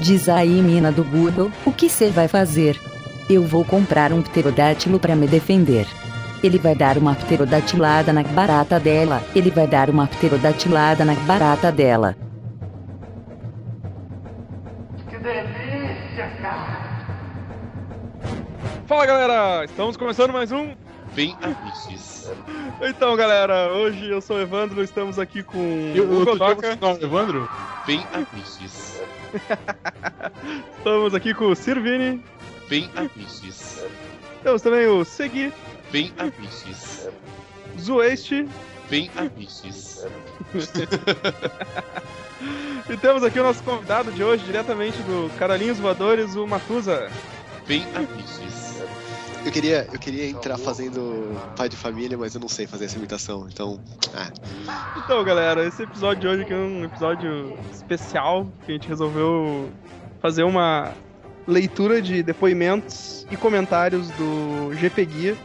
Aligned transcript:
Diz 0.00 0.28
aí, 0.28 0.60
mina 0.62 0.92
do 0.92 1.02
Google, 1.02 1.50
o 1.64 1.72
que 1.72 1.88
você 1.88 2.10
vai 2.10 2.28
fazer? 2.28 2.78
Eu 3.30 3.42
vou 3.42 3.64
comprar 3.64 4.12
um 4.12 4.22
pterodátilo 4.22 5.00
para 5.00 5.16
me 5.16 5.26
defender. 5.26 5.86
Ele 6.42 6.58
vai 6.58 6.74
dar 6.74 6.98
uma 6.98 7.14
pterodatilada 7.14 8.12
na 8.12 8.22
barata 8.22 8.78
dela. 8.78 9.22
Ele 9.34 9.50
vai 9.50 9.66
dar 9.66 9.88
uma 9.88 10.06
pterodatilada 10.06 11.04
na 11.04 11.14
barata 11.14 11.72
dela. 11.72 12.14
Que 15.08 15.16
delícia, 15.16 16.30
cara! 16.42 16.86
Fala 18.86 19.06
galera, 19.06 19.64
estamos 19.64 19.96
começando 19.96 20.32
mais 20.32 20.52
um. 20.52 20.74
Bem 21.14 21.34
avistes. 21.42 22.30
Então 22.82 23.16
galera, 23.16 23.72
hoje 23.72 24.10
eu 24.10 24.20
sou 24.20 24.36
o 24.36 24.40
Evandro, 24.40 24.82
estamos 24.82 25.18
aqui 25.18 25.42
com 25.42 25.92
Eu, 25.94 26.04
o 26.04 26.20
eu, 26.20 26.24
Godoka, 26.26 26.78
eu, 26.80 27.02
Evandro? 27.02 27.48
Bem 27.86 28.06
avistes. 28.12 28.95
estamos 30.78 31.14
aqui 31.14 31.34
com 31.34 31.46
o 31.46 31.56
Sirvini, 31.56 32.22
Bem 32.68 32.90
avistes. 32.96 33.84
temos 34.42 34.62
também 34.62 34.86
o 34.86 35.04
Segui, 35.04 35.52
Bem 35.90 36.12
avistes. 36.18 37.08
Zueste 37.78 38.48
Bem 38.88 39.10
avistes. 39.16 40.06
e 42.88 42.96
temos 42.96 43.24
aqui 43.24 43.40
o 43.40 43.42
nosso 43.42 43.62
convidado 43.64 44.12
de 44.12 44.22
hoje, 44.22 44.44
diretamente 44.44 44.96
do 45.02 45.28
Caralhinhos 45.38 45.78
Voadores, 45.78 46.36
o 46.36 46.46
Matusa. 46.46 47.10
Bem 47.66 47.84
avistes. 47.94 48.65
Eu 49.46 49.52
queria, 49.52 49.86
eu 49.92 49.98
queria 49.98 50.28
entrar 50.28 50.58
fazendo 50.58 51.38
pai 51.56 51.68
de 51.68 51.76
família, 51.76 52.18
mas 52.18 52.34
eu 52.34 52.40
não 52.40 52.48
sei 52.48 52.66
fazer 52.66 52.86
essa 52.86 52.98
imitação, 52.98 53.46
então. 53.50 53.78
Ah, 54.12 54.28
Então 55.04 55.22
galera, 55.22 55.64
esse 55.64 55.84
episódio 55.84 56.22
de 56.22 56.26
hoje 56.26 56.42
aqui 56.42 56.52
é 56.52 56.56
um 56.56 56.84
episódio 56.84 57.56
especial 57.72 58.48
que 58.64 58.72
a 58.72 58.74
gente 58.74 58.88
resolveu 58.88 59.70
fazer 60.20 60.42
uma 60.42 60.92
leitura 61.46 62.02
de 62.02 62.24
depoimentos 62.24 63.24
e 63.30 63.36
comentários 63.36 64.10
do 64.10 64.74
GP 64.74 65.04
Guia. 65.04 65.36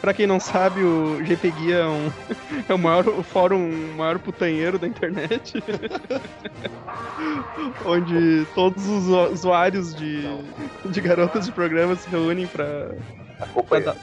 Pra 0.00 0.12
quem 0.12 0.26
não 0.26 0.40
sabe, 0.40 0.82
o 0.82 1.24
GP 1.24 1.50
Guia 1.52 1.76
é, 1.76 1.86
um, 1.86 2.10
é 2.68 2.74
o 2.74 2.78
maior 2.78 3.06
o 3.08 3.22
fórum 3.22 3.70
o 3.92 3.96
maior 3.96 4.18
putanheiro 4.18 4.80
da 4.80 4.86
internet. 4.88 5.62
onde 7.84 8.46
todos 8.54 8.84
os 8.86 9.04
usu- 9.06 9.32
usuários 9.32 9.94
de, 9.94 10.22
de 10.86 11.00
garotas 11.00 11.46
de 11.46 11.52
programa 11.52 11.94
se 11.96 12.08
reúnem 12.08 12.46
pra. 12.48 12.92
Acompanhantes, 13.40 14.02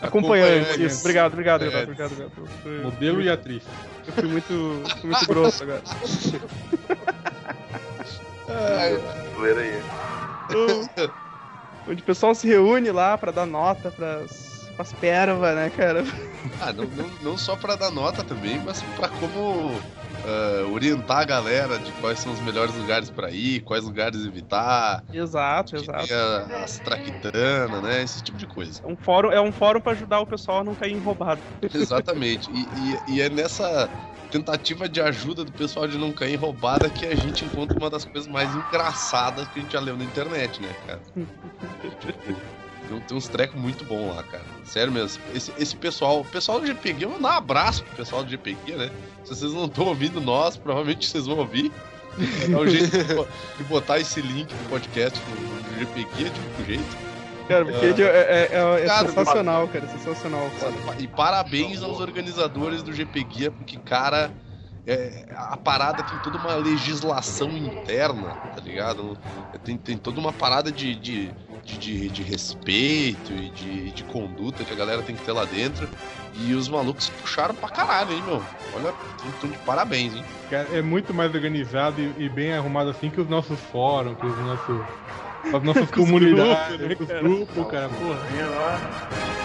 Acompanhantes. 0.00 0.76
isso. 0.78 1.00
Obrigado, 1.00 1.32
obrigado, 1.32 1.62
obrigado, 1.62 1.80
É. 1.80 1.84
obrigado, 1.84 2.12
obrigado. 2.12 2.48
Fui- 2.62 2.80
Modelo 2.82 3.20
e 3.22 3.28
atriz. 3.30 3.62
Eu 4.06 4.12
fui 4.12 4.24
muito, 4.28 4.82
fui 5.00 5.10
muito 5.10 5.26
grosso 5.26 5.62
agora. 5.64 5.82
Zoeira 9.36 9.60
aí. 9.60 9.82
Então, 10.48 11.10
Onde 11.88 12.02
o 12.02 12.04
pessoal 12.04 12.34
se 12.34 12.46
reúne 12.46 12.90
lá 12.90 13.16
pra 13.16 13.32
dar 13.32 13.46
nota 13.46 13.90
pras, 13.90 14.47
pras 14.78 14.92
pervas, 14.92 15.54
né, 15.56 15.70
cara? 15.70 16.04
Ah, 16.60 16.72
não, 16.72 16.84
não, 16.86 17.10
não 17.20 17.36
só 17.36 17.56
pra 17.56 17.74
dar 17.74 17.90
nota 17.90 18.22
também, 18.22 18.60
mas 18.60 18.80
pra 18.80 19.08
como 19.08 19.80
ah, 20.24 20.64
orientar 20.70 21.18
a 21.18 21.24
galera 21.24 21.78
de 21.80 21.92
quais 21.92 22.20
são 22.20 22.32
os 22.32 22.40
melhores 22.40 22.74
lugares 22.76 23.10
pra 23.10 23.30
ir, 23.30 23.60
quais 23.62 23.82
lugares 23.84 24.24
evitar. 24.24 25.04
Exato, 25.12 25.74
exato. 25.76 26.12
a- 26.14 26.62
as 26.62 26.78
traquitanas, 26.80 27.82
né? 27.82 28.02
Esse 28.02 28.22
tipo 28.22 28.38
de 28.38 28.46
coisa. 28.46 28.80
É 28.84 28.86
um 28.86 28.96
fórum, 28.96 29.32
é 29.32 29.40
um 29.40 29.50
fórum 29.52 29.80
pra 29.80 29.92
ajudar 29.92 30.20
o 30.20 30.26
pessoal 30.26 30.60
a 30.60 30.64
não 30.64 30.76
cair 30.76 30.92
em 30.92 31.00
roubado. 31.00 31.42
Exatamente. 31.74 32.50
E, 32.52 32.94
e- 32.94 33.14
e 33.16 33.20
é 33.20 33.28
nessa 33.28 33.90
tentativa 34.30 34.88
de 34.88 35.00
ajuda 35.00 35.44
do 35.44 35.52
pessoal 35.52 35.88
de 35.88 35.98
não 35.98 36.12
cair 36.12 36.34
em 36.34 36.36
roubada 36.36 36.88
que 36.90 37.04
a 37.04 37.16
gente 37.16 37.44
encontra 37.44 37.76
uma 37.76 37.90
das 37.90 38.04
coisas 38.04 38.28
mais 38.28 38.54
engraçadas 38.54 39.48
que 39.48 39.58
a 39.58 39.62
gente 39.62 39.72
já 39.72 39.80
leu 39.80 39.96
na 39.96 40.04
internet, 40.04 40.62
né, 40.62 40.74
cara? 40.86 41.02
Tipo, 42.88 42.98
tem, 42.98 43.00
tem 43.00 43.16
uns 43.16 43.28
trecos 43.28 43.60
muito 43.60 43.84
bons 43.84 44.14
lá, 44.16 44.22
cara. 44.22 44.44
Sério 44.64 44.92
mesmo. 44.92 45.22
Esse, 45.34 45.52
esse 45.58 45.76
pessoal, 45.76 46.20
o 46.20 46.24
pessoal 46.24 46.60
do 46.60 46.66
GPG, 46.66 47.04
eu 47.04 47.10
vou 47.10 47.20
dar 47.20 47.34
um 47.34 47.38
abraço 47.38 47.84
pro 47.84 47.96
pessoal 47.96 48.24
do 48.24 48.30
GPG, 48.30 48.76
né? 48.76 48.90
Se 49.24 49.34
vocês 49.34 49.52
não 49.52 49.66
estão 49.66 49.86
ouvindo 49.86 50.20
nós, 50.20 50.56
provavelmente 50.56 51.06
vocês 51.06 51.26
vão 51.26 51.38
ouvir. 51.38 51.70
É 52.50 52.56
um 52.56 52.66
jeito 52.66 52.90
de 52.98 53.14
bo- 53.14 53.28
de 53.58 53.64
botar 53.64 53.98
esse 54.00 54.20
link 54.20 54.48
do 54.48 54.68
podcast 54.68 55.20
no, 55.28 55.70
no 55.72 55.78
GPG, 55.78 56.30
de 56.30 56.62
um 56.62 56.64
jeito. 56.66 56.96
Cara, 57.46 57.64
porque 57.64 58.02
é, 58.02 58.06
é- 58.06 58.48
é- 58.52 58.82
é 58.82 58.86
Cara, 58.86 59.08
sensacional, 59.08 59.68
cara. 59.68 59.84
É 59.84 59.88
sensacional. 59.88 60.50
Foda. 60.58 60.96
E 60.98 61.06
parabéns 61.06 61.82
aos 61.82 62.00
organizadores 62.00 62.82
do 62.82 62.92
GP 62.92 63.22
Guia, 63.24 63.50
porque, 63.50 63.76
cara, 63.78 64.30
é, 64.86 65.26
a 65.34 65.56
parada 65.56 66.02
tem 66.02 66.18
toda 66.18 66.36
uma 66.38 66.54
legislação 66.56 67.50
interna, 67.56 68.36
tá 68.54 68.60
ligado? 68.60 69.16
Tem, 69.64 69.76
tem 69.78 69.96
toda 69.96 70.18
uma 70.18 70.32
parada 70.32 70.72
de, 70.72 70.94
de, 70.94 71.30
de, 71.68 71.78
de- 71.78 72.08
de 72.08 72.22
respeito 72.22 73.32
e 73.32 73.50
de, 73.50 73.90
de 73.92 74.02
conduta 74.04 74.64
que 74.64 74.72
a 74.72 74.76
galera 74.76 75.02
tem 75.02 75.14
que 75.14 75.22
ter 75.22 75.32
lá 75.32 75.44
dentro. 75.44 75.88
E 76.34 76.54
os 76.54 76.68
malucos 76.68 77.08
puxaram 77.20 77.54
pra 77.54 77.68
caralho, 77.68 78.12
hein, 78.12 78.22
meu? 78.26 78.42
Olha, 78.74 78.94
estão 79.34 79.50
de 79.50 79.58
parabéns, 79.58 80.14
hein? 80.14 80.24
Cara, 80.48 80.68
é 80.72 80.80
muito 80.80 81.12
mais 81.12 81.34
organizado 81.34 82.00
e, 82.00 82.24
e 82.24 82.28
bem 82.28 82.52
arrumado 82.54 82.90
assim 82.90 83.10
que 83.10 83.20
os 83.20 83.28
nossos 83.28 83.58
fóruns, 83.72 84.16
que 84.18 84.26
os 84.26 84.38
nossos. 84.38 84.80
As 85.52 85.62
nossas 85.62 85.90
comunidades, 85.92 86.76
grupos, 86.78 87.08
né, 87.08 87.14
os 87.16 87.22
grupos, 87.22 87.70
cara, 87.70 87.88
porra. 87.88 89.37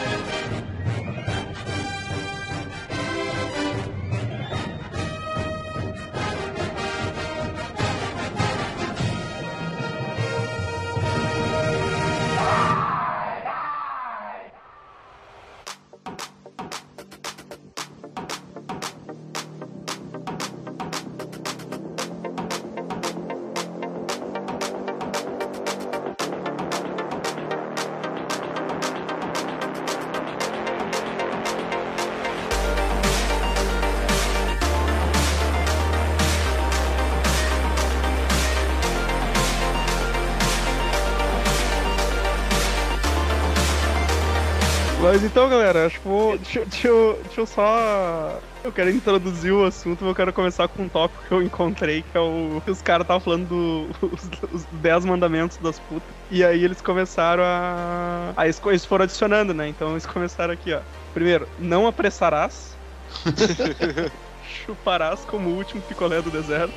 Mas 45.14 45.24
então, 45.24 45.48
galera, 45.48 45.86
acho 45.86 46.00
que 46.02 46.08
vou. 46.08 46.36
Deixa, 46.40 46.66
deixa 46.66 46.88
eu, 46.88 47.20
deixa 47.24 47.42
eu 47.42 47.46
só. 47.46 48.40
Eu 48.64 48.72
quero 48.72 48.90
introduzir 48.90 49.54
o 49.54 49.64
assunto, 49.64 50.00
mas 50.02 50.10
eu 50.10 50.16
quero 50.16 50.34
começar 50.34 50.68
com 50.68 50.82
um 50.82 50.90
tópico 50.90 51.24
que 51.28 51.32
eu 51.32 51.44
encontrei, 51.44 52.02
que 52.02 52.18
é 52.18 52.20
o. 52.20 52.60
que 52.66 52.72
os 52.72 52.82
caras 52.82 53.04
estavam 53.04 53.20
falando 53.20 53.46
dos 53.48 53.92
os 54.52 54.64
10 54.72 55.06
mandamentos 55.06 55.58
das 55.58 55.78
putas. 55.78 56.10
E 56.32 56.44
aí 56.44 56.64
eles 56.64 56.82
começaram 56.82 57.44
a. 57.46 58.34
Aí 58.36 58.48
eles, 58.48 58.60
eles 58.66 58.86
foram 58.86 59.04
adicionando, 59.04 59.54
né? 59.54 59.68
Então 59.68 59.92
eles 59.92 60.08
começaram 60.08 60.52
aqui, 60.52 60.74
ó. 60.74 60.80
Primeiro, 61.14 61.48
não 61.60 61.86
apressarás. 61.86 62.76
Chuparás 64.66 65.20
como 65.26 65.50
o 65.50 65.58
último 65.58 65.80
picolé 65.84 66.24
do 66.24 66.32
deserto. 66.32 66.74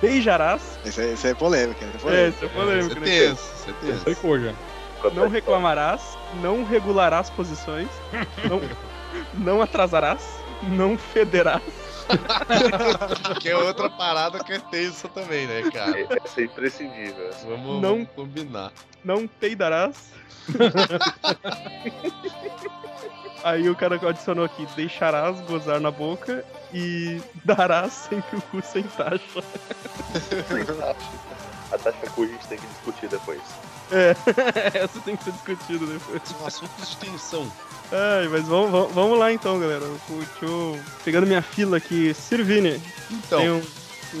Beijarás. 0.00 0.78
essa, 0.82 1.02
é- 1.02 1.12
essa 1.12 1.28
é 1.28 1.34
polêmica, 1.34 1.84
essa 1.94 2.08
é 2.08 2.24
É, 2.24 2.28
isso 2.28 2.42
é 2.42 2.48
polêmico, 2.48 2.94
né? 3.00 3.04
tem 3.04 3.18
esse, 3.18 3.42
você 3.42 3.72
tem 3.82 3.90
esse. 3.90 4.04
Ficou 4.14 4.40
já. 4.40 4.54
Não 5.14 5.28
reclamarás, 5.28 6.16
não 6.42 6.64
regularás 6.64 7.30
posições, 7.30 7.88
não, 8.48 8.60
não 9.34 9.62
atrasarás, 9.62 10.22
não 10.62 10.96
federás, 10.98 11.62
Que 13.40 13.48
é 13.50 13.56
outra 13.56 13.88
parada 13.88 14.42
que 14.42 14.52
é 14.52 14.58
tensa 14.58 15.08
também, 15.08 15.46
né, 15.46 15.62
cara? 15.70 16.06
Essa 16.24 16.40
é 16.40 16.44
imprescindível. 16.44 17.30
Vamos, 17.44 17.80
Não. 17.80 17.92
vamos 17.94 18.08
combinar. 18.16 18.72
não 19.04 19.26
peidarás. 19.26 20.10
Aí 23.44 23.68
o 23.70 23.76
cara 23.76 23.96
adicionou 24.08 24.44
aqui, 24.44 24.66
deixarás 24.76 25.40
gozar 25.42 25.80
na 25.80 25.90
boca 25.90 26.44
e 26.74 27.20
darás 27.44 27.92
sempre 27.92 28.36
o 28.36 28.42
cu 28.42 28.60
sem 28.62 28.82
taxa. 28.82 29.42
Sem 30.48 30.64
taxa. 30.64 30.94
A 31.72 31.78
taxa 31.78 32.10
cu 32.14 32.24
a 32.24 32.26
gente 32.26 32.46
tem 32.48 32.58
que 32.58 32.66
discutir 32.66 33.08
depois. 33.08 33.40
É, 33.90 34.14
essa 34.78 35.00
tem 35.00 35.16
que 35.16 35.24
ser 35.24 35.32
discutida 35.32 35.86
depois. 35.86 36.22
São 36.24 36.46
assuntos 36.46 36.90
de 36.90 36.96
tensão. 36.96 37.50
Ai, 37.92 38.28
mas 38.28 38.46
vamos, 38.46 38.70
vamos, 38.70 38.94
vamos 38.94 39.18
lá 39.18 39.32
então, 39.32 39.58
galera. 39.58 39.84
Deixa 40.08 40.44
eu... 40.44 40.78
Pegando 41.04 41.26
minha 41.26 41.42
fila 41.42 41.76
aqui, 41.76 42.14
Sirvini, 42.14 42.80
Então, 43.10 43.40
tem 43.40 43.50
um, 43.50 43.62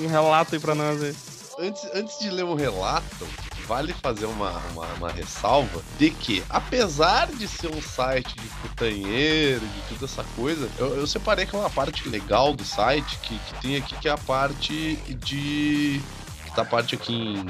um 0.04 0.06
relato 0.08 0.54
aí 0.54 0.60
pra 0.60 0.74
nós 0.74 1.02
aí. 1.02 1.14
antes, 1.60 1.84
antes 1.94 2.18
de 2.18 2.30
ler 2.30 2.44
um 2.44 2.54
relato, 2.54 3.28
vale 3.70 3.92
fazer 3.92 4.26
uma, 4.26 4.50
uma, 4.72 4.86
uma 4.94 5.12
ressalva 5.12 5.80
de 5.96 6.10
que, 6.10 6.42
apesar 6.50 7.28
de 7.28 7.46
ser 7.46 7.68
um 7.72 7.80
site 7.80 8.34
de 8.34 8.48
putanheiro, 8.62 9.60
de 9.60 9.82
toda 9.90 10.06
essa 10.06 10.24
coisa, 10.34 10.68
eu, 10.76 10.96
eu 10.96 11.06
separei 11.06 11.46
que 11.46 11.54
é 11.54 11.58
uma 11.60 11.70
parte 11.70 12.08
legal 12.08 12.52
do 12.52 12.64
site 12.64 13.16
que, 13.22 13.38
que 13.38 13.60
tem 13.62 13.76
aqui, 13.76 13.94
que 14.00 14.08
é 14.08 14.10
a 14.10 14.18
parte 14.18 14.96
de 15.20 16.00
que 16.60 16.62
tá 16.62 16.62
a 16.62 16.64
parte 16.64 16.94
aqui 16.94 17.14
em 17.14 17.46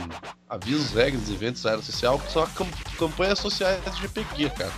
avisos, 0.48 0.92
regras, 0.92 1.28
eventos, 1.28 1.64
área 1.66 1.82
social, 1.82 2.18
que 2.18 2.32
são 2.32 2.46
cam 2.46 2.66
campanhas 2.98 3.38
sociais 3.38 3.82
de 3.84 4.02
GPG, 4.02 4.50
cara. 4.50 4.72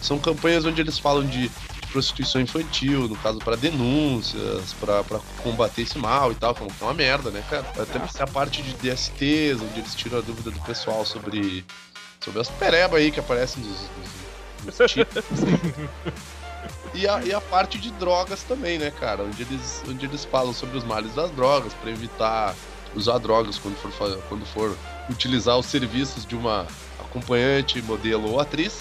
São 0.00 0.18
campanhas 0.18 0.64
onde 0.64 0.80
eles 0.80 0.98
falam 0.98 1.24
de, 1.24 1.48
de 1.48 1.86
prostituição 1.90 2.40
infantil, 2.40 3.08
no 3.08 3.16
caso 3.16 3.38
para 3.38 3.56
denúncias, 3.56 4.74
para 4.74 5.02
combater 5.42 5.82
esse 5.82 5.98
mal 5.98 6.32
e 6.32 6.34
tal, 6.34 6.54
que 6.54 6.62
é 6.62 6.84
uma 6.84 6.94
merda, 6.94 7.30
né, 7.30 7.42
cara? 7.48 7.66
Até 7.78 8.22
a 8.22 8.26
parte 8.26 8.62
de 8.62 8.74
DSTs, 8.74 9.60
onde 9.60 9.80
eles 9.80 9.94
tiram 9.94 10.18
a 10.18 10.20
dúvida 10.20 10.50
do 10.50 10.60
pessoal 10.60 11.04
sobre, 11.04 11.64
sobre 12.20 12.40
as 12.40 12.48
perebas 12.48 13.00
aí 13.00 13.10
que 13.10 13.20
aparecem 13.20 13.62
nos, 13.62 13.80
nos, 14.64 14.78
nos. 14.78 14.94
E 16.94 17.06
a, 17.06 17.22
e 17.22 17.32
a, 17.32 17.40
parte 17.42 17.78
de 17.78 17.90
drogas 17.92 18.42
também, 18.42 18.78
né, 18.78 18.90
cara? 18.90 19.22
Onde 19.22 19.42
eles, 19.42 19.82
onde 19.86 20.06
eles 20.06 20.24
falam 20.24 20.54
sobre 20.54 20.78
os 20.78 20.84
males 20.84 21.14
das 21.14 21.30
drogas, 21.32 21.74
para 21.74 21.90
evitar 21.90 22.54
usar 22.96 23.18
drogas 23.18 23.58
quando 23.58 23.76
for, 23.76 24.22
quando 24.28 24.44
for 24.46 24.76
utilizar 25.08 25.56
os 25.56 25.66
serviços 25.66 26.26
de 26.26 26.34
uma 26.34 26.66
acompanhante, 26.98 27.80
modelo 27.82 28.32
ou 28.32 28.40
atriz, 28.40 28.80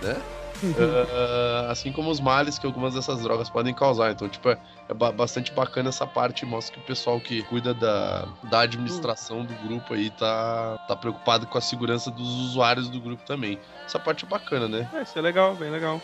né? 0.00 0.16
uh, 0.62 1.70
assim 1.70 1.92
como 1.92 2.10
os 2.10 2.20
males 2.20 2.58
que 2.58 2.66
algumas 2.66 2.94
dessas 2.94 3.22
drogas 3.22 3.50
podem 3.50 3.74
causar. 3.74 4.12
Então, 4.12 4.28
tipo, 4.28 4.48
é, 4.48 4.58
é 4.88 4.94
bastante 4.94 5.52
bacana 5.52 5.88
essa 5.88 6.06
parte, 6.06 6.46
mostra 6.46 6.74
que 6.74 6.80
o 6.80 6.84
pessoal 6.84 7.20
que 7.20 7.42
cuida 7.44 7.74
da, 7.74 8.26
da 8.44 8.60
administração 8.60 9.44
do 9.44 9.54
grupo 9.66 9.94
aí 9.94 10.10
tá, 10.10 10.78
tá 10.88 10.96
preocupado 10.96 11.46
com 11.46 11.58
a 11.58 11.60
segurança 11.60 12.10
dos 12.10 12.28
usuários 12.28 12.88
do 12.88 13.00
grupo 13.00 13.22
também. 13.26 13.58
Essa 13.84 13.98
parte 13.98 14.24
é 14.24 14.28
bacana, 14.28 14.68
né? 14.68 14.88
É, 14.94 15.02
isso 15.02 15.18
é 15.18 15.22
legal, 15.22 15.54
bem 15.54 15.70
legal. 15.70 16.00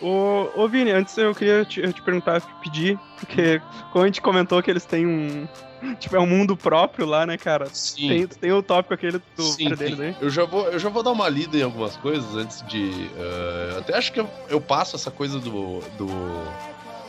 Ô, 0.00 0.48
ô 0.54 0.68
Vini, 0.68 0.90
antes 0.90 1.16
eu 1.18 1.34
queria 1.34 1.64
te, 1.64 1.80
eu 1.80 1.92
te 1.92 2.02
perguntar, 2.02 2.40
pedir, 2.62 2.98
porque 3.16 3.60
como 3.90 4.04
a 4.04 4.06
gente 4.06 4.20
comentou 4.20 4.62
que 4.62 4.70
eles 4.70 4.84
têm 4.84 5.06
um, 5.06 5.46
tipo, 5.98 6.14
é 6.16 6.20
um 6.20 6.26
mundo 6.26 6.56
próprio 6.56 7.06
lá, 7.06 7.26
né, 7.26 7.36
cara? 7.36 7.66
Sim. 7.72 8.08
Tem, 8.08 8.26
tem 8.26 8.52
o 8.52 8.62
tópico 8.62 8.94
aquele 8.94 9.20
do 9.36 9.42
Sim, 9.42 9.70
deles 9.74 9.98
aí. 9.98 10.16
Eu 10.20 10.30
já, 10.30 10.44
vou, 10.44 10.68
eu 10.68 10.78
já 10.78 10.88
vou 10.88 11.02
dar 11.02 11.10
uma 11.10 11.28
lida 11.28 11.56
em 11.56 11.62
algumas 11.62 11.96
coisas 11.96 12.34
antes 12.36 12.62
de. 12.66 13.10
Uh, 13.16 13.78
até 13.78 13.96
acho 13.96 14.12
que 14.12 14.20
eu, 14.20 14.28
eu, 14.48 14.60
passo 14.60 14.96
essa 14.96 15.10
coisa 15.10 15.38
do, 15.38 15.80
do, 15.96 16.06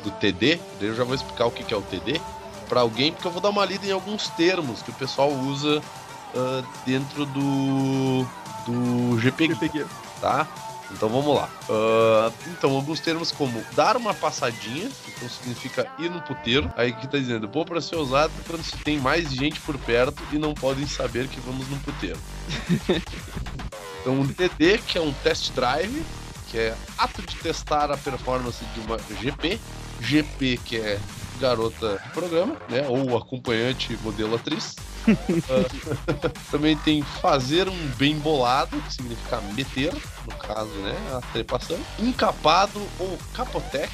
do 0.04 0.12
TD, 0.20 0.60
eu 0.82 0.96
já 0.96 1.04
vou 1.04 1.16
explicar 1.16 1.46
o 1.46 1.52
que, 1.52 1.64
que 1.64 1.74
é 1.74 1.78
o 1.78 1.82
TD 1.82 2.20
para 2.68 2.82
alguém, 2.82 3.12
porque 3.12 3.28
eu 3.28 3.32
vou 3.32 3.42
dar 3.42 3.50
uma 3.50 3.66
lida 3.66 3.86
em 3.88 3.92
alguns 3.92 4.30
termos 4.30 4.82
que 4.84 4.92
o 4.92 4.94
pessoal 4.94 5.32
usa 5.32 5.80
uh, 5.80 6.68
dentro 6.86 7.26
do, 7.26 8.26
do 8.66 9.18
GPG, 9.20 9.56
GPG. 9.56 9.86
tá? 10.22 10.48
Então 10.92 11.10
vamos 11.10 11.36
lá. 11.36 11.50
Uh, 11.70 12.34
então, 12.48 12.72
alguns 12.72 13.00
termos 13.00 13.32
como 13.32 13.64
dar 13.76 13.96
uma 13.96 14.14
passadinha, 14.14 14.90
então 15.08 15.30
significa 15.30 15.88
ir 15.98 16.10
no 16.10 16.22
puteiro. 16.22 16.72
Aí 16.76 16.92
que 16.94 17.08
tá 17.08 17.18
dizendo, 17.18 17.48
pô, 17.48 17.64
para 17.64 17.82
ser 17.82 17.96
usado 17.96 18.32
quando 18.48 18.64
se 18.64 18.78
tem 18.78 19.00
mais 19.00 19.32
gente 19.32 19.60
por 19.62 19.78
perto 19.78 20.22
e 20.32 20.38
não 20.38 20.54
podem 20.54 20.88
saber 20.88 21.28
que 21.28 21.40
vamos 21.40 21.68
no 21.70 21.78
puteiro. 21.80 22.20
então, 24.02 24.14
um 24.14 24.26
DD, 24.26 24.80
que 24.80 24.98
é 24.98 25.02
um 25.02 25.14
test 25.14 25.52
drive, 25.52 26.04
que 26.50 26.58
é 26.58 26.76
ato 26.98 27.22
de 27.22 27.36
testar 27.36 27.92
a 27.92 27.98
performance 27.98 28.64
de 28.74 28.80
uma 28.82 28.98
GP. 29.22 29.60
GP, 30.02 30.60
que 30.64 30.78
é 30.78 31.00
garota 31.40 32.00
de 32.04 32.10
programa, 32.10 32.56
né? 32.70 32.86
Ou 32.88 33.18
acompanhante 33.18 33.98
modelo 34.04 34.36
atriz. 34.36 34.76
uh, 35.08 35.10
também 36.52 36.78
tem 36.78 37.02
fazer 37.02 37.68
um 37.68 37.88
bem 37.98 38.18
bolado, 38.20 38.80
que 38.82 38.94
significa 38.94 39.42
meter, 39.56 39.94
no 40.30 40.38
caso, 40.38 40.70
né? 40.70 40.96
A 41.18 41.22
trepação. 41.34 41.80
Encapado 41.98 42.80
ou 43.00 43.18
capotex, 43.34 43.92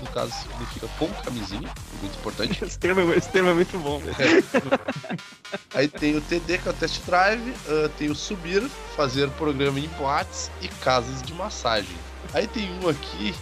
no 0.00 0.06
caso 0.08 0.32
significa 0.32 0.88
com 0.98 1.08
camisinha, 1.08 1.70
muito 2.00 2.18
importante. 2.18 2.62
Esse 2.64 2.78
termo, 2.78 3.12
é 3.12 3.16
esse 3.16 3.28
termo 3.30 3.50
é 3.50 3.54
muito 3.54 3.78
bom. 3.78 4.02
É. 4.18 5.78
Aí 5.78 5.88
tem 5.88 6.16
o 6.16 6.20
TD, 6.20 6.58
que 6.58 6.68
é 6.68 6.70
o 6.70 6.74
test 6.74 7.02
drive, 7.04 7.50
uh, 7.50 7.88
tem 7.96 8.10
o 8.10 8.14
subir, 8.14 8.62
fazer 8.96 9.30
programa 9.30 9.78
em 9.78 9.88
boates 9.88 10.50
e 10.60 10.68
casas 10.68 11.22
de 11.22 11.32
massagem. 11.34 11.96
Aí 12.32 12.46
tem 12.46 12.68
um 12.82 12.88
aqui 12.88 13.34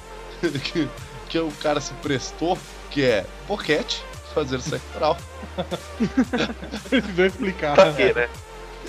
que, 0.64 0.88
que 1.28 1.38
o 1.38 1.50
cara 1.52 1.80
se 1.80 1.94
prestou 1.94 2.58
que 2.90 3.04
é 3.04 3.25
boquete, 3.46 4.04
fazer 4.34 4.60
sexo 4.60 4.86
oral. 4.96 5.16
Precisou 6.88 7.26
explicar. 7.26 7.75
Pra 7.75 7.92
quê, 7.92 8.12
né? 8.12 8.28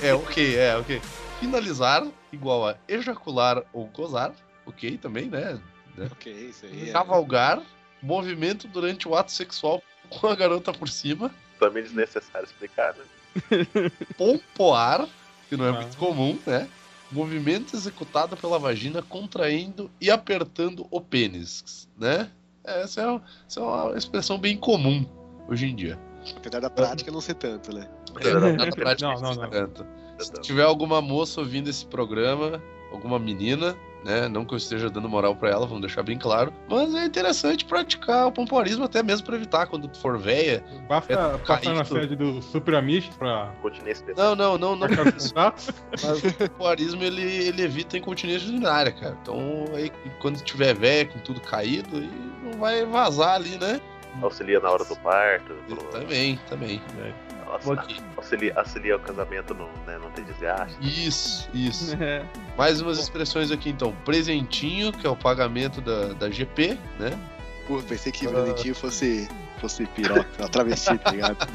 É, 0.01 0.13
ok, 0.13 0.57
é, 0.57 0.77
ok. 0.77 1.01
Finalizar 1.39 2.03
igual 2.31 2.67
a 2.67 2.77
ejacular 2.87 3.63
ou 3.73 3.85
gozar, 3.87 4.33
ok 4.65 4.97
também, 4.97 5.25
né? 5.25 5.59
né? 5.95 6.09
Ok, 6.11 6.31
isso 6.31 6.65
aí. 6.65 6.89
É... 6.89 6.91
Cavalgar, 6.91 7.61
movimento 8.01 8.67
durante 8.67 9.07
o 9.07 9.15
ato 9.15 9.31
sexual 9.31 9.81
com 10.09 10.27
a 10.27 10.35
garota 10.35 10.71
por 10.71 10.89
cima. 10.89 11.31
Também 11.59 11.83
desnecessário 11.83 12.45
explicar, 12.45 12.95
né? 12.95 13.05
Pompoar, 14.17 15.07
que 15.47 15.57
não 15.57 15.65
é 15.65 15.69
ah. 15.69 15.73
muito 15.73 15.97
comum, 15.97 16.37
né? 16.45 16.67
Movimento 17.11 17.75
executado 17.75 18.37
pela 18.37 18.59
vagina 18.59 19.01
contraindo 19.01 19.89
e 19.99 20.11
apertando 20.11 20.87
o 20.91 21.01
pênis, 21.01 21.87
né? 21.97 22.29
Essa 22.63 23.01
é, 23.01 23.21
essa 23.47 23.59
é 23.59 23.63
uma 23.63 23.97
expressão 23.97 24.37
bem 24.37 24.55
comum 24.55 25.05
hoje 25.47 25.65
em 25.65 25.75
dia. 25.75 25.97
Apesar 26.35 26.59
da 26.59 26.69
prática 26.69 27.11
não 27.11 27.21
ser 27.21 27.33
tanto, 27.35 27.73
né? 27.73 27.89
Apesar 28.15 28.39
da 28.39 28.69
prática 28.75 29.13
não, 29.13 29.21
não, 29.21 29.35
não. 29.35 29.49
Tanto. 29.49 29.87
Se 30.19 30.31
tiver 30.41 30.63
alguma 30.63 31.01
moça 31.01 31.39
ouvindo 31.39 31.69
esse 31.69 31.85
programa, 31.85 32.61
alguma 32.91 33.17
menina, 33.19 33.75
né? 34.03 34.27
Não 34.27 34.45
que 34.45 34.53
eu 34.53 34.57
esteja 34.57 34.89
dando 34.89 35.09
moral 35.09 35.35
para 35.35 35.49
ela, 35.49 35.65
vamos 35.65 35.81
deixar 35.81 36.03
bem 36.03 36.17
claro. 36.17 36.53
Mas 36.69 36.93
é 36.95 37.05
interessante 37.05 37.65
praticar 37.65 38.27
o 38.27 38.31
pompoarismo 38.31 38.83
até 38.83 39.03
mesmo 39.03 39.25
para 39.25 39.35
evitar 39.35 39.67
quando 39.67 39.87
tu 39.87 39.97
for 39.97 40.17
velha. 40.17 40.63
Basta 40.87 41.13
é, 41.13 41.37
passar 41.39 41.73
na 41.73 41.83
sede 41.83 42.15
do 42.15 42.41
Super 42.41 42.75
Amish 42.75 43.09
pra. 43.17 43.53
Não, 44.17 44.35
não, 44.35 44.57
não, 44.57 44.75
não. 44.75 44.87
Mas 45.35 46.23
o 46.23 46.33
pompoarismo 46.33 47.03
ele, 47.03 47.21
ele 47.21 47.61
evita 47.61 47.97
a 47.97 47.99
incontinência 47.99 48.49
urinária, 48.49 48.91
cara. 48.91 49.17
Então 49.21 49.65
aí 49.73 49.91
quando 50.21 50.41
tiver 50.43 50.73
velha, 50.73 51.09
com 51.09 51.19
tudo 51.19 51.41
caído, 51.41 52.01
não 52.43 52.59
vai 52.59 52.85
vazar 52.85 53.35
ali, 53.35 53.57
né? 53.57 53.81
Auxilia 54.21 54.59
na 54.59 54.71
hora 54.71 54.83
do 54.83 54.95
parto. 54.97 55.53
Pro... 55.67 55.77
Também, 55.85 56.39
também. 56.49 56.81
É. 56.99 57.38
Auxilia, 58.15 58.53
auxilia 58.55 58.95
o 58.95 58.99
casamento 58.99 59.53
não, 59.53 59.67
né, 59.87 59.99
não 60.01 60.09
ter 60.11 60.23
desgaste. 60.23 60.77
Isso, 60.81 61.49
isso. 61.53 61.95
É. 61.99 62.23
Mais 62.57 62.81
umas 62.81 62.99
expressões 62.99 63.51
aqui 63.51 63.69
então. 63.69 63.93
Presentinho, 64.05 64.93
que 64.93 65.05
é 65.05 65.09
o 65.09 65.15
pagamento 65.15 65.81
da, 65.81 66.13
da 66.13 66.29
GP, 66.29 66.77
né? 66.99 67.17
Pô, 67.67 67.81
pensei 67.81 68.11
que 68.11 68.27
uh... 68.27 68.31
presentinho 68.31 68.75
fosse 68.75 69.27
fosse 69.59 69.85
piroca, 69.87 70.47
travesti, 70.49 70.97
tá 70.97 71.11
ligado? 71.11 71.37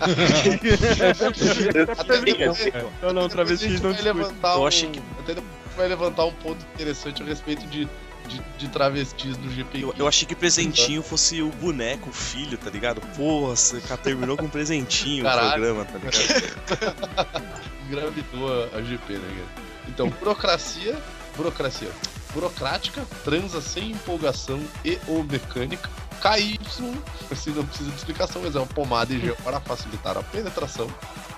não, 3.02 3.12
não, 3.14 3.28
travesti 3.28 3.80
não 3.80 3.94
vai 3.94 4.02
levantar 4.02 4.58
um, 4.58 4.70
que... 4.70 5.02
Até 5.20 5.42
vai 5.74 5.88
levantar 5.88 6.26
um 6.26 6.32
ponto 6.32 6.62
interessante 6.74 7.22
a 7.22 7.26
respeito 7.26 7.66
de 7.66 7.88
de, 8.28 8.40
de 8.58 8.68
travestis 8.68 9.36
do 9.36 9.50
GP. 9.50 9.82
Eu, 9.82 9.94
eu, 9.98 10.08
achei 10.08 10.26
que 10.26 10.34
presentinho 10.34 11.02
fosse 11.02 11.42
o 11.42 11.50
boneco, 11.50 12.10
o 12.10 12.12
filho, 12.12 12.56
tá 12.58 12.70
ligado? 12.70 13.00
Porra, 13.16 13.56
você 13.56 13.80
terminou 14.02 14.36
com 14.36 14.46
um 14.46 14.50
presentinho 14.50 15.24
Caralho. 15.24 15.48
o 15.48 15.52
programa, 15.52 15.84
tá 15.84 15.98
ligado? 15.98 17.42
Engravidou 17.86 18.52
a, 18.52 18.76
a 18.78 18.82
GP, 18.82 19.12
né, 19.14 19.28
cara? 19.28 19.66
Então, 19.88 20.08
burocracia, 20.08 20.96
burocracia 21.36 21.90
burocrática, 22.34 23.06
transa 23.22 23.62
sem 23.62 23.92
empolgação 23.92 24.60
e 24.84 24.98
ou 25.06 25.22
mecânica. 25.22 25.88
KY, 26.20 26.58
assim 26.66 27.50
não 27.50 27.66
precisa 27.66 27.90
de 27.90 27.96
explicação, 27.96 28.42
mas 28.42 28.56
é 28.56 28.58
uma 28.58 28.66
pomada 28.66 29.12
e 29.12 29.20
gel 29.20 29.36
para 29.44 29.60
facilitar 29.60 30.16
a 30.16 30.22
penetração. 30.22 30.88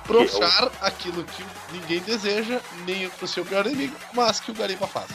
Brochar 0.07 0.71
aquilo 0.81 1.25
que 1.25 1.45
ninguém 1.73 2.01
deseja, 2.01 2.61
nem 2.87 3.11
o 3.21 3.27
seu 3.27 3.45
pior 3.45 3.67
inimigo, 3.67 3.97
mas 4.15 4.41
que 4.41 4.51
o 4.51 4.55
Gariba 4.55 4.87
faz. 4.87 5.11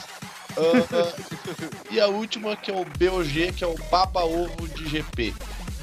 Uh, 0.57 1.91
e 1.91 1.99
a 1.99 2.07
última, 2.07 2.55
que 2.55 2.71
é 2.71 2.73
o 2.73 2.85
BOG, 2.85 3.53
que 3.53 3.63
é 3.63 3.67
o 3.67 3.75
Baba 3.89 4.23
Ovo 4.23 4.67
de 4.67 4.87
GP. 4.87 5.33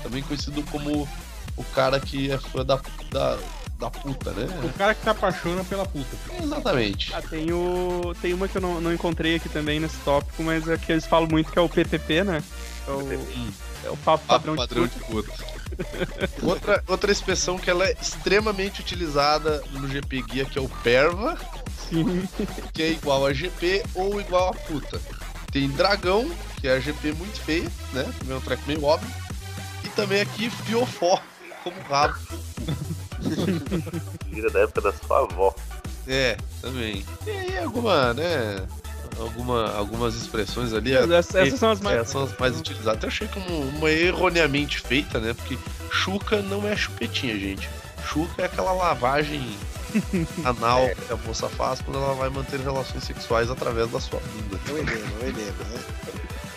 Também 0.03 0.23
conhecido 0.23 0.63
como 0.71 1.09
o 1.57 1.65
cara 1.65 1.99
que 1.99 2.31
é 2.31 2.39
fã 2.39 2.65
da, 2.65 2.81
da, 3.11 3.39
da 3.79 3.91
puta, 3.91 4.31
né? 4.33 4.47
O 4.63 4.73
cara 4.79 4.95
que 4.95 5.03
se 5.03 5.09
apaixona 5.09 5.65
pela 5.65 5.85
puta. 5.85 6.17
Exatamente. 6.43 7.13
Ah, 7.15 7.23
tem, 7.23 7.53
o, 7.53 8.15
tem 8.21 8.33
uma 8.33 8.49
que 8.49 8.57
eu 8.57 8.63
não, 8.63 8.81
não 8.81 8.93
encontrei 8.93 9.37
aqui 9.37 9.49
também 9.49 9.81
nesse 9.81 9.97
tópico, 9.99 10.43
mas 10.43 10.69
é 10.69 10.77
que 10.77 10.93
eles 10.93 11.07
falam 11.07 11.29
muito 11.29 11.51
que 11.51 11.59
é 11.59 11.63
o 11.63 11.69
PPP, 11.69 12.25
né? 12.25 12.43
É 12.87 12.91
o, 12.91 13.49
é 13.85 13.91
o 13.91 13.97
papo 13.99 14.25
padrão, 14.27 14.57
papo 14.57 14.69
padrão 14.69 14.87
de 14.87 14.99
puta. 15.01 15.33
De 15.33 15.39
puta. 15.39 16.47
outra, 16.47 16.85
outra 16.87 17.13
expressão 17.13 17.59
que 17.59 17.71
ela 17.71 17.87
é 17.87 17.97
extremamente 18.01 18.81
utilizada 18.81 19.63
no 19.73 19.89
GP 19.89 20.23
Guia, 20.23 20.45
que 20.45 20.59
é 20.59 20.63
o 20.63 20.69
PERVA, 20.69 21.39
Sim. 21.88 22.28
que 22.73 22.83
é 22.83 22.90
igual 22.90 23.26
a 23.26 23.33
GP 23.33 23.83
ou 23.95 24.21
igual 24.21 24.50
a 24.50 24.54
puta. 24.54 25.00
Tem 25.50 25.68
dragão, 25.71 26.30
que 26.61 26.68
é 26.68 26.73
a 26.73 26.80
GP 26.80 27.12
muito 27.12 27.40
feia, 27.40 27.71
né? 27.92 28.04
Também 28.18 28.35
é 28.35 28.38
um 28.38 28.40
treco 28.40 28.62
meio 28.66 28.85
óbvio. 28.85 29.11
E 29.85 29.88
também 29.90 30.21
aqui 30.21 30.50
fiofó, 30.50 31.21
como 31.64 31.80
rabo. 31.83 32.18
Vira 34.30 34.50
da 34.50 34.61
época 34.61 34.80
da 34.80 34.92
sua 34.92 35.21
avó. 35.21 35.54
É, 36.07 36.37
também. 36.61 37.04
E 37.26 37.30
aí 37.30 37.59
alguma, 37.59 38.14
né? 38.14 38.66
Alguma, 39.18 39.73
algumas 39.75 40.14
expressões 40.14 40.73
ali. 40.73 40.95
Essas, 40.95 41.35
essas 41.35 41.59
são 41.59 41.71
as 41.71 41.80
mais. 41.80 41.99
É, 41.99 42.04
são 42.04 42.25
as 42.25 42.37
mais 42.38 42.59
utilizadas. 42.59 43.02
Eu 43.02 43.09
achei 43.09 43.28
como 43.28 43.61
uma 43.61 43.90
erroneamente 43.90 44.80
feita, 44.80 45.18
né? 45.18 45.35
Porque 45.35 45.59
chuca 45.90 46.40
não 46.42 46.66
é 46.68 46.76
chupetinha, 46.76 47.38
gente. 47.38 47.68
Chuca 48.09 48.43
é 48.43 48.45
aquela 48.47 48.73
lavagem 48.73 49.57
anal 50.45 50.81
É. 50.81 50.95
que 50.95 51.12
a 51.12 51.17
moça 51.17 51.49
faz 51.49 51.81
quando 51.81 51.99
ela 51.99 52.15
vai 52.15 52.29
manter 52.31 52.61
relações 52.61 53.05
sexuais 53.05 53.50
através 53.50 53.91
da 53.91 54.00
sua 54.00 54.21
bunda. 54.21 54.59
É 54.69 54.73
o 54.73 54.79
enema, 54.79 55.07
é 55.21 55.25
o 55.25 55.29
enema, 55.29 55.65
né? 55.65 55.81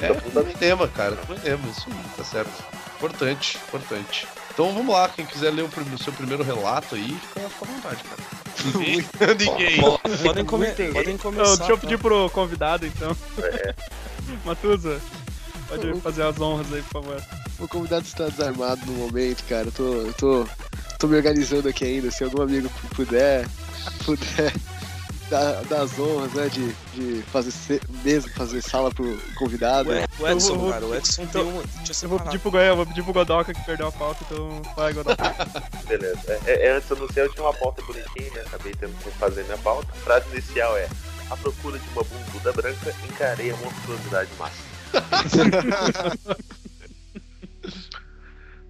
É, 0.01 0.13
tudo 0.13 0.39
é 0.39 0.43
tema, 0.53 0.87
cara. 0.87 1.17
É 1.29 1.33
tema, 1.35 1.67
isso 1.69 1.85
aí, 1.87 2.03
tá 2.17 2.23
certo. 2.23 2.51
Importante, 2.97 3.57
importante. 3.67 4.27
Então 4.53 4.73
vamos 4.73 4.93
lá, 4.93 5.07
quem 5.09 5.25
quiser 5.25 5.51
ler 5.51 5.63
o, 5.63 5.69
prim- 5.69 5.93
o 5.93 5.97
seu 6.03 6.11
primeiro 6.13 6.43
relato 6.43 6.95
aí, 6.95 7.17
fica, 7.33 7.49
fica 7.49 7.65
à 7.65 7.67
vontade, 7.67 8.03
cara. 8.03 8.21
Ninguém. 8.65 9.01
Po- 9.81 9.99
Podem, 10.23 10.45
come 10.45 10.67
podem 10.93 11.17
começar. 11.17 11.55
deixa 11.57 11.71
eu 11.71 11.77
tá? 11.77 11.81
pedir 11.81 11.97
pro 11.97 12.29
convidado, 12.31 12.85
então. 12.85 13.15
É. 13.39 13.73
Matuza, 14.45 14.99
pode 15.67 15.99
fazer 16.01 16.23
as 16.23 16.39
honras 16.39 16.71
aí, 16.73 16.81
por 16.83 17.01
favor. 17.03 17.23
O 17.59 17.67
convidado 17.67 18.05
está 18.05 18.27
desarmado 18.27 18.85
no 18.85 18.93
momento, 18.93 19.43
cara. 19.47 19.67
Eu 19.67 19.71
tô, 19.71 19.83
eu 19.83 20.13
tô, 20.13 20.47
tô 21.01 21.07
me 21.07 21.15
organizando 21.17 21.67
aqui 21.67 21.83
ainda. 21.83 22.11
Se 22.11 22.23
algum 22.23 22.43
amigo 22.43 22.69
puder, 22.95 23.47
puder 24.05 24.53
dar, 25.31 25.63
dar 25.63 25.81
as 25.81 25.97
honras, 25.97 26.31
né, 26.33 26.47
de, 26.49 26.71
de 26.93 27.23
fazer 27.23 27.49
se- 27.51 27.81
mesmo 28.03 28.31
fazer 28.33 28.61
sala 28.61 28.91
pro 28.91 29.17
convidado. 29.35 29.89
Ué, 29.89 30.05
o 30.19 30.27
Edson, 30.27 30.53
Eu 30.53 30.59
vou- 30.59 30.71
cara, 30.71 30.85
o 30.85 30.95
Edson 30.95 31.23
então, 31.23 31.43
tem 31.43 31.51
uma. 31.53 31.63
Deixa 31.83 32.05
eu 32.05 32.05
Eu 32.05 32.09
vou 32.09 32.19
pedir 32.19 32.39
pro 32.39 32.57
eu 32.59 32.75
vou 32.75 32.85
pedir 32.85 33.03
pro 33.03 33.13
Godoka 33.13 33.51
que 33.53 33.65
perdeu 33.65 33.87
a 33.87 33.91
pauta, 33.91 34.23
então 34.29 34.61
vai, 34.75 34.93
Godoka. 34.93 35.23
Beleza. 35.89 36.39
É, 36.45 36.67
é, 36.67 36.71
antes 36.77 36.87
eu 36.89 36.97
não 36.97 37.09
sei, 37.09 37.23
eu 37.23 37.31
tinha 37.33 37.43
uma 37.43 37.53
pauta 37.53 37.81
bonitinha, 37.81 38.29
né? 38.35 38.41
Acabei 38.45 38.73
tendo 38.75 38.93
que 39.03 39.09
fazer 39.17 39.43
minha 39.45 39.57
pauta. 39.57 39.87
A 39.91 39.95
frase 39.95 40.25
inicial 40.31 40.77
é: 40.77 40.87
A 41.31 41.37
procura 41.37 41.79
de 41.79 41.89
uma 41.89 42.03
bunduda 42.03 42.53
branca, 42.53 42.93
encarei 43.09 43.49
a 43.51 43.57
monstruosidade 43.57 44.29
máxima. 44.37 44.69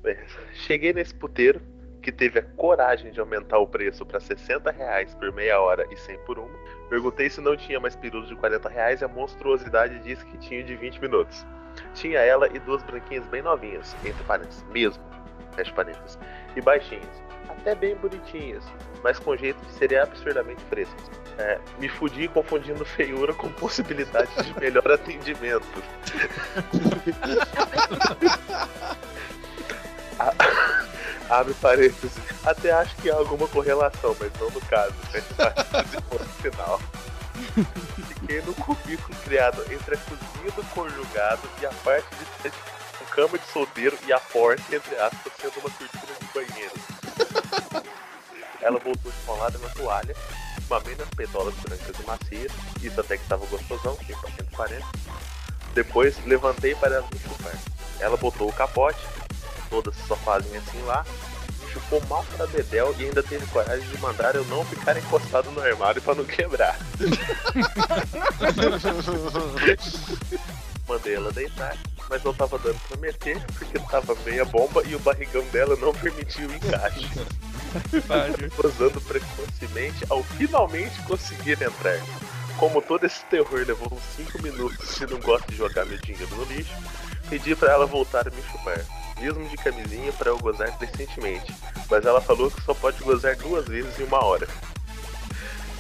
Bem, 0.02 0.18
cheguei 0.66 0.94
nesse 0.94 1.14
puteiro 1.14 1.62
que 2.02 2.12
teve 2.12 2.40
a 2.40 2.44
coragem 2.44 3.12
de 3.12 3.20
aumentar 3.20 3.60
o 3.60 3.68
preço 3.68 4.04
para 4.06 4.20
60 4.20 4.72
reais 4.72 5.14
por 5.16 5.32
meia 5.32 5.60
hora 5.60 5.86
e 5.92 5.98
100 5.98 6.18
por 6.26 6.40
uma. 6.40 6.50
Perguntei 6.90 7.30
se 7.30 7.40
não 7.40 7.56
tinha 7.56 7.80
mais 7.80 7.96
perudos 7.96 8.30
de 8.30 8.36
40 8.36 8.68
reais 8.70 9.02
e 9.02 9.06
a 9.06 9.08
monstruosidade 9.08 10.00
disse 10.00 10.26
que 10.26 10.38
tinha 10.40 10.64
de 10.64 10.76
20 10.76 11.00
minutos. 11.02 11.46
Tinha 11.94 12.20
ela 12.20 12.50
e 12.54 12.60
duas 12.60 12.82
branquinhas 12.84 13.26
bem 13.28 13.42
novinhas, 13.42 13.96
entre 14.04 14.22
parênteses, 14.24 14.64
mesmo, 14.72 15.02
fecha 15.56 15.72
parênteses, 15.74 16.18
e 16.56 16.62
baixinhas, 16.62 17.22
até 17.48 17.74
bem 17.76 17.96
bonitinhas, 17.96 18.64
mas 19.04 19.18
com 19.20 19.38
jeito 19.38 19.64
de 19.66 19.72
serem 19.74 20.00
absurdamente 20.00 20.62
frescas. 20.66 21.10
É, 21.38 21.60
me 21.80 21.88
fudi 21.88 22.28
confundindo 22.28 22.84
feiura 22.84 23.34
com 23.34 23.50
possibilidade 23.54 24.30
de 24.44 24.60
melhor 24.60 24.86
atendimento. 24.92 25.66
A- 30.20 30.34
Abre 31.32 31.54
parênteses. 31.54 32.12
Até 32.44 32.72
acho 32.72 32.94
que 32.98 33.10
há 33.10 33.16
alguma 33.16 33.48
correlação, 33.48 34.14
mas 34.20 34.32
não 34.38 34.50
no 34.52 34.60
caso. 34.62 34.94
Ponto 36.10 36.26
final. 36.42 36.80
Fiquei 38.10 38.42
no 38.42 38.54
cubículo 38.54 39.18
criado 39.24 39.64
entre 39.72 39.96
a 39.96 39.98
cozinha 39.98 40.52
do 40.54 40.64
conjugado 40.72 41.42
e 41.62 41.66
a 41.66 41.72
parte 41.86 42.10
de 42.16 42.26
frente 42.26 42.58
com 43.00 43.06
cama 43.06 43.40
de 43.40 43.46
solteiro 43.48 43.98
e 44.06 44.12
a 44.12 44.20
porta, 44.20 44.76
entre 44.76 44.96
aspas, 44.98 45.32
sendo 45.40 45.60
uma 45.62 45.70
cortina 45.70 46.14
de 46.20 46.26
banheiro. 46.34 46.74
Ela 48.62 48.80
voltou 48.80 49.10
esfolada 49.10 49.58
na 49.58 49.70
toalha, 49.70 50.16
mamei 50.70 50.96
nas 50.96 51.10
peitolas 51.12 51.56
brancas 51.56 51.96
e 51.98 52.04
macias, 52.06 52.52
isso 52.84 53.00
até 53.00 53.18
que 53.18 53.28
tava 53.28 53.46
gostosão, 53.46 53.96
com 53.96 54.04
140. 54.04 54.86
Depois 55.74 56.24
levantei 56.26 56.76
para 56.76 56.96
ela 56.96 57.08
me 57.12 57.20
chupar. 57.20 57.58
Ela 58.00 58.18
botou 58.18 58.50
o 58.50 58.54
capote, 58.54 59.00
todas 59.72 59.96
só 60.08 60.16
fazem 60.18 60.56
assim 60.58 60.80
lá, 60.84 61.04
me 61.60 61.68
chupou 61.72 62.04
mal 62.08 62.24
para 62.36 62.46
Bedel 62.48 62.94
e 63.00 63.06
ainda 63.06 63.24
teve 63.24 63.48
coragem 63.48 63.88
de 63.88 63.98
mandar 64.00 64.36
eu 64.36 64.44
não 64.46 64.64
ficar 64.66 64.98
encostado 64.98 65.50
no 65.50 65.62
armário 65.62 66.02
para 66.02 66.16
não 66.16 66.26
quebrar. 66.26 66.78
Mandei 70.88 71.16
ela 71.16 71.32
deitar, 71.32 71.78
mas 72.10 72.22
não 72.22 72.34
tava 72.34 72.60
dando 72.60 72.78
pra 72.88 72.98
meter, 72.98 73.42
porque 73.58 73.80
tava 73.90 74.14
meia 74.26 74.44
bomba 74.44 74.84
e 74.86 74.94
o 74.94 75.00
barrigão 75.00 75.44
dela 75.46 75.78
não 75.78 75.94
permitia 75.94 76.46
o 76.46 76.54
encaixe. 76.54 77.08
Gozando 78.58 79.00
precocemente 79.02 80.06
ao 80.10 80.22
finalmente 80.22 81.02
conseguir 81.04 81.54
entrar. 81.54 81.98
Como 82.58 82.82
todo 82.82 83.06
esse 83.06 83.24
terror 83.26 83.64
levou 83.66 83.88
uns 83.92 84.04
5 84.18 84.42
minutos 84.42 85.00
e 85.00 85.06
não 85.06 85.20
gosto 85.22 85.50
de 85.50 85.56
jogar 85.56 85.86
meu 85.86 85.98
dinheiro 86.00 86.36
no 86.36 86.44
lixo, 86.44 86.74
pedi 87.30 87.56
pra 87.56 87.72
ela 87.72 87.86
voltar 87.86 88.28
a 88.28 88.32
me 88.32 88.42
chupar, 88.52 88.86
mesmo 89.22 89.48
de 89.48 89.56
camisinha 89.58 90.12
pra 90.14 90.30
eu 90.30 90.40
gozar 90.40 90.76
decentemente, 90.78 91.54
mas 91.90 92.06
ela 92.06 92.20
falou 92.20 92.50
que 92.50 92.62
só 92.64 92.74
pode 92.74 93.02
gozar 93.04 93.36
duas 93.38 93.68
vezes 93.68 94.00
em 94.00 94.04
uma 94.04 94.24
hora. 94.24 94.48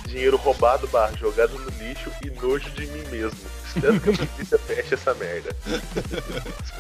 Dinheiro 0.05 0.37
roubado 0.37 0.87
barra 0.87 1.15
jogado 1.17 1.57
no 1.57 1.69
lixo 1.83 2.11
e 2.23 2.29
nojo 2.29 2.69
de 2.71 2.85
mim 2.87 3.03
mesmo. 3.09 3.39
Espero 3.65 3.99
que 3.99 4.09
a 4.09 4.13
polícia 4.27 4.57
feche 4.67 4.93
essa 4.93 5.13
merda. 5.15 5.55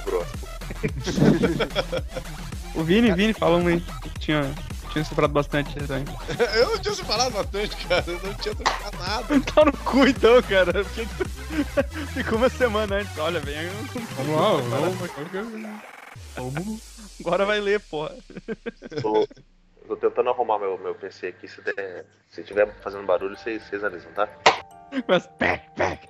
Próximo. 0.03 0.47
O 2.73 2.83
Vini, 2.83 3.11
Vini, 3.13 3.33
fala 3.33 3.57
uma 3.57 3.69
aí. 3.69 3.83
Tinha, 4.19 4.49
tinha 4.91 5.03
separado 5.03 5.33
bastante 5.33 5.75
também. 5.75 6.05
Eu 6.55 6.69
não 6.69 6.79
tinha 6.79 6.95
separado 6.95 7.31
bastante, 7.31 7.75
cara. 7.87 8.03
Eu 8.07 8.19
não 8.23 8.33
tinha 8.35 8.55
separado 8.55 8.97
nada. 8.97 9.41
Tá 9.41 9.65
no 9.65 9.73
cu 9.73 10.07
então, 10.07 10.41
cara. 10.43 10.83
Que 10.85 11.05
que 11.05 12.13
Ficou 12.13 12.37
uma 12.37 12.49
semana 12.49 12.95
antes. 12.95 13.17
Olha, 13.17 13.39
vem 13.39 13.57
aí. 13.57 13.71
Vamos 14.15 14.35
lá, 14.35 14.77
vamos. 14.79 16.00
Agora 17.19 17.45
vai 17.45 17.59
ler, 17.59 17.79
porra. 17.81 18.15
Tô, 19.01 19.27
tô 19.87 19.95
tentando 19.97 20.29
arrumar 20.29 20.59
meu, 20.59 20.77
meu 20.77 20.95
PC 20.95 21.27
aqui. 21.27 21.47
Se, 21.47 21.61
der, 21.61 22.05
se 22.29 22.43
tiver 22.43 22.73
fazendo 22.81 23.05
barulho, 23.05 23.37
vocês, 23.37 23.63
vocês 23.63 23.83
avisam, 23.83 24.11
tá? 24.13 24.29
Mas 25.07 25.27
pec, 25.37 25.63
pec. 25.75 26.07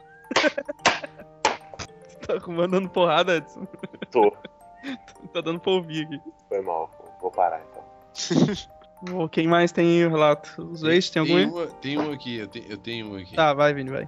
tá 2.25 2.47
mandando 2.47 2.89
porrada, 2.89 3.37
Edson. 3.37 3.67
Tô. 4.11 4.31
Tá 5.33 5.41
dando 5.41 5.59
pra 5.59 5.71
ouvir 5.71 6.05
aqui. 6.05 6.19
Foi 6.49 6.61
mal. 6.61 6.89
Vou 7.21 7.31
parar 7.31 7.61
então. 7.69 7.83
Ô, 9.19 9.27
Quem 9.29 9.47
mais 9.47 9.71
tem 9.71 9.87
aí 9.87 10.05
o 10.05 10.09
relato? 10.09 10.61
Os 10.71 10.83
ex, 10.83 11.09
tem 11.09 11.21
algum 11.21 11.37
aí? 11.37 11.45
uma, 11.45 11.67
tem 11.67 11.97
um 11.97 12.11
aqui, 12.11 12.37
eu 12.37 12.47
tenho, 12.47 12.65
eu 12.67 12.77
tenho 12.77 13.11
um 13.11 13.15
aqui. 13.15 13.35
Tá, 13.35 13.53
vai, 13.53 13.73
Vini, 13.73 13.89
vai. 13.89 14.07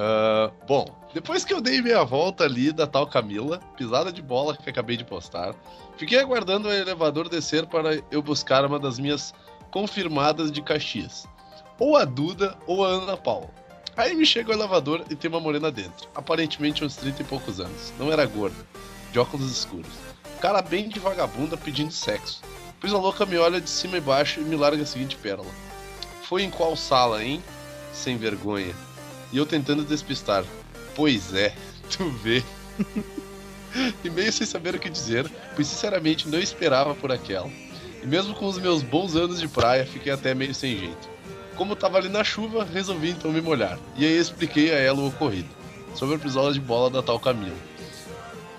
Ah, 0.00 0.52
bom, 0.64 0.86
depois 1.12 1.44
que 1.44 1.52
eu 1.52 1.60
dei 1.60 1.82
minha 1.82 2.04
volta 2.04 2.44
ali 2.44 2.70
da 2.70 2.86
tal 2.86 3.04
Camila, 3.04 3.58
pisada 3.76 4.12
de 4.12 4.22
bola 4.22 4.56
que 4.56 4.70
acabei 4.70 4.96
de 4.96 5.04
postar, 5.04 5.56
fiquei 5.96 6.20
aguardando 6.20 6.68
o 6.68 6.72
elevador 6.72 7.28
descer 7.28 7.66
para 7.66 8.00
eu 8.08 8.22
buscar 8.22 8.64
uma 8.64 8.78
das 8.78 9.00
minhas 9.00 9.34
confirmadas 9.72 10.52
de 10.52 10.62
Caxias. 10.62 11.26
Ou 11.80 11.96
a 11.96 12.04
Duda 12.04 12.56
ou 12.64 12.84
a 12.84 12.88
Ana 12.90 13.16
Paula. 13.16 13.50
Aí 13.96 14.14
me 14.14 14.24
chega 14.24 14.50
o 14.50 14.54
elevador 14.54 15.04
e 15.10 15.16
tem 15.16 15.28
uma 15.28 15.40
morena 15.40 15.72
dentro, 15.72 16.08
aparentemente 16.14 16.84
uns 16.84 16.94
30 16.94 17.22
e 17.22 17.24
poucos 17.24 17.58
anos. 17.58 17.92
Não 17.98 18.12
era 18.12 18.24
gorda, 18.24 18.64
de 19.10 19.18
óculos 19.18 19.50
escuros. 19.50 19.90
Cara 20.40 20.62
bem 20.62 20.88
de 20.88 21.00
vagabunda 21.00 21.56
pedindo 21.56 21.90
sexo. 21.90 22.40
Pois 22.80 22.92
a 22.92 22.98
louca 22.98 23.26
me 23.26 23.36
olha 23.36 23.60
de 23.60 23.68
cima 23.68 23.96
e 23.96 24.00
baixo 24.00 24.38
e 24.38 24.44
me 24.44 24.54
larga 24.54 24.84
a 24.84 24.86
seguinte 24.86 25.16
pérola. 25.16 25.50
Foi 26.22 26.44
em 26.44 26.50
qual 26.50 26.76
sala, 26.76 27.24
hein? 27.24 27.42
Sem 27.92 28.16
vergonha. 28.16 28.72
E 29.32 29.38
eu 29.38 29.46
tentando 29.46 29.84
despistar. 29.84 30.44
Pois 30.94 31.34
é, 31.34 31.54
tu 31.90 32.08
vê. 32.10 32.42
e 34.02 34.10
meio 34.10 34.32
sem 34.32 34.46
saber 34.46 34.74
o 34.74 34.78
que 34.78 34.88
dizer, 34.88 35.30
pois 35.54 35.68
sinceramente 35.68 36.28
não 36.28 36.38
esperava 36.38 36.94
por 36.94 37.12
aquela. 37.12 37.50
E 38.02 38.06
mesmo 38.06 38.34
com 38.34 38.46
os 38.46 38.58
meus 38.58 38.82
bons 38.82 39.16
anos 39.16 39.40
de 39.40 39.48
praia, 39.48 39.84
fiquei 39.84 40.12
até 40.12 40.34
meio 40.34 40.54
sem 40.54 40.78
jeito. 40.78 41.08
Como 41.56 41.74
tava 41.74 41.98
ali 41.98 42.08
na 42.08 42.22
chuva, 42.22 42.64
resolvi 42.64 43.10
então 43.10 43.32
me 43.32 43.40
molhar. 43.40 43.78
E 43.96 44.04
aí 44.04 44.16
expliquei 44.16 44.72
a 44.72 44.78
ela 44.78 45.00
o 45.00 45.08
ocorrido, 45.08 45.48
sobre 45.94 46.14
a 46.14 46.18
pisola 46.18 46.52
de 46.52 46.60
bola 46.60 46.88
da 46.88 47.02
tal 47.02 47.18
Camila. 47.18 47.56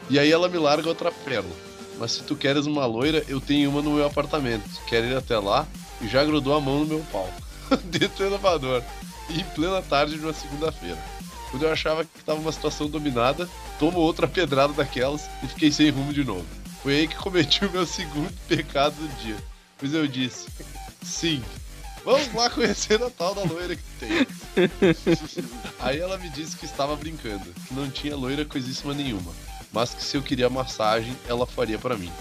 E 0.09 0.19
aí 0.19 0.31
ela 0.31 0.49
me 0.49 0.57
larga 0.57 0.89
outra 0.89 1.11
pérola. 1.11 1.55
Mas 1.97 2.13
se 2.13 2.23
tu 2.23 2.35
queres 2.35 2.65
uma 2.65 2.85
loira, 2.85 3.23
eu 3.27 3.39
tenho 3.39 3.69
uma 3.69 3.81
no 3.81 3.91
meu 3.91 4.05
apartamento. 4.05 4.63
Quer 4.87 5.03
ir 5.03 5.15
até 5.15 5.37
lá? 5.37 5.67
E 6.01 6.07
já 6.07 6.23
grudou 6.23 6.55
a 6.55 6.61
mão 6.61 6.79
no 6.79 6.85
meu 6.85 7.05
pau. 7.11 7.29
Dentro 7.85 8.17
do 8.17 8.25
elevador. 8.25 8.83
Em 9.29 9.43
plena 9.55 9.81
tarde 9.81 10.17
de 10.17 10.23
uma 10.23 10.33
segunda-feira. 10.33 10.97
Quando 11.51 11.63
eu 11.63 11.71
achava 11.71 12.05
que 12.05 12.23
tava 12.23 12.39
uma 12.39 12.51
situação 12.51 12.87
dominada, 12.87 13.49
tomo 13.79 13.99
outra 13.99 14.27
pedrada 14.27 14.73
daquelas 14.73 15.29
e 15.43 15.47
fiquei 15.47 15.71
sem 15.71 15.89
rumo 15.89 16.13
de 16.13 16.23
novo. 16.23 16.45
Foi 16.83 16.99
aí 16.99 17.07
que 17.07 17.15
cometi 17.15 17.65
o 17.65 17.71
meu 17.71 17.85
segundo 17.85 18.31
pecado 18.47 18.95
do 18.95 19.07
dia. 19.21 19.37
Pois 19.77 19.93
eu 19.93 20.07
disse: 20.07 20.47
Sim, 21.01 21.43
vamos 22.03 22.33
lá 22.33 22.49
conhecer 22.49 23.01
a 23.01 23.09
tal 23.09 23.33
da 23.33 23.43
loira 23.43 23.75
que 23.75 23.83
tem. 23.99 24.27
Aí 25.79 25.99
ela 25.99 26.17
me 26.17 26.29
disse 26.29 26.57
que 26.57 26.65
estava 26.65 26.95
brincando, 26.95 27.45
que 27.67 27.73
não 27.73 27.89
tinha 27.89 28.15
loira 28.15 28.43
coisíssima 28.43 28.93
nenhuma, 28.93 29.31
mas 29.71 29.93
que 29.93 30.03
se 30.03 30.17
eu 30.17 30.21
queria 30.21 30.49
massagem, 30.49 31.15
ela 31.27 31.47
faria 31.47 31.79
para 31.79 31.97
mim. 31.97 32.11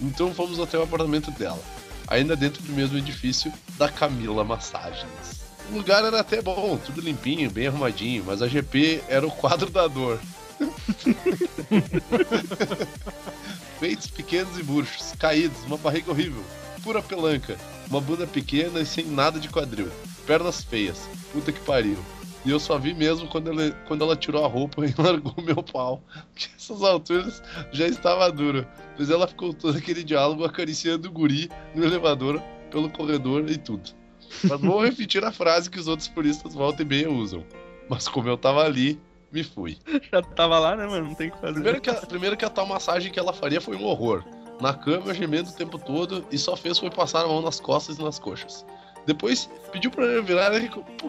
Então 0.00 0.32
fomos 0.32 0.60
até 0.60 0.78
o 0.78 0.82
apartamento 0.82 1.32
dela, 1.32 1.62
ainda 2.06 2.36
dentro 2.36 2.62
do 2.62 2.72
mesmo 2.72 2.96
edifício 2.96 3.52
da 3.76 3.88
Camila 3.88 4.44
Massagens. 4.44 5.37
O 5.70 5.76
lugar 5.76 6.04
era 6.04 6.20
até 6.20 6.40
bom, 6.40 6.78
tudo 6.78 7.00
limpinho, 7.00 7.50
bem 7.50 7.66
arrumadinho, 7.66 8.24
mas 8.26 8.40
a 8.40 8.48
GP 8.48 9.02
era 9.08 9.26
o 9.26 9.30
quadro 9.30 9.70
da 9.70 9.86
dor. 9.86 10.18
Peitos 13.78 14.08
pequenos 14.08 14.58
e 14.58 14.62
murchos, 14.62 15.12
caídos, 15.18 15.62
uma 15.64 15.76
barriga 15.76 16.10
horrível, 16.10 16.42
pura 16.82 17.02
pelanca, 17.02 17.56
uma 17.88 18.00
bunda 18.00 18.26
pequena 18.26 18.80
e 18.80 18.86
sem 18.86 19.04
nada 19.04 19.38
de 19.38 19.48
quadril, 19.48 19.88
pernas 20.26 20.64
feias, 20.64 21.08
puta 21.32 21.52
que 21.52 21.60
pariu. 21.60 21.98
E 22.44 22.50
eu 22.50 22.58
só 22.58 22.78
vi 22.78 22.94
mesmo 22.94 23.28
quando 23.28 23.50
ela, 23.50 23.70
quando 23.86 24.02
ela 24.02 24.16
tirou 24.16 24.44
a 24.44 24.48
roupa 24.48 24.84
e 24.86 24.94
largou 24.96 25.34
meu 25.44 25.62
pau. 25.62 26.02
Que 26.34 26.48
essas 26.56 26.82
alturas 26.82 27.42
já 27.72 27.86
estava 27.86 28.30
dura. 28.32 28.66
Pois 28.96 29.10
ela 29.10 29.28
ficou 29.28 29.52
todo 29.52 29.76
aquele 29.76 30.02
diálogo 30.02 30.44
acariciando 30.44 31.08
o 31.08 31.12
guri 31.12 31.50
no 31.74 31.84
elevador, 31.84 32.40
pelo 32.70 32.88
corredor 32.88 33.50
e 33.50 33.58
tudo. 33.58 33.97
Mas 34.44 34.60
vou 34.60 34.84
repetir 34.84 35.24
a 35.24 35.32
frase 35.32 35.70
que 35.70 35.78
os 35.78 35.88
outros 35.88 36.08
puristas 36.08 36.54
volta 36.54 36.82
e 36.82 36.84
meia 36.84 37.10
usam. 37.10 37.44
Mas 37.88 38.08
como 38.08 38.28
eu 38.28 38.36
tava 38.36 38.64
ali, 38.64 39.00
me 39.32 39.42
fui. 39.42 39.78
Já 40.12 40.22
tava 40.22 40.58
lá, 40.58 40.76
né, 40.76 40.86
mano? 40.86 41.06
Não 41.06 41.14
tem 41.14 41.28
o 41.28 41.32
que 41.32 41.38
fazer. 41.40 41.54
Primeiro 41.54 41.80
que, 41.80 41.90
a, 41.90 41.94
primeiro 41.94 42.36
que 42.36 42.44
a 42.44 42.50
tal 42.50 42.66
massagem 42.66 43.10
que 43.12 43.18
ela 43.18 43.32
faria 43.32 43.60
foi 43.60 43.76
um 43.76 43.84
horror. 43.84 44.24
Na 44.60 44.74
cama, 44.74 45.14
gemendo 45.14 45.50
o 45.50 45.52
tempo 45.52 45.78
todo 45.78 46.26
e 46.30 46.38
só 46.38 46.56
fez 46.56 46.78
foi 46.78 46.90
passar 46.90 47.24
a 47.24 47.28
mão 47.28 47.40
nas 47.40 47.60
costas 47.60 47.98
e 47.98 48.02
nas 48.02 48.18
coxas. 48.18 48.64
Depois 49.06 49.48
pediu 49.72 49.90
pra 49.90 50.04
eu 50.04 50.22
virar 50.22 50.54
e 50.62 50.68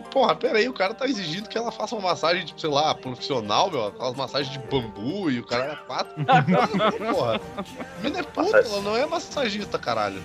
porra, 0.10 0.34
pera 0.34 0.58
aí, 0.58 0.70
o 0.70 0.74
cara 0.74 0.94
tá 0.94 1.06
exigindo 1.06 1.50
que 1.50 1.58
ela 1.58 1.70
faça 1.70 1.96
uma 1.96 2.10
massagem, 2.10 2.46
tipo, 2.46 2.60
sei 2.62 2.70
lá, 2.70 2.96
profissional, 2.96 3.70
meu, 3.70 3.88
aquelas 3.88 4.16
massagens 4.16 4.54
de 4.54 4.60
bambu 4.70 5.30
e 5.30 5.40
o 5.40 5.46
cara 5.46 5.74
é 5.74 5.76
pato. 5.76 6.16
porra. 7.14 7.42
A 7.58 8.02
mina 8.02 8.20
é 8.20 8.24
puta, 8.24 8.58
ela 8.58 8.82
não 8.82 8.96
é 8.96 9.06
massagista, 9.06 9.78
caralho. 9.78 10.24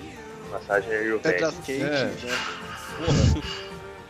Massagem 0.53 0.89
é 0.93 1.03
É. 1.83 2.05
né? 2.05 2.17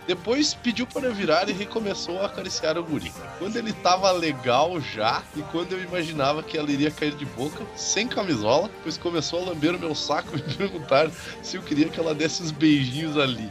Depois 0.06 0.52
pediu 0.52 0.86
para 0.86 1.10
virar 1.10 1.48
e 1.48 1.52
recomeçou 1.52 2.20
a 2.20 2.26
acariciar 2.26 2.76
o 2.76 2.84
guri. 2.84 3.10
Quando 3.38 3.56
ele 3.56 3.72
tava 3.72 4.10
legal 4.12 4.78
já, 4.78 5.22
e 5.34 5.40
quando 5.44 5.72
eu 5.72 5.82
imaginava 5.82 6.42
que 6.42 6.58
ela 6.58 6.70
iria 6.70 6.90
cair 6.90 7.14
de 7.14 7.24
boca, 7.24 7.64
sem 7.74 8.06
camisola, 8.06 8.70
pois 8.82 8.98
começou 8.98 9.40
a 9.40 9.50
lamber 9.50 9.74
o 9.74 9.78
meu 9.78 9.94
saco 9.94 10.36
e 10.36 10.42
me 10.42 10.54
perguntar 10.54 11.10
se 11.42 11.56
eu 11.56 11.62
queria 11.62 11.88
que 11.88 11.98
ela 11.98 12.14
desse 12.14 12.42
uns 12.42 12.50
beijinhos 12.50 13.16
ali. 13.16 13.50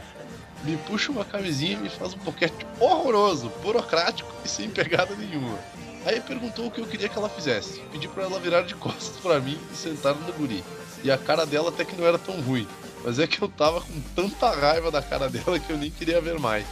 Me 0.62 0.76
puxa 0.76 1.10
uma 1.10 1.24
camisinha 1.24 1.72
e 1.72 1.76
me 1.76 1.88
faz 1.88 2.14
um 2.14 2.18
boquete 2.18 2.64
horroroso, 2.78 3.50
burocrático 3.60 4.32
e 4.44 4.48
sem 4.48 4.70
pegada 4.70 5.14
nenhuma. 5.16 5.58
Aí 6.06 6.20
perguntou 6.20 6.66
o 6.66 6.70
que 6.70 6.80
eu 6.80 6.86
queria 6.86 7.08
que 7.08 7.18
ela 7.18 7.28
fizesse. 7.28 7.80
Pedi 7.90 8.06
para 8.06 8.24
ela 8.24 8.38
virar 8.38 8.62
de 8.62 8.74
costas 8.74 9.16
para 9.20 9.40
mim 9.40 9.58
e 9.72 9.76
sentar 9.76 10.14
no 10.14 10.32
guri. 10.34 10.62
E 11.02 11.10
a 11.10 11.18
cara 11.18 11.44
dela 11.44 11.70
até 11.70 11.84
que 11.84 11.96
não 11.96 12.06
era 12.06 12.18
tão 12.18 12.40
ruim. 12.40 12.66
Mas 13.04 13.18
é 13.18 13.26
que 13.26 13.42
eu 13.42 13.48
tava 13.48 13.82
com 13.82 14.00
tanta 14.16 14.50
raiva 14.50 14.90
da 14.90 15.02
cara 15.02 15.28
dela 15.28 15.58
que 15.58 15.70
eu 15.70 15.76
nem 15.76 15.90
queria 15.90 16.22
ver 16.22 16.40
mais. 16.40 16.64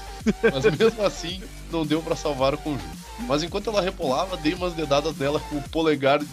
Mas 0.43 0.65
mesmo 0.79 1.01
assim, 1.05 1.43
não 1.71 1.85
deu 1.85 2.03
pra 2.03 2.17
salvar 2.17 2.55
o 2.55 2.59
conjunto. 2.59 3.03
Mas 3.21 3.43
enquanto 3.43 3.69
ela 3.69 3.83
repolava, 3.83 4.39
dei 4.39 4.55
umas 4.55 4.73
dedadas 4.73 5.15
nela 5.17 5.39
com 5.39 5.57
o 5.57 5.69
polegar. 5.69 6.21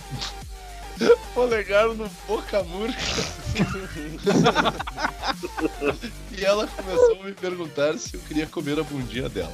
polegar 1.35 1.89
no 1.89 2.09
boca 2.25 2.63
murcha. 2.63 2.97
e 6.31 6.45
ela 6.45 6.65
começou 6.67 7.21
a 7.21 7.25
me 7.25 7.33
perguntar 7.33 7.97
se 7.97 8.15
eu 8.15 8.21
queria 8.21 8.47
comer 8.47 8.79
a 8.79 8.83
bundinha 8.83 9.27
dela. 9.27 9.53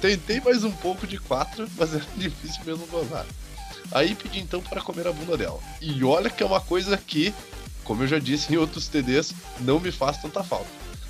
Tentei 0.00 0.40
mais 0.40 0.64
um 0.64 0.72
pouco 0.72 1.06
de 1.06 1.18
quatro, 1.18 1.68
mas 1.76 1.94
era 1.94 2.04
difícil 2.16 2.64
mesmo 2.64 2.84
gozar. 2.86 3.26
Aí 3.90 4.14
pedi 4.14 4.40
então 4.40 4.60
para 4.60 4.80
comer 4.80 5.06
a 5.06 5.12
bunda 5.12 5.36
dela. 5.36 5.58
E 5.80 6.02
olha 6.04 6.30
que 6.30 6.42
é 6.42 6.46
uma 6.46 6.60
coisa 6.60 6.96
que, 6.96 7.34
como 7.88 8.02
eu 8.02 8.06
já 8.06 8.18
disse 8.18 8.52
em 8.52 8.58
outros 8.58 8.86
TDs, 8.86 9.32
não 9.60 9.80
me 9.80 9.90
faz 9.90 10.18
tanta 10.18 10.44
falta. 10.44 10.68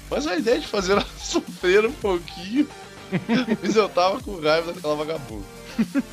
Mas 0.08 0.28
a 0.28 0.36
ideia 0.36 0.60
de 0.60 0.66
fazer 0.68 0.92
ela 0.92 1.04
sofrer 1.18 1.84
um 1.84 1.92
pouquinho, 1.92 2.68
mas 3.60 3.74
eu 3.74 3.88
tava 3.88 4.20
com 4.20 4.40
raiva 4.40 4.72
daquela 4.72 4.94
vagabunda. 4.94 5.44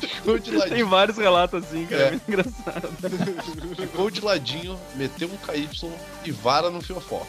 Ficou 0.00 0.38
de 0.38 0.50
Tem 0.50 0.58
ladinho, 0.58 0.88
vários 0.88 1.16
relatos 1.16 1.64
assim, 1.64 1.86
cara. 1.86 2.02
É. 2.02 2.14
É 2.14 2.20
engraçado. 2.28 2.88
ficou 3.76 4.10
de 4.10 4.20
ladinho, 4.20 4.78
meteu 4.96 5.28
um 5.28 5.36
KY 5.36 5.68
e 6.24 6.32
vara 6.32 6.68
no 6.68 6.82
fiofó. 6.82 7.24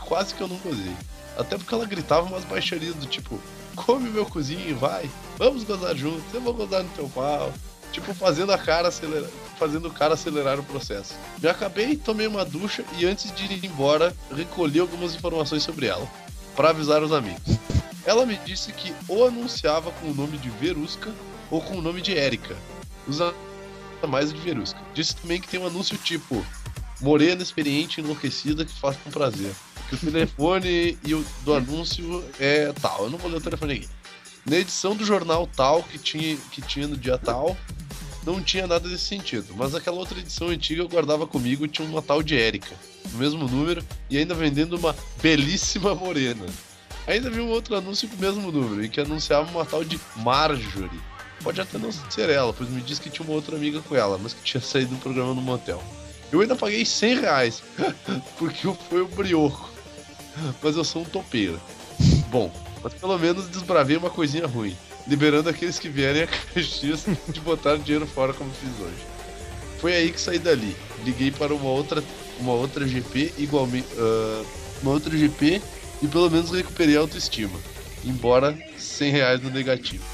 Quase 0.00 0.34
que 0.34 0.42
eu 0.42 0.48
não 0.48 0.56
gozei. 0.58 0.94
Até 1.38 1.56
porque 1.56 1.72
ela 1.72 1.86
gritava 1.86 2.26
umas 2.26 2.44
baixarias 2.44 2.94
do 2.96 3.06
tipo, 3.06 3.40
come 3.74 4.10
meu 4.10 4.26
cozinho, 4.26 4.76
vai, 4.76 5.08
vamos 5.38 5.64
gozar 5.64 5.96
juntos, 5.96 6.34
eu 6.34 6.40
vou 6.40 6.52
gozar 6.52 6.82
no 6.82 6.90
teu 6.90 7.08
pau. 7.08 7.52
Tipo, 7.92 8.14
fazendo 8.14 8.52
a 8.52 8.58
cara 8.58 8.88
acelerar, 8.88 9.30
fazendo 9.58 9.88
o 9.88 9.92
cara 9.92 10.14
acelerar 10.14 10.58
o 10.58 10.64
processo. 10.64 11.14
Me 11.42 11.48
acabei, 11.48 11.96
tomei 11.96 12.26
uma 12.26 12.44
ducha 12.44 12.84
e 12.98 13.06
antes 13.06 13.34
de 13.34 13.44
ir 13.44 13.64
embora, 13.64 14.14
recolhi 14.34 14.78
algumas 14.78 15.14
informações 15.14 15.62
sobre 15.62 15.86
ela, 15.86 16.06
para 16.54 16.70
avisar 16.70 17.02
os 17.02 17.12
amigos. 17.12 17.58
Ela 18.04 18.24
me 18.24 18.36
disse 18.38 18.72
que 18.72 18.94
ou 19.06 19.26
anunciava 19.26 19.90
com 19.92 20.10
o 20.10 20.14
nome 20.14 20.38
de 20.38 20.48
Verusca 20.50 21.12
ou 21.50 21.60
com 21.60 21.76
o 21.76 21.82
nome 21.82 22.00
de 22.00 22.16
Érica. 22.16 22.56
Usa 23.06 23.34
mais 24.06 24.32
de 24.32 24.38
Verusca. 24.40 24.78
Disse 24.94 25.16
também 25.16 25.40
que 25.40 25.48
tem 25.48 25.58
um 25.58 25.66
anúncio 25.66 25.96
tipo 25.98 26.44
Morena, 27.00 27.42
experiente, 27.42 28.00
enlouquecida, 28.00 28.64
que 28.64 28.72
faz 28.72 28.96
com 28.96 29.10
prazer. 29.10 29.52
Que 29.88 29.94
o 29.94 29.98
telefone 29.98 30.98
e 31.04 31.14
o 31.14 31.24
do 31.42 31.54
anúncio 31.54 32.24
é 32.38 32.72
tal. 32.80 33.04
Eu 33.04 33.10
não 33.10 33.18
vou 33.18 33.30
ler 33.30 33.38
o 33.38 33.40
telefone 33.40 33.74
aqui. 33.74 33.88
Na 34.48 34.56
edição 34.56 34.96
do 34.96 35.04
jornal 35.04 35.46
tal, 35.46 35.82
que 35.82 35.98
tinha, 35.98 36.36
que 36.50 36.62
tinha 36.62 36.88
no 36.88 36.96
dia 36.96 37.18
tal, 37.18 37.54
não 38.24 38.42
tinha 38.42 38.66
nada 38.66 38.88
desse 38.88 39.04
sentido. 39.04 39.54
Mas 39.54 39.74
aquela 39.74 39.98
outra 39.98 40.18
edição 40.18 40.48
antiga 40.48 40.80
eu 40.80 40.88
guardava 40.88 41.26
comigo 41.26 41.66
e 41.66 41.68
tinha 41.68 41.86
uma 41.86 42.00
tal 42.00 42.22
de 42.22 42.34
Érica, 42.34 42.74
no 43.12 43.18
mesmo 43.18 43.46
número, 43.46 43.84
e 44.08 44.16
ainda 44.16 44.34
vendendo 44.34 44.74
uma 44.76 44.96
belíssima 45.20 45.94
morena. 45.94 46.46
Ainda 47.06 47.28
vi 47.28 47.40
um 47.40 47.48
outro 47.48 47.76
anúncio 47.76 48.08
com 48.08 48.16
o 48.16 48.18
mesmo 48.18 48.50
número, 48.50 48.82
em 48.82 48.88
que 48.88 49.00
anunciava 49.00 49.50
uma 49.50 49.66
tal 49.66 49.84
de 49.84 50.00
Marjorie. 50.16 51.00
Pode 51.42 51.60
até 51.60 51.76
não 51.76 51.92
ser 51.92 52.30
ela, 52.30 52.52
pois 52.52 52.70
me 52.70 52.80
disse 52.80 53.02
que 53.02 53.10
tinha 53.10 53.26
uma 53.26 53.34
outra 53.34 53.54
amiga 53.54 53.82
com 53.82 53.94
ela, 53.94 54.18
mas 54.18 54.32
que 54.32 54.42
tinha 54.42 54.62
saído 54.62 54.94
do 54.94 55.00
programa 55.00 55.34
no 55.34 55.42
motel. 55.42 55.82
Eu 56.32 56.40
ainda 56.40 56.56
paguei 56.56 56.86
100 56.86 57.20
reais, 57.20 57.62
porque 58.38 58.66
fui 58.88 59.02
o 59.02 59.08
brioco. 59.08 59.70
Mas 60.62 60.74
eu 60.74 60.84
sou 60.84 61.02
um 61.02 61.04
topeiro. 61.04 61.60
Bom, 62.30 62.50
mas 62.82 62.94
pelo 62.94 63.18
menos 63.18 63.48
desbravei 63.48 63.96
uma 63.96 64.10
coisinha 64.10 64.46
ruim, 64.46 64.76
liberando 65.06 65.48
aqueles 65.48 65.78
que 65.78 65.88
vierem 65.88 66.22
a 66.22 66.26
Caxias 66.26 67.04
de 67.28 67.40
botar 67.40 67.76
dinheiro 67.76 68.06
fora 68.06 68.32
como 68.32 68.50
fiz 68.50 68.70
hoje. 68.80 69.18
Foi 69.78 69.94
aí 69.94 70.10
que 70.10 70.20
saí 70.20 70.38
dali. 70.38 70.76
Liguei 71.04 71.30
para 71.30 71.54
uma 71.54 71.68
outra, 71.68 72.02
uma 72.40 72.52
outra 72.52 72.86
GP 72.86 73.34
igualmente, 73.38 73.86
ah, 73.96 74.44
uma 74.82 74.92
outra 74.92 75.16
GP 75.16 75.62
e 76.02 76.08
pelo 76.08 76.30
menos 76.30 76.50
recuperei 76.50 76.96
a 76.96 77.00
autoestima, 77.00 77.58
embora 78.04 78.56
100 78.76 79.10
reais 79.10 79.42
no 79.42 79.50
negativo. 79.50 80.04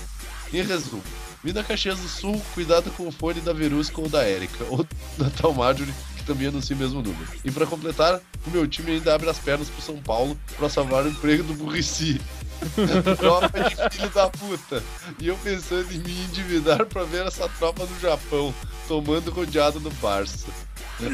Em 0.53 0.62
resumo, 0.62 1.03
vim 1.42 1.53
da 1.53 1.64
Caxias 1.64 1.98
do 1.98 2.09
Sul, 2.09 2.40
cuidado 2.55 2.90
com 2.90 3.09
o 3.09 3.12
fone 3.12 3.40
da 3.40 3.53
Verusca 3.53 4.00
ou 4.00 4.09
da 4.09 4.29
Erika, 4.29 4.64
ou 4.70 4.87
da 5.18 5.31
tal 5.31 5.53
Marjorie, 5.53 5.94
que 6.24 6.32
também 6.32 6.48
anuncia 6.48 6.74
o 6.74 6.78
mesmo 6.78 7.02
número. 7.02 7.28
E 7.44 7.50
para 7.50 7.66
completar, 7.66 8.18
o 8.46 8.50
meu 8.50 8.66
time 8.66 8.92
ainda 8.92 9.14
abre 9.14 9.28
as 9.28 9.38
pernas 9.38 9.68
pro 9.68 9.82
São 9.82 9.98
Paulo 9.98 10.38
para 10.56 10.70
salvar 10.70 11.04
o 11.04 11.08
emprego 11.08 11.42
do 11.44 11.52
Burrici. 11.54 12.20
tropa 13.18 13.60
de 13.60 13.76
filho 13.96 14.10
da 14.10 14.30
puta. 14.30 14.82
E 15.20 15.28
eu 15.28 15.37
pensando 15.37 15.92
em 15.92 15.98
me 15.98 16.24
endividar 16.24 16.87
pra 16.87 17.04
ver 17.04 17.26
essa 17.26 17.46
tropa 17.50 17.84
no 17.84 18.00
Japão, 18.00 18.54
tomando 18.88 19.30
rodeado 19.30 19.78
no 19.80 19.90
Barça. 19.92 20.48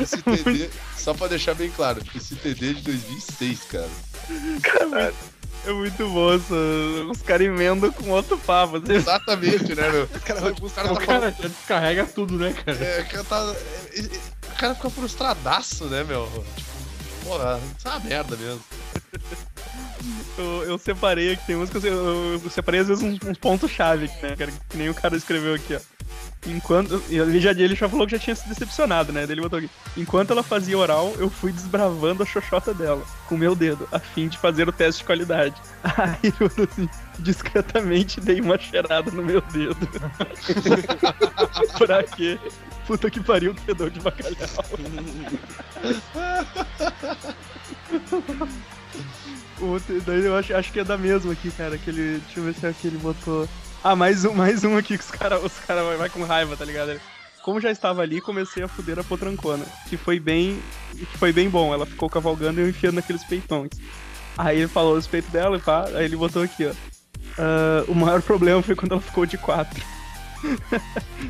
esse 0.00 0.18
TD, 0.18 0.68
só 0.96 1.14
pra 1.14 1.28
deixar 1.28 1.54
bem 1.54 1.70
claro, 1.70 2.02
esse 2.14 2.34
TD 2.34 2.70
é 2.70 2.72
de 2.74 2.82
2006, 2.82 3.60
cara. 3.70 3.88
Caralho. 4.62 5.14
É 5.66 5.72
muito 5.72 6.08
bom. 6.08 7.10
Os 7.10 7.22
caras 7.22 7.46
emendam 7.46 7.90
com 7.90 8.10
outro 8.10 8.38
papo. 8.38 8.76
assim. 8.76 8.92
Exatamente, 8.92 9.74
né, 9.74 9.90
meu? 9.90 10.04
O 10.04 10.20
cara, 10.20 10.52
o 10.52 10.70
cara 10.70 10.92
O 10.92 10.94
tá 10.96 11.06
cara 11.06 11.30
descarrega 11.32 12.04
tudo, 12.06 12.38
né, 12.38 12.52
cara? 12.52 12.78
É, 12.78 13.00
o 13.02 13.06
cara 13.08 13.24
tá. 13.24 13.54
O 14.52 14.56
cara 14.58 14.74
fica 14.74 14.90
frustradaço, 14.90 15.86
né, 15.86 16.04
meu? 16.04 16.26
Tipo, 16.56 16.70
porra, 17.24 17.60
isso 17.76 17.88
é 17.88 17.90
uma 17.90 18.00
merda 18.00 18.36
mesmo. 18.36 18.60
Eu, 20.38 20.62
eu 20.64 20.78
separei 20.78 21.32
aqui, 21.32 21.46
tem 21.46 21.56
músicas, 21.56 21.84
eu, 21.84 21.94
eu, 22.42 22.50
separei 22.50 22.80
às 22.80 22.88
vezes 22.88 23.02
uns, 23.02 23.18
uns 23.22 23.38
pontos-chave, 23.38 24.10
né, 24.22 24.36
que 24.68 24.76
nem 24.76 24.88
o 24.88 24.94
cara 24.94 25.16
escreveu 25.16 25.54
aqui, 25.54 25.74
ó. 25.74 25.80
Enquanto. 26.46 27.02
Ele 27.08 27.40
já, 27.40 27.50
ele 27.50 27.74
já 27.74 27.88
falou 27.88 28.06
que 28.06 28.12
já 28.12 28.18
tinha 28.18 28.36
se 28.36 28.48
decepcionado, 28.48 29.12
né? 29.12 29.24
Ele 29.24 29.40
botou 29.40 29.58
aqui. 29.58 29.68
Enquanto 29.96 30.30
ela 30.30 30.42
fazia 30.42 30.78
oral, 30.78 31.12
eu 31.18 31.28
fui 31.28 31.52
desbravando 31.52 32.22
a 32.22 32.26
xoxota 32.26 32.72
dela, 32.72 33.04
com 33.28 33.36
meu 33.36 33.54
dedo, 33.54 33.88
a 33.90 33.98
fim 33.98 34.28
de 34.28 34.38
fazer 34.38 34.68
o 34.68 34.72
teste 34.72 35.00
de 35.00 35.06
qualidade. 35.06 35.54
Aí 35.82 36.32
eu 36.40 36.46
assim, 36.64 36.88
discretamente 37.18 38.20
dei 38.20 38.40
uma 38.40 38.58
cheirada 38.58 39.10
no 39.10 39.22
meu 39.22 39.40
dedo. 39.40 39.76
pra 41.78 42.02
quê? 42.04 42.38
Puta 42.86 43.10
que 43.10 43.20
pariu, 43.20 43.54
fedor 43.54 43.90
de 43.90 44.00
bacalhau. 44.00 44.36
Outro- 49.60 50.00
daí 50.02 50.24
eu 50.24 50.36
acho, 50.36 50.54
acho 50.54 50.72
que 50.72 50.80
é 50.80 50.84
da 50.84 50.96
mesma 50.98 51.32
aqui, 51.32 51.50
cara. 51.50 51.74
Aquele, 51.76 52.18
deixa 52.24 52.40
eu 52.40 52.44
ver 52.44 52.54
se 52.54 52.66
é 52.66 52.70
aquele 52.70 52.98
botou. 52.98 53.48
Ah, 53.82 53.96
mais 53.96 54.24
um, 54.24 54.34
mais 54.34 54.64
um 54.64 54.76
aqui 54.76 54.98
que 54.98 55.04
os 55.04 55.10
caras 55.10 55.42
os 55.42 55.52
cara 55.60 55.82
vai, 55.82 55.96
vai 55.96 56.08
com 56.10 56.24
raiva, 56.24 56.56
tá 56.56 56.64
ligado? 56.64 57.00
Como 57.42 57.60
já 57.60 57.70
estava 57.70 58.02
ali, 58.02 58.20
comecei 58.20 58.62
a 58.62 58.68
fuder 58.68 58.98
a 58.98 59.04
potrancona, 59.04 59.64
que 59.88 59.96
foi 59.96 60.18
bem, 60.18 60.60
que 60.92 61.16
foi 61.18 61.32
bem 61.32 61.48
bom. 61.48 61.72
Ela 61.72 61.86
ficou 61.86 62.10
cavalgando 62.10 62.60
e 62.60 62.64
eu 62.64 62.68
enfiando 62.68 62.96
naqueles 62.96 63.22
peitões. 63.22 63.70
Aí 64.36 64.58
ele 64.58 64.68
falou 64.68 64.94
a 64.94 64.96
respeito 64.96 65.30
dela 65.30 65.56
e 65.56 65.60
pá, 65.60 65.84
aí 65.94 66.04
ele 66.04 66.16
botou 66.16 66.42
aqui, 66.42 66.66
ó. 66.66 66.70
Uh, 67.38 67.84
o 67.92 67.94
maior 67.94 68.20
problema 68.20 68.60
foi 68.62 68.74
quando 68.74 68.92
ela 68.92 69.00
ficou 69.00 69.24
de 69.24 69.38
quatro. 69.38 69.80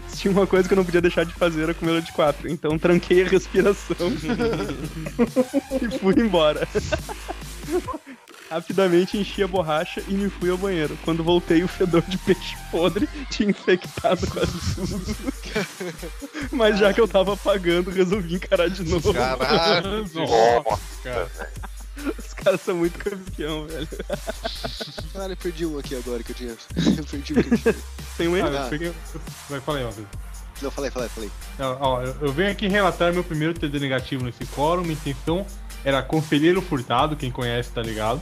Se 0.09 0.17
tinha 0.23 0.33
uma 0.33 0.47
coisa 0.47 0.67
que 0.67 0.73
eu 0.75 0.77
não 0.77 0.85
podia 0.85 1.01
deixar 1.03 1.25
de 1.25 1.35
fazer 1.35 1.63
era 1.65 1.75
comer 1.75 1.93
ela 1.93 2.03
de 2.03 2.13
quatro. 2.13 2.49
Então 2.51 2.79
tranquei 2.79 3.23
a 3.23 3.29
respiração 3.29 3.97
e 5.83 5.99
fui 5.99 6.15
embora. 6.17 6.67
Rapidamente 8.51 9.19
enchi 9.19 9.43
a 9.43 9.49
borracha 9.49 10.01
e 10.07 10.13
me 10.15 10.31
fui 10.31 10.51
ao 10.51 10.57
banheiro. 10.57 10.97
Quando 11.05 11.25
voltei, 11.25 11.63
o 11.65 11.69
fedor 11.69 12.03
de 12.03 12.17
peixe 12.19 12.57
podre 12.71 13.09
tinha 13.31 13.51
infectado 13.51 14.25
quase 14.29 14.53
tudo. 14.75 15.17
Mas 16.53 16.79
já 16.79 16.93
que 16.93 17.01
eu 17.01 17.09
tava 17.09 17.37
pagando, 17.37 17.91
resolvi 17.91 18.37
encarar 18.37 18.71
de 18.71 18.85
novo. 18.85 19.13
Caralho! 19.13 20.07
Nossa, 20.15 20.81
cara. 21.03 21.29
Os 22.19 22.35
caras 22.35 22.61
são 22.61 22.77
muito 22.77 22.99
campeão, 22.99 23.67
velho. 23.67 23.89
Caralho, 25.13 25.33
eu 25.33 25.37
perdi 25.37 25.67
um 25.67 25.79
aqui 25.79 25.97
agora 25.97 26.23
que 26.23 26.31
eu 26.33 26.37
tinha. 26.37 26.51
Eu 26.99 27.05
perdi 27.05 27.33
um 27.33 27.43
que 27.43 27.55
eu 27.55 27.59
tinha. 27.59 27.75
Tem 28.17 28.29
um 28.29 28.35
Ah, 28.35 28.39
erro. 28.39 28.49
eu 28.55 28.69
peguei- 28.69 28.93
Vai, 29.51 29.61
falei, 29.61 29.83
ó. 29.85 29.91
Não, 30.63 30.71
falei, 30.71 30.91
falei, 30.91 31.09
falei. 31.09 31.31
Ó, 31.59 31.77
ó, 31.81 32.03
eu 32.03 32.17
eu 32.23 32.33
venho 32.33 32.51
aqui 32.51 32.67
relatar 32.69 33.13
meu 33.13 33.25
primeiro 33.25 33.53
TD 33.55 33.79
negativo 33.81 34.25
nesse 34.25 34.45
fórum. 34.47 34.83
Minha 34.83 34.93
intenção 34.95 35.45
era 35.87 36.03
conselheiro 36.03 36.61
furtado, 36.61 37.15
quem 37.15 37.31
conhece 37.31 37.71
tá 37.71 37.81
ligado. 37.81 38.21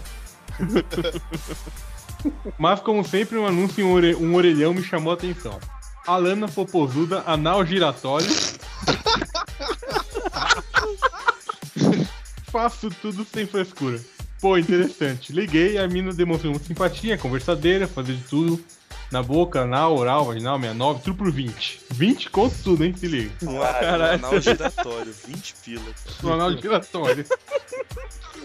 Mas, 2.59 2.79
como 2.81 3.03
sempre, 3.03 3.39
um 3.39 3.47
anúncio 3.47 3.81
em 3.83 3.85
um, 3.89 3.93
ore- 3.95 4.15
um 4.15 4.35
orelhão 4.35 4.75
me 4.75 4.83
chamou 4.85 5.11
a 5.13 5.15
atenção. 5.15 5.59
Alana 6.07 6.47
Popozuda, 6.47 7.23
anal 7.27 7.65
giratório. 7.65 8.29
Faço 12.53 12.91
tudo 13.01 13.25
sem 13.25 13.47
frescura. 13.47 13.99
Pô, 14.43 14.59
interessante. 14.59 15.33
Liguei, 15.33 15.79
a 15.79 15.89
mina 15.89 16.13
demonstrou 16.13 16.53
muita 16.53 16.67
simpatia, 16.67 17.17
conversadeira, 17.17 17.89
fazer 17.89 18.13
de 18.15 18.25
tudo. 18.25 18.63
Na 19.15 19.23
boca, 19.23 19.61
anal, 19.61 19.97
oral, 19.97 20.25
vaginal, 20.25 20.59
69, 20.59 21.01
tudo 21.05 21.17
por 21.17 21.31
20. 21.31 21.83
20 21.89 22.31
conto 22.31 22.57
tudo, 22.65 22.85
hein? 22.85 22.93
Se 22.97 23.07
liga. 23.07 23.31
Um 23.45 23.61
Caralho. 23.61 24.15
anal 24.15 24.41
giratório, 24.41 25.15
20 25.29 25.55
pila. 25.65 25.95
No 26.21 26.33
anal 26.33 26.59
giratório. 26.59 27.25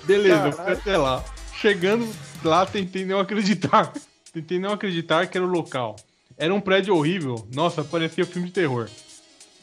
Beleza, 0.03 0.51
fui 0.51 0.71
até 0.71 0.95
lá. 0.95 1.25
Chegando 1.59 2.07
lá, 2.43 2.67
tentei 2.67 3.03
não 3.03 3.19
acreditar. 3.19 3.91
Tentei 4.31 4.59
não 4.59 4.71
acreditar 4.71 5.25
que 5.25 5.39
era 5.39 5.47
o 5.47 5.49
local. 5.49 5.95
Era 6.37 6.53
um 6.53 6.61
prédio 6.61 6.95
horrível. 6.95 7.47
Nossa, 7.51 7.83
parecia 7.83 8.23
filme 8.23 8.49
de 8.49 8.53
terror. 8.53 8.87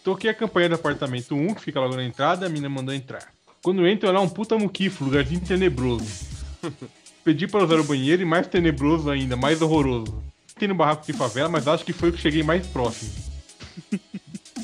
Toquei 0.02 0.28
a 0.28 0.34
campanha 0.34 0.70
do 0.70 0.74
apartamento 0.74 1.36
1, 1.36 1.54
que 1.54 1.62
fica 1.62 1.78
logo 1.78 1.94
na 1.94 2.02
entrada, 2.02 2.46
a 2.46 2.48
mina 2.48 2.68
mandou 2.68 2.92
entrar. 2.92 3.28
Quando 3.62 3.86
entro, 3.86 4.08
era 4.08 4.20
um 4.20 4.28
puta 4.28 4.58
muquifo, 4.58 5.04
lugarzinho 5.04 5.38
tenebroso. 5.40 6.26
Pedi 7.22 7.46
para 7.46 7.62
usar 7.62 7.78
o 7.78 7.84
banheiro 7.84 8.22
e 8.22 8.24
mais 8.24 8.48
tenebroso 8.48 9.08
ainda, 9.08 9.36
mais 9.36 9.62
horroroso. 9.62 10.26
Tem 10.58 10.68
no 10.68 10.74
barraco 10.74 11.04
de 11.04 11.12
favela, 11.12 11.50
mas 11.50 11.68
acho 11.68 11.84
que 11.84 11.92
foi 11.92 12.08
o 12.08 12.12
que 12.14 12.18
cheguei 12.18 12.42
mais 12.42 12.66
próximo. 12.66 13.12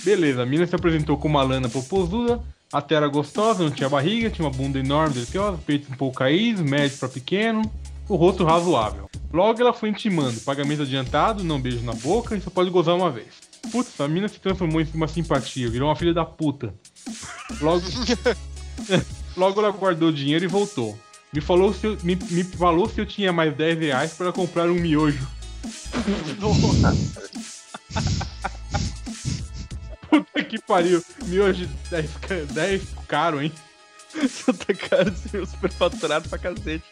Beleza, 0.03 0.43
a 0.43 0.47
mina 0.47 0.67
se 0.67 0.75
apresentou 0.75 1.19
com 1.19 1.29
uma 1.29 1.43
lana 1.43 1.69
popozuda, 1.69 2.43
até 2.73 2.95
era 2.95 3.07
gostosa, 3.09 3.63
não 3.63 3.71
tinha 3.71 3.91
barriga, 3.91 4.31
tinha 4.31 4.49
uma 4.49 4.57
bunda 4.57 4.79
enorme, 4.79 5.13
deliciosa, 5.13 5.59
peito 5.67 5.93
um 5.93 5.95
pouco 5.95 6.17
caído, 6.17 6.65
médio 6.65 6.97
pra 6.97 7.11
pequeno, 7.11 7.71
o 8.09 8.17
rosto 8.17 8.43
razoável. 8.43 9.11
Logo 9.31 9.61
ela 9.61 9.75
foi 9.75 9.91
intimando, 9.91 10.41
pagamento 10.41 10.81
adiantado, 10.81 11.45
não 11.45 11.61
beijo 11.61 11.85
na 11.85 11.93
boca 11.93 12.35
e 12.35 12.41
só 12.41 12.49
pode 12.49 12.71
gozar 12.71 12.97
uma 12.97 13.11
vez. 13.11 13.29
Putz, 13.71 14.01
a 14.01 14.09
mina 14.09 14.29
se 14.29 14.41
transformou 14.41 14.81
em 14.81 14.89
uma 14.95 15.07
simpatia, 15.07 15.69
virou 15.69 15.91
uma 15.91 15.97
filha 15.97 16.15
da 16.15 16.25
puta. 16.25 16.75
Logo, 17.61 17.85
logo 19.37 19.61
ela 19.61 19.71
guardou 19.71 20.09
o 20.09 20.13
dinheiro 20.13 20.47
e 20.47 20.49
voltou. 20.49 20.99
Me 21.35 21.43
falou, 21.43 21.75
se 21.75 21.87
eu, 21.87 21.99
me, 22.03 22.17
me 22.31 22.45
falou 22.45 22.89
se 22.89 22.99
eu 22.99 23.05
tinha 23.05 23.31
mais 23.31 23.55
10 23.55 23.79
reais 23.79 24.15
para 24.15 24.33
comprar 24.33 24.71
um 24.71 24.75
miojo. 24.75 25.27
Puta 30.09 30.45
que 30.45 30.59
pariu. 30.61 31.03
Miojo 31.25 31.69
10, 31.91 32.11
ca- 32.21 32.53
10 32.53 32.83
caro, 33.09 33.43
hein? 33.43 33.53
Santa 34.29 34.75
cara 34.75 35.11
de 35.11 35.47
superfaturado 35.47 36.29
pra 36.29 36.39
cacete. 36.39 36.85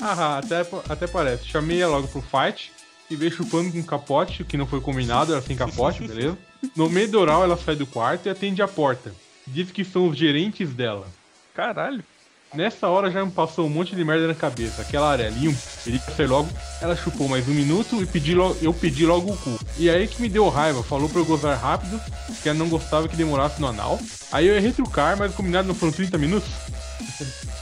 Ah, 0.00 0.38
até, 0.38 0.60
até 0.88 1.06
parece. 1.06 1.44
Chamei 1.46 1.80
ela 1.82 1.96
logo 1.96 2.08
pro 2.08 2.22
fight 2.22 2.72
e 3.10 3.16
veio 3.16 3.32
chupando 3.32 3.70
com 3.72 3.82
capote, 3.82 4.42
o 4.42 4.44
que 4.44 4.56
não 4.56 4.66
foi 4.66 4.80
combinado, 4.80 5.32
era 5.32 5.42
sem 5.42 5.56
capote, 5.56 6.06
beleza? 6.06 6.38
No 6.74 6.88
meio 6.88 7.10
do 7.10 7.20
oral, 7.20 7.42
ela 7.44 7.56
sai 7.56 7.76
do 7.76 7.86
quarto 7.86 8.26
e 8.26 8.30
atende 8.30 8.62
a 8.62 8.68
porta. 8.68 9.12
Diz 9.46 9.70
que 9.70 9.84
são 9.84 10.08
os 10.08 10.16
gerentes 10.16 10.70
dela. 10.72 11.06
Caralho. 11.54 12.02
Nessa 12.54 12.88
hora 12.88 13.10
já 13.10 13.24
me 13.24 13.30
passou 13.30 13.66
um 13.66 13.68
monte 13.68 13.94
de 13.94 14.02
merda 14.02 14.26
na 14.26 14.34
cabeça. 14.34 14.80
Aquela 14.80 15.10
arelinho, 15.12 15.56
ele 15.86 16.00
sair 16.16 16.26
logo. 16.26 16.48
Ela 16.80 16.96
chupou 16.96 17.28
mais 17.28 17.46
um 17.46 17.52
minuto 17.52 18.02
e 18.02 18.06
pedi 18.06 18.34
lo- 18.34 18.56
eu 18.62 18.72
pedi 18.72 19.04
logo 19.04 19.32
o 19.32 19.36
cu. 19.36 19.58
E 19.76 19.90
aí 19.90 20.08
que 20.08 20.20
me 20.22 20.28
deu 20.30 20.48
raiva, 20.48 20.82
falou 20.82 21.08
pra 21.10 21.20
eu 21.20 21.26
gozar 21.26 21.58
rápido, 21.58 22.00
que 22.42 22.48
ela 22.48 22.58
não 22.58 22.68
gostava 22.68 23.06
que 23.06 23.16
demorasse 23.16 23.60
no 23.60 23.66
anal. 23.66 24.00
Aí 24.32 24.46
eu 24.46 24.56
errei 24.56 24.72
trucar, 24.72 25.16
mas 25.18 25.30
o 25.30 25.34
combinado 25.34 25.68
não 25.68 25.74
foram 25.74 25.92
30 25.92 26.16
minutos. 26.16 26.48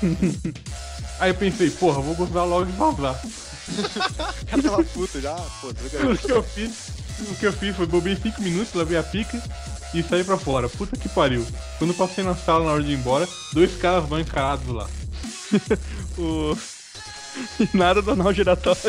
aí 1.19 1.31
eu 1.31 1.35
pensei, 1.35 1.69
porra, 1.71 2.01
vou 2.01 2.15
gozar 2.15 2.47
logo 2.47 2.69
e 2.71 2.73
vazar. 2.73 3.21
Tava 4.63 4.85
puto 4.85 5.21
já, 5.21 5.35
pô, 5.61 5.73
droga. 5.73 6.13
O 6.15 6.17
que 6.19 6.31
eu 6.31 6.43
fiz, 6.43 6.89
o 7.31 7.35
que 7.35 7.47
eu 7.47 7.53
fiz 7.53 7.75
foi 7.75 7.87
bobei 7.87 8.15
5 8.15 8.41
minutos, 8.43 8.75
lavei 8.75 8.99
a 8.99 9.03
pica 9.03 9.43
e 10.01 10.03
saí 10.03 10.25
pra 10.25 10.37
fora. 10.37 10.69
Puta 10.69 10.97
que 10.97 11.09
pariu. 11.09 11.47
Quando 11.79 11.91
eu 11.91 11.97
passei 11.97 12.25
na 12.25 12.35
sala 12.35 12.65
na 12.65 12.73
hora 12.73 12.83
de 12.83 12.93
ir 12.93 12.97
embora, 12.97 13.29
dois 13.53 13.77
caras 13.77 14.09
mal 14.09 14.21
encarados 14.21 14.69
lá. 14.69 14.89
O... 16.19 16.57
E 17.61 17.69
nada 17.77 18.01
do 18.01 18.11
anal 18.13 18.33
giratório. 18.33 18.81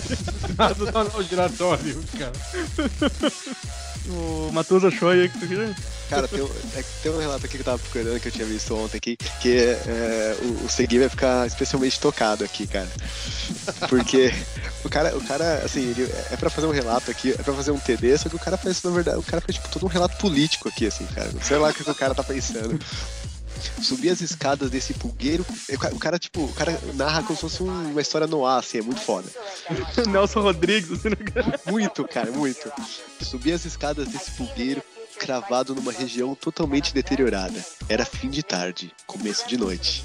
Nada 0.58 0.74
do 0.74 0.98
anal 0.98 1.24
giratório, 1.24 2.04
cara. 2.18 2.32
O 4.10 4.52
Matheus 4.54 4.84
achou 4.84 5.10
aí 5.10 5.30
que 5.30 5.40
tu 5.40 5.48
queria? 5.48 5.76
Cara, 6.10 6.28
tem 6.28 6.42
um, 6.42 6.50
é 6.76 6.84
tem 7.04 7.12
um 7.12 7.20
relato 7.20 7.46
aqui 7.46 7.56
que 7.56 7.62
eu 7.62 7.66
tava 7.66 7.80
procurando, 7.80 8.20
que 8.20 8.30
eu 8.30 8.32
tinha 8.32 8.46
visto 8.46 8.74
ontem 8.76 8.98
aqui, 8.98 9.18
que 9.42 9.58
é, 9.58 10.38
o, 10.42 10.66
o 10.66 10.70
Segui 10.70 11.00
vai 11.00 11.10
ficar 11.10 11.46
especialmente 11.46 12.00
tocado 12.00 12.46
aqui, 12.46 12.66
cara. 12.66 12.88
Porque 13.90 14.34
o 14.86 14.90
cara, 14.90 15.18
o 15.18 15.22
cara, 15.26 15.62
assim, 15.66 15.82
ele 15.82 16.10
é 16.32 16.38
pra 16.38 16.50
fazer 16.50 16.68
um 16.68 16.72
relato 16.72 17.12
aqui, 17.12 17.32
é 17.32 17.44
pra 17.44 17.54
fazer 17.54 17.72
um 17.72 17.80
TD, 17.80 18.18
só 18.18 18.30
que 18.30 18.36
o 18.36 18.40
cara 18.40 18.56
faz, 18.56 18.82
na 18.84 18.92
verdade, 18.92 19.18
o 19.18 19.24
cara 19.24 19.42
faz 19.42 19.56
tipo 19.56 19.70
todo 19.70 19.86
um 19.86 19.90
relato 19.90 20.16
político 20.18 20.70
aqui, 20.70 20.88
assim, 20.88 21.06
cara. 21.08 21.30
Sei 21.42 21.58
lá 21.58 21.70
o 21.70 21.74
que 21.74 21.90
o 21.90 21.96
cara 21.96 22.16
tá 22.16 22.24
pensando. 22.24 22.80
Subir 23.82 24.10
as 24.10 24.22
escadas 24.22 24.70
desse 24.70 24.94
pulgueiro. 24.94 25.46
O 25.94 26.00
cara, 26.00 26.18
tipo, 26.20 26.44
o 26.44 26.54
cara 26.54 26.80
narra 26.96 27.24
como 27.24 27.36
se 27.36 27.42
fosse 27.42 27.64
um- 27.64 27.92
uma 27.92 28.02
história 28.02 28.28
no 28.28 28.46
ar, 28.46 28.60
assim, 28.60 28.80
é 28.80 28.82
muito 28.82 29.02
foda. 29.02 29.28
Nelson 30.10 30.42
Rodrigues, 30.42 30.92
assim, 30.92 31.10
no 31.10 31.18
cara. 31.18 31.60
Muito, 31.68 32.04
cara, 32.08 32.32
muito. 32.32 32.72
Subi 33.22 33.52
as 33.52 33.66
escadas 33.66 34.08
desse 34.08 34.32
pulgueiro, 34.32 34.82
cravado 35.20 35.74
numa 35.74 35.92
região 35.92 36.36
totalmente 36.36 36.94
deteriorada. 36.94 37.64
Era 37.90 38.06
fim 38.06 38.30
de 38.30 38.44
tarde, 38.44 38.92
começo 39.08 39.48
de 39.48 39.58
noite. 39.58 40.04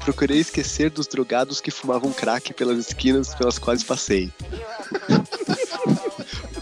Procurei 0.00 0.38
esquecer 0.40 0.90
dos 0.90 1.06
drogados 1.06 1.60
que 1.60 1.70
fumavam 1.70 2.12
crack 2.12 2.52
pelas 2.54 2.78
esquinas 2.78 3.34
pelas 3.34 3.58
quais 3.58 3.84
passei. 3.84 4.32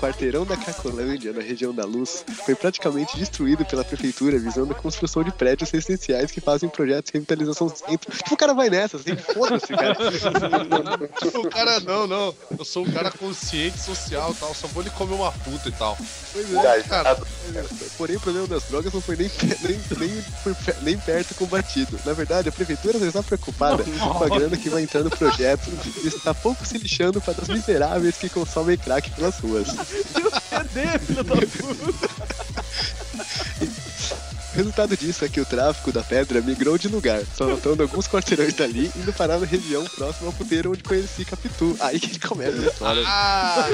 O 0.06 0.08
quarteirão 0.08 0.46
da 0.46 0.56
Cracolândia, 0.56 1.32
na 1.32 1.42
região 1.42 1.74
da 1.74 1.84
Luz, 1.84 2.24
foi 2.44 2.54
praticamente 2.54 3.16
destruído 3.18 3.64
pela 3.64 3.84
prefeitura 3.84 4.38
visando 4.38 4.70
a 4.70 4.74
construção 4.76 5.24
de 5.24 5.32
prédios 5.32 5.68
residenciais 5.68 6.30
que 6.30 6.40
fazem 6.40 6.68
projetos 6.68 7.10
de 7.10 7.14
revitalização 7.14 7.66
do 7.66 7.76
centro. 7.76 8.12
Tipo, 8.16 8.34
o 8.34 8.36
cara 8.36 8.54
vai 8.54 8.70
nessa, 8.70 8.98
assim, 8.98 9.16
foda-se, 9.16 9.66
cara. 9.66 9.96
O 11.34 11.50
cara, 11.50 11.80
não, 11.80 12.06
não. 12.06 12.34
Eu 12.56 12.64
sou 12.64 12.84
um 12.84 12.92
cara 12.92 13.10
consciente, 13.10 13.78
social 13.80 14.30
e 14.30 14.34
tal. 14.36 14.54
Só 14.54 14.68
vou 14.68 14.82
lhe 14.82 14.90
comer 14.90 15.14
uma 15.14 15.32
puta 15.32 15.68
e 15.68 15.72
tal. 15.72 15.98
Pois 16.32 16.54
é, 16.54 16.82
cara. 16.84 17.16
Porém, 17.98 18.16
o 18.16 18.20
problema 18.20 18.46
das 18.46 18.64
drogas 18.64 18.92
não 18.92 19.00
foi 19.00 19.16
nem, 19.16 19.30
nem, 19.62 19.80
nem, 19.98 20.24
nem 20.82 20.98
perto 20.98 21.34
combatido. 21.34 21.98
Na 22.04 22.12
verdade, 22.12 22.48
a 22.48 22.52
prefeitura 22.52 22.98
está 22.98 23.22
preocupada 23.22 23.82
com 23.82 24.24
a 24.24 24.28
grana 24.28 24.56
que 24.56 24.68
vai 24.68 24.82
entrar 24.82 25.02
no 25.02 25.10
projeto 25.10 25.68
e 26.04 26.08
está 26.08 26.32
pouco 26.32 26.64
se 26.64 26.78
lixando 26.78 27.20
para 27.20 27.42
os 27.42 27.48
miseráveis 27.48 28.16
que 28.16 28.28
consomem 28.28 28.78
crack 28.78 29.10
pelas 29.10 29.38
ruas. 29.38 29.68
Cadê, 30.50 30.98
filho 30.98 31.24
da 31.24 31.34
puta? 31.36 32.10
O 34.52 34.56
resultado 34.56 34.96
disso 34.96 35.22
é 35.22 35.28
que 35.28 35.38
o 35.38 35.44
tráfico 35.44 35.92
da 35.92 36.02
pedra 36.02 36.40
migrou 36.40 36.78
de 36.78 36.88
lugar, 36.88 37.20
soltando 37.36 37.82
alguns 37.82 38.08
quarteirões 38.08 38.54
dali, 38.54 38.90
indo 38.96 39.12
parar 39.12 39.38
na 39.38 39.44
região 39.44 39.84
próxima 39.84 40.28
ao 40.28 40.32
puteiro 40.32 40.72
onde 40.72 40.82
conheci 40.82 41.26
Capitu. 41.26 41.76
Aí 41.78 42.00
que 42.00 42.06
ele 42.06 42.18
começa 42.18 42.58
a 42.58 42.66
história. 42.66 43.02
Ah! 43.06 43.68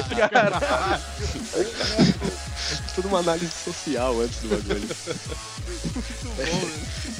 Toda 2.96 3.08
uma 3.08 3.20
análise 3.20 3.52
social 3.64 4.20
antes 4.20 4.40
do 4.40 4.48
bagulho. 4.48 4.88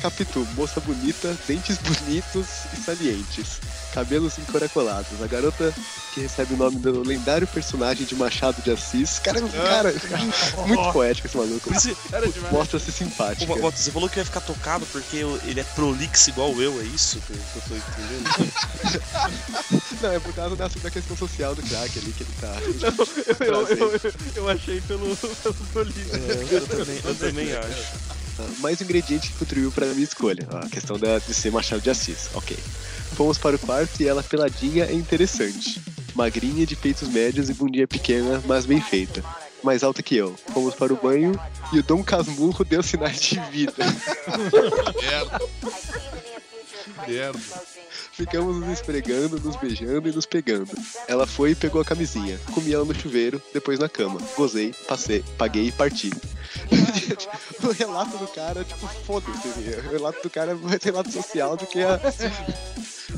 Capitu, 0.03 0.45
moça 0.57 0.81
bonita, 0.81 1.39
dentes 1.47 1.79
bonitos 1.79 2.47
e 2.73 2.77
salientes, 2.85 3.61
cabelos 3.93 4.39
encoracolados. 4.39 5.23
A 5.23 5.27
garota 5.27 5.73
que 6.13 6.21
recebe 6.21 6.55
o 6.55 6.57
nome 6.57 6.79
do 6.79 7.03
lendário 7.03 7.47
personagem 7.47 8.07
de 8.07 8.15
Machado 8.15 8.61
de 8.63 8.71
Assis. 8.71 9.19
Cara, 9.19 9.41
cara, 9.41 9.95
muito 10.67 10.93
poético 10.93 11.27
esse 11.27 11.37
maluco. 11.37 11.71
Mostra-se 12.51 12.93
simpático. 12.93 13.53
Ô, 13.53 13.71
você 13.71 13.91
falou 13.91 14.09
que 14.09 14.19
ia 14.19 14.25
ficar 14.25 14.41
tocado 14.41 14.87
porque 14.87 15.19
ele 15.45 15.61
é 15.61 15.65
prolixo 15.65 16.31
igual 16.31 16.51
eu, 16.61 16.81
é 16.81 16.85
isso 16.85 17.21
que 17.21 17.33
eu 17.33 17.63
tô 17.69 17.75
entendendo? 17.75 18.53
Não, 20.03 20.13
é 20.13 20.19
por 20.19 20.35
causa 20.35 20.57
da, 20.57 20.69
da 20.69 20.91
questão 20.91 21.17
social 21.17 21.55
do 21.55 21.63
crack 21.63 21.99
ali 21.99 22.13
que 22.13 22.23
ele 22.23 22.33
tá. 22.41 22.53
Não, 23.41 23.47
eu, 23.47 23.77
eu, 23.77 23.93
eu, 23.93 24.13
eu, 24.37 24.49
achei 24.49 24.81
pelo, 24.83 25.17
pelo 25.17 25.55
prolixo. 25.73 25.99
É, 26.13 26.55
eu 26.55 26.67
também, 26.67 27.01
eu 27.05 27.15
também 27.15 27.53
acho. 27.53 28.23
Mais 28.59 28.81
um 28.81 28.85
ingrediente 28.85 29.29
que 29.29 29.39
contribuiu 29.39 29.71
para 29.71 29.87
a 29.87 29.91
minha 29.91 30.05
escolha, 30.05 30.47
a 30.51 30.69
questão 30.69 30.99
da, 30.99 31.19
de 31.19 31.35
ser 31.35 31.53
Machado 31.53 31.83
de 31.83 31.91
Assis. 31.91 32.31
Ok. 32.35 32.57
Fomos 33.15 33.39
para 33.39 33.57
o 33.57 33.59
quarto 33.59 34.01
e 34.03 34.09
ela 34.09 34.23
peladinha 34.23 34.85
é 34.85 34.93
interessante. 34.93 35.81
Magrinha, 36.15 36.67
de 36.67 36.77
peitos 36.77 37.09
médios 37.09 37.49
e 37.49 37.55
bundinha 37.55 37.87
pequena, 37.87 38.43
mas 38.47 38.67
bem 38.67 38.81
feita. 38.81 39.23
Mais 39.63 39.83
alta 39.83 40.03
que 40.03 40.17
eu. 40.17 40.35
Fomos 40.53 40.75
para 40.75 40.93
o 40.93 40.97
banho 40.97 41.39
e 41.73 41.79
o 41.79 41.83
Dom 41.83 42.03
Casmurro 42.03 42.65
deu 42.65 42.83
sinais 42.83 43.21
de 43.21 43.41
vida. 43.51 43.85
Merda. 45.01 45.41
Merda. 47.07 47.41
Ficamos 48.13 48.57
nos 48.57 48.69
esfregando, 48.69 49.41
nos 49.41 49.57
beijando 49.57 50.07
e 50.09 50.13
nos 50.13 50.27
pegando. 50.27 50.71
Ela 51.09 51.27
foi 51.27 51.53
e 51.53 51.55
pegou 51.55 51.81
a 51.81 51.85
camisinha. 51.85 52.39
Comi 52.53 52.73
ela 52.73 52.85
no 52.85 52.95
chuveiro, 52.95 53.41
depois 53.55 53.79
na 53.79 53.89
cama. 53.89 54.21
Gozei, 54.37 54.75
passei, 54.87 55.25
paguei 55.39 55.69
e 55.69 55.73
parti. 55.73 56.11
o 57.65 57.71
relato 57.71 58.19
do 58.19 58.29
cara, 58.29 58.65
tipo, 58.65 58.87
foda-se. 59.07 59.49
O 59.49 59.91
relato 59.91 60.23
do 60.23 60.29
cara 60.29 60.53
é 60.53 60.55
mais 60.55 60.83
relato 60.83 61.11
social 61.11 61.57
do 61.57 61.67
que 61.67 61.81
a. 61.81 61.99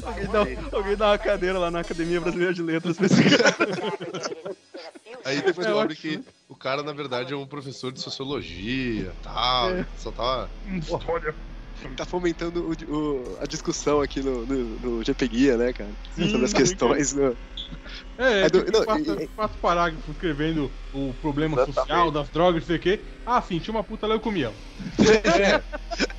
alguém, 0.04 0.26
dá, 0.26 0.76
alguém 0.76 0.96
dá 0.96 1.10
uma 1.10 1.18
cadeira 1.18 1.58
lá 1.58 1.70
na 1.70 1.80
Academia 1.80 2.20
Brasileira 2.20 2.54
de 2.54 2.62
Letras 2.62 2.96
pra 2.96 3.06
esse 3.06 3.22
cara. 3.36 4.56
Aí 5.24 5.36
depois 5.36 5.66
descobre 5.66 5.96
que 5.96 6.20
o 6.48 6.54
cara, 6.54 6.82
na 6.82 6.92
verdade, 6.92 7.32
é 7.32 7.36
um 7.36 7.46
professor 7.46 7.92
de 7.92 8.00
sociologia 8.00 9.12
tal. 9.22 9.70
É. 9.70 9.86
Só 9.96 10.10
tava. 10.10 10.50
Olha 11.08 11.34
tá 11.96 12.04
fomentando 12.04 12.64
o, 12.64 12.94
o, 12.94 13.38
a 13.40 13.46
discussão 13.46 14.00
aqui 14.00 14.20
no, 14.20 14.46
no, 14.46 14.64
no 14.80 15.04
GP 15.04 15.28
Guia, 15.28 15.56
né, 15.56 15.72
cara? 15.72 15.90
Sim, 16.14 16.30
Sobre 16.30 16.44
as 16.46 16.52
questões. 16.52 17.12
No... 17.12 17.36
É, 18.16 18.42
é, 18.42 18.48
do, 18.48 18.64
não, 18.70 18.84
quatro, 18.84 19.22
e, 19.22 19.28
quatro 19.28 19.58
parágrafos 19.58 20.08
escrevendo 20.14 20.70
o 20.92 21.12
problema 21.20 21.54
Exatamente. 21.54 21.74
social 21.74 22.10
das 22.10 22.28
drogas, 22.28 22.62
não 22.62 22.66
sei 22.66 22.76
o 22.76 22.80
quê. 22.80 23.00
Ah, 23.26 23.42
sim, 23.42 23.58
tinha 23.58 23.74
uma 23.74 23.84
puta 23.84 24.06
lá 24.06 24.14
eu 24.14 24.20
comia. 24.20 24.52
É, 25.24 25.62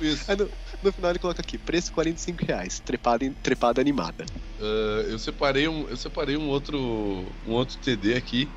isso. 0.00 0.30
Aí 0.30 0.36
no, 0.36 0.48
no, 0.82 0.92
final 0.92 1.10
ele 1.10 1.18
coloca 1.18 1.40
aqui, 1.40 1.58
preço 1.58 1.92
45 1.92 2.44
reais, 2.44 2.80
trepada, 2.80 3.30
trepada 3.42 3.80
animada. 3.80 4.24
Uh, 4.60 5.10
eu 5.10 5.18
separei 5.18 5.68
um. 5.68 5.88
Eu 5.88 5.96
separei 5.96 6.36
um 6.36 6.48
outro. 6.48 7.24
um 7.46 7.52
outro 7.52 7.76
TD 7.78 8.14
aqui. 8.14 8.48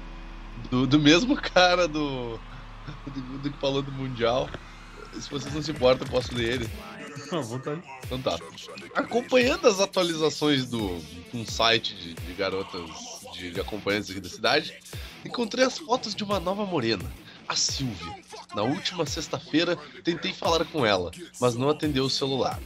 Do, 0.70 0.86
do 0.86 1.00
mesmo 1.00 1.36
cara 1.40 1.88
do, 1.88 2.40
do, 3.08 3.38
do 3.40 3.52
que 3.52 3.58
falou 3.60 3.82
do 3.82 3.92
Mundial. 3.92 4.50
Se 5.14 5.30
vocês 5.30 5.54
não 5.54 5.62
se 5.62 5.72
importam, 5.72 6.06
eu 6.06 6.12
posso 6.12 6.36
ler 6.36 6.54
ele. 6.54 6.70
À 7.32 7.42
vontade. 7.42 7.82
Então 8.06 8.22
tá. 8.22 8.40
Acompanhando 8.96 9.68
as 9.68 9.80
atualizações 9.80 10.66
do 10.66 11.02
um 11.34 11.46
site 11.46 11.96
de, 11.96 12.14
de 12.14 12.34
garotas, 12.34 12.82
de, 13.34 13.52
de 13.52 13.60
acompanhantes 13.60 14.10
aqui 14.10 14.20
da 14.20 14.30
cidade, 14.30 14.74
encontrei 15.26 15.66
as 15.66 15.78
fotos 15.78 16.16
de 16.16 16.24
uma 16.24 16.40
nova 16.40 16.66
morena, 16.66 17.12
a 17.48 17.56
Silvia. 17.56 18.16
Na 18.56 18.64
última 18.64 19.06
sexta-feira, 19.06 19.78
tentei 20.04 20.34
falar 20.34 20.66
com 20.66 20.86
ela, 20.86 21.12
mas 21.40 21.56
não 21.56 21.70
atendeu 21.70 22.06
o 22.06 22.10
celular. 22.10 22.60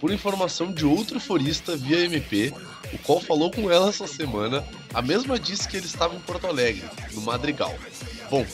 Por 0.00 0.12
informação 0.12 0.72
de 0.72 0.84
outro 0.84 1.18
forista 1.18 1.76
via 1.76 2.04
MP, 2.04 2.52
o 2.92 2.98
qual 2.98 3.20
falou 3.20 3.50
com 3.50 3.70
ela 3.70 3.88
essa 3.88 4.06
semana, 4.06 4.66
a 4.92 5.00
mesma 5.00 5.38
disse 5.38 5.66
que 5.66 5.76
ele 5.76 5.86
estava 5.86 6.14
em 6.14 6.20
Porto 6.20 6.46
Alegre, 6.46 6.88
no 7.12 7.22
Madrigal. 7.22 7.74
Bom, 8.30 8.46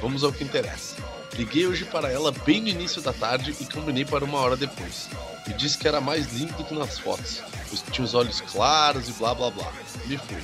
vamos 0.00 0.22
ao 0.22 0.32
que 0.32 0.44
interessa. 0.44 0.96
Liguei 1.36 1.66
hoje 1.66 1.84
para 1.84 2.10
ela 2.10 2.32
bem 2.32 2.60
no 2.62 2.68
início 2.68 3.02
da 3.02 3.12
tarde 3.12 3.54
e 3.60 3.66
combinei 3.66 4.04
para 4.04 4.24
uma 4.24 4.38
hora 4.38 4.56
depois. 4.56 5.08
Me 5.46 5.54
disse 5.54 5.76
que 5.76 5.86
era 5.86 6.00
mais 6.00 6.32
lindo 6.32 6.52
do 6.54 6.64
que 6.64 6.74
nas 6.74 6.98
fotos, 6.98 7.42
pois 7.68 7.84
tinha 7.90 8.04
os 8.04 8.14
olhos 8.14 8.40
claros 8.40 9.08
e 9.08 9.12
blá 9.12 9.34
blá 9.34 9.50
blá. 9.50 9.72
Me 10.06 10.16
fui. 10.16 10.42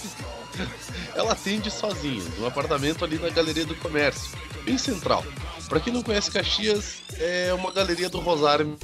Ela 1.15 1.33
atende 1.33 1.71
sozinha, 1.71 2.23
num 2.39 2.47
apartamento 2.47 3.05
ali 3.05 3.19
na 3.19 3.31
Galeria 3.31 3.65
do 3.65 3.75
Comércio, 3.77 4.31
bem 4.65 4.77
central. 4.77 5.25
Para 5.73 5.81
quem 5.81 5.91
não 5.91 6.03
conhece 6.03 6.31
Caxias, 6.31 6.97
é 7.19 7.51
uma 7.55 7.73
galeria 7.73 8.11
do 8.11 8.21
Rosário 8.21 8.79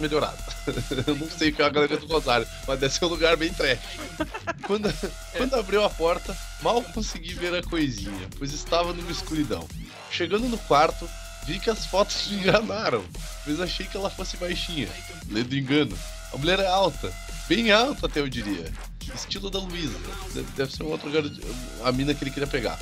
melhorada. 0.00 0.36
Eu 1.06 1.14
não 1.14 1.30
sei 1.30 1.50
o 1.50 1.52
que 1.52 1.62
é 1.62 1.64
a 1.64 1.68
Galeria 1.68 1.98
do 1.98 2.06
Rosário, 2.08 2.44
mas 2.66 2.80
deve 2.80 2.92
ser 2.92 3.04
um 3.04 3.08
lugar 3.08 3.36
bem 3.36 3.52
trash. 3.52 3.78
Quando, 4.66 4.92
quando 5.36 5.54
abriu 5.54 5.84
a 5.84 5.88
porta, 5.88 6.36
mal 6.62 6.82
consegui 6.82 7.32
ver 7.34 7.54
a 7.54 7.62
coisinha, 7.62 8.28
pois 8.36 8.52
estava 8.52 8.92
numa 8.92 9.12
escuridão. 9.12 9.68
Chegando 10.10 10.48
no 10.48 10.58
quarto, 10.58 11.08
Vi 11.46 11.60
que 11.60 11.70
as 11.70 11.86
fotos 11.86 12.26
me 12.26 12.38
enganaram, 12.38 13.04
mas 13.46 13.60
achei 13.60 13.86
que 13.86 13.96
ela 13.96 14.10
fosse 14.10 14.36
baixinha. 14.36 14.88
Lendo 15.30 15.56
engano. 15.56 15.96
A 16.32 16.36
mulher 16.36 16.58
é 16.58 16.66
alta, 16.66 17.12
bem 17.48 17.70
alta 17.70 18.06
até 18.06 18.18
eu 18.18 18.28
diria. 18.28 18.72
Estilo 19.14 19.48
da 19.48 19.60
Luísa. 19.60 19.96
Deve 20.56 20.72
ser 20.72 20.82
um 20.82 20.88
outro 20.88 21.06
lugar, 21.06 21.22
a 21.84 21.92
mina 21.92 22.12
que 22.12 22.24
ele 22.24 22.32
queria 22.32 22.48
pegar. 22.48 22.80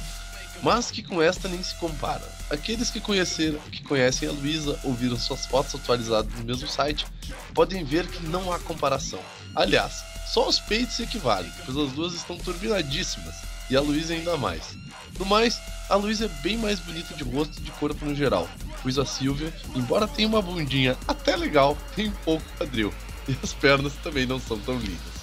Mas 0.64 0.90
que 0.90 1.03
com 1.03 1.20
esta 1.20 1.46
nem 1.46 1.62
se 1.62 1.74
compara. 1.74 2.27
Aqueles 2.48 2.88
que 2.88 2.98
conheceram, 2.98 3.59
que 3.70 3.83
conhecem 3.83 4.27
a 4.27 4.33
Luísa 4.33 4.81
ou 4.83 4.94
viram 4.94 5.18
suas 5.18 5.44
fotos 5.44 5.74
atualizadas 5.74 6.33
no 6.38 6.42
mesmo 6.42 6.66
site, 6.66 7.07
podem 7.53 7.85
ver 7.85 8.07
que 8.07 8.24
não 8.27 8.50
há 8.50 8.59
comparação. 8.59 9.20
Aliás, 9.55 10.03
só 10.27 10.48
os 10.48 10.59
peitos 10.59 10.96
se 10.96 11.03
equivalem, 11.03 11.53
pois 11.66 11.77
as 11.77 11.92
duas 11.92 12.14
estão 12.14 12.38
turbinadíssimas, 12.38 13.35
e 13.68 13.77
a 13.77 13.81
Luísa 13.83 14.14
ainda 14.14 14.38
mais. 14.38 14.74
No 15.18 15.27
mais, 15.27 15.61
a 15.90 15.96
Luísa 15.96 16.24
é 16.24 16.42
bem 16.42 16.57
mais 16.57 16.81
bonita 16.81 17.14
de 17.14 17.24
rosto 17.24 17.59
e 17.59 17.62
de 17.62 17.70
corpo 17.72 18.03
no 18.07 18.14
geral, 18.14 18.48
pois 18.83 18.98
a 18.98 19.05
Silvia, 19.05 19.53
embora 19.74 20.09
tenha 20.09 20.29
uma 20.29 20.40
bundinha 20.40 20.96
até 21.07 21.37
legal, 21.37 21.77
tem 21.94 22.09
um 22.09 22.14
pouco 22.24 22.44
quadril. 22.57 22.92
E 23.27 23.35
as 23.42 23.55
pernas 23.55 23.94
também 24.03 24.27
não 24.27 24.38
são 24.38 24.59
tão 24.59 24.77
lindas. 24.77 25.13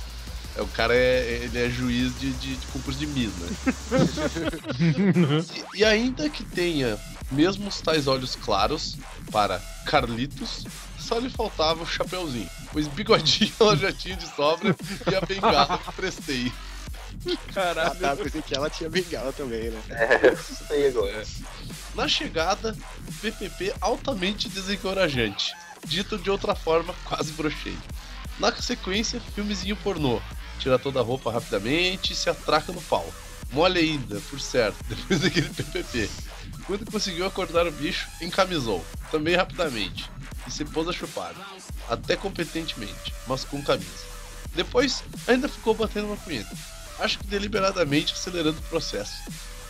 É, 0.56 0.62
o 0.62 0.68
cara 0.68 0.94
é, 0.96 1.42
ele 1.44 1.60
é 1.60 1.70
juiz 1.70 2.18
de, 2.20 2.32
de, 2.32 2.56
de 2.56 2.68
concurso 2.68 3.00
de 3.00 3.08
Miss, 3.08 3.32
né? 3.38 3.48
e, 5.74 5.80
e, 5.80 5.86
ainda 5.86 6.30
que 6.30 6.44
tenha 6.44 7.00
mesmo 7.32 7.70
os 7.70 7.80
tais 7.80 8.08
olhos 8.08 8.36
claros 8.36 8.98
para 9.32 9.60
Carlitos, 9.86 10.66
só 11.00 11.18
lhe 11.18 11.30
faltava 11.30 11.84
o 11.84 11.88
chapeuzinho, 11.88 12.50
pois 12.74 12.88
bigodinho 12.88 13.52
ela 13.60 13.78
já 13.78 13.94
tinha 13.94 14.16
de 14.16 14.28
sobra 14.36 14.76
e 15.10 15.16
a 15.16 15.22
bengala 15.22 15.78
que 15.78 15.92
prestei. 15.94 16.52
Caralho. 17.54 17.92
Ah, 17.92 17.96
tá, 17.96 18.16
pensei 18.16 18.42
que 18.42 18.56
ela 18.56 18.70
tinha 18.70 18.90
bengala 18.90 19.32
também, 19.32 19.70
né? 19.70 19.82
É, 19.90 20.36
sei 20.36 20.88
agora. 20.88 21.22
É. 21.22 21.26
Na 21.94 22.08
chegada, 22.08 22.76
PPP 23.22 23.74
altamente 23.80 24.50
desencorajante. 24.50 25.54
Dito 25.86 26.18
de 26.18 26.30
outra 26.30 26.56
forma, 26.56 26.96
quase 27.06 27.32
brochei. 27.34 27.78
Na 28.40 28.52
sequência, 28.56 29.22
filmezinho 29.36 29.76
pornô. 29.78 30.22
Tira 30.62 30.80
toda 30.80 31.00
a 31.00 31.04
roupa 31.04 31.32
rapidamente 31.32 32.14
e 32.14 32.16
se 32.16 32.30
atraca 32.30 32.72
no 32.72 32.82
pau. 32.84 33.06
Mole 33.52 33.80
ainda, 33.80 34.22
por 34.30 34.40
certo, 34.40 34.78
depois 34.88 35.20
daquele 35.20 35.50
PPP. 35.50 36.10
Quando 36.66 36.90
conseguiu 36.90 37.26
acordar 37.26 37.68
o 37.68 37.72
bicho, 37.72 38.08
encamisou, 38.22 38.86
também 39.10 39.36
rapidamente, 39.36 40.10
e 40.48 40.52
se 40.52 40.64
pôs 40.64 40.88
a 40.88 40.94
chupar, 40.94 41.34
até 41.90 42.16
competentemente, 42.16 43.14
mas 43.28 43.44
com 43.44 43.62
camisa. 43.62 44.06
Depois, 44.56 45.04
ainda 45.28 45.50
ficou 45.50 45.74
batendo 45.74 46.08
uma 46.08 46.18
punheta 46.18 46.56
acho 47.02 47.20
que 47.20 47.28
deliberadamente 47.28 48.14
acelerando 48.14 48.60
o 48.60 48.64
processo. 48.64 49.14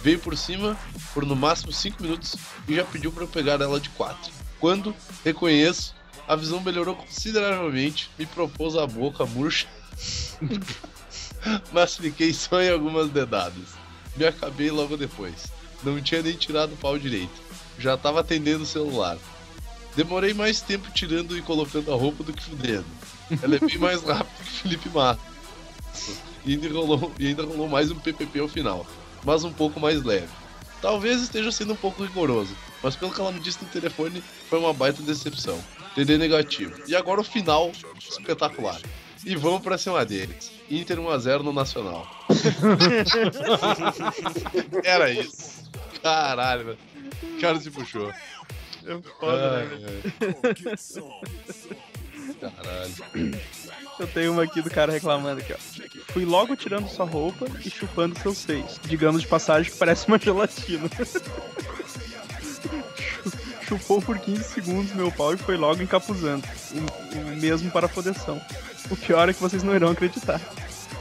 Veio 0.04 0.20
por 0.20 0.38
cima 0.38 0.78
por 1.14 1.26
no 1.26 1.36
máximo 1.36 1.72
5 1.72 2.02
minutos 2.02 2.36
e 2.68 2.76
já 2.76 2.84
pediu 2.84 3.12
para 3.12 3.24
eu 3.24 3.28
pegar 3.28 3.62
ela 3.62 3.80
de 3.80 3.90
4. 3.90 4.32
Quando, 4.60 4.96
reconheço, 5.24 5.96
a 6.28 6.36
visão 6.36 6.60
melhorou 6.62 6.96
consideravelmente, 6.96 8.10
me 8.18 8.26
propôs 8.26 8.76
a 8.76 8.86
boca 8.86 9.26
murcha, 9.26 9.68
mas 11.72 11.98
fiquei 11.98 12.34
só 12.34 12.62
em 12.62 12.70
algumas 12.70 13.10
dedadas. 13.10 13.76
Me 14.16 14.26
acabei 14.26 14.72
logo 14.72 14.98
depois. 14.98 15.48
Não 15.84 16.00
tinha 16.02 16.22
nem 16.22 16.34
tirado 16.34 16.74
o 16.74 16.78
pau 16.78 16.98
direito. 16.98 17.42
Já 17.80 17.96
estava 17.96 18.20
atendendo 18.20 18.64
o 18.64 18.68
celular. 18.68 19.18
Demorei 19.96 20.34
mais 20.34 20.62
tempo 20.62 20.92
tirando 20.92 21.38
e 21.38 21.42
colocando 21.42 21.92
a 21.92 21.96
roupa 21.96 22.24
do 22.24 22.34
que 22.34 22.44
fudendo. 22.44 22.86
Ela 23.42 23.56
é 23.56 23.60
bem 23.60 23.78
mais 23.80 24.04
rápida 24.04 24.44
que 24.44 24.52
Felipe 24.52 24.90
Mato 24.90 25.32
e 26.46 26.54
ainda 26.54 26.70
rolou, 26.70 27.12
e 27.20 27.28
ainda 27.28 27.44
rolou 27.44 27.68
mais 27.68 27.92
um 27.92 28.00
PPP 28.00 28.40
ao 28.40 28.48
final, 28.48 28.86
mas 29.24 29.44
um 29.44 29.54
pouco 29.54 29.80
mais 29.80 30.04
leve. 30.04 30.30
Talvez 30.82 31.22
esteja 31.22 31.52
sendo 31.52 31.74
um 31.74 31.78
pouco 31.78 32.04
rigoroso, 32.04 32.56
mas 32.82 32.96
pelo 32.96 33.12
que 33.12 33.22
ela 33.22 33.32
me 33.32 33.40
disse 33.40 33.64
no 33.64 33.70
telefone, 33.70 34.24
foi 34.50 34.60
uma 34.60 34.74
baita 34.74 35.04
decepção. 35.04 35.60
TD 35.94 36.18
negativo. 36.18 36.74
E 36.88 36.96
agora 36.96 37.22
o 37.22 37.24
final 37.24 37.72
espetacular. 38.00 38.82
E 39.26 39.36
vamos 39.36 39.62
pra 39.62 39.78
cima 39.78 40.04
deles. 40.06 40.52
Inter 40.70 40.98
1x0 40.98 41.42
no 41.44 41.54
Nacional. 41.54 42.08
Era 44.84 45.12
isso. 45.12 45.70
Caralho, 46.02 46.66
velho. 46.66 46.78
O 47.38 47.42
cara 47.42 47.60
se 47.60 47.70
puxou. 47.70 48.10
É 48.10 48.98
foda, 49.20 49.66
né? 49.66 49.70
Caralho. 52.40 53.40
Eu 54.00 54.08
tenho 54.08 54.32
uma 54.32 54.44
aqui 54.44 54.62
do 54.62 54.72
cara 54.72 54.92
reclamando 54.92 55.42
aqui, 55.42 55.54
ó. 55.54 55.58
Fui 56.12 56.26
logo 56.26 56.56
tirando 56.56 56.90
sua 56.90 57.06
roupa 57.06 57.46
e 57.64 57.70
chupando 57.70 58.18
seus 58.20 58.40
seios. 58.40 58.80
Digamos 58.84 59.22
de 59.22 59.28
passagem 59.28 59.72
que 59.72 59.78
parece 59.78 60.08
uma 60.08 60.18
gelatina. 60.18 60.90
Chupou 63.72 64.02
por 64.02 64.20
15 64.20 64.44
segundos 64.44 64.92
meu 64.92 65.10
pau 65.10 65.34
e 65.34 65.38
foi 65.38 65.56
logo 65.56 65.82
encapuzando. 65.82 66.46
O, 66.74 66.80
o 67.20 67.38
mesmo 67.38 67.72
para 67.72 67.86
a 67.86 67.90
fodeção. 67.90 68.42
O 68.90 68.98
pior 68.98 69.30
é 69.30 69.34
que 69.34 69.40
vocês 69.40 69.64
não 69.64 69.74
irão 69.74 69.92
acreditar. 69.92 70.42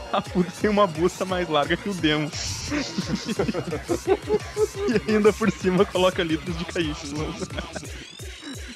A 0.09 0.21
puta 0.21 0.49
tem 0.61 0.69
uma 0.69 0.87
busta 0.87 1.25
mais 1.25 1.49
larga 1.49 1.75
que 1.75 1.89
o 1.89 1.93
demo. 1.93 2.31
e 4.87 5.01
ainda 5.11 5.33
por 5.33 5.51
cima 5.51 5.83
coloca 5.83 6.23
litros 6.23 6.57
de 6.57 6.63
KY. 6.63 6.95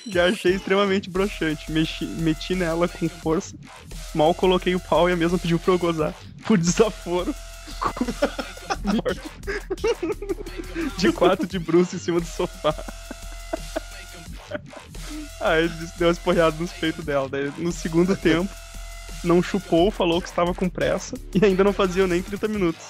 Já 0.07 0.25
achei 0.25 0.55
extremamente 0.55 1.09
broxante. 1.09 1.71
Mexi, 1.71 2.03
meti 2.03 2.53
nela 2.53 2.89
com 2.89 3.07
força. 3.07 3.55
Mal 4.13 4.35
coloquei 4.35 4.75
o 4.75 4.79
pau 4.81 5.09
e 5.09 5.13
a 5.13 5.15
mesma 5.15 5.37
pediu 5.37 5.57
pra 5.57 5.73
eu 5.73 5.79
gozar. 5.79 6.13
Por 6.45 6.57
desaforo. 6.57 7.33
de 10.97 11.13
quatro 11.13 11.47
de 11.47 11.59
bruxo 11.59 11.95
em 11.95 11.99
cima 11.99 12.19
do 12.19 12.27
sofá. 12.27 12.75
Aí 15.41 15.65
ele 15.65 15.89
deu 15.97 16.07
uma 16.07 16.13
esporrada 16.13 16.55
nos 16.57 16.71
peitos 16.71 17.03
dela. 17.03 17.29
Daí, 17.29 17.51
no 17.57 17.71
segundo 17.71 18.15
tempo, 18.15 18.53
não 19.23 19.41
chupou, 19.41 19.89
falou 19.91 20.21
que 20.21 20.27
estava 20.27 20.53
com 20.53 20.69
pressa 20.69 21.15
e 21.33 21.43
ainda 21.45 21.63
não 21.63 21.73
fazia 21.73 22.05
nem 22.07 22.21
30 22.21 22.47
minutos 22.47 22.85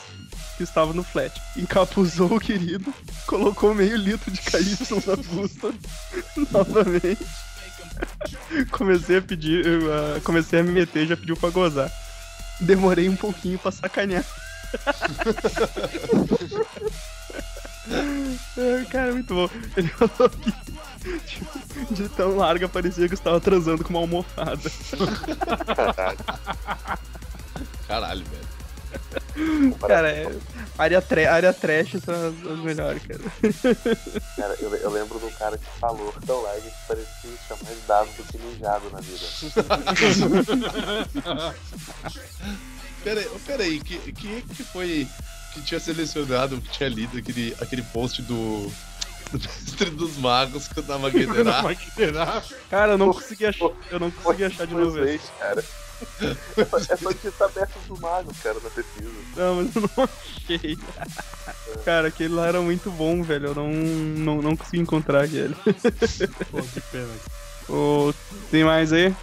que 0.57 0.63
estava 0.63 0.93
no 0.93 1.03
flat. 1.03 1.41
Encapuzou 1.55 2.35
o 2.35 2.39
querido, 2.39 2.93
colocou 3.25 3.73
meio 3.73 3.97
litro 3.97 4.31
de 4.31 4.41
KY 4.41 4.77
na 5.05 5.15
busta 5.15 5.73
novamente. 6.51 7.25
Comecei 8.71 9.17
a 9.17 9.21
pedir, 9.21 9.65
uh, 9.65 10.21
comecei 10.21 10.59
a 10.59 10.63
me 10.63 10.71
meter, 10.71 11.07
já 11.07 11.17
pediu 11.17 11.37
pra 11.37 11.49
gozar. 11.49 11.91
Demorei 12.59 13.09
um 13.09 13.15
pouquinho 13.15 13.59
pra 13.59 13.71
sacanear. 13.71 14.25
Cara, 18.89 19.11
muito 19.13 19.33
bom. 19.33 19.49
Ele 19.77 19.87
falou 19.89 20.29
que 20.29 20.53
tipo, 21.25 21.93
de 21.93 22.09
tão 22.09 22.37
larga 22.37 22.67
parecia 22.67 23.07
que 23.07 23.13
estava 23.13 23.39
transando 23.39 23.83
com 23.83 23.89
uma 23.91 23.99
almofada. 23.99 24.71
Caralho, 27.87 28.25
velho. 28.25 28.55
Cara, 29.87 30.09
é, 30.09 30.33
área, 30.77 31.01
tre 31.01 31.25
área 31.25 31.53
trash 31.53 31.97
são 32.03 32.15
as, 32.15 32.33
as 32.51 32.59
melhores, 32.59 33.01
cara. 33.03 33.19
Cara, 34.35 34.55
eu, 34.59 34.73
eu 34.75 34.89
lembro 34.89 35.19
do 35.19 35.29
cara 35.37 35.57
que 35.57 35.65
falou 35.79 36.13
tão 36.25 36.41
larga 36.41 36.61
que 36.61 36.87
parecia 36.87 37.29
tinha 37.45 37.59
mais 37.63 37.85
dado 37.85 38.07
do 38.15 38.23
que 38.23 38.37
mijado 38.37 38.89
na 38.91 38.99
vida. 39.01 39.25
peraí, 43.03 43.29
peraí, 43.45 43.79
que, 43.81 43.97
que 44.13 44.41
que 44.41 44.63
foi 44.63 45.07
que 45.53 45.61
tinha 45.61 45.79
selecionado, 45.79 46.59
que 46.59 46.69
tinha 46.69 46.89
lido 46.89 47.17
aquele, 47.17 47.55
aquele 47.61 47.81
post 47.83 48.21
do 48.23 48.71
Mestre 49.33 49.89
dos 49.91 50.17
Magos 50.17 50.67
que 50.67 50.79
eu 50.79 50.83
tava. 50.83 51.09
Cara, 52.69 52.93
eu 52.93 52.97
não 52.97 53.13
consegui 53.13 53.45
achar, 53.45 53.69
eu 53.91 53.99
não 53.99 54.11
consegui 54.11 54.43
achar 54.45 54.67
de 54.67 54.73
novo 54.73 54.97
cara. 55.39 55.63
É 56.57 56.97
só, 56.97 57.09
digitar 57.11 57.49
Mestre 57.55 57.79
dos 57.87 57.99
Magos, 57.99 58.37
cara, 58.39 58.57
na 58.61 58.69
pesquisa. 58.69 59.09
Não, 59.37 59.55
mas 59.55 59.75
eu 59.75 59.81
não 59.81 60.03
achei. 60.03 60.77
Cara, 61.85 62.09
aquele 62.09 62.33
lá 62.33 62.47
era 62.47 62.61
muito 62.61 62.91
bom, 62.91 63.23
velho. 63.23 63.47
Eu 63.47 63.55
não, 63.55 63.71
não, 63.71 64.41
não 64.41 64.57
consegui 64.57 64.79
encontrar 64.79 65.23
aquele. 65.23 65.55
Pô, 65.55 66.61
que 66.61 66.81
pena. 66.91 67.07
Oh, 67.69 68.13
tem 68.51 68.63
mais 68.63 68.91
aí? 68.91 69.15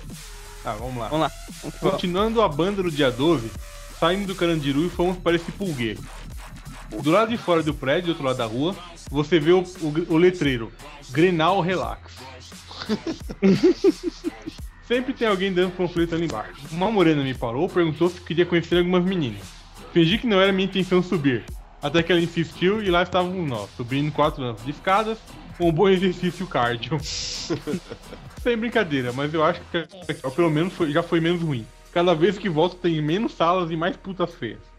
Ah, 0.64 0.74
vamos 0.74 0.96
lá. 0.96 1.08
Vamos 1.08 1.26
lá. 1.26 1.32
Vamos 1.62 1.78
Continuando 1.78 2.40
a 2.40 2.48
banda 2.48 2.82
do 2.82 2.90
dia 2.90 3.10
12, 3.10 3.50
saindo 3.98 4.26
do 4.26 4.34
Carandiru 4.34 4.86
e 4.86 4.90
fomos 4.90 5.18
para 5.18 5.36
esse 5.36 5.50
pulgueiro. 5.52 6.02
Do 7.00 7.10
lado 7.10 7.30
de 7.30 7.36
fora 7.36 7.62
do 7.62 7.72
prédio, 7.72 8.06
do 8.06 8.10
outro 8.10 8.24
lado 8.24 8.36
da 8.36 8.46
rua, 8.46 8.76
você 9.10 9.38
vê 9.38 9.52
o, 9.52 9.62
o, 9.62 10.14
o 10.14 10.16
letreiro 10.16 10.72
Grenal 11.10 11.60
Relax. 11.60 12.16
Sempre 14.86 15.14
tem 15.14 15.28
alguém 15.28 15.52
dando 15.52 15.72
panfleto 15.72 16.14
ali 16.14 16.24
embaixo. 16.24 16.60
Uma 16.70 16.90
morena 16.90 17.22
me 17.22 17.32
parou, 17.34 17.68
perguntou 17.68 18.10
se 18.10 18.20
queria 18.20 18.44
conhecer 18.44 18.78
algumas 18.78 19.04
meninas. 19.04 19.42
Fingi 19.92 20.18
que 20.18 20.26
não 20.26 20.40
era 20.40 20.52
minha 20.52 20.66
intenção 20.66 21.02
subir. 21.02 21.44
Até 21.80 22.02
que 22.02 22.12
ela 22.12 22.20
insistiu 22.20 22.82
e 22.82 22.90
lá 22.90 23.02
estávamos 23.02 23.48
nós, 23.48 23.70
subindo 23.76 24.12
quatro 24.12 24.42
anos 24.42 24.64
de 24.64 24.70
escadas, 24.70 25.18
com 25.58 25.68
um 25.68 25.72
bom 25.72 25.88
exercício 25.88 26.46
cardio. 26.46 26.98
Sem 28.42 28.56
brincadeira, 28.56 29.12
mas 29.12 29.32
eu 29.32 29.44
acho 29.44 29.60
que 29.70 29.86
pelo 30.34 30.50
menos 30.50 30.72
foi, 30.72 30.92
já 30.92 31.02
foi 31.02 31.20
menos 31.20 31.42
ruim. 31.42 31.66
Cada 31.92 32.14
vez 32.14 32.38
que 32.38 32.48
volto 32.48 32.76
tem 32.76 33.00
menos 33.02 33.32
salas 33.32 33.70
e 33.70 33.76
mais 33.76 33.96
putas 33.96 34.34
feias. 34.34 34.71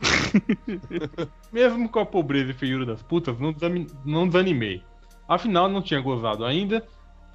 Mesmo 1.52 1.88
com 1.88 2.00
a 2.00 2.06
pobreza 2.06 2.50
e 2.50 2.54
feiura 2.54 2.86
das 2.86 3.02
putas, 3.02 3.38
não, 3.38 3.54
não 4.04 4.26
desanimei. 4.26 4.82
Afinal, 5.28 5.68
não 5.68 5.82
tinha 5.82 6.00
gozado 6.00 6.44
ainda. 6.44 6.86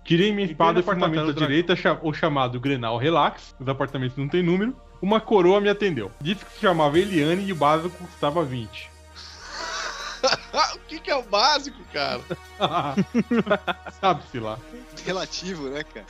Tirei 0.03 0.31
minha 0.31 0.45
espada 0.45 0.73
do 0.73 0.79
apartamento 0.81 1.33
da 1.33 1.39
direita, 1.39 1.73
o 2.03 2.13
chamado 2.13 2.59
Grenal 2.59 2.97
Relax. 2.97 3.55
Os 3.59 3.67
apartamentos 3.67 4.17
não 4.17 4.27
tem 4.27 4.43
número. 4.43 4.75
Uma 5.01 5.19
coroa 5.19 5.59
me 5.59 5.69
atendeu. 5.69 6.11
Disse 6.21 6.45
que 6.45 6.53
se 6.53 6.59
chamava 6.59 6.99
Eliane 6.99 7.45
e 7.45 7.51
o 7.51 7.55
básico 7.55 7.97
custava 7.97 8.43
20. 8.43 8.91
o 10.75 10.79
que, 10.87 10.99
que, 10.99 11.11
é 11.11 11.15
o 11.15 11.23
básico, 11.23 11.77
cara? 11.91 12.21
Sabe-se 13.99 14.39
lá. 14.39 14.59
Relativo, 15.05 15.69
né, 15.69 15.83
cara? 15.83 16.05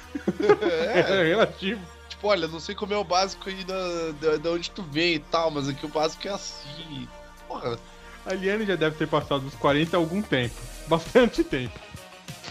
é, 0.94 1.00
é 1.00 1.24
relativo 1.24 1.94
tipo, 2.25 2.27
olha, 2.27 2.47
não 2.47 2.59
sei 2.59 2.73
como 2.73 2.93
é 2.93 2.97
o 2.97 3.03
básico 3.03 3.49
aí 3.49 3.63
da, 3.63 4.11
da, 4.19 4.38
da 4.38 4.51
onde 4.51 4.71
tu 4.71 4.81
vem 4.83 5.15
e 5.15 5.19
tal, 5.19 5.51
mas 5.51 5.69
aqui 5.69 5.85
o 5.85 5.89
básico 5.89 6.27
é 6.27 6.31
assim. 6.31 7.07
Porra. 7.47 7.77
A 8.25 8.33
Liane 8.33 8.65
já 8.65 8.75
deve 8.75 8.95
ter 8.95 9.07
passado 9.07 9.41
dos 9.41 9.53
40 9.55 9.95
há 9.95 9.99
algum 9.99 10.21
tempo. 10.21 10.55
Bastante 10.88 11.43
tempo. 11.43 11.79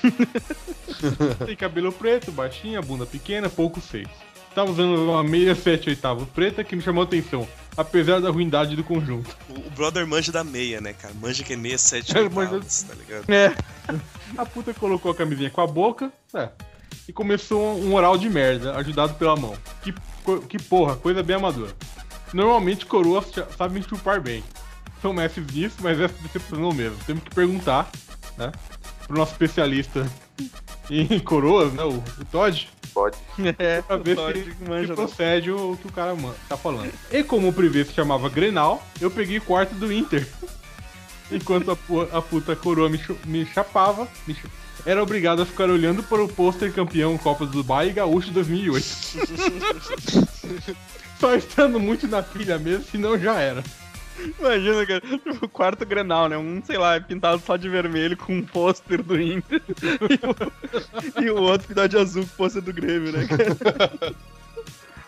Tem 1.45 1.57
cabelo 1.57 1.93
preto, 1.93 2.31
baixinha, 2.31 2.81
bunda 2.81 3.05
pequena, 3.05 3.49
pouco 3.49 3.81
seis. 3.81 4.09
Tava 4.55 4.71
usando 4.71 5.11
uma 5.11 5.25
meia 5.25 5.53
7 5.53 5.89
oitavos 5.89 6.29
preta 6.29 6.63
que 6.63 6.77
me 6.77 6.83
chamou 6.83 7.03
a 7.03 7.05
atenção, 7.05 7.49
apesar 7.77 8.21
da 8.21 8.31
ruindade 8.31 8.77
do 8.77 8.85
conjunto. 8.85 9.37
O, 9.49 9.69
brother 9.71 10.07
manja 10.07 10.31
da 10.31 10.45
meia, 10.45 10.81
né, 10.81 10.93
cara? 10.93 11.13
Manja 11.15 11.43
que 11.43 11.55
é 11.55 11.57
meia 11.57 11.77
7 11.77 12.15
oitavos, 12.19 12.83
tá 12.85 12.95
ligado? 12.95 13.29
É. 13.29 13.53
A 14.39 14.47
puta 14.47 14.73
colocou 14.73 15.11
a 15.11 15.15
camisinha 15.15 15.51
com 15.51 15.61
a 15.61 15.67
boca, 15.67 16.13
é, 16.33 16.51
e 17.09 17.13
começou 17.13 17.79
um 17.79 17.95
oral 17.95 18.17
de 18.17 18.29
merda, 18.29 18.77
ajudado 18.77 19.15
pela 19.15 19.37
mão. 19.37 19.55
Que, 19.83 19.95
que 20.49 20.63
porra, 20.63 20.97
coisa 20.97 21.23
bem 21.23 21.37
amadora. 21.37 21.73
Normalmente 22.33 22.87
coroas 22.87 23.27
sabem 23.57 23.83
chupar 23.83 24.21
bem. 24.21 24.43
São 25.01 25.13
mestres 25.13 25.47
disso, 25.47 25.77
mas 25.81 26.01
essa 26.01 26.15
decepcionou 26.23 26.73
mesmo. 26.73 26.97
Temos 27.07 27.23
que 27.23 27.31
perguntar, 27.31 27.91
né? 28.37 28.51
Pro 29.07 29.19
nosso 29.19 29.33
especialista 29.33 30.11
em 30.91 31.19
coroas, 31.21 31.73
né? 31.73 31.83
O, 31.85 31.97
o 31.99 32.25
Todd. 32.31 32.69
Pode. 32.93 33.17
É, 33.59 33.83
pra 33.83 33.97
ver 33.97 34.17
se, 34.17 34.87
se 34.87 34.93
procede 34.95 35.51
o 35.51 35.77
que 35.77 35.89
o 35.89 35.93
cara 35.93 36.17
tá 36.49 36.57
falando. 36.57 36.93
E 37.11 37.25
como 37.25 37.49
o 37.49 37.53
privê 37.53 37.85
se 37.85 37.93
chamava 37.93 38.29
Grenal, 38.29 38.83
eu 39.01 39.11
peguei 39.11 39.39
o 39.39 39.43
quarto 39.43 39.75
do 39.75 39.93
Inter. 39.93 40.27
Enquanto 41.31 41.71
a, 41.71 42.19
a 42.19 42.23
puta 42.23 42.55
coroa 42.55 42.89
me, 42.89 43.01
me 43.25 43.45
chapava, 43.47 44.07
me, 44.27 44.37
era 44.87 45.03
obrigado 45.03 45.43
a 45.43 45.47
ficar 45.47 45.71
olhando 45.71 46.03
para 46.03 46.23
o 46.23 46.29
pôster 46.29 46.73
campeão 46.73 47.17
Copa 47.17 47.47
do 47.47 47.53
Dubai 47.53 47.89
e 47.89 47.93
Gaúcho 47.93 48.31
2008. 48.31 48.87
Só 51.19 51.35
estando 51.35 51.81
muito 51.81 52.07
na 52.07 52.23
pilha 52.23 52.59
mesmo, 52.59 52.85
senão 52.85 53.19
já 53.19 53.41
era. 53.41 53.65
Imagina, 54.39 54.87
cara, 54.87 55.01
tipo, 55.01 55.45
o 55.45 55.49
quarto 55.49 55.85
Grenal, 55.85 56.29
né? 56.29 56.37
Um, 56.37 56.63
sei 56.63 56.79
lá, 56.79 57.01
pintado 57.01 57.43
só 57.45 57.57
de 57.57 57.69
vermelho 57.69 58.17
com 58.17 58.37
um 58.37 58.43
pôster 58.43 59.03
do 59.03 59.21
Inter. 59.21 59.61
e, 61.19 61.21
o, 61.21 61.25
e 61.25 61.31
o 61.31 61.43
outro 61.43 61.69
pintado 61.69 61.89
de 61.89 61.97
azul 61.97 62.23
com 62.23 62.29
o 62.29 62.37
pôster 62.37 62.63
do 62.63 62.73
Grêmio, 62.73 63.13
né, 63.13 63.27
cara? 63.27 64.15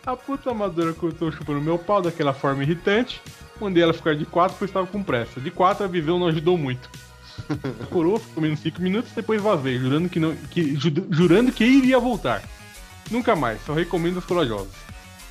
A 0.05 0.17
puta 0.17 0.51
amadora 0.51 0.93
cortou 0.93 1.33
chupando 1.33 1.61
meu 1.61 1.79
pau 1.79 2.01
daquela 2.01 2.33
forma 2.33 2.63
irritante. 2.63 3.21
Mandei 3.61 3.83
ela 3.83 3.93
ficar 3.93 4.15
de 4.15 4.25
quatro, 4.25 4.57
pois 4.59 4.71
estava 4.71 4.87
com 4.87 5.03
pressa. 5.03 5.41
De 5.41 5.51
quatro, 5.51 5.85
a 5.85 5.89
visão 5.89 6.19
não 6.19 6.29
ajudou 6.29 6.59
muito. 6.59 6.89
Curou, 7.91 8.19
ficou 8.19 8.43
menos 8.43 8.61
5 8.61 8.81
minutos, 8.81 9.13
depois 9.15 9.41
vazei, 9.41 9.79
jurando 9.79 10.09
que, 10.09 10.19
não, 10.19 10.35
que, 10.35 10.77
jurando 11.11 11.53
que 11.53 11.65
iria 11.65 11.99
voltar. 11.99 12.43
Nunca 13.11 13.37
mais, 13.37 13.65
só 13.65 13.73
recomendo 13.73 14.17
aos 14.17 14.25
corajosos. 14.25 14.75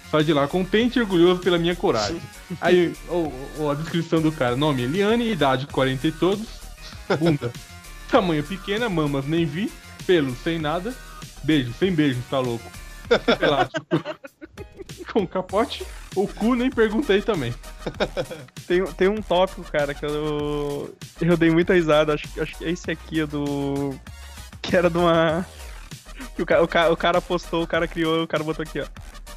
Sai 0.10 0.24
de 0.24 0.34
lá 0.34 0.48
contente 0.48 0.98
e 0.98 1.02
orgulhoso 1.02 1.42
pela 1.42 1.58
minha 1.58 1.76
coragem. 1.76 2.22
Aí, 2.62 2.94
oh, 3.10 3.32
oh, 3.60 3.70
a 3.70 3.76
descrição 3.76 4.22
do 4.22 4.32
cara: 4.32 4.56
nome 4.56 4.84
Eliane, 4.84 5.30
idade 5.30 5.68
40 5.68 6.08
e 6.08 6.12
todos, 6.12 6.48
bunda. 7.20 7.52
Tamanho 8.10 8.44
pequena, 8.44 8.88
mamas 8.88 9.26
nem 9.26 9.46
vi, 9.46 9.72
pelo 10.06 10.36
sem 10.36 10.60
nada, 10.60 10.94
beijo, 11.44 11.74
sem 11.74 11.92
beijo, 11.92 12.22
tá 12.30 12.40
louco. 12.40 12.72
Elástico. 13.42 13.86
Com 15.12 15.26
capote, 15.26 15.86
o 16.16 16.28
cu 16.28 16.56
nem 16.56 16.70
perguntei 16.70 17.22
também. 17.22 17.54
tem, 18.66 18.84
tem 18.94 19.08
um 19.08 19.22
tópico, 19.22 19.64
cara, 19.64 19.94
que 19.94 20.06
eu, 20.06 20.96
eu 21.22 21.38
dei 21.38 21.52
muita 21.52 21.74
risada. 21.74 22.14
Acho, 22.14 22.28
acho 22.42 22.58
que 22.58 22.66
é 22.66 22.72
esse 22.72 22.90
aqui, 22.90 23.26
do. 23.26 23.94
Que 24.62 24.76
era 24.76 24.90
de 24.90 24.98
uma. 24.98 25.46
O 26.40 26.46
cara, 26.46 26.64
o, 26.64 26.68
cara, 26.68 26.94
o 26.94 26.98
cara 26.98 27.22
postou, 27.22 27.64
o 27.64 27.68
cara 27.68 27.88
criou, 27.88 28.24
o 28.24 28.28
cara 28.28 28.44
botou 28.44 28.64
aqui, 28.64 28.80
ó. 28.80 28.86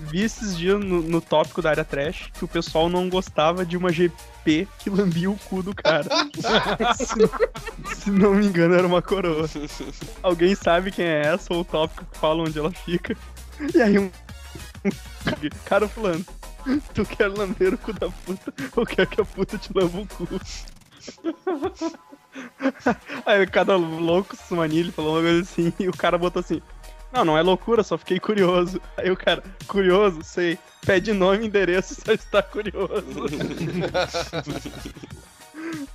Vi 0.01 0.22
esses 0.22 0.57
dias 0.57 0.79
no, 0.79 1.03
no 1.03 1.20
tópico 1.20 1.61
da 1.61 1.70
área 1.70 1.85
trash 1.85 2.31
que 2.33 2.45
o 2.45 2.49
pessoal 2.49 2.89
não 2.89 3.09
gostava 3.09 3.66
de 3.66 3.76
uma 3.76 3.91
GP 3.91 4.68
que 4.79 4.89
lambia 4.89 5.29
o 5.29 5.37
cu 5.37 5.61
do 5.61 5.74
cara. 5.74 6.09
se, 6.95 7.18
não, 7.18 7.95
se 7.95 8.11
não 8.11 8.35
me 8.35 8.47
engano, 8.47 8.74
era 8.74 8.87
uma 8.87 9.03
coroa. 9.03 9.49
Alguém 10.22 10.55
sabe 10.55 10.93
quem 10.93 11.05
é 11.05 11.22
essa 11.22 11.53
ou 11.53 11.61
o 11.61 11.64
tópico 11.64 12.07
que 12.07 12.18
fala 12.18 12.45
onde 12.45 12.59
ela 12.59 12.70
fica? 12.70 13.16
E 13.74 13.83
aí 13.83 13.99
um. 13.99 14.11
Cara 15.64 15.89
fulano, 15.89 16.24
tu 16.95 17.05
quer 17.05 17.29
lamber 17.29 17.75
o 17.75 17.79
cu 17.79 17.93
da 17.93 18.09
puta 18.09 18.55
ou 18.77 18.87
quer 18.87 19.07
que 19.07 19.21
a 19.21 19.25
puta 19.25 19.59
te 19.59 19.71
lamba 19.75 20.01
o 20.01 20.07
cu? 20.07 20.29
Aí 23.27 23.47
cada 23.47 23.77
louco 23.77 24.37
sumanilho 24.37 24.93
falou 24.93 25.16
uma 25.16 25.23
coisa 25.23 25.43
assim, 25.43 25.73
e 25.79 25.89
o 25.89 25.93
cara 25.93 26.19
botou 26.19 26.41
assim. 26.41 26.61
Não, 27.12 27.25
não 27.25 27.39
é 27.39 27.43
loucura, 27.43 27.83
só 27.83 27.97
fiquei 27.97 28.21
curioso. 28.21 28.81
Aí 28.97 29.11
o 29.11 29.16
cara, 29.16 29.43
curioso, 29.66 30.23
sei. 30.23 30.59
Pede 30.85 31.12
nome 31.12 31.47
endereço, 31.47 31.95
só 31.95 32.12
está 32.12 32.43
curioso. 32.43 32.93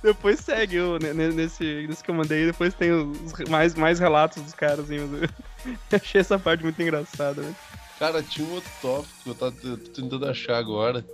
depois 0.02 0.40
segue 0.40 0.80
o, 0.80 0.98
nesse, 0.98 1.86
nesse 1.88 2.02
que 2.02 2.10
eu 2.10 2.14
mandei, 2.14 2.46
depois 2.46 2.74
tem 2.74 2.90
os 2.90 3.32
mais, 3.48 3.74
mais 3.74 4.00
relatos 4.00 4.42
dos 4.42 4.54
caras. 4.54 4.80
Assim, 4.80 4.96
eu 4.96 5.28
achei 5.92 6.20
essa 6.20 6.36
parte 6.38 6.64
muito 6.64 6.82
engraçada, 6.82 7.42
né? 7.42 7.54
Cara, 7.98 8.22
tinha 8.22 8.46
um 8.46 8.54
outro 8.54 8.70
tópico 8.82 9.14
que 9.22 9.30
eu 9.30 9.34
tô 9.34 9.50
tentando 9.92 10.26
achar 10.26 10.56
agora 10.56 11.04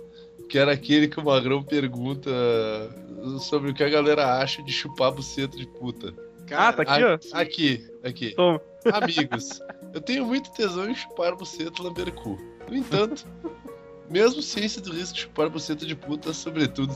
que 0.51 0.57
era 0.57 0.73
aquele 0.73 1.07
que 1.07 1.17
o 1.17 1.23
Magrão 1.23 1.63
pergunta 1.63 2.29
sobre 3.39 3.71
o 3.71 3.73
que 3.73 3.83
a 3.83 3.89
galera 3.89 4.37
acha 4.37 4.61
de 4.61 4.71
chupar 4.71 5.11
buceta 5.11 5.55
de 5.55 5.65
puta. 5.65 6.13
Ah, 6.51 6.73
tá 6.73 6.81
aqui, 6.81 7.03
ó. 7.03 7.19
Aqui, 7.31 7.89
aqui. 8.03 8.35
Toma. 8.35 8.61
Amigos, 8.91 9.61
eu 9.93 10.01
tenho 10.01 10.25
muito 10.25 10.51
tesão 10.51 10.89
em 10.89 10.95
chupar 10.95 11.35
buceta 11.35 11.81
lamber 11.81 12.11
cu. 12.11 12.37
No 12.67 12.75
entanto, 12.75 13.25
mesmo 14.09 14.41
ciência 14.41 14.81
do 14.81 14.91
risco 14.91 15.13
de 15.13 15.21
chupar 15.21 15.49
buceta 15.49 15.85
de 15.85 15.95
puta, 15.95 16.33
sobretudo 16.33 16.93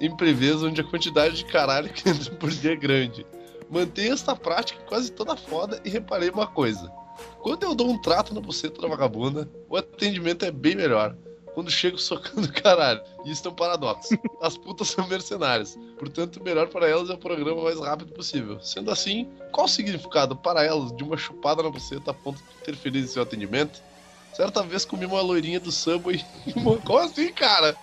em 0.00 0.16
prevês 0.16 0.62
onde 0.62 0.80
a 0.80 0.84
quantidade 0.84 1.36
de 1.36 1.44
caralho 1.44 1.92
que 1.92 2.08
entra 2.08 2.34
por 2.36 2.50
dia 2.50 2.72
é 2.72 2.76
grande. 2.76 3.26
Mantenha 3.68 4.14
esta 4.14 4.34
prática 4.34 4.80
quase 4.86 5.12
toda 5.12 5.36
foda 5.36 5.78
e 5.84 5.90
reparei 5.90 6.30
uma 6.30 6.46
coisa. 6.46 6.90
Quando 7.40 7.64
eu 7.64 7.74
dou 7.74 7.90
um 7.90 8.00
trato 8.00 8.34
na 8.34 8.40
buceta 8.40 8.80
da 8.80 8.88
vagabunda, 8.88 9.48
o 9.68 9.76
atendimento 9.76 10.44
é 10.44 10.50
bem 10.50 10.74
melhor 10.74 11.16
quando 11.58 11.72
chego 11.72 11.98
socando 11.98 12.52
caralho. 12.52 13.00
E 13.24 13.32
isso 13.32 13.48
é 13.48 13.50
um 13.50 13.54
paradoxo. 13.54 14.16
As 14.40 14.56
putas 14.56 14.90
são 14.90 15.08
mercenárias. 15.08 15.76
Portanto, 15.98 16.36
o 16.36 16.44
melhor 16.44 16.68
para 16.68 16.88
elas 16.88 17.10
é 17.10 17.14
o 17.14 17.18
programa 17.18 17.64
mais 17.64 17.80
rápido 17.80 18.12
possível. 18.12 18.60
Sendo 18.60 18.92
assim, 18.92 19.28
qual 19.50 19.66
o 19.66 19.68
significado 19.68 20.36
para 20.36 20.62
elas 20.64 20.94
de 20.94 21.02
uma 21.02 21.16
chupada 21.16 21.60
na 21.60 21.68
buceta 21.68 22.12
a 22.12 22.14
ponto 22.14 22.36
de 22.38 22.62
interferir 22.62 23.00
em 23.00 23.06
seu 23.08 23.24
atendimento? 23.24 23.82
Certa 24.38 24.62
vez 24.62 24.84
comi 24.84 25.04
uma 25.04 25.20
loirinha 25.20 25.58
do 25.58 25.72
Subway 25.72 26.24
e. 26.46 26.52
Como 26.52 26.98
assim, 26.98 27.32
cara? 27.32 27.76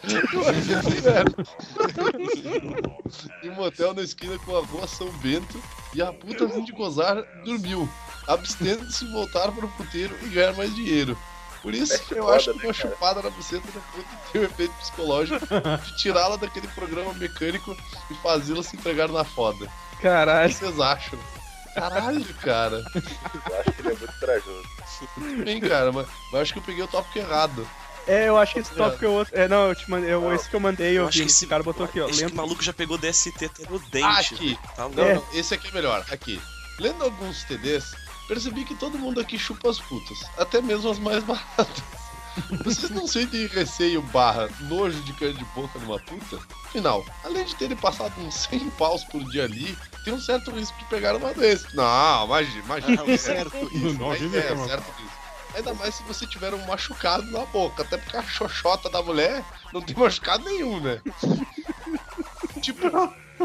em 3.44 3.50
um 3.50 3.56
motel 3.56 3.94
na 3.94 4.02
esquina 4.02 4.40
com 4.40 4.56
a 4.56 4.62
rua 4.62 4.88
São 4.88 5.12
Bento 5.18 5.62
e 5.94 6.02
a 6.02 6.14
puta 6.14 6.48
vindo 6.48 6.66
de 6.66 6.72
gozar 6.72 7.22
dormiu, 7.44 7.90
abstendo-se 8.26 9.04
de 9.04 9.12
voltar 9.12 9.52
para 9.52 9.66
o 9.66 9.72
puteiro 9.72 10.18
e 10.24 10.30
ganhar 10.30 10.54
mais 10.54 10.74
dinheiro. 10.74 11.18
Por 11.62 11.74
isso, 11.74 11.94
é 12.14 12.20
eu 12.20 12.32
acho 12.32 12.54
que 12.54 12.60
uma 12.60 12.68
né, 12.68 12.74
chupada 12.74 13.22
na 13.22 13.30
buceta 13.32 13.68
da 13.74 13.82
puta 13.82 14.08
tem 14.32 14.40
um 14.40 14.46
efeito 14.46 14.74
psicológico 14.76 15.46
de 15.84 15.98
tirá-la 15.98 16.38
daquele 16.38 16.70
programa 16.70 17.14
mecânico 17.16 17.76
e 18.10 18.14
fazê-la 18.24 18.64
se 18.64 18.78
entregar 18.78 19.10
na 19.10 19.26
foda. 19.26 19.70
Caralho. 20.02 20.50
O 20.50 20.54
que 20.54 20.60
vocês 20.60 20.80
acham? 20.80 21.20
Caralho, 21.74 22.34
cara. 22.36 22.78
Eu 22.96 23.60
acho 23.60 23.72
que 23.74 23.82
ele 23.82 23.90
é 23.90 23.98
muito 23.98 24.20
corajoso. 24.22 24.75
Bem, 25.44 25.60
cara, 25.60 25.92
mas, 25.92 26.08
mas 26.08 26.34
eu 26.34 26.40
acho 26.40 26.54
que 26.54 26.60
eu 26.60 26.64
peguei 26.64 26.84
o 26.84 26.88
tópico 26.88 27.18
errado. 27.18 27.68
É, 28.08 28.30
eu 28.30 28.38
acho 28.38 28.54
que 28.54 28.60
esse 28.60 28.72
tópico 28.74 29.06
é 29.06 29.08
outro. 29.08 29.36
É, 29.36 29.48
não, 29.48 29.70
eu 29.70 29.76
te 29.76 29.90
mandei, 29.90 30.14
eu, 30.14 30.34
esse 30.34 30.48
que 30.48 30.56
eu 30.56 30.60
mandei, 30.60 30.92
eu, 30.92 31.04
eu 31.04 31.10
vi. 31.10 31.24
Esse 31.24 31.48
cara 31.48 31.64
botou 31.64 31.86
aqui, 31.86 32.00
ó. 32.00 32.06
Lendo... 32.06 32.34
o 32.34 32.36
maluco 32.36 32.62
já 32.62 32.72
pegou 32.72 32.98
DST 32.98 33.46
até 33.46 33.70
no 33.70 33.80
dente. 33.80 34.04
Ah, 34.04 34.20
aqui. 34.20 34.60
Tá 34.76 34.90
não, 34.90 35.04
é. 35.04 35.16
não, 35.16 35.24
esse 35.34 35.54
aqui 35.54 35.70
é 35.70 35.72
melhor. 35.72 36.06
Aqui. 36.12 36.40
Lendo 36.80 37.04
alguns 37.04 37.44
TDs, 37.46 37.96
percebi 38.28 38.64
que 38.64 38.76
todo 38.76 39.00
mundo 39.00 39.20
aqui 39.20 39.40
chupa 39.40 39.70
as 39.70 39.80
putas, 39.80 40.20
até 40.38 40.62
mesmo 40.62 40.90
as 40.90 41.00
mais 41.00 41.24
baratas. 41.26 41.84
Vocês 42.64 42.92
não 42.92 43.08
sentem 43.08 43.48
receio 43.48 44.02
barra 44.02 44.50
nojo 44.62 45.00
de 45.04 45.14
cair 45.14 45.34
de 45.34 45.46
boca 45.56 45.80
numa 45.80 45.98
puta? 46.00 46.38
Afinal, 46.66 47.06
além 47.24 47.46
de 47.46 47.56
terem 47.56 47.78
passado 47.78 48.14
uns 48.20 48.36
100 48.50 48.70
paus 48.72 49.04
por 49.06 49.24
dia 49.32 49.46
ali, 49.46 49.76
tem 50.06 50.14
um 50.14 50.22
certo 50.22 50.52
risco 50.52 50.78
de 50.78 50.86
pegar 50.86 51.16
uma 51.16 51.34
doença. 51.34 51.68
Não, 51.74 52.26
imagina, 52.26 52.64
imagina. 52.64 53.04
Ah, 53.06 53.12
é 53.12 53.18
certo 53.18 53.58
isso. 53.76 53.98
Não, 53.98 54.14
é, 54.14 54.18
é, 54.18 54.68
certo 54.68 55.02
isso. 55.02 55.26
Ainda 55.56 55.74
mais 55.74 55.96
se 55.96 56.04
você 56.04 56.28
tiver 56.28 56.54
um 56.54 56.64
machucado 56.68 57.26
na 57.32 57.44
boca, 57.46 57.82
até 57.82 57.98
porque 57.98 58.16
a 58.16 58.22
xoxota 58.22 58.88
da 58.90 59.02
mulher 59.02 59.44
não 59.74 59.82
tem 59.82 59.96
machucado 59.96 60.46
nenhum, 60.46 60.80
né? 60.80 61.02
tipo, 62.62 62.86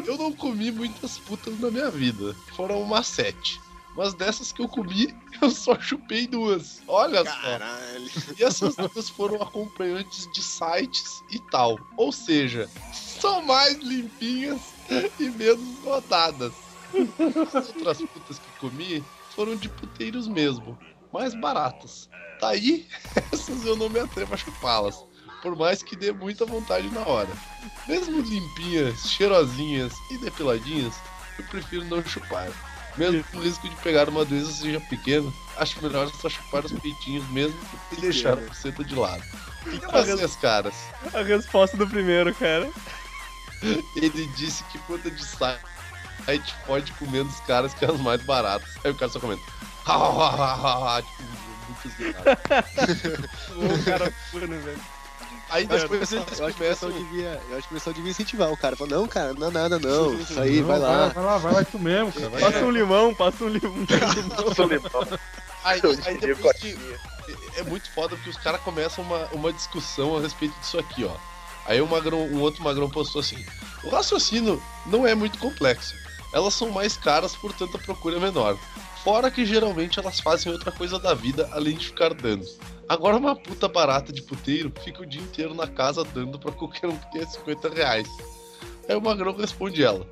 eu 0.07 0.19
não 0.19 0.33
comi 0.33 0.71
muitas 0.71 1.19
putas 1.19 1.59
na 1.59 1.71
minha 1.71 1.91
vida. 1.91 2.37
Foram 2.55 2.83
umas 2.83 3.07
sete. 3.07 3.59
Mas 3.97 4.13
dessas 4.13 4.53
que 4.53 4.61
eu 4.61 4.69
comi, 4.69 5.17
eu 5.41 5.51
só 5.51 5.81
chupei 5.81 6.27
duas. 6.27 6.83
Olha 6.87 7.25
Caralho. 7.25 8.11
só. 8.11 8.33
E 8.39 8.45
essas 8.45 8.77
duas 8.77 9.09
foram 9.09 9.41
acompanhantes 9.41 10.31
de 10.31 10.43
sites 10.43 11.25
e 11.31 11.39
tal. 11.39 11.79
Ou 11.97 12.13
seja, 12.13 12.69
são 12.93 13.41
mais 13.43 13.79
limpinhas 13.79 14.61
e 15.19 15.31
menos 15.31 15.79
rodadas. 15.85 16.53
As 17.55 17.69
outras 17.69 17.99
putas 17.99 18.39
que 18.39 18.59
comi 18.59 19.05
foram 19.35 19.57
de 19.57 19.69
puteiros 19.69 20.27
mesmo, 20.27 20.79
mais 21.13 21.35
baratas. 21.35 22.09
Daí, 22.41 22.87
tá 23.15 23.23
essas 23.33 23.65
eu 23.65 23.77
não 23.77 23.89
me 23.89 24.01
atrevo 24.01 24.35
a 24.35 24.37
chupá-las. 24.37 25.05
Por 25.43 25.57
mais 25.57 25.83
que 25.83 25.97
dê 25.97 26.13
muita 26.13 26.45
vontade 26.45 26.91
na 26.91 27.01
hora. 27.01 27.31
Mesmo 27.89 28.21
limpinhas, 28.21 29.09
cheirosinhas 29.09 29.93
e 30.11 30.19
depiladinhas, 30.19 30.95
eu 31.39 31.45
prefiro 31.47 31.85
não 31.85 32.05
chupar. 32.05 32.51
Mesmo 32.97 33.25
o 33.35 33.41
risco 33.41 33.69
de 33.69 33.77
pegar 33.77 34.09
uma 34.09 34.25
doença 34.25 34.53
seja 34.53 34.81
pequeno, 34.81 35.33
acho 35.57 35.83
melhor 35.83 36.11
só 36.21 36.29
chupar 36.29 36.65
os 36.65 36.73
peitinhos 36.73 37.27
mesmo 37.31 37.59
e 37.93 38.01
deixar 38.01 38.35
a 38.35 38.37
buceta 38.37 38.85
de 38.85 38.95
lado. 38.95 39.23
E 39.67 39.79
vocês, 39.79 40.37
caras? 40.37 40.75
A 41.15 41.23
resposta 41.23 41.77
do 41.77 41.87
primeiro, 41.87 42.35
cara. 42.35 42.69
Ele 43.97 44.27
disse 44.37 44.65
que 44.65 44.79
puta 44.81 45.11
de 45.11 45.25
site 45.25 46.55
pode 46.67 46.93
comer 46.93 47.25
dos 47.25 47.41
caras 47.41 47.75
que 47.75 47.85
é 47.85 47.91
as 47.91 48.01
mais 48.01 48.23
baratas. 48.23 48.69
Aí 48.85 48.91
o 48.91 48.95
cara 48.95 49.11
só 49.11 49.21
comenta. 49.21 49.43
tipo, 51.03 51.23
muito 51.69 52.21
O 53.81 53.85
cara 53.85 54.13
puro, 54.31 54.47
velho. 54.47 54.81
Aí 55.51 55.67
depois 55.67 56.13
eles 56.13 56.39
eu 56.39 56.47
acho, 56.47 56.57
começam... 56.57 56.93
devia, 56.93 57.41
eu 57.51 57.59
acho 57.59 57.67
que 57.67 57.75
o 57.75 57.77
pessoal 57.77 57.93
devia 57.95 58.11
incentivar 58.11 58.53
o 58.53 58.57
cara. 58.57 58.77
Falar, 58.77 58.91
não, 58.91 59.09
cara, 59.09 59.35
não 59.35 59.49
é 59.49 59.51
nada, 59.51 59.79
não. 59.81 60.15
Isso 60.21 60.41
aí, 60.41 60.61
não, 60.61 60.69
vai 60.69 60.79
lá. 60.79 61.09
Vai 61.09 61.25
lá, 61.25 61.39
vai 61.39 61.53
lá 61.53 61.65
tu 61.65 61.79
mesmo, 61.79 62.13
cara. 62.13 62.29
Vai 62.29 62.41
passa 62.41 62.65
um 62.65 62.71
limão, 62.71 63.15
passa 63.15 63.45
um 63.45 63.49
limão. 63.49 63.87
passa 64.47 64.63
um 64.63 64.69
limão. 64.69 65.19
Aí, 65.65 65.81
aí 66.07 66.19
depois 66.19 66.57
que, 66.57 66.79
é 67.57 67.63
muito 67.65 67.91
foda 67.91 68.15
porque 68.15 68.31
os 68.31 68.37
caras 68.37 68.61
começam 68.63 69.05
uma, 69.05 69.27
uma 69.33 69.53
discussão 69.53 70.17
a 70.17 70.21
respeito 70.21 70.59
disso 70.61 70.79
aqui, 70.79 71.05
ó. 71.05 71.15
Aí 71.67 71.81
um, 71.81 71.87
magrão, 71.87 72.41
outro 72.41 72.63
magrão 72.63 72.89
postou 72.89 73.21
assim: 73.21 73.45
o 73.85 73.89
raciocínio 73.89 74.63
não 74.87 75.07
é 75.07 75.15
muito 75.15 75.39
complexo. 75.39 75.95
Elas 76.33 76.55
são 76.55 76.71
mais 76.71 76.97
caras, 76.97 77.35
portanto 77.35 77.77
a 77.77 77.81
procura 77.81 78.17
é 78.17 78.21
menor. 78.21 78.59
Fora 79.03 79.31
que 79.31 79.47
geralmente 79.47 79.99
elas 79.99 80.21
fazem 80.21 80.53
outra 80.53 80.71
coisa 80.71 80.99
da 80.99 81.15
vida 81.15 81.49
além 81.53 81.77
de 81.77 81.87
ficar 81.87 82.13
dando. 82.13 82.47
Agora 82.89 83.17
uma 83.17 83.35
puta 83.35 83.69
barata 83.69 84.13
de 84.13 84.21
puteiro 84.23 84.73
fica 84.83 85.03
o 85.03 85.07
dia 85.07 85.23
inteiro 85.23 85.55
na 85.55 85.67
casa 85.67 86.05
dando 86.05 86.39
pra 86.39 86.53
qualquer 86.53 86.89
um 86.89 86.97
que 86.97 87.13
tenha 87.13 87.27
50 87.27 87.69
reais. 87.71 88.09
Aí 88.89 88.95
o 88.95 89.01
Magrão 89.01 89.35
responde 89.37 89.83
ela: 89.83 90.07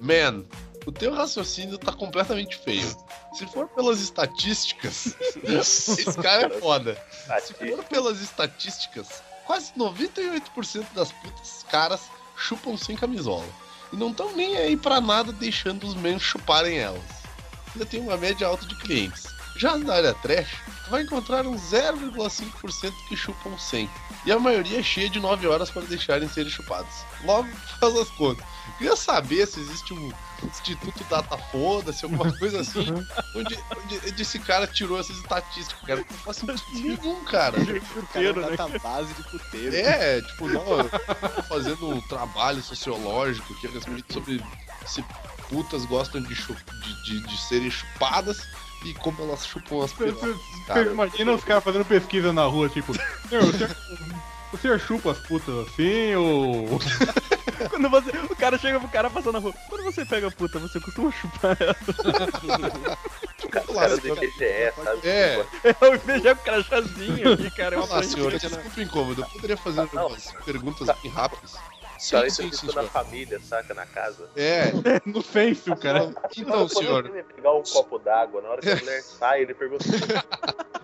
Man, 0.00 0.44
o 0.86 0.92
teu 0.92 1.12
raciocínio 1.12 1.78
tá 1.78 1.92
completamente 1.92 2.56
feio. 2.58 2.86
Se 3.34 3.46
for 3.46 3.68
pelas 3.68 4.00
estatísticas, 4.00 5.14
esse 5.44 6.14
cara 6.14 6.46
é 6.46 6.60
foda. 6.60 6.96
Se 7.42 7.54
for 7.54 7.84
pelas 7.84 8.20
estatísticas, 8.20 9.22
quase 9.46 9.72
98% 9.74 10.86
das 10.94 11.12
putas 11.12 11.64
caras 11.70 12.10
chupam 12.36 12.76
sem 12.76 12.96
camisola. 12.96 13.46
E 13.92 13.96
não 13.96 14.10
estão 14.10 14.34
nem 14.34 14.56
aí 14.56 14.76
pra 14.76 15.00
nada 15.00 15.32
deixando 15.32 15.86
os 15.86 15.94
mens 15.94 16.22
chuparem 16.22 16.78
elas 16.78 17.24
ainda 17.74 17.84
tem 17.84 18.00
uma 18.00 18.16
média 18.16 18.46
alta 18.46 18.64
de 18.66 18.74
clientes. 18.76 19.26
Já 19.56 19.76
na 19.76 19.94
área 19.94 20.14
trash, 20.14 20.48
vai 20.88 21.02
encontrar 21.02 21.46
um 21.46 21.54
0,5% 21.54 22.92
que 23.08 23.16
chupam 23.16 23.56
100. 23.56 23.88
E 24.26 24.32
a 24.32 24.38
maioria 24.38 24.80
é 24.80 24.82
cheia 24.82 25.08
de 25.08 25.20
9 25.20 25.46
horas 25.46 25.70
para 25.70 25.82
deixarem 25.82 26.28
serem 26.28 26.50
chupados. 26.50 26.94
Logo, 27.24 27.48
faz 27.78 27.96
as 27.96 28.08
contas. 28.10 28.44
Queria 28.78 28.96
saber 28.96 29.46
se 29.46 29.60
existe 29.60 29.94
um 29.94 30.12
Instituto 30.42 31.04
Data 31.04 31.36
Foda-se, 31.38 32.04
alguma 32.04 32.30
coisa 32.38 32.60
assim, 32.60 32.86
onde, 33.36 33.58
onde, 33.76 34.20
esse 34.22 34.38
cara 34.38 34.66
tirou 34.66 34.98
essas 34.98 35.16
estatísticas, 35.18 35.80
cara. 35.86 36.04
Não 36.10 36.18
faz 36.18 36.36
sentido 36.38 36.60
nenhum, 36.74 37.24
cara. 37.24 37.56
Puteiro, 37.94 38.40
né? 38.40 38.56
base 38.82 39.14
de 39.14 39.22
puteiro. 39.22 39.76
É, 39.76 40.20
tipo, 40.22 40.48
não, 40.48 41.42
fazendo 41.48 41.88
um 41.88 42.00
trabalho 42.02 42.62
sociológico 42.62 43.54
que 43.60 43.66
a 43.66 43.70
respeito 43.70 44.12
sobre 44.12 44.42
se 44.86 45.04
putas 45.48 45.84
gostam 45.86 46.20
de, 46.22 46.34
de, 46.34 47.04
de, 47.04 47.20
de 47.26 47.38
serem 47.42 47.70
chupadas 47.70 48.38
e 48.84 48.92
como 48.94 49.22
elas 49.22 49.46
chupam 49.46 49.84
as 49.84 49.92
Você- 49.92 50.10
você- 50.10 50.34
cara. 50.66 50.90
Imagina 50.90 51.32
os 51.32 51.44
caras 51.44 51.62
fazendo 51.64 51.84
pesquisa 51.84 52.32
na 52.32 52.44
rua, 52.44 52.68
tipo, 52.68 52.92
"Senhor, 53.28 53.44
o 53.44 53.52
senhor, 53.52 53.76
o 54.52 54.56
senhor 54.58 54.80
chupa 54.80 55.12
as 55.12 55.18
putas 55.18 55.54
assim 55.68 56.14
ou. 56.16 56.80
Quando 57.70 57.88
você, 57.90 58.10
o 58.10 58.36
cara 58.36 58.58
chega 58.58 58.78
pro 58.80 58.88
cara 58.88 59.08
passando 59.10 59.34
na 59.34 59.38
rua. 59.40 59.54
Quando 59.68 59.84
você 59.84 60.04
pega 60.04 60.28
a 60.28 60.30
puta, 60.30 60.58
você 60.58 60.78
costuma 60.80 61.10
chupar 61.12 61.56
ela. 61.60 61.76
O 63.44 63.48
ca- 63.48 63.62
o 63.68 63.74
cara 63.74 63.96
do 63.98 64.08
IBGE, 64.08 64.72
sabe? 64.82 65.00
É. 65.06 65.44
Eu 65.80 65.98
vejo 66.00 66.30
o 66.30 66.36
crachazinho 66.36 67.32
aqui, 67.34 67.50
cara. 67.54 67.74
é 67.76 67.78
uma 67.78 67.86
Olá, 67.86 68.02
senhor, 68.02 68.32
desculpa 68.32 68.80
o 68.80 68.82
incômodo. 68.82 69.20
Eu 69.22 69.26
poderia 69.28 69.56
fazer 69.56 69.86
Não. 69.92 70.06
umas 70.08 70.32
perguntas 70.44 70.88
bem 71.02 71.10
rápidas? 71.10 71.52
Sim, 71.98 72.16
Cara, 72.16 72.30
sim, 72.30 72.48
isso 72.48 72.60
sim, 72.60 72.66
na 72.68 72.72
senhor. 72.72 72.88
família, 72.90 73.40
saca? 73.40 73.74
Na 73.74 73.84
casa. 73.86 74.28
É, 74.34 74.72
no 75.04 75.22
censo, 75.22 75.76
cara. 75.76 76.12
então, 76.36 76.66
senhor. 76.68 77.06
ele 77.06 77.22
pegar 77.22 77.52
um 77.52 77.62
copo 77.62 77.98
d'água, 77.98 78.40
na 78.42 78.48
hora 78.48 78.60
que 78.62 78.70
a 78.70 78.76
mulher 78.76 79.02
sai, 79.02 79.42
ele 79.42 79.54
pergunta 79.54 79.84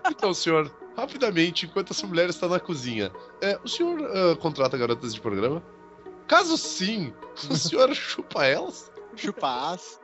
Então, 0.09 0.33
senhor, 0.33 0.71
rapidamente, 0.95 1.65
enquanto 1.65 1.91
essa 1.93 2.05
mulher 2.07 2.29
está 2.29 2.47
na 2.47 2.59
cozinha, 2.59 3.11
é, 3.41 3.57
o 3.63 3.67
senhor 3.67 3.99
ah, 4.03 4.35
contrata 4.37 4.77
garotas 4.77 5.13
de 5.13 5.19
programa? 5.19 5.61
Caso 6.31 6.57
sim, 6.57 7.13
o 7.49 7.57
senhor 7.57 7.91
chupa 7.93 8.45
elas? 8.45 8.89
Chupaz. 9.15 9.99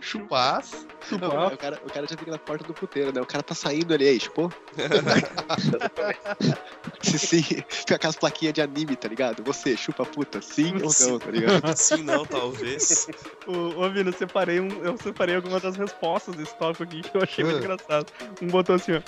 Chupas? 0.00 0.86
Não, 1.20 1.48
o, 1.48 1.56
cara, 1.56 1.80
o 1.84 1.90
cara 1.92 2.06
já 2.08 2.16
fica 2.16 2.30
na 2.30 2.38
porta 2.38 2.64
do 2.64 2.72
puteiro, 2.72 3.12
né? 3.12 3.20
O 3.20 3.26
cara 3.26 3.42
tá 3.42 3.54
saindo 3.54 3.92
ali 3.92 4.08
aí, 4.08 4.18
chupou? 4.20 4.50
Se 7.02 7.18
sim, 7.18 7.42
fica 7.68 7.96
aquelas 7.96 8.16
plaquinhas 8.16 8.54
de 8.54 8.62
anime, 8.62 8.96
tá 8.96 9.08
ligado? 9.08 9.42
Você, 9.44 9.76
chupa 9.76 10.06
puta, 10.06 10.40
sim 10.40 10.74
ou 10.82 10.90
não, 11.00 11.18
tá 11.18 11.30
ligado? 11.30 11.76
Sim, 11.76 12.02
não, 12.02 12.24
talvez. 12.24 13.06
Ô, 13.46 13.52
ô 13.84 13.90
Vino, 13.90 14.08
eu 14.10 14.14
separei, 14.14 14.60
um, 14.60 14.68
eu 14.82 14.96
separei 14.96 15.36
algumas 15.36 15.62
das 15.62 15.76
respostas 15.76 16.34
desse 16.34 16.54
tópico 16.56 16.84
aqui 16.84 17.02
que 17.02 17.14
eu 17.16 17.22
achei 17.22 17.44
muito 17.44 17.56
Ah. 17.56 17.60
engraçado. 17.60 18.06
Um 18.40 18.46
botou 18.48 18.76
assim, 18.76 18.92
ó. 18.94 19.00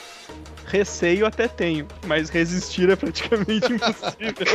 Receio 0.66 1.24
até 1.26 1.49
tenho, 1.49 1.86
mas 2.07 2.28
resistir 2.28 2.90
é 2.90 2.97
praticamente 2.97 3.66
impossível. 3.72 4.47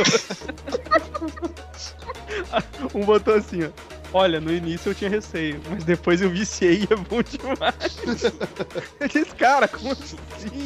um 2.94 3.04
botou 3.04 3.34
assim, 3.34 3.64
ó. 3.64 3.70
Olha, 4.12 4.40
no 4.40 4.52
início 4.52 4.90
eu 4.90 4.94
tinha 4.94 5.08
receio, 5.08 5.60
mas 5.70 5.84
depois 5.84 6.20
eu 6.20 6.28
viciei 6.28 6.80
e 6.80 6.92
é 6.92 6.96
bom 6.96 7.22
demais. 7.22 7.96
Eu 9.00 9.08
disse, 9.08 9.34
cara, 9.34 9.66
como 9.66 9.92
assim? 9.92 10.16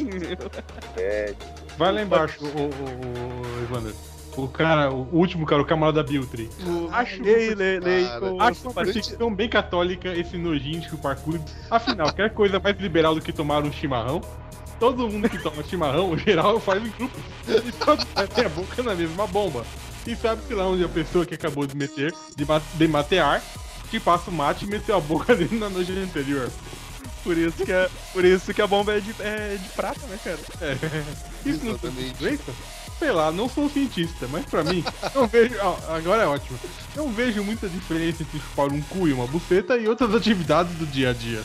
meu?" 0.03 0.51
é, 0.97 1.33
Vai 1.77 1.91
lá 1.93 2.01
embaixo, 2.01 2.43
o, 2.43 2.47
o, 2.47 3.59
o 3.59 3.63
Evander. 3.63 3.93
O 4.35 4.47
cara, 4.47 4.91
o 4.91 5.07
último 5.15 5.45
cara, 5.47 5.61
o 5.61 5.65
camarada 5.65 6.03
Biltri. 6.03 6.47
Acho 6.91 7.23
Lei, 7.23 7.55
lei, 7.55 7.79
lei. 7.79 8.05
Cara, 8.05 8.19
com- 8.19 8.41
Acho 8.41 8.61
uma 8.69 8.73
percepção 8.73 9.33
bem 9.33 9.49
católica 9.49 10.09
esse 10.13 10.37
nojinho 10.37 10.79
de 10.81 10.89
chupar 10.89 11.15
cu. 11.15 11.39
Afinal, 11.71 12.13
quer 12.13 12.29
coisa 12.33 12.59
mais 12.59 12.77
liberal 12.79 13.15
do 13.15 13.21
que 13.21 13.31
tomar 13.33 13.63
um 13.63 13.71
chimarrão? 13.71 14.21
Todo 14.79 15.09
mundo 15.09 15.27
que 15.27 15.39
toma 15.39 15.63
chimarrão, 15.63 16.13
em 16.19 16.19
geral, 16.19 16.59
faz 16.59 16.85
em 16.85 16.89
grupo. 16.89 17.17
E 17.47 17.71
todos 17.71 18.05
metem 18.15 18.45
a 18.45 18.49
boca 18.49 18.83
na 18.83 18.93
mesma 18.93 19.25
bomba. 19.25 19.65
E 20.07 20.15
sabe-se 20.15 20.53
lá 20.53 20.65
onde 20.65 20.85
a 20.85 20.87
pessoa 20.89 21.25
que 21.25 21.35
acabou 21.35 21.67
de 21.67 21.75
meter, 21.75 22.13
de, 22.33 22.45
de 22.75 22.87
matear, 22.87 23.43
que 23.91 23.99
passa 23.99 24.29
o 24.29 24.33
mate 24.33 24.63
e 24.63 24.67
meteu 24.67 24.95
a 24.95 25.01
boca 25.01 25.35
dele 25.35 25.59
na 25.59 25.69
noite 25.69 25.91
anterior. 25.91 26.49
Por 27.23 27.37
isso 27.37 27.65
que, 27.65 27.71
é, 27.73 27.89
por 28.13 28.23
isso 28.23 28.53
que 28.53 28.61
a 28.61 28.67
bomba 28.67 28.93
é 28.93 29.01
de, 29.01 29.13
é 29.19 29.57
de 29.61 29.69
prata, 29.69 29.99
né, 30.07 30.17
cara? 30.23 30.39
É. 30.61 30.77
Isso 31.45 31.65
não 31.65 31.77
tem 31.77 31.89
Exatamente. 31.89 32.19
doença? 32.19 32.53
Sei 32.97 33.11
lá, 33.11 33.31
não 33.33 33.49
sou 33.49 33.69
cientista, 33.69 34.27
mas 34.31 34.45
pra 34.45 34.63
mim, 34.63 34.83
não 35.13 35.27
vejo. 35.27 35.55
ó, 35.61 35.77
agora 35.93 36.23
é 36.23 36.25
ótimo. 36.25 36.57
Não 36.95 37.11
vejo 37.11 37.43
muita 37.43 37.67
diferença 37.67 38.23
entre 38.23 38.39
chupar 38.39 38.71
um 38.71 38.81
cu 38.81 39.09
e 39.09 39.13
uma 39.13 39.27
buceta 39.27 39.77
e 39.77 39.87
outras 39.89 40.15
atividades 40.15 40.73
do 40.75 40.85
dia 40.85 41.09
a 41.09 41.13
dia. 41.13 41.43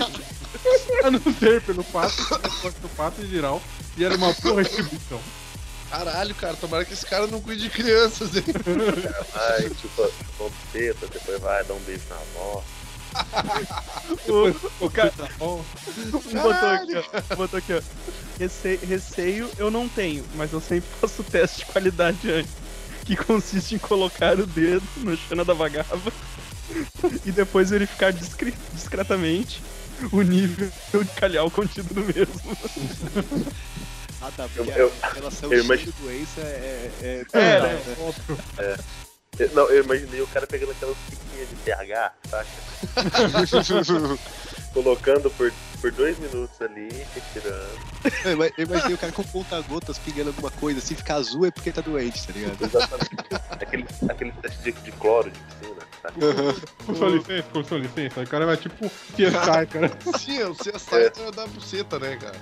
a 1.04 1.10
não 1.10 1.20
ser 1.38 1.60
pelo 1.62 1.82
fato 1.82 2.16
do 2.80 2.88
pato 2.96 3.22
em 3.22 3.28
geral 3.28 3.62
e 3.96 4.04
era 4.04 4.16
uma 4.16 4.32
boa 4.32 4.62
restribuição. 4.62 5.20
Caralho, 5.90 6.34
cara, 6.36 6.54
tomara 6.54 6.84
que 6.84 6.92
esse 6.92 7.04
cara 7.04 7.26
não 7.26 7.40
cuide 7.40 7.62
de 7.64 7.70
crianças, 7.70 8.34
hein? 8.36 8.44
vai, 9.34 9.62
chupa, 9.74 10.08
chupa 10.08 10.44
um 10.44 10.50
teta, 10.72 11.06
depois 11.08 11.40
vai 11.40 11.64
dar 11.64 11.74
um 11.74 11.80
beijo 11.80 12.04
na 12.08 12.16
avó. 12.16 12.62
O, 14.28 14.86
o 14.86 14.90
cara 14.92 15.10
Tá 15.10 15.28
bom? 15.36 15.64
um 16.06 16.10
botou 16.42 16.68
aqui, 16.68 16.92
ó. 16.96 17.36
Botou 17.36 17.58
aqui, 17.58 17.72
ó. 17.74 17.82
Rece- 18.38 18.78
receio 18.86 19.50
eu 19.58 19.68
não 19.70 19.88
tenho, 19.88 20.24
mas 20.36 20.52
eu 20.52 20.60
sempre 20.60 20.88
faço 21.00 21.24
teste 21.24 21.58
de 21.60 21.66
qualidade 21.66 22.30
antes. 22.30 22.52
Que 23.04 23.16
consiste 23.16 23.74
em 23.74 23.78
colocar 23.78 24.38
o 24.38 24.46
dedo 24.46 24.84
no 24.98 25.16
chão 25.16 25.44
da 25.44 25.52
vagaba 25.54 26.12
e 27.26 27.32
depois 27.32 27.70
verificar 27.70 28.12
discre- 28.12 28.54
discretamente 28.72 29.60
o 30.12 30.22
nível 30.22 30.70
de 30.92 31.10
calhau 31.16 31.50
contido 31.50 31.92
no 31.92 32.02
mesmo. 32.06 32.56
Ah, 34.22 34.30
tá, 34.36 34.48
porque 34.54 34.70
Eu- 34.78 34.92
a 35.02 35.08
relação 35.08 35.52
eu 35.52 35.64
imagi- 35.64 35.84
cheiro-doença 35.84 36.40
é... 36.42 36.90
é, 37.02 37.24
É, 37.32 37.38
é, 37.38 37.60
né? 37.60 38.76
Eu- 39.38 39.50
Não, 39.54 39.70
eu 39.70 39.82
imaginei 39.84 40.20
o 40.20 40.26
cara 40.26 40.46
pegando 40.46 40.72
aquelas 40.72 40.96
piquinhas 41.08 41.48
de 41.48 41.54
pH, 41.56 42.12
saca? 42.28 42.46
Colocando 44.74 45.30
por, 45.30 45.52
por 45.80 45.90
dois 45.90 46.16
minutos 46.18 46.60
ali, 46.60 46.88
retirando. 47.14 47.78
Eu 48.24 48.32
ima- 48.32 48.46
eu 48.56 48.64
imaginei 48.66 48.94
o 48.94 48.98
cara 48.98 49.12
com 49.12 49.22
ponta-gotas 49.24 49.98
pingando 49.98 50.28
alguma 50.28 50.50
coisa, 50.50 50.78
assim, 50.78 50.94
ficar 50.94 51.14
azul 51.16 51.46
é 51.46 51.50
porque 51.50 51.72
tá 51.72 51.80
doente, 51.80 52.24
tá 52.26 52.32
ligado? 52.32 52.62
Exatamente. 52.64 53.10
aquele, 53.50 53.86
aquele 54.08 54.32
teste 54.32 54.62
de, 54.62 54.72
de 54.72 54.92
cloro 54.92 55.30
de 55.30 55.40
piscina, 55.40 55.80
saca? 56.02 56.14
Com 56.86 56.94
sua 56.94 57.08
licença, 57.08 57.42
com 57.52 57.64
sua 57.64 57.78
licença. 57.78 58.20
O 58.20 58.26
cara 58.28 58.46
vai 58.46 58.56
tipo 58.58 58.88
fiestar, 59.16 59.66
cara. 59.72 59.90
Sim, 60.18 60.42
o 60.44 60.54
CSI 60.54 60.94
é 61.26 61.30
da 61.32 61.46
buceta, 61.46 61.98
né, 61.98 62.16
cara? 62.16 62.36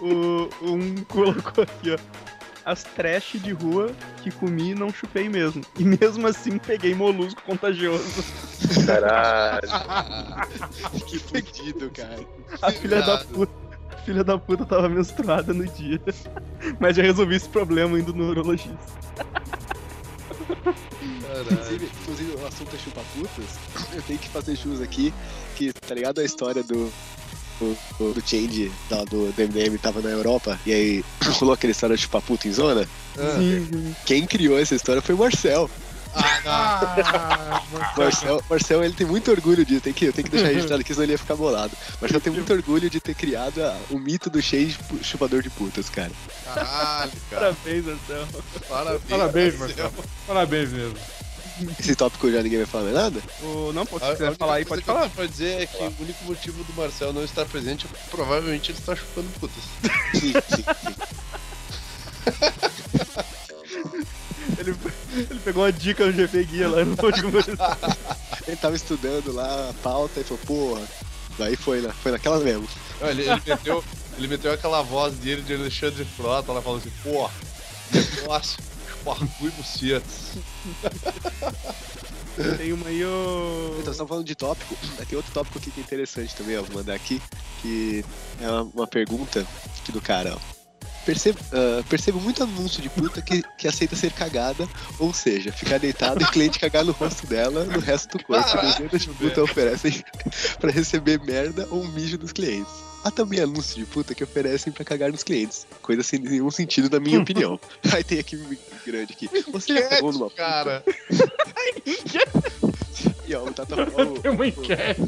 O, 0.00 0.48
um 0.62 0.96
colocou 1.04 1.64
aqui, 1.64 1.92
ó. 1.92 1.98
As 2.64 2.84
trash 2.84 3.38
de 3.42 3.52
rua 3.52 3.90
que 4.22 4.30
comi 4.30 4.74
não 4.74 4.90
chupei 4.90 5.28
mesmo. 5.28 5.62
E 5.78 5.84
mesmo 5.84 6.26
assim 6.26 6.58
peguei 6.58 6.94
molusco 6.94 7.40
contagioso. 7.42 8.22
Caralho. 8.84 9.68
que 11.06 11.18
fudido, 11.18 11.90
cara. 11.90 12.20
A 12.60 12.70
filha 12.70 13.00
da 13.00 13.18
puta. 13.18 13.52
A 13.90 13.96
filha 14.02 14.24
da 14.24 14.38
puta 14.38 14.66
tava 14.66 14.88
menstruada 14.88 15.54
no 15.54 15.66
dia. 15.66 16.00
Mas 16.78 16.96
já 16.96 17.02
resolvi 17.02 17.36
esse 17.36 17.48
problema 17.48 17.98
indo 17.98 18.12
no 18.12 18.28
urologista. 18.28 18.76
Caralho. 21.28 21.52
Inclusive, 21.52 21.90
inclusive, 22.02 22.36
o 22.36 22.46
assunto 22.46 22.74
é 22.74 22.78
chupa-putas, 22.78 23.58
eu 23.94 24.02
tenho 24.02 24.18
que 24.18 24.28
fazer 24.28 24.56
jus 24.56 24.80
aqui, 24.80 25.12
que, 25.56 25.72
tá 25.72 25.94
ligado 25.94 26.20
a 26.20 26.24
história 26.24 26.62
do... 26.62 26.90
Do, 27.58 27.76
do 28.14 28.22
Change, 28.24 28.70
do, 28.88 29.04
do 29.32 29.34
MDM, 29.42 29.76
tava 29.78 30.00
na 30.00 30.10
Europa, 30.10 30.58
e 30.64 30.72
aí 30.72 31.04
rolou 31.40 31.54
aquela 31.54 31.70
história 31.72 31.96
de 31.96 32.02
chupa-puta 32.02 32.46
em 32.46 32.52
zona. 32.52 32.88
Ah. 33.18 33.94
Quem 34.06 34.24
criou 34.26 34.58
essa 34.58 34.74
história 34.76 35.02
foi 35.02 35.14
o 35.14 35.18
Marcel. 35.18 35.68
Ah, 36.46 37.62
Marcel, 37.96 38.42
Marcel, 38.48 38.82
ele 38.84 38.94
tem 38.94 39.06
muito 39.06 39.30
orgulho 39.30 39.64
de 39.64 39.80
tem 39.80 39.92
que 39.92 40.06
Eu 40.06 40.12
tenho 40.12 40.24
que 40.24 40.30
deixar 40.30 40.48
registrado 40.48 40.80
aqui, 40.80 40.92
senão 40.94 41.04
ele 41.04 41.12
ia 41.12 41.18
ficar 41.18 41.36
bolado. 41.36 41.72
Marcel 42.00 42.20
tem 42.20 42.32
muito 42.32 42.52
orgulho 42.52 42.88
de 42.88 43.00
ter 43.00 43.14
criado 43.14 43.60
a- 43.62 43.76
o 43.90 43.98
mito 43.98 44.30
do 44.30 44.40
Change 44.40 44.78
chupador 45.02 45.42
de 45.42 45.50
putas, 45.50 45.88
cara. 45.90 46.10
Caralho, 46.44 47.12
cara. 47.30 47.54
Parabéns, 47.54 47.84
Marcelo. 47.84 48.28
Parabéns. 48.68 49.02
Parabéns, 49.08 49.58
Marcelo. 49.58 49.92
Parabéns 50.26 50.70
mesmo. 50.72 50.96
Esse 51.78 51.94
tópico 51.96 52.30
já 52.30 52.42
ninguém 52.42 52.58
vai 52.58 52.66
falar 52.66 52.84
mais 52.84 52.96
nada? 52.96 53.20
O- 53.42 53.72
Não, 53.72 53.84
pô, 53.86 53.98
se 53.98 54.04
A, 54.04 54.12
quiser 54.12 54.36
falar 54.36 54.54
aí, 54.54 54.64
pode 54.64 54.82
que 54.82 54.86
falar. 54.86 55.08
pra 55.10 55.26
dizer 55.26 55.62
é 55.62 55.66
que 55.66 55.76
o 55.82 55.94
único 56.00 56.24
motivo 56.24 56.62
do 56.64 56.72
Marcel 56.74 57.12
não 57.12 57.24
estar 57.24 57.44
presente 57.46 57.86
é 57.86 57.88
porque 57.88 58.04
provavelmente 58.10 58.70
ele 58.70 58.78
está 58.78 58.94
chupando 58.94 59.28
putas. 59.40 59.62
Sim, 60.14 60.32
sim, 60.32 60.64
sim. 60.86 60.94
Ele, 64.58 64.74
ele 65.30 65.40
pegou 65.44 65.62
uma 65.64 65.72
dica 65.72 66.06
no 66.06 66.12
GP 66.12 66.44
Guia 66.44 66.68
lá 66.68 66.84
no 66.84 66.92
último. 67.02 67.32
Ele 68.46 68.56
tava 68.56 68.76
estudando 68.76 69.30
lá 69.32 69.68
a 69.70 69.74
pauta 69.82 70.20
e 70.20 70.24
falou, 70.24 70.40
porra. 70.46 70.82
Daí 71.38 71.54
foi, 71.54 71.80
na, 71.82 71.92
foi 71.92 72.10
naquela 72.12 72.40
mesmo. 72.40 72.66
Não, 73.00 73.08
Ele, 73.10 73.22
ele 73.22 73.42
meteu, 73.46 73.84
ele 74.16 74.26
meteu 74.28 74.52
aquela 74.52 74.82
voz 74.82 75.14
dele 75.14 75.42
de 75.42 75.54
Alexandre 75.54 76.04
Frota, 76.04 76.50
ela 76.50 76.62
falou 76.62 76.78
assim, 76.78 76.90
porra, 77.02 77.30
negócio, 77.92 78.58
cu 79.04 79.46
e 79.46 79.50
bucetas. 79.50 80.38
Tem 82.56 82.72
uma 82.72 82.86
aí, 82.86 83.04
ô. 83.04 83.76
Então, 83.80 83.90
estamos 83.90 84.08
falando 84.08 84.24
de 84.24 84.34
tópico. 84.34 84.76
Tem 85.08 85.16
outro 85.16 85.32
tópico 85.32 85.58
aqui 85.58 85.70
que 85.70 85.80
é 85.80 85.82
interessante 85.82 86.34
também, 86.36 86.56
ó. 86.56 86.62
Vou 86.62 86.76
mandar 86.76 86.94
aqui. 86.94 87.20
Que 87.60 88.04
é 88.40 88.48
uma, 88.48 88.86
pergunta 88.86 89.44
aqui 89.80 89.90
do 89.90 90.00
cara, 90.00 90.36
ó. 90.36 90.58
Percebo, 91.04 91.38
ah, 91.52 91.82
percebo 91.88 92.20
muito 92.20 92.42
anúncio 92.42 92.82
de 92.82 92.88
puta 92.90 93.20
que, 93.22 93.42
que 93.56 93.66
aceita 93.66 93.96
ser 93.96 94.12
cagada, 94.12 94.68
ou 94.98 95.12
seja, 95.12 95.50
ficar 95.50 95.78
deitado 95.78 96.20
e 96.20 96.24
o 96.24 96.30
cliente 96.30 96.58
cagar 96.58 96.84
no 96.84 96.92
rosto 96.92 97.26
dela 97.26 97.64
no 97.64 97.80
resto 97.80 98.18
do 98.18 98.24
corpo. 98.24 98.44
Caralho, 98.44 98.90
Dezenas 98.90 99.02
de 99.02 99.08
puta 99.08 99.42
oferecem 99.42 100.04
pra 100.60 100.70
receber 100.70 101.18
merda 101.20 101.66
ou 101.70 101.82
mijo 101.88 102.18
dos 102.18 102.30
clientes. 102.30 102.87
Há 103.04 103.10
também 103.10 103.40
anúncios 103.40 103.74
de 103.76 103.84
puta 103.86 104.14
que 104.14 104.24
oferecem 104.24 104.72
pra 104.72 104.84
cagar 104.84 105.10
nos 105.10 105.22
clientes. 105.22 105.66
Coisa 105.80 106.02
sem 106.02 106.18
nenhum 106.18 106.50
sentido, 106.50 106.90
na 106.90 107.00
minha 107.00 107.20
opinião. 107.22 107.58
Aí 107.92 108.02
tem 108.04 108.18
aqui 108.18 108.36
um 108.36 108.56
grande 108.84 109.12
aqui. 109.12 109.28
Você 109.52 109.74
já 109.74 109.88
cagou 109.88 110.12
numa 110.12 110.24
puta? 110.28 110.36
Cara, 110.36 110.84
E 113.26 113.34
ó, 113.34 113.44
o 113.44 113.52
Tata 113.52 113.74
ó, 113.76 114.02
o- 114.02 114.18
Tem 114.20 114.30
uma 114.30 114.46
enquete. 114.46 115.02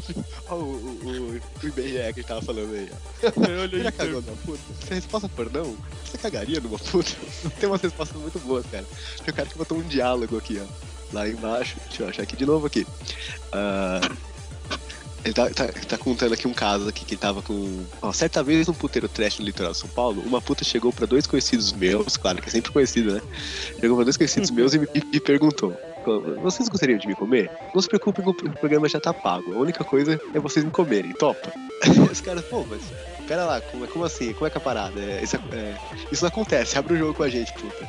Olha 0.47 0.61
o, 0.61 0.65
o, 0.65 1.41
o 1.63 1.67
IBGE 1.67 2.13
que 2.13 2.23
tava 2.23 2.41
falando 2.41 2.73
aí, 2.73 2.89
ó. 3.23 3.67
Você 3.67 3.83
já 3.83 3.91
cagou 3.91 4.21
numa 4.21 4.37
puta? 4.37 4.59
Se 4.85 4.91
a 4.91 4.95
resposta 4.95 5.27
for 5.29 5.51
não, 5.51 5.75
você 6.05 6.17
cagaria 6.17 6.59
numa 6.59 6.77
puta? 6.77 7.11
Tem 7.59 7.67
umas 7.67 7.81
respostas 7.81 8.21
muito 8.21 8.39
boas, 8.39 8.65
cara. 8.67 8.85
Tem 9.25 9.33
um 9.33 9.35
cara 9.35 9.49
que 9.49 9.57
botou 9.57 9.77
um 9.77 9.81
diálogo 9.83 10.37
aqui, 10.37 10.61
ó. 10.61 10.65
Lá 11.13 11.27
embaixo. 11.27 11.75
Deixa 11.89 12.03
eu 12.03 12.09
achar 12.09 12.23
aqui 12.23 12.35
de 12.37 12.45
novo 12.45 12.67
aqui. 12.67 12.85
Uh, 13.47 14.15
ele 15.23 15.33
tá, 15.33 15.49
tá, 15.49 15.67
tá, 15.67 15.97
contando 15.97 16.33
aqui 16.33 16.47
um 16.47 16.53
caso 16.53 16.89
aqui 16.89 17.05
que 17.05 17.15
tava 17.15 17.41
com. 17.41 17.83
Ó, 18.01 18.11
certa 18.11 18.41
vez 18.41 18.67
num 18.67 18.73
puteiro 18.73 19.07
trash 19.07 19.39
no 19.39 19.45
litoral 19.45 19.71
de 19.71 19.77
São 19.77 19.89
Paulo, 19.89 20.21
uma 20.25 20.41
puta 20.41 20.63
chegou 20.63 20.91
pra 20.91 21.05
dois 21.05 21.27
conhecidos 21.27 21.71
meus, 21.73 22.17
claro 22.17 22.41
que 22.41 22.49
é 22.49 22.51
sempre 22.51 22.71
conhecido, 22.71 23.13
né? 23.13 23.21
Chegou 23.79 23.95
pra 23.97 24.03
dois 24.03 24.17
conhecidos 24.17 24.49
meus 24.49 24.73
e 24.73 24.79
me, 24.79 24.87
e 25.13 25.19
perguntou: 25.19 25.75
Vocês 26.41 26.67
gostariam 26.67 26.97
de 26.97 27.07
me 27.07 27.15
comer? 27.15 27.51
Não 27.73 27.81
se 27.81 27.87
preocupem, 27.87 28.25
o 28.27 28.33
programa 28.33 28.89
já 28.89 28.99
tá 28.99 29.13
pago. 29.13 29.53
A 29.53 29.57
única 29.57 29.83
coisa 29.83 30.19
é 30.33 30.39
vocês 30.39 30.65
me 30.65 30.71
comerem, 30.71 31.13
topa. 31.13 31.51
Os 32.11 32.21
caras, 32.21 32.43
pô, 32.45 32.65
mas 32.67 32.81
pera 33.27 33.45
lá, 33.45 33.61
como, 33.61 33.87
como 33.87 34.05
assim? 34.05 34.33
Como 34.33 34.47
é 34.47 34.49
que 34.49 34.57
é 34.57 34.61
a 34.61 34.63
parada? 34.63 34.99
É, 34.99 35.23
isso, 35.23 35.35
é, 35.51 35.75
isso 36.11 36.23
não 36.23 36.29
acontece, 36.29 36.77
abre 36.77 36.95
o 36.95 36.97
jogo 36.97 37.13
com 37.13 37.23
a 37.23 37.29
gente, 37.29 37.53
puta. 37.53 37.87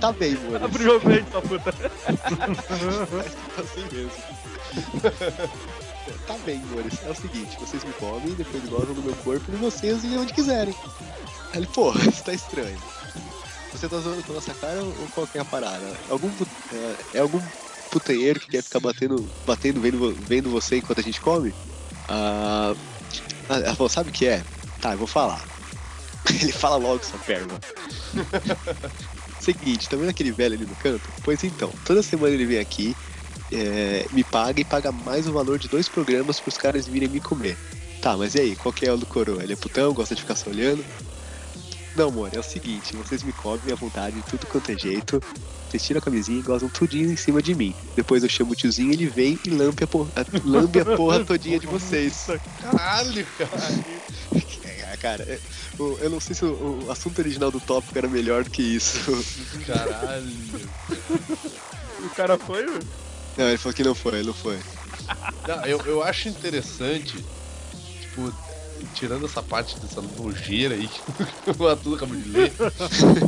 Tá 0.00 0.12
bem, 0.12 0.34
mano. 0.34 0.64
Abre 0.64 0.82
o 0.82 0.86
jogo 0.86 1.00
com 1.00 1.08
a 1.08 1.12
gente, 1.12 1.30
sua 1.30 1.42
puta. 1.42 1.70
assim 3.60 3.84
mesmo. 3.92 4.10
tá 6.26 6.36
bem, 6.44 6.60
amores. 6.62 6.94
É 7.04 7.10
o 7.10 7.14
seguinte, 7.14 7.56
vocês 7.58 7.84
me 7.84 7.92
comem, 7.94 8.34
depois 8.34 8.64
gozam 8.68 8.94
do 8.94 9.02
meu 9.02 9.14
corpo 9.16 9.44
e 9.52 9.56
vocês 9.56 10.04
e 10.04 10.16
onde 10.16 10.32
quiserem. 10.32 10.74
Aí 11.52 11.58
ele, 11.58 11.66
pô, 11.66 11.92
isso 12.08 12.24
tá 12.24 12.32
estranho. 12.32 12.78
Você 13.72 13.88
tá 13.88 13.98
zoando 13.98 14.22
com 14.22 14.32
a 14.32 14.34
nossa 14.36 14.54
cara 14.54 14.82
ou 14.82 15.08
qual 15.14 15.26
que 15.26 15.38
é 15.38 15.40
a 15.40 15.44
parada? 15.44 15.96
Algum, 16.08 16.28
é, 16.72 16.96
é 17.14 17.20
algum 17.20 17.40
putanheiro 17.90 18.40
que 18.40 18.48
quer 18.48 18.62
ficar 18.62 18.80
batendo, 18.80 19.28
batendo 19.46 19.80
vendo, 19.80 20.12
vendo 20.14 20.50
você 20.50 20.78
enquanto 20.78 21.00
a 21.00 21.02
gente 21.02 21.20
come? 21.20 21.54
Ah, 22.08 22.74
ela 23.48 23.74
falou, 23.74 23.88
sabe 23.88 24.10
o 24.10 24.12
que 24.12 24.26
é? 24.26 24.42
Tá, 24.80 24.92
eu 24.92 24.98
vou 24.98 25.06
falar. 25.06 25.44
Ele 26.40 26.52
fala 26.52 26.76
logo, 26.76 27.04
sua 27.04 27.18
perna. 27.20 27.60
Seguinte, 29.40 29.88
tá 29.88 29.96
vendo 29.96 30.10
aquele 30.10 30.32
velho 30.32 30.54
ali 30.54 30.66
no 30.66 30.76
canto? 30.76 31.08
Pois 31.24 31.42
então, 31.42 31.72
toda 31.84 32.02
semana 32.02 32.34
ele 32.34 32.44
vem 32.44 32.58
aqui, 32.58 32.94
é, 33.52 34.06
me 34.12 34.24
paga 34.24 34.60
e 34.60 34.64
paga 34.64 34.92
mais 34.92 35.26
o 35.26 35.32
valor 35.32 35.58
de 35.58 35.68
dois 35.68 35.88
programas 35.88 36.40
pros 36.40 36.56
caras 36.56 36.86
virem 36.86 37.08
me 37.08 37.20
comer. 37.20 37.56
Tá, 38.00 38.16
mas 38.16 38.34
e 38.34 38.40
aí, 38.40 38.56
qual 38.56 38.72
que 38.72 38.86
é 38.86 38.92
o 38.92 38.96
do 38.96 39.06
coroa? 39.06 39.42
Ele 39.42 39.52
é 39.52 39.56
putão, 39.56 39.92
gosta 39.92 40.14
de 40.14 40.22
ficar 40.22 40.34
se 40.34 40.48
olhando? 40.48 40.84
Não, 41.94 42.08
amor, 42.08 42.30
é 42.32 42.38
o 42.38 42.42
seguinte, 42.42 42.96
vocês 42.96 43.22
me 43.22 43.32
comem 43.32 43.72
à 43.72 43.74
vontade 43.74 44.16
de 44.16 44.22
tudo 44.22 44.46
quanto 44.46 44.70
é 44.70 44.78
jeito. 44.78 45.20
Vocês 45.68 45.82
tiram 45.84 45.98
a 45.98 46.02
camisinha 46.02 46.38
e 46.38 46.42
gozam 46.42 46.68
tudinho 46.68 47.12
em 47.12 47.16
cima 47.16 47.42
de 47.42 47.54
mim. 47.54 47.74
Depois 47.94 48.22
eu 48.22 48.28
chamo 48.28 48.52
o 48.52 48.56
tiozinho, 48.56 48.92
ele 48.92 49.06
vem 49.06 49.38
e 49.44 49.50
lambe 49.50 49.84
a 49.84 49.86
porra, 49.86 50.10
lambe 50.44 50.80
a 50.80 50.84
porra 50.84 51.24
todinha 51.24 51.58
de 51.58 51.66
vocês. 51.66 52.26
Caralho, 52.60 53.26
cara. 53.38 54.10
É, 54.64 54.96
cara, 54.96 55.22
é, 55.22 55.38
eu 55.78 56.10
não 56.10 56.18
sei 56.18 56.34
se 56.34 56.44
o, 56.44 56.84
o 56.86 56.90
assunto 56.90 57.20
original 57.20 57.50
do 57.50 57.60
tópico 57.60 57.96
era 57.96 58.08
melhor 58.08 58.44
do 58.44 58.50
que 58.50 58.62
isso. 58.62 58.98
Caralho. 59.66 60.26
o 62.04 62.08
cara 62.10 62.36
foi? 62.36 62.66
Não, 63.36 63.48
ele 63.48 63.58
falou 63.58 63.74
que 63.74 63.84
não 63.84 63.94
foi, 63.94 64.18
ele 64.18 64.26
não 64.26 64.34
foi. 64.34 64.58
Não, 65.46 65.64
eu, 65.66 65.80
eu 65.86 66.02
acho 66.02 66.28
interessante, 66.28 67.24
tipo, 68.00 68.32
tirando 68.94 69.26
essa 69.26 69.42
parte 69.42 69.78
dessa 69.78 70.02
nojeira 70.02 70.74
aí 70.74 70.88
que 71.44 71.62
o 71.62 71.68
Arthur 71.68 71.96
acabou 71.96 72.16
de 72.16 72.28
ler, 72.28 72.52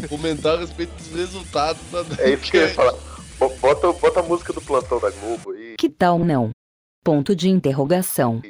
comentar 0.08 0.56
a 0.56 0.60
respeito 0.60 0.92
dos 0.94 1.12
resultados 1.12 1.82
da. 1.90 2.04
É 2.22 2.30
isso 2.34 2.50
que 2.50 2.56
eu 2.56 2.62
ia 2.62 2.74
falar. 2.74 2.94
Bota, 3.60 3.92
bota 3.92 4.20
a 4.20 4.22
música 4.22 4.52
do 4.52 4.60
plantão 4.60 5.00
da 5.00 5.10
Globo 5.10 5.50
aí. 5.52 5.74
Que 5.76 5.88
tal 5.88 6.18
não? 6.18 6.50
Ponto 7.02 7.34
de 7.34 7.48
interrogação. 7.48 8.40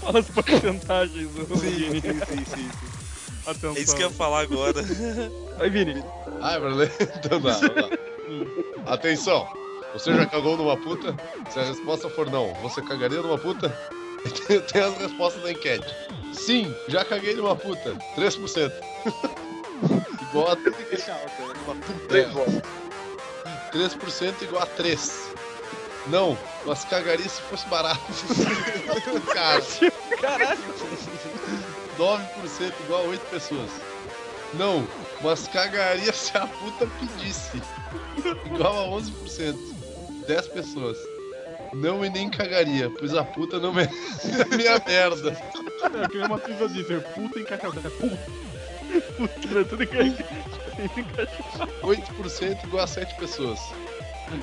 Fala 0.00 0.18
as 0.20 0.28
porcentagens 0.28 1.30
do 1.30 1.56
Vini. 1.56 2.00
Sim, 2.00 2.20
sim, 2.28 2.44
sim. 2.44 2.70
Atenção. 3.46 3.74
É 3.74 3.80
isso 3.80 3.96
que 3.96 4.02
eu 4.02 4.08
ia 4.08 4.14
falar 4.14 4.40
agora. 4.40 4.80
Aí, 5.58 5.70
Vini. 5.70 6.02
Ah, 6.42 6.54
é 6.54 6.60
pra 6.60 6.68
ler? 6.74 6.92
Então 7.24 7.40
dá, 7.40 7.58
dá. 7.58 7.90
Atenção! 8.86 9.48
Você 9.92 10.14
já 10.14 10.24
cagou 10.26 10.56
numa 10.56 10.76
puta? 10.76 11.16
Se 11.50 11.58
a 11.58 11.64
resposta 11.64 12.08
for 12.08 12.30
não, 12.30 12.54
você 12.54 12.80
cagaria 12.80 13.20
numa 13.20 13.38
puta? 13.38 13.68
Tem 14.72 14.82
as 14.82 14.96
respostas 14.98 15.42
da 15.42 15.50
enquete. 15.50 15.94
Sim, 16.32 16.74
já 16.88 17.04
caguei 17.04 17.34
numa 17.34 17.56
puta. 17.56 17.96
3%. 18.16 18.72
igual 20.30 20.52
a. 20.52 20.56
Três 22.08 22.30
votos. 22.32 22.62
3% 23.72 24.42
igual 24.42 24.62
a 24.62 24.66
3. 24.66 25.30
Não, 26.06 26.38
mas 26.64 26.84
cagaria 26.84 27.28
se 27.28 27.40
fosse 27.42 27.66
barato. 27.68 28.00
Cara, 29.34 29.62
Caralho. 30.20 30.60
9% 31.98 32.72
igual 32.84 33.04
a 33.04 33.08
8 33.08 33.20
pessoas. 33.26 33.70
Não, 34.54 34.86
mas 35.20 35.46
cagaria 35.48 36.12
se 36.12 36.36
a 36.36 36.46
puta 36.46 36.86
pedisse. 36.98 37.62
Igual 38.46 38.96
a 38.96 39.00
11%. 39.00 39.56
10 40.26 40.48
pessoas. 40.48 40.96
Não 41.72 42.04
e 42.04 42.10
nem 42.10 42.28
cagaria, 42.28 42.90
pois 42.90 43.14
a 43.14 43.24
puta 43.24 43.58
não 43.58 43.72
merece 43.72 44.42
a 44.42 44.56
minha 44.56 44.82
merda. 44.86 45.30
É 45.30 46.08
que 46.08 46.18
nem 46.18 46.26
uma 46.26 46.38
coisa 46.38 46.68
dizer, 46.68 47.02
puta 47.14 47.38
encaixada. 47.38 47.90
Puta. 47.90 48.18
Puta, 49.16 49.64
tudo 49.64 49.86
que 49.86 49.96
8% 51.82 52.64
igual 52.64 52.84
a 52.84 52.86
7 52.86 53.14
pessoas. 53.16 53.60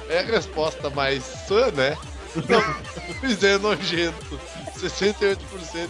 É 0.10 0.20
a 0.20 0.24
resposta 0.24 0.90
mais 0.90 1.24
sã, 1.24 1.72
né? 1.72 1.98
Não, 2.36 2.62
pois 3.20 3.44
é 3.44 3.58
nojento. 3.58 4.40
68% 4.78 5.38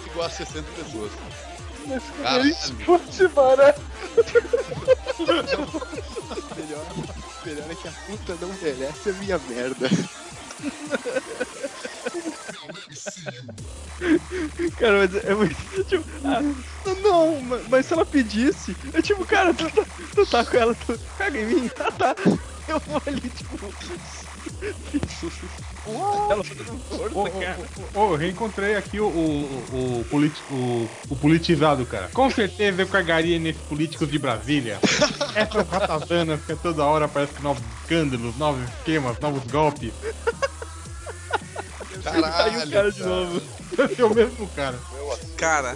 igual 0.08 0.26
a 0.26 0.30
60 0.30 0.64
pessoas. 0.72 1.12
Caralho. 2.22 2.56
Putz, 2.86 3.28
barato. 3.34 3.82
Melhor, 6.56 6.86
melhor 7.48 7.72
é 7.72 7.76
que 7.76 7.88
a 7.88 7.92
puta 7.92 8.36
não 8.42 8.50
merece 8.62 9.10
a 9.10 9.14
minha 9.14 9.40
merda. 9.40 9.90
Cara, 14.78 14.98
mas 15.00 15.16
é 15.26 15.34
muito. 15.36 15.56
Tipo, 15.86 16.06
ah, 16.24 16.42
não, 17.02 17.42
mas- 17.70 17.86
se 17.86 17.94
ela 17.94 18.06
pedisse, 18.06 18.76
é 18.94 19.02
tipo, 19.02 19.26
cara, 19.26 19.54
tu 19.54 19.70
tá, 19.72 19.86
tu 20.14 20.26
tá 20.26 20.46
com 20.46 20.58
ela, 20.58 20.76
tu 20.76 21.00
caga 21.18 21.40
em 21.40 21.46
mim, 21.46 21.68
tá, 21.76 21.92
tá. 21.92 22.16
Eu 22.68 22.80
vou 22.82 23.02
ali, 23.06 23.30
tipo. 23.30 23.58
Ela 26.30 26.44
força, 26.44 27.30
cara. 27.40 27.58
ô, 27.96 28.12
eu 28.12 28.16
reencontrei 28.16 28.76
aqui 28.76 29.00
o, 29.00 29.08
o, 29.08 30.00
o, 30.02 30.06
politi- 30.10 30.42
o- 30.52 30.88
o 31.10 31.16
politizado, 31.16 31.86
cara. 31.86 32.10
Com 32.14 32.30
certeza 32.30 32.82
eu 32.82 32.88
cagaria 32.88 33.40
nesses 33.40 33.62
políticos 33.64 34.10
de 34.10 34.18
Brasília. 34.20 34.80
Essas 35.36 35.68
ratazanas 35.68 36.40
que 36.46 36.56
toda 36.56 36.84
hora 36.84 37.06
aparecem 37.06 37.42
novos 37.42 37.64
escândalos, 37.84 38.36
novos 38.38 38.62
esquemas, 38.70 39.18
novos 39.20 39.44
golpes. 39.52 39.94
Aí 42.06 42.58
o 42.68 42.72
cara 42.72 42.92
de 42.92 43.04
novo. 43.04 43.42
É 43.98 44.04
o 44.04 44.14
mesmo 44.14 44.48
cara. 44.50 44.80
Cara, 45.36 45.76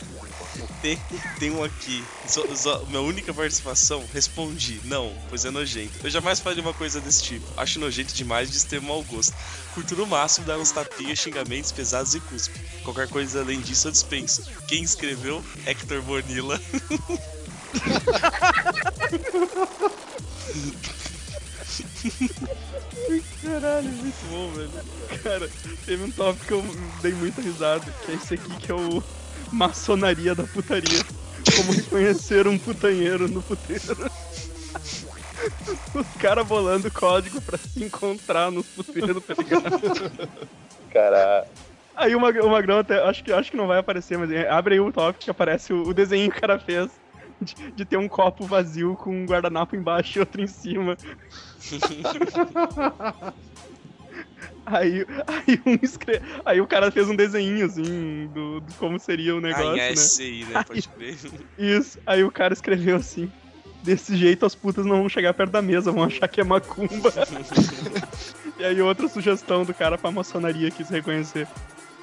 tem, 0.82 1.00
tem 1.40 1.52
um 1.52 1.64
aqui. 1.64 2.04
Minha 2.88 3.02
única 3.02 3.34
participação, 3.34 4.04
respondi. 4.14 4.80
Não, 4.86 5.14
pois 5.30 5.46
é 5.46 5.52
nojento. 5.52 5.94
Eu 6.04 6.10
jamais 6.10 6.40
faria 6.40 6.62
uma 6.62 6.74
coisa 6.74 7.00
desse 7.00 7.24
tipo. 7.24 7.46
Acho 7.56 7.80
nojento 7.80 8.14
demais 8.14 8.50
de 8.50 8.58
extremo 8.58 8.88
mau 8.88 9.04
gosto. 9.04 9.34
Curto 9.74 9.96
no 9.96 10.06
máximo 10.08 10.46
dar 10.46 10.58
uns 10.58 10.72
tapinhas, 10.72 11.20
xingamentos 11.20 11.72
pesados 11.72 12.16
e 12.16 12.20
cuspe. 12.20 12.60
Qualquer 12.84 13.08
coisa 13.08 13.42
além 13.42 13.62
disso 13.62 13.88
eu 13.88 13.92
dispenso. 13.92 14.44
Quem 14.68 14.84
escreveu? 14.84 15.44
Hector 15.66 16.02
Bonilla. 16.02 16.60
Caralho, 23.44 23.90
muito 23.90 24.26
bom, 24.30 24.52
velho. 24.52 24.72
Cara, 25.24 25.50
teve 25.86 26.04
um 26.04 26.12
tópico 26.12 26.46
que 26.46 26.54
eu 26.54 26.64
dei 27.02 27.14
muita 27.14 27.42
risada, 27.42 27.86
que 28.06 28.12
é 28.12 28.16
esse 28.16 28.34
aqui 28.34 28.56
que 28.58 28.72
é 28.72 28.76
o 28.76 29.04
maçonaria 29.52 30.34
da 30.34 30.43
putaria. 30.43 31.04
Como 31.56 31.72
reconhecer 31.74 32.47
um 32.47 32.58
putanheiro 32.58 33.28
no 33.28 33.41
puteiro. 33.41 34.10
Os 35.93 36.08
caras 36.20 36.45
bolando 36.45 36.91
código 36.91 37.41
pra 37.41 37.58
se 37.58 37.84
encontrar 37.84 38.52
nos 38.52 38.66
puteiros, 38.68 39.24
tá 39.24 39.34
ligado? 39.34 40.30
Caralho. 40.91 41.47
Aí 41.95 42.16
o, 42.16 42.20
Mag 42.20 42.39
o 42.39 42.49
Magrão 42.49 42.80
até, 42.80 43.02
acho 43.04 43.24
que, 43.24 43.34
acho 43.34 43.52
que 43.52 43.58
não 43.58 43.68
vai 43.68 43.80
aparecer, 43.80 44.18
mas 44.18 44.30
abre 44.47 44.76
aí 44.76 44.80
o 44.80 44.91
tópico 44.91 45.26
que 45.26 45.32
aparece 45.32 45.74
o, 45.74 45.84
o 45.88 45.93
desenho 45.93 46.32
que 46.32 46.38
o 46.38 46.41
cara 46.41 46.58
fez 46.58 46.89
de, 47.41 47.72
de 47.72 47.86
ter 47.86 47.97
um 47.97 48.08
copo 48.08 48.45
vazio 48.45 48.95
com 48.95 49.12
um 49.12 49.26
guardanapo 49.26 49.76
embaixo 49.76 50.18
e 50.18 50.20
outro 50.20 50.41
em 50.41 50.47
cima. 50.47 50.95
Aí, 54.66 55.05
aí, 55.28 55.62
um 55.66 55.78
escre... 55.82 56.22
aí 56.45 56.62
o 56.62 56.68
cara 56.68 56.91
fez 56.91 57.09
um 57.09 57.16
desenho 57.16 57.66
assim 57.66 58.30
do, 58.34 58.59
do 58.62 58.74
como 58.76 58.99
seria 58.99 59.36
o 59.36 59.41
negócio, 59.41 59.70
ah, 59.70 59.74
em 59.74 59.78
né? 59.78 59.91
SCI, 59.93 60.45
né? 60.45 60.64
Pode 60.64 60.88
crer. 60.88 61.18
Isso. 61.57 61.99
Aí 62.05 62.24
o 62.24 62.32
cara 62.32 62.53
escreveu 62.53 62.95
assim: 62.97 63.32
Desse 63.84 64.16
jeito 64.16 64.45
as 64.45 64.53
putas 64.53 64.86
não 64.86 64.97
vão 64.97 65.09
chegar 65.09 65.34
perto 65.34 65.51
da 65.51 65.62
mesa, 65.62 65.91
vão 65.91 66.03
achar 66.03 66.28
que 66.28 66.41
é 66.41 66.43
macumba. 66.43 67.12
E 68.59 68.64
aí 68.64 68.80
outra 68.80 69.07
sugestão 69.07 69.66
do 69.66 69.74
cara 69.74 69.97
pra 69.97 70.12
maçonaria 70.12 70.70
quis 70.70 70.88
reconhecer. 70.88 71.47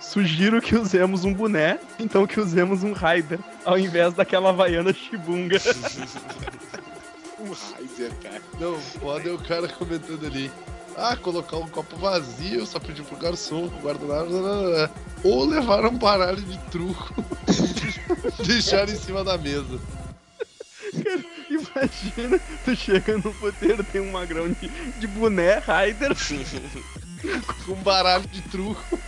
Sugiro 0.00 0.60
que 0.60 0.74
usemos 0.74 1.24
um 1.24 1.32
boné, 1.32 1.78
então 2.00 2.26
que 2.26 2.40
usemos 2.40 2.82
um 2.82 2.92
Raider, 2.92 3.38
ao 3.64 3.78
invés 3.78 4.12
daquela 4.14 4.48
Havaiana 4.48 4.92
chibunga. 4.92 5.58
Um 7.38 7.52
Raider, 7.52 8.12
cara. 8.20 8.42
Não, 8.58 8.76
foda 8.80 9.28
é 9.28 9.32
o 9.32 9.38
cara 9.38 9.68
comentando 9.68 10.26
ali. 10.26 10.50
Ah, 11.00 11.16
colocar 11.16 11.56
um 11.58 11.68
copo 11.68 11.96
vazio, 11.96 12.66
só 12.66 12.80
pedir 12.80 13.04
pro 13.04 13.16
garçom, 13.16 13.68
pro 13.68 13.88
guardanapo. 13.88 14.92
Ou 15.22 15.44
levar 15.44 15.84
um 15.86 15.96
baralho 15.96 16.42
de 16.42 16.58
truco. 16.70 17.14
deixar 18.44 18.88
em 18.88 18.96
cima 18.96 19.22
da 19.22 19.38
mesa. 19.38 19.78
Imagina, 21.48 22.40
tu 22.64 22.74
chega 22.74 23.16
no 23.16 23.32
puteiro, 23.34 23.84
tem 23.84 24.00
um 24.00 24.10
magrão 24.10 24.50
de, 24.50 24.68
de 24.98 25.06
boné, 25.06 25.58
Raider, 25.58 26.10
Com 27.64 27.72
um 27.74 27.82
baralho 27.82 28.26
de 28.26 28.42
truco. 28.42 28.98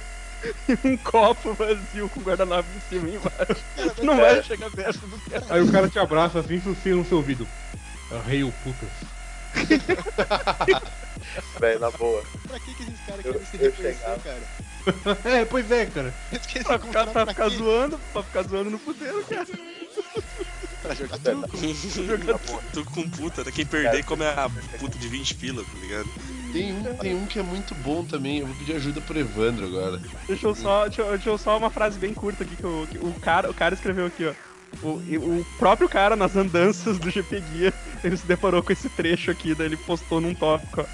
e 0.69 0.89
um 0.89 0.97
copo 0.97 1.55
vazio 1.55 2.09
com 2.09 2.21
guardanapo 2.21 2.69
em 2.77 2.89
cima 2.89 3.09
e 3.09 3.17
embaixo. 3.17 3.65
Não 4.01 4.17
vai 4.17 4.41
chegar 4.45 4.71
perto 4.71 5.05
do 5.09 5.19
cara. 5.29 5.45
Aí 5.51 5.61
o 5.61 5.73
cara 5.73 5.89
te 5.89 5.99
abraça 5.99 6.39
assim, 6.39 6.61
sussurra 6.61 6.95
no 6.95 7.05
seu 7.05 7.17
ouvido. 7.17 7.49
É 8.13 8.29
Rei 8.29 8.45
o 8.45 8.53
putas. 8.53 8.89
Velho, 11.61 11.81
na 11.81 11.91
boa. 11.91 12.23
Pra 12.49 12.59
que, 12.59 12.75
que 12.75 12.83
esses 12.83 13.01
caras 13.07 13.25
Eu- 13.25 13.33
querem 13.35 13.47
se 13.47 13.57
eu 13.57 13.71
reconhecer, 13.71 13.99
cara? 14.23 14.41
É, 15.25 15.45
pois 15.45 15.71
é, 15.71 15.85
cara. 15.87 16.15
Pra 16.65 16.79
ficar, 16.79 17.07
pra 17.09 17.27
ficar 17.27 17.49
zoando, 17.51 18.01
pra 18.15 18.23
ficar 18.23 18.43
zoando 18.45 18.71
no 18.71 18.79
puteiro, 18.79 19.23
cara. 19.29 19.47
Pra 20.83 20.95
jogar 20.95 21.19
truco. 21.19 21.49
Tô 22.73 22.85
com 22.91 23.09
puta, 23.11 23.45
né? 23.45 23.53
Quem 23.53 23.67
perder 23.67 24.03
come 24.05 24.25
a 24.25 24.51
puta 24.79 24.99
de 24.99 25.07
20 25.09 25.35
pila, 25.35 25.63
tá 25.63 25.79
ligado? 25.79 26.09
Tem 26.53 26.73
um, 26.73 26.83
tem 26.97 27.15
um 27.15 27.27
que 27.27 27.39
é 27.39 27.43
muito 27.43 27.75
bom 27.77 28.05
também. 28.05 28.39
Eu 28.39 28.47
vou 28.47 28.57
pedir 28.57 28.73
ajuda 28.75 29.01
pro 29.03 29.19
Evandro 29.19 29.67
agora. 29.67 30.01
Deixa 30.27 30.47
eu 30.47 30.55
só, 30.55 30.87
deixa, 30.87 31.03
eu- 31.03 31.11
deixa 31.11 31.29
eu 31.29 31.37
só 31.39 31.59
uma 31.59 31.71
frase 31.71 31.99
bem 31.99 32.15
curta 32.15 32.43
aqui 32.45 32.57
que, 32.57 32.67
o- 32.67 32.89
que 32.91 32.99
o, 32.99 33.13
cara, 33.21 33.51
o 33.51 33.55
cara 33.55 33.75
escreveu 33.75 34.07
aqui, 34.07 34.27
ó. 34.27 34.33
O, 34.83 34.89
o 34.97 35.47
próprio 35.59 35.89
cara 35.89 36.17
nas 36.17 36.37
andanças 36.37 36.97
do 36.99 37.11
GP 37.11 37.41
Guia, 37.41 37.75
ele 38.03 38.17
se 38.17 38.25
deparou 38.27 38.63
com 38.63 38.73
esse 38.73 38.89
trecho 38.89 39.31
aqui, 39.31 39.55
daí 39.55 39.67
ele 39.67 39.77
postou 39.77 40.21
num 40.23 40.35
tópico, 40.35 40.81
ó. 40.81 40.85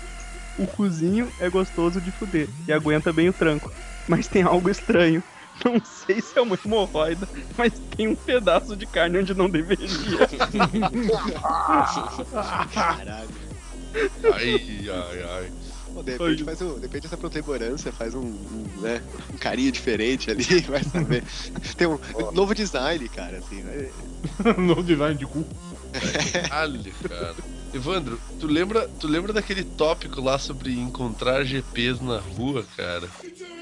O 0.58 0.66
cozinho 0.66 1.30
é 1.38 1.50
gostoso 1.50 2.00
de 2.00 2.10
fuder 2.10 2.48
e 2.66 2.72
aguenta 2.72 3.12
bem 3.12 3.28
o 3.28 3.32
tranco, 3.32 3.70
mas 4.08 4.26
tem 4.26 4.42
algo 4.42 4.70
estranho. 4.70 5.22
Não 5.64 5.82
sei 5.84 6.20
se 6.20 6.38
é 6.38 6.42
uma 6.42 6.58
hemorroida, 6.62 7.28
mas 7.56 7.72
tem 7.96 8.08
um 8.08 8.14
pedaço 8.14 8.76
de 8.76 8.86
carne 8.86 9.18
onde 9.18 9.34
não 9.34 9.48
deveria. 9.48 9.88
Caralho. 12.72 13.46
Ai, 14.34 14.90
ai, 14.90 15.22
ai. 15.22 15.52
Pô, 15.94 16.02
de 16.02 16.10
repente 16.12 16.44
faz 16.44 16.60
um. 16.60 16.74
De 16.74 16.82
repente 16.82 17.06
essa 17.06 17.16
protuberância 17.16 17.90
faz 17.90 18.14
um, 18.14 18.20
um, 18.20 18.80
né, 18.82 19.00
um 19.32 19.38
carinho 19.38 19.72
diferente 19.72 20.30
ali, 20.30 20.44
vai 20.68 20.84
saber. 20.84 21.24
Tem 21.78 21.86
um 21.86 21.98
novo 22.32 22.54
design, 22.54 23.08
cara, 23.08 23.38
assim, 23.38 23.62
né? 23.62 23.90
no 24.58 24.82
design 24.82 25.16
de 25.16 25.24
cu. 25.24 25.46
Caralho, 26.42 26.92
cara. 27.08 27.36
Evandro, 27.72 28.22
tu 28.38 28.46
lembra, 28.46 28.88
tu 28.98 29.06
lembra 29.06 29.32
daquele 29.32 29.64
tópico 29.64 30.20
lá 30.20 30.38
sobre 30.38 30.72
encontrar 30.78 31.44
GPs 31.44 32.00
na 32.02 32.18
rua, 32.18 32.66
cara? 32.76 33.10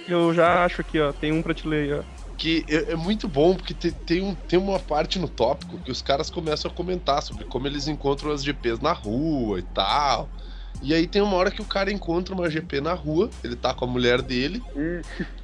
Eu 0.07 0.33
já 0.35 0.65
acho 0.65 0.81
aqui, 0.81 1.01
ó, 1.01 1.13
tem 1.13 1.33
um 1.33 1.43
pra 1.43 1.55
te 1.55 1.67
ler 1.67 1.85
aí, 1.85 1.93
ó. 2.01 2.05
Que 2.37 2.65
é, 2.69 2.93
é 2.93 2.97
muito 2.97 3.27
bom, 3.29 3.57
porque 3.57 3.75
te- 3.75 3.93
tem, 3.93 4.21
um, 4.23 4.35
tem 4.35 4.59
uma 4.59 4.79
parte 4.79 5.19
no 5.19 5.29
tópico 5.29 5.81
que 5.81 5.91
os 5.91 6.03
caras 6.03 6.31
começam 6.31 6.71
a 6.71 6.75
comentar 6.75 7.23
sobre 7.23 7.45
como 7.45 7.67
eles 7.67 7.89
encontram 7.89 8.31
as 8.31 8.45
GPs 8.45 8.81
na 8.83 8.93
rua 8.93 9.59
e 9.59 9.63
tal. 9.63 10.31
E 10.83 10.93
aí 10.93 11.07
tem 11.07 11.23
uma 11.23 11.37
hora 11.37 11.51
que 11.51 11.63
o 11.63 11.67
cara 11.67 11.91
encontra 11.93 12.35
uma 12.35 12.51
GP 12.51 12.81
na 12.81 12.93
rua, 12.93 13.31
ele 13.43 13.57
tá 13.57 13.73
com 13.73 13.85
a 13.85 13.89
mulher 13.89 14.21
dele, 14.21 14.63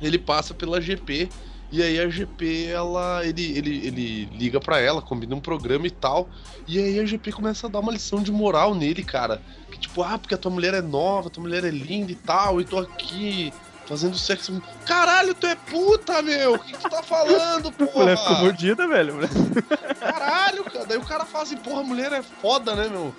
ele 0.01 0.19
passa 0.19 0.55
pela 0.55 0.81
GP, 0.81 1.29
e 1.73 1.83
aí 1.83 2.01
a 2.01 2.09
GP, 2.09 2.67
ela. 2.67 3.25
ele, 3.25 3.57
ele, 3.57 3.87
ele 3.87 4.25
liga 4.37 4.61
pra 4.61 4.81
ela, 4.81 5.01
combina 5.01 5.35
um 5.35 5.41
programa 5.41 5.87
e 5.87 5.91
tal. 5.91 6.29
E 6.67 6.79
aí 6.79 6.99
a 6.99 7.05
GP 7.07 7.33
começa 7.33 7.67
a 7.67 7.71
dar 7.71 7.79
uma 7.81 7.93
lição 7.93 8.23
de 8.23 8.33
moral 8.33 8.75
nele, 8.75 9.05
cara. 9.05 9.41
Que 9.71 9.79
tipo, 9.79 10.03
ah, 10.03 10.19
porque 10.19 10.35
a 10.35 10.39
tua 10.39 10.51
mulher 10.51 10.75
é 10.75 10.83
nova, 10.83 11.31
tua 11.31 11.43
mulher 11.43 11.65
é 11.65 11.71
linda 11.71 12.11
e 12.11 12.17
tal, 12.17 12.61
e 12.61 12.65
tô 12.65 12.79
aqui 12.79 13.53
fazendo 13.87 14.17
sexo. 14.17 14.63
Caralho, 14.87 15.35
tu 15.35 15.47
é 15.47 15.55
puta, 15.55 16.23
meu! 16.23 16.55
O 16.55 16.59
que, 16.59 16.73
tu 16.77 16.89
tá 16.89 17.03
falando, 17.03 17.69
A 17.69 17.73
mulher 17.99 18.17
ficou 18.17 18.33
porra? 18.35 18.43
mordida, 18.43 18.87
velho. 18.89 19.15
Caralho, 19.99 20.65
cara. 20.65 20.87
Daí 20.87 20.97
o 20.99 21.05
cara 21.05 21.25
fala 21.25 21.45
assim, 21.45 21.57
porra, 21.57 21.81
a 21.81 21.85
mulher 21.85 22.13
é 22.13 22.23
foda, 22.23 22.75
né, 22.77 22.89
meu? 22.89 23.15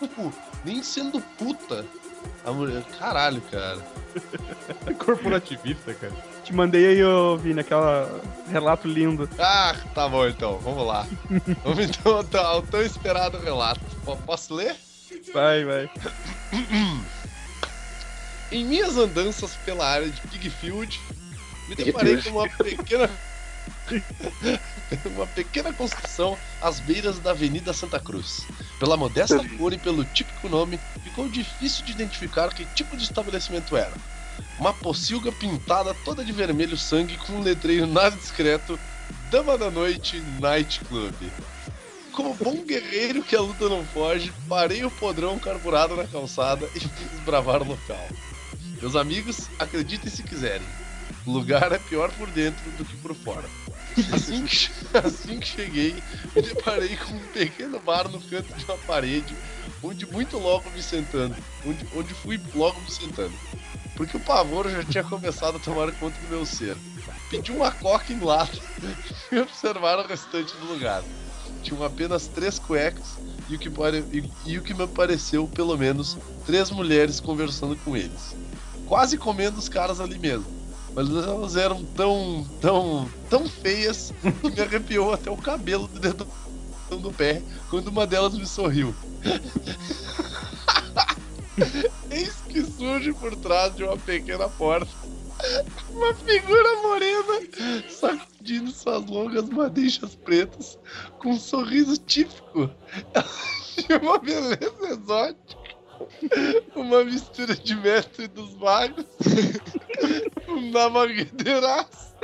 tipo, 0.00 0.32
nem 0.64 0.82
sendo 0.82 1.20
puta. 1.36 1.84
A 2.44 2.52
mulher. 2.52 2.82
Caralho, 2.98 3.40
cara. 3.50 3.78
Corporativista, 4.98 5.92
cara. 5.94 6.14
Te 6.48 6.54
mandei 6.54 6.86
aí, 6.86 7.04
ô 7.04 7.36
Vini, 7.36 7.60
aquela 7.60 8.22
relato 8.50 8.88
lindo. 8.88 9.28
Ah, 9.38 9.76
tá 9.94 10.08
bom 10.08 10.26
então, 10.26 10.58
vamos 10.60 10.86
lá. 10.86 11.06
Vamos 11.62 11.84
então 11.84 12.16
ao 12.16 12.24
tão- 12.24 12.46
ao 12.46 12.62
tão 12.62 12.80
esperado 12.80 13.38
relato. 13.38 13.82
Po- 14.02 14.16
Posso 14.16 14.54
ler? 14.54 14.74
Vai, 15.34 15.62
vai. 15.66 15.90
Em 18.50 18.64
minhas 18.64 18.96
andanças 18.96 19.56
pela 19.56 19.86
área 19.86 20.08
de 20.08 20.22
Pigfield, 20.22 20.98
me 21.68 21.74
deparei 21.74 22.16
com 22.22 22.30
uma 22.30 22.48
pequena. 22.48 23.10
uma 25.04 25.26
pequena 25.26 25.70
construção 25.74 26.38
às 26.62 26.80
beiras 26.80 27.18
da 27.18 27.32
Avenida 27.32 27.74
Santa 27.74 28.00
Cruz. 28.00 28.46
Pela 28.80 28.96
modesta 28.96 29.46
cor 29.58 29.74
e 29.74 29.78
pelo 29.78 30.02
típico 30.02 30.48
nome, 30.48 30.80
ficou 31.04 31.28
difícil 31.28 31.84
de 31.84 31.92
identificar 31.92 32.48
que 32.54 32.64
tipo 32.64 32.96
de 32.96 33.02
estabelecimento 33.04 33.76
era. 33.76 33.92
Uma 34.58 34.74
pocilga 34.74 35.30
pintada 35.30 35.94
toda 36.04 36.24
de 36.24 36.32
vermelho 36.32 36.76
sangue 36.76 37.16
com 37.16 37.34
um 37.34 37.42
letreiro 37.42 37.86
nada 37.86 38.16
discreto: 38.16 38.78
Dama 39.30 39.56
da 39.56 39.70
Noite 39.70 40.20
Night 40.40 40.80
Club. 40.86 41.14
Como 42.12 42.34
bom 42.34 42.64
guerreiro 42.64 43.22
que 43.22 43.36
a 43.36 43.40
luta 43.40 43.68
não 43.68 43.84
foge, 43.86 44.32
parei 44.48 44.84
o 44.84 44.90
podrão 44.90 45.38
carburado 45.38 45.94
na 45.94 46.04
calçada 46.04 46.68
e 46.74 46.80
fui 46.80 47.08
desbravar 47.10 47.62
o 47.62 47.68
local. 47.68 48.08
Meus 48.80 48.96
amigos, 48.96 49.48
acreditem 49.58 50.10
se 50.10 50.22
quiserem. 50.22 50.66
O 51.26 51.30
lugar 51.30 51.70
é 51.72 51.78
pior 51.78 52.10
por 52.12 52.28
dentro 52.30 52.70
do 52.72 52.84
que 52.84 52.96
por 52.96 53.14
fora. 53.14 53.44
Assim 54.12 54.46
que, 54.46 54.70
assim 54.96 55.38
que 55.40 55.46
cheguei, 55.46 55.94
me 56.34 56.42
deparei 56.42 56.96
com 56.96 57.14
um 57.14 57.26
pequeno 57.32 57.78
bar 57.80 58.08
no 58.08 58.20
canto 58.20 58.54
de 58.54 58.64
uma 58.64 58.78
parede, 58.78 59.34
onde 59.82 60.06
muito 60.06 60.38
logo 60.38 60.70
me 60.70 60.82
sentando. 60.82 61.36
Onde, 61.66 61.86
onde 61.94 62.14
fui 62.14 62.40
logo 62.54 62.80
me 62.80 62.90
sentando. 62.90 63.34
Porque 63.98 64.16
o 64.16 64.20
pavor 64.20 64.70
já 64.70 64.84
tinha 64.84 65.02
começado 65.02 65.56
a 65.56 65.58
tomar 65.58 65.90
conta 65.90 66.16
do 66.20 66.28
meu 66.28 66.46
ser. 66.46 66.76
Pedi 67.28 67.50
uma 67.50 67.72
coca 67.72 68.12
em 68.12 68.20
lata 68.20 68.56
e 69.32 69.38
observar 69.40 69.98
o 69.98 70.06
restante 70.06 70.56
do 70.56 70.72
lugar. 70.72 71.02
Tinham 71.64 71.82
apenas 71.82 72.28
três 72.28 72.60
cuecas 72.60 73.16
e 73.48 73.56
o, 73.56 73.58
que 73.58 73.68
pare... 73.68 74.04
e, 74.12 74.52
e 74.52 74.56
o 74.56 74.62
que 74.62 74.72
me 74.72 74.86
pareceu, 74.86 75.48
pelo 75.48 75.76
menos, 75.76 76.16
três 76.46 76.70
mulheres 76.70 77.18
conversando 77.18 77.74
com 77.78 77.96
eles. 77.96 78.36
Quase 78.86 79.18
comendo 79.18 79.58
os 79.58 79.68
caras 79.68 80.00
ali 80.00 80.16
mesmo. 80.16 80.46
Mas 80.94 81.08
elas 81.10 81.56
eram 81.56 81.84
tão, 81.84 82.46
tão, 82.60 83.10
tão 83.28 83.48
feias 83.48 84.14
que 84.40 84.50
me 84.50 84.60
arrepiou 84.60 85.12
até 85.12 85.28
o 85.28 85.36
cabelo 85.36 85.88
do 85.88 85.98
dedo 85.98 86.24
do 86.88 87.12
pé 87.12 87.42
quando 87.68 87.88
uma 87.88 88.06
delas 88.06 88.38
me 88.38 88.46
sorriu. 88.46 88.94
Eis 92.10 92.34
que 92.48 92.62
surge 92.62 93.12
por 93.12 93.34
trás 93.36 93.74
de 93.74 93.84
uma 93.84 93.96
pequena 93.96 94.48
porta 94.48 94.88
uma 95.90 96.14
figura 96.14 96.82
morena 96.82 97.40
sacudindo 97.88 98.70
suas 98.70 99.06
longas 99.06 99.48
madeixas 99.48 100.14
pretas 100.14 100.78
com 101.18 101.30
um 101.30 101.38
sorriso 101.38 101.96
típico 101.98 102.70
de 103.76 103.94
uma 104.02 104.18
beleza 104.18 104.72
exótica. 104.82 105.68
Uma 106.76 107.04
mistura 107.04 107.56
de 107.56 107.74
mestre 107.74 108.28
dos 108.28 108.54
magos 108.54 109.04
um 110.46 110.70
namagueiraço 110.70 112.14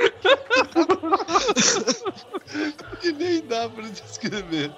que 3.01 3.11
nem 3.11 3.41
dá 3.45 3.69
pra 3.69 3.87
descrever. 3.89 4.71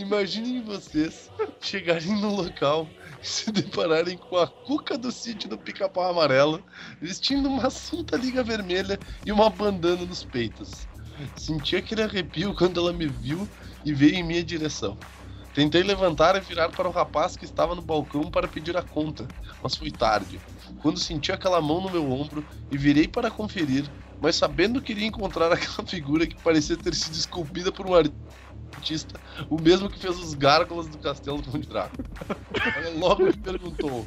Imaginem 0.00 0.62
vocês 0.62 1.30
chegarem 1.60 2.18
no 2.18 2.34
local 2.34 2.88
e 3.22 3.26
se 3.26 3.52
depararem 3.52 4.16
com 4.16 4.38
a 4.38 4.46
cuca 4.46 4.96
do 4.96 5.12
sítio 5.12 5.46
do 5.46 5.58
pica-pau 5.58 6.08
amarelo, 6.10 6.64
vestindo 7.02 7.50
uma 7.50 7.68
cinta 7.68 8.16
liga 8.16 8.42
vermelha 8.42 8.98
e 9.26 9.30
uma 9.30 9.50
bandana 9.50 10.06
nos 10.06 10.24
peitos. 10.24 10.88
Senti 11.36 11.76
aquele 11.76 12.02
arrepio 12.02 12.54
quando 12.54 12.80
ela 12.80 12.94
me 12.94 13.06
viu 13.06 13.46
e 13.84 13.92
veio 13.92 14.14
em 14.14 14.22
minha 14.22 14.42
direção. 14.42 14.96
Tentei 15.52 15.82
levantar 15.82 16.34
e 16.34 16.40
virar 16.40 16.70
para 16.70 16.88
o 16.88 16.92
rapaz 16.92 17.36
que 17.36 17.44
estava 17.44 17.74
no 17.74 17.82
balcão 17.82 18.30
para 18.30 18.48
pedir 18.48 18.76
a 18.78 18.82
conta, 18.82 19.28
mas 19.62 19.76
foi 19.76 19.90
tarde. 19.90 20.40
Quando 20.80 20.98
senti 20.98 21.30
aquela 21.30 21.60
mão 21.60 21.82
no 21.82 21.90
meu 21.90 22.10
ombro 22.10 22.42
e 22.70 22.78
virei 22.78 23.06
para 23.06 23.30
conferir, 23.30 23.84
mas 24.18 24.36
sabendo 24.36 24.80
que 24.80 24.92
iria 24.92 25.06
encontrar 25.06 25.52
aquela 25.52 25.86
figura 25.86 26.26
que 26.26 26.40
parecia 26.42 26.76
ter 26.76 26.94
sido 26.94 27.14
esculpida 27.14 27.70
por 27.70 27.86
um 27.86 27.94
artista, 27.94 28.16
o 29.48 29.60
mesmo 29.60 29.88
que 29.88 29.98
fez 29.98 30.18
os 30.18 30.34
gárgulas 30.34 30.88
do 30.88 30.98
castelo 30.98 31.40
do 31.40 31.50
Conde. 31.50 31.68
Ela 31.70 32.98
logo 32.98 33.24
me 33.24 33.32
perguntou: 33.32 34.06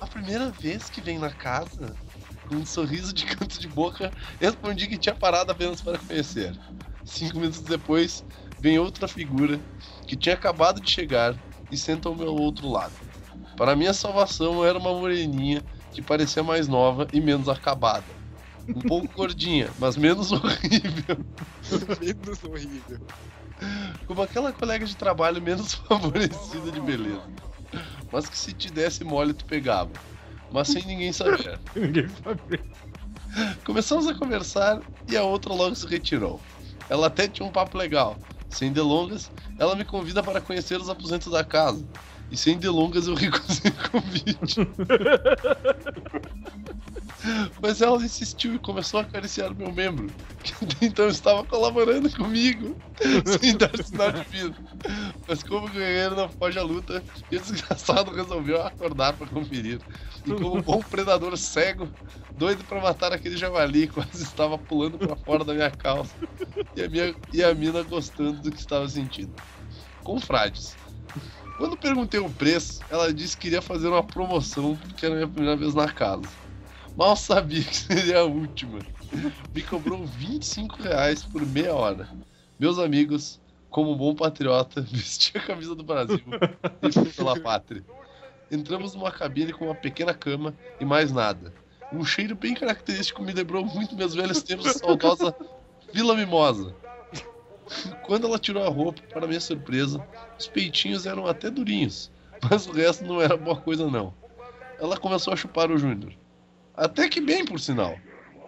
A 0.00 0.06
primeira 0.06 0.50
vez 0.50 0.88
que 0.88 1.00
vem 1.00 1.18
na 1.18 1.30
casa, 1.30 1.94
com 2.48 2.56
um 2.56 2.66
sorriso 2.66 3.12
de 3.12 3.24
canto 3.26 3.58
de 3.58 3.68
boca, 3.68 4.12
respondi 4.40 4.86
que 4.86 4.98
tinha 4.98 5.14
parado 5.14 5.52
apenas 5.52 5.80
para 5.80 5.98
conhecer. 5.98 6.58
Cinco 7.04 7.38
minutos 7.38 7.62
depois, 7.62 8.24
vem 8.58 8.78
outra 8.78 9.08
figura 9.08 9.60
que 10.06 10.16
tinha 10.16 10.34
acabado 10.34 10.80
de 10.80 10.90
chegar 10.90 11.34
e 11.70 11.76
senta 11.76 12.08
ao 12.08 12.14
meu 12.14 12.34
outro 12.34 12.68
lado. 12.68 12.92
Para 13.56 13.76
minha 13.76 13.92
salvação, 13.92 14.64
era 14.64 14.78
uma 14.78 14.92
moreninha 14.92 15.62
que 15.92 16.02
parecia 16.02 16.42
mais 16.42 16.68
nova 16.68 17.08
e 17.12 17.20
menos 17.20 17.48
acabada. 17.48 18.04
Um 18.68 18.80
pouco 18.80 19.08
gordinha, 19.12 19.68
mas 19.78 19.96
menos 19.96 20.30
horrível. 20.32 21.18
Menos 22.00 22.44
horrível. 22.44 22.98
Como 24.06 24.22
aquela 24.22 24.52
colega 24.52 24.84
de 24.84 24.96
trabalho 24.96 25.40
menos 25.40 25.74
favorecida 25.88 26.70
de 26.70 26.80
beleza. 26.80 27.22
Mas 28.10 28.28
que 28.28 28.36
se 28.36 28.52
te 28.52 28.70
desse 28.70 29.04
mole, 29.04 29.32
tu 29.32 29.44
pegava. 29.44 29.92
Mas 30.50 30.68
sem 30.68 30.84
ninguém 30.84 31.12
saber. 31.12 31.58
Ninguém 31.74 32.08
sabe. 32.22 32.60
Começamos 33.64 34.06
a 34.06 34.14
conversar 34.14 34.82
e 35.08 35.16
a 35.16 35.22
outra 35.22 35.54
logo 35.54 35.74
se 35.74 35.86
retirou. 35.86 36.40
Ela 36.90 37.06
até 37.06 37.26
tinha 37.26 37.46
um 37.46 37.52
papo 37.52 37.78
legal. 37.78 38.18
Sem 38.50 38.70
delongas, 38.70 39.30
ela 39.58 39.74
me 39.74 39.84
convida 39.84 40.22
para 40.22 40.40
conhecer 40.40 40.78
os 40.78 40.90
aposentos 40.90 41.32
da 41.32 41.42
casa. 41.42 41.86
E 42.32 42.36
sem 42.36 42.56
delongas 42.56 43.06
eu 43.06 43.14
recusei 43.14 43.70
o 43.70 43.90
convite. 43.90 44.60
Mas 47.60 47.82
ela 47.82 48.02
insistiu 48.02 48.54
e 48.54 48.58
começou 48.58 49.00
a 49.00 49.02
acariciar 49.02 49.54
meu 49.54 49.70
membro, 49.70 50.10
que 50.42 50.54
então 50.80 51.06
estava 51.08 51.44
colaborando 51.44 52.10
comigo, 52.10 52.74
sem 53.38 53.56
dar 53.56 53.70
sinal 53.84 54.10
de 54.10 54.24
vida. 54.24 54.56
Mas 55.28 55.42
como 55.42 55.66
o 55.66 55.70
guerreiro 55.70 56.16
não 56.16 56.28
foge 56.28 56.58
à 56.58 56.62
luta, 56.62 57.04
o 57.30 57.38
desgraçado 57.38 58.10
resolveu 58.10 58.62
acordar 58.62 59.12
para 59.12 59.26
conferir. 59.26 59.78
E 60.24 60.32
como 60.32 60.56
um 60.56 60.62
bom 60.62 60.80
predador 60.80 61.36
cego, 61.36 61.88
doido 62.36 62.64
para 62.64 62.80
matar 62.80 63.12
aquele 63.12 63.36
javali, 63.36 63.86
quase 63.92 64.22
estava 64.22 64.56
pulando 64.56 64.98
para 64.98 65.14
fora 65.16 65.44
da 65.44 65.52
minha 65.52 65.70
calça. 65.70 66.14
E 66.74 66.82
a, 66.82 66.88
minha, 66.88 67.14
e 67.32 67.44
a 67.44 67.54
mina 67.54 67.82
gostando 67.82 68.40
do 68.40 68.50
que 68.50 68.58
estava 68.58 68.88
sentindo. 68.88 69.34
Confrades. 70.02 70.81
Quando 71.56 71.76
perguntei 71.76 72.18
o 72.20 72.30
preço, 72.30 72.82
ela 72.88 73.12
disse 73.12 73.36
que 73.36 73.46
iria 73.46 73.62
fazer 73.62 73.88
uma 73.88 74.02
promoção 74.02 74.76
porque 74.76 75.06
era 75.06 75.14
a 75.14 75.18
minha 75.18 75.28
primeira 75.28 75.56
vez 75.56 75.74
na 75.74 75.92
casa. 75.92 76.28
Mal 76.96 77.16
sabia 77.16 77.62
que 77.62 77.76
seria 77.76 78.20
a 78.20 78.24
última. 78.24 78.78
Me 79.54 79.62
cobrou 79.62 80.04
25 80.04 80.82
reais 80.82 81.22
por 81.22 81.44
meia 81.46 81.74
hora. 81.74 82.08
Meus 82.58 82.78
amigos, 82.78 83.40
como 83.68 83.96
bom 83.96 84.14
patriota, 84.14 84.80
vesti 84.90 85.36
a 85.36 85.40
camisa 85.40 85.74
do 85.74 85.84
Brasil 85.84 86.20
e 86.82 86.92
fui 86.92 87.12
pela 87.12 87.40
pátria. 87.40 87.84
Entramos 88.50 88.94
numa 88.94 89.10
cabine 89.10 89.52
com 89.52 89.66
uma 89.66 89.74
pequena 89.74 90.12
cama 90.12 90.54
e 90.78 90.84
mais 90.84 91.10
nada. 91.10 91.54
Um 91.92 92.04
cheiro 92.04 92.34
bem 92.34 92.54
característico 92.54 93.22
me 93.22 93.32
lembrou 93.32 93.64
muito 93.64 93.96
meus 93.96 94.14
velhos 94.14 94.42
tempos 94.42 94.72
saudosa 94.72 95.34
Vila 95.92 96.14
Mimosa. 96.14 96.74
Quando 98.04 98.26
ela 98.26 98.38
tirou 98.38 98.64
a 98.64 98.68
roupa, 98.68 99.02
para 99.12 99.26
minha 99.26 99.40
surpresa, 99.40 100.04
os 100.38 100.46
peitinhos 100.46 101.06
eram 101.06 101.26
até 101.26 101.50
durinhos, 101.50 102.10
mas 102.48 102.66
o 102.66 102.72
resto 102.72 103.04
não 103.04 103.20
era 103.20 103.36
boa 103.36 103.56
coisa 103.56 103.90
não. 103.90 104.14
Ela 104.80 104.96
começou 104.96 105.32
a 105.32 105.36
chupar 105.36 105.70
o 105.70 105.78
Júnior. 105.78 106.12
Até 106.74 107.08
que 107.08 107.20
bem, 107.20 107.44
por 107.44 107.60
sinal. 107.60 107.96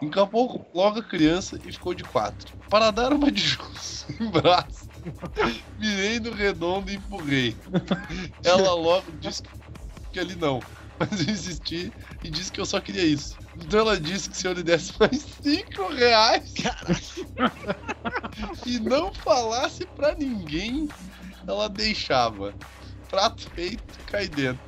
Encapou 0.02 0.68
logo 0.74 0.98
a 0.98 1.02
criança 1.02 1.58
e 1.64 1.72
ficou 1.72 1.94
de 1.94 2.02
quatro. 2.04 2.52
Para 2.68 2.90
dar 2.90 3.12
uma 3.12 3.30
de 3.30 3.40
jus 3.40 4.04
em 4.20 4.28
braço, 4.28 4.88
virei 5.78 6.18
no 6.18 6.32
redondo 6.32 6.90
e 6.90 6.96
empurrei. 6.96 7.56
Ela 8.42 8.74
logo 8.74 9.12
disse 9.20 9.42
que 10.12 10.18
ali 10.18 10.34
não, 10.34 10.60
mas 10.98 11.26
eu 11.26 11.32
insisti 11.32 11.92
e 12.22 12.30
disse 12.30 12.52
que 12.52 12.60
eu 12.60 12.66
só 12.66 12.80
queria 12.80 13.04
isso. 13.04 13.36
Então 13.56 13.80
ela 13.80 13.98
disse 13.98 14.30
que 14.30 14.36
se 14.36 14.46
eu 14.46 14.52
lhe 14.52 14.62
desse 14.62 14.92
mais 14.98 15.24
cinco 15.42 15.88
reais 15.92 16.54
e 18.66 18.78
não 18.80 19.12
falasse 19.12 19.86
pra 19.86 20.14
ninguém, 20.16 20.88
ela 21.46 21.68
deixava. 21.68 22.54
Prato 23.08 23.48
feito, 23.50 23.82
cai 24.06 24.28
dentro. 24.28 24.62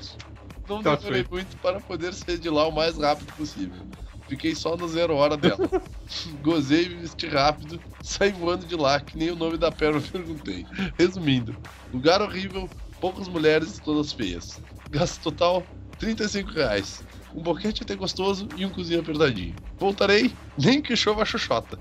Não 0.69 0.83
Tá 0.83 0.97
demorei 0.97 1.23
feito. 1.23 1.33
muito 1.33 1.57
para 1.59 1.81
poder 1.81 2.13
sair 2.13 2.39
de 2.39 2.51
lá 2.51 2.67
o 2.67 2.73
mais 2.73 2.99
rápido 2.99 3.33
possível. 3.35 3.83
Fiquei 4.29 4.55
só 4.55 4.77
no 4.77 4.89
zero 4.89 5.15
hora 5.15 5.37
dela. 5.37 5.59
Gozei, 6.43 6.89
me 6.89 6.97
vesti 6.97 7.27
rápido, 7.27 7.81
saí 8.03 8.31
voando 8.33 8.67
de 8.67 8.77
lá, 8.77 9.01
que 9.01 9.17
nem 9.17 9.31
o 9.31 9.37
nome 9.37 9.57
da 9.57 9.71
pérola 9.71 10.03
perguntei. 10.13 10.67
Resumindo, 10.99 11.57
lugar 11.93 12.21
horrível, 12.23 12.69
poucas 13.01 13.29
mulheres, 13.29 13.79
todas 13.79 14.13
feias. 14.13 14.61
Gasto 14.91 15.23
total, 15.23 15.67
35 15.99 16.51
reais. 16.53 17.03
Um 17.35 17.43
boquete 17.43 17.83
até 17.83 17.95
gostoso 17.95 18.49
e 18.57 18.65
um 18.65 18.71
cozinho 18.71 19.01
apertadinho. 19.01 19.55
Voltarei, 19.79 20.35
nem 20.59 20.81
que 20.81 20.97
chova 20.97 21.23
a 21.23 21.27
xoxota. 21.27 21.79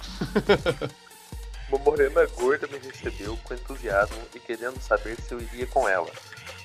Uma 1.68 1.80
morena 1.80 2.26
gorda 2.28 2.66
me 2.68 2.78
recebeu 2.78 3.38
com 3.44 3.54
entusiasmo 3.54 4.22
e 4.34 4.40
querendo 4.40 4.80
saber 4.80 5.18
se 5.20 5.34
eu 5.34 5.42
iria 5.42 5.68
com 5.68 5.90
ela. 5.90 6.10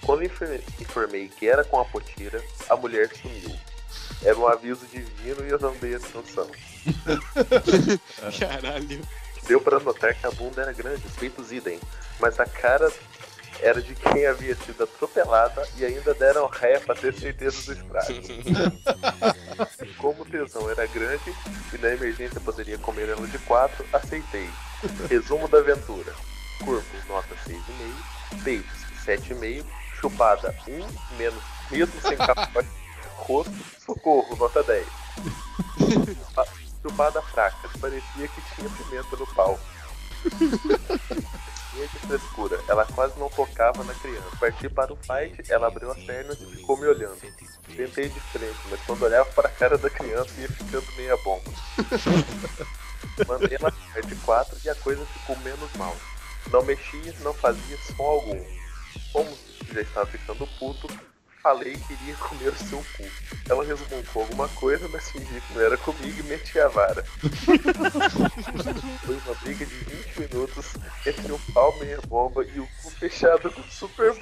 Quando 0.03 0.23
infor- 0.23 0.61
informei 0.79 1.29
que 1.29 1.49
era 1.49 1.65
com 1.65 1.81
a 1.81 1.85
potira, 1.85 2.41
a 2.69 2.77
mulher 2.77 3.11
sumiu. 3.17 3.51
Era 4.23 4.39
um 4.39 4.47
aviso 4.47 4.87
divino 4.87 5.45
e 5.45 5.51
eu 5.51 5.59
não 5.59 5.75
dei 5.79 5.97
atenção. 5.97 6.49
Caralho. 8.39 9.03
Deu 9.49 9.61
para 9.61 9.81
notar 9.81 10.15
que 10.15 10.27
a 10.27 10.31
bunda 10.31 10.63
era 10.63 10.73
grande, 10.73 11.05
os 11.05 11.17
peitos 11.17 11.51
idem, 11.51 11.81
mas 12.21 12.39
a 12.39 12.47
cara 12.47 12.93
era 13.63 13.81
de 13.81 13.95
quem 13.95 14.27
havia 14.27 14.55
sido 14.57 14.85
atropelada 14.85 15.67
e 15.77 15.85
ainda 15.85 16.15
deram 16.15 16.47
ré 16.47 16.79
para 16.81 16.95
ter 16.95 17.13
certeza 17.15 17.63
do 17.63 17.73
estrago. 17.73 18.15
Como 19.99 20.23
o 20.23 20.25
tesão 20.27 20.69
era 20.71 20.87
grande 20.87 21.35
e 21.73 21.79
na 21.79 21.89
emergência 21.91 22.41
poderia 22.41 22.79
comer 22.79 23.09
ela 23.09 23.27
de 23.27 23.39
quatro, 23.41 23.85
aceitei. 23.93 24.49
Resumo 25.09 25.47
da 25.49 25.59
aventura: 25.59 26.13
corpo 26.65 26.85
nota 27.09 27.35
6,5, 27.47 28.43
peitos 28.45 28.81
7,5, 29.05 29.65
chupada 30.01 30.55
1, 30.67 31.17
menos 31.17 31.43
mesmo 31.71 32.01
sem 32.01 32.17
capote, 32.17 32.69
rosto, 33.17 33.53
socorro, 33.85 34.37
nota 34.37 34.63
10. 34.63 34.87
Chupa- 36.27 36.47
Chupada 36.83 37.21
fraca, 37.21 37.69
parecia 37.79 38.27
que 38.29 38.41
tinha 38.55 38.71
pimenta 38.71 39.15
no 39.19 39.27
pau. 39.35 39.61
Cheia 41.71 41.87
de 41.87 41.99
frescura, 42.01 42.61
ela 42.69 42.85
quase 42.85 43.19
não 43.19 43.29
tocava 43.29 43.85
na 43.85 43.95
criança. 43.95 44.37
Parti 44.39 44.69
para 44.69 44.93
o 44.93 44.97
fight, 44.97 45.51
ela 45.51 45.69
abriu 45.69 45.91
as 45.91 46.03
pernas 46.03 46.41
e 46.41 46.47
ficou 46.47 46.77
me 46.77 46.87
olhando. 46.87 47.17
Tentei 47.77 48.09
de 48.09 48.21
frente, 48.21 48.59
mas 48.69 48.81
quando 48.87 49.03
olhava 49.03 49.31
para 49.33 49.49
a 49.49 49.53
cara 49.53 49.79
da 49.79 49.89
criança 49.89 50.41
ia 50.41 50.49
ficando 50.49 50.87
meia 50.97 51.17
bomba. 51.19 51.51
Mandei 53.27 53.57
ela 53.61 53.73
de 54.03 54.17
quatro 54.17 54.59
e 54.65 54.69
a 54.69 54.75
coisa 54.75 55.05
ficou 55.07 55.37
menos 55.39 55.73
mal. 55.75 55.97
Não 56.51 56.63
mexia, 56.65 57.15
não 57.21 57.35
fazia 57.35 57.79
som 57.97 58.03
algum. 58.03 58.45
Como 59.13 59.39
já 59.73 59.81
estava 59.81 60.07
ficando 60.07 60.47
puto, 60.59 60.89
falei 61.43 61.77
que 61.77 61.93
iria 61.95 62.15
comer 62.17 62.49
o 62.49 62.57
seu 62.57 62.85
cu. 62.97 63.05
Ela 63.49 63.65
resmungou 63.65 64.23
alguma 64.23 64.49
coisa, 64.49 64.89
mas 64.89 65.11
fingi 65.11 65.41
que 65.41 65.55
não 65.55 65.63
era 65.63 65.77
comigo 65.79 66.21
e 66.21 66.23
meti 66.25 66.61
a 66.61 66.69
vara. 66.69 67.05
Foi 69.05 69.17
uma 69.17 69.35
briga 69.37 69.67
de 69.67 69.75
20 69.75 70.21
minutos 70.21 70.67
entre 71.07 71.33
o 71.33 71.39
pau 71.53 71.77
meia 71.79 72.01
bomba 72.03 72.45
e 72.45 72.61
o 72.61 72.69
cu 72.83 72.91
fechado 72.91 73.51
com 73.51 73.63
super. 73.65 74.15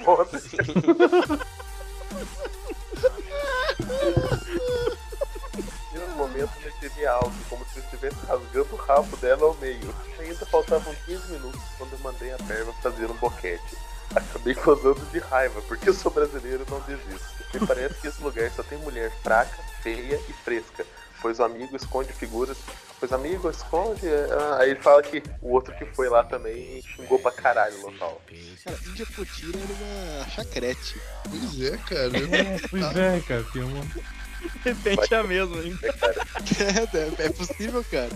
E 5.93 5.97
no 5.97 6.07
momento 6.15 6.51
recebi 6.63 7.05
algo, 7.05 7.33
como 7.49 7.65
se 7.65 7.79
eu 7.79 7.83
estivesse 7.83 8.25
rasgando 8.25 8.73
o 8.73 8.77
rabo 8.77 9.17
dela 9.17 9.45
ao 9.45 9.55
meio. 9.55 9.93
Ainda 10.19 10.45
faltavam 10.45 10.95
15 11.05 11.31
minutos 11.33 11.61
quando 11.77 11.93
eu 11.93 11.99
mandei 11.99 12.33
a 12.33 12.37
perna 12.37 12.71
fazer 12.81 13.11
um 13.11 13.15
boquete. 13.15 13.88
Acabei 14.15 14.53
gozando 14.55 15.05
de 15.11 15.19
raiva, 15.19 15.61
porque 15.67 15.89
eu 15.89 15.93
sou 15.93 16.11
brasileiro 16.11 16.65
e 16.67 16.71
não 16.71 16.79
desisto. 16.81 17.27
Me 17.53 17.65
parece 17.65 17.95
que 18.01 18.07
esse 18.07 18.21
lugar 18.21 18.49
só 18.51 18.63
tem 18.63 18.77
mulher 18.79 19.11
fraca, 19.21 19.57
feia 19.81 20.19
e 20.27 20.33
fresca. 20.33 20.85
Pois 21.21 21.39
o 21.39 21.43
amigo 21.43 21.75
esconde 21.75 22.13
figuras. 22.13 22.57
Pois 22.99 23.11
o 23.11 23.15
amigo 23.15 23.49
esconde. 23.49 24.07
ah, 24.07 24.57
aí 24.59 24.71
ele 24.71 24.79
fala 24.81 25.01
que 25.03 25.21
o 25.41 25.51
outro 25.51 25.75
que 25.75 25.85
foi 25.85 26.09
lá 26.09 26.23
também 26.23 26.81
xingou 26.81 27.19
pra 27.19 27.31
caralho 27.31 27.77
o 27.79 27.91
local. 27.91 28.21
Cara, 28.63 28.77
Índia 28.87 29.05
Potira 29.15 29.57
era 29.59 29.73
uma 29.73 30.29
chacrete. 30.29 31.01
Pois 31.29 31.61
é, 31.61 31.77
cara. 31.77 32.17
É, 32.17 32.67
pois 32.69 32.97
é, 32.97 33.19
cara, 33.27 33.45
tem 33.51 33.63
uma. 33.63 33.83
De 33.83 34.71
repente 34.71 35.13
é 35.13 35.17
a 35.17 35.23
mesma, 35.23 35.57
hein? 35.57 35.77
Cara? 35.99 36.27
É, 37.19 37.25
é 37.25 37.29
possível, 37.29 37.83
cara. 37.91 38.09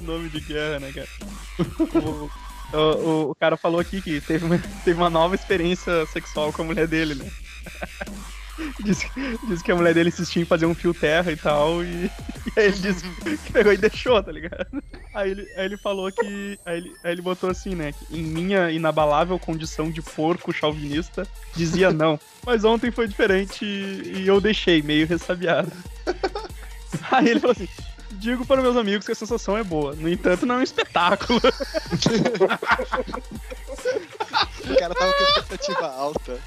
Nome 0.00 0.28
de 0.28 0.40
guerra, 0.40 0.80
né, 0.80 0.92
cara? 0.92 1.08
O, 2.72 2.76
o, 2.76 3.30
o- 3.30 3.34
cara 3.34 3.56
falou 3.56 3.80
aqui 3.80 4.00
que 4.02 4.20
teve 4.20 4.44
uma, 4.44 4.58
teve 4.84 4.98
uma 4.98 5.10
nova 5.10 5.34
experiência 5.34 6.04
sexual 6.06 6.52
com 6.52 6.62
a 6.62 6.64
mulher 6.64 6.86
dele, 6.86 7.14
né? 7.14 7.30
Diz, 8.82 9.06
diz 9.46 9.62
que 9.62 9.70
a 9.70 9.76
mulher 9.76 9.94
dele 9.94 10.08
insistia 10.08 10.42
em 10.42 10.44
fazer 10.44 10.66
um 10.66 10.74
fio 10.74 10.92
terra 10.92 11.30
e 11.30 11.36
tal, 11.36 11.80
e, 11.84 11.86
e 12.56 12.60
aí 12.60 12.66
ele 12.66 12.78
disse 12.78 13.04
que 13.44 13.52
pegou 13.52 13.72
e 13.72 13.76
deixou, 13.76 14.20
tá 14.20 14.32
ligado? 14.32 14.66
Aí 15.14 15.30
ele, 15.30 15.42
aí 15.56 15.64
ele 15.64 15.76
falou 15.76 16.10
que. 16.10 16.58
Aí 16.66 16.78
ele, 16.78 16.92
aí 17.04 17.12
ele 17.12 17.22
botou 17.22 17.48
assim, 17.50 17.76
né? 17.76 17.94
Em 18.10 18.20
minha 18.20 18.68
inabalável 18.72 19.38
condição 19.38 19.88
de 19.92 20.02
porco 20.02 20.52
chauvinista, 20.52 21.24
dizia 21.54 21.92
não. 21.92 22.18
Mas 22.44 22.64
ontem 22.64 22.90
foi 22.90 23.06
diferente 23.06 23.64
e 23.64 24.24
eu 24.26 24.40
deixei, 24.40 24.82
meio 24.82 25.06
ressabiado. 25.06 25.70
Aí 27.12 27.28
ele 27.28 27.38
falou 27.40 27.52
assim: 27.56 27.68
digo 28.18 28.44
para 28.46 28.60
meus 28.62 28.76
amigos 28.76 29.06
que 29.06 29.12
a 29.12 29.14
sensação 29.14 29.56
é 29.56 29.62
boa. 29.64 29.94
No 29.94 30.08
entanto, 30.08 30.44
não 30.46 30.56
é 30.56 30.58
um 30.58 30.62
espetáculo. 30.62 31.40
O 34.68 34.76
cara 34.78 34.94
tava 34.94 35.12
com 35.12 35.24
expectativa 35.24 35.86
alta. 35.92 36.38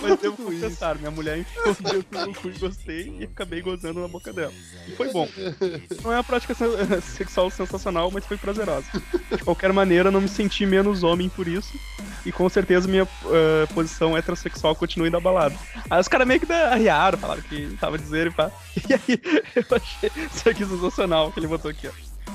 Mas 0.00 0.18
devo 0.18 0.36
confessar, 0.38 0.96
minha 0.96 1.10
mulher 1.10 1.38
enfiou 1.38 1.68
o 1.78 1.82
dedo 1.82 2.06
no 2.26 2.34
cu 2.34 2.48
e 2.48 2.52
gostei 2.58 3.16
e 3.20 3.24
acabei 3.24 3.60
gozando 3.60 4.00
na 4.00 4.08
boca 4.08 4.32
dela. 4.32 4.52
E 4.88 4.92
foi 4.96 5.10
bom. 5.12 5.28
Não 6.02 6.10
é 6.12 6.16
uma 6.16 6.24
prática 6.24 6.54
se- 6.54 6.64
sexual 7.16 7.50
sensacional, 7.50 8.10
mas 8.10 8.24
foi 8.24 8.38
prazerosa. 8.38 8.86
De 9.36 9.44
qualquer 9.44 9.72
maneira, 9.74 10.10
não 10.10 10.22
me 10.22 10.28
senti 10.28 10.64
menos 10.64 11.02
homem 11.02 11.28
por 11.28 11.46
isso. 11.46 11.78
E 12.24 12.32
com 12.32 12.48
certeza 12.48 12.88
minha 12.88 13.06
eh, 13.26 13.66
posição 13.74 14.16
heterossexual 14.16 14.74
continua 14.74 15.06
inabalada. 15.06 15.54
Aí 15.90 16.00
os 16.00 16.08
caras 16.08 16.26
meio 16.26 16.40
que 16.40 16.50
arriaram, 16.50 17.18
falaram 17.18 17.42
que 17.42 17.76
tava 17.78 17.98
dizendo 17.98 18.28
e 18.28 18.34
pá. 18.34 18.50
E 18.88 18.94
aí 18.94 19.20
eu 19.54 19.76
achei 19.76 20.10
isso 20.34 20.48
aqui 20.48 20.64
sensacional 20.64 21.30
que 21.30 21.40
ele 21.40 21.46
botou 21.46 21.70
aqui, 21.70 21.88
ó. 21.88 21.90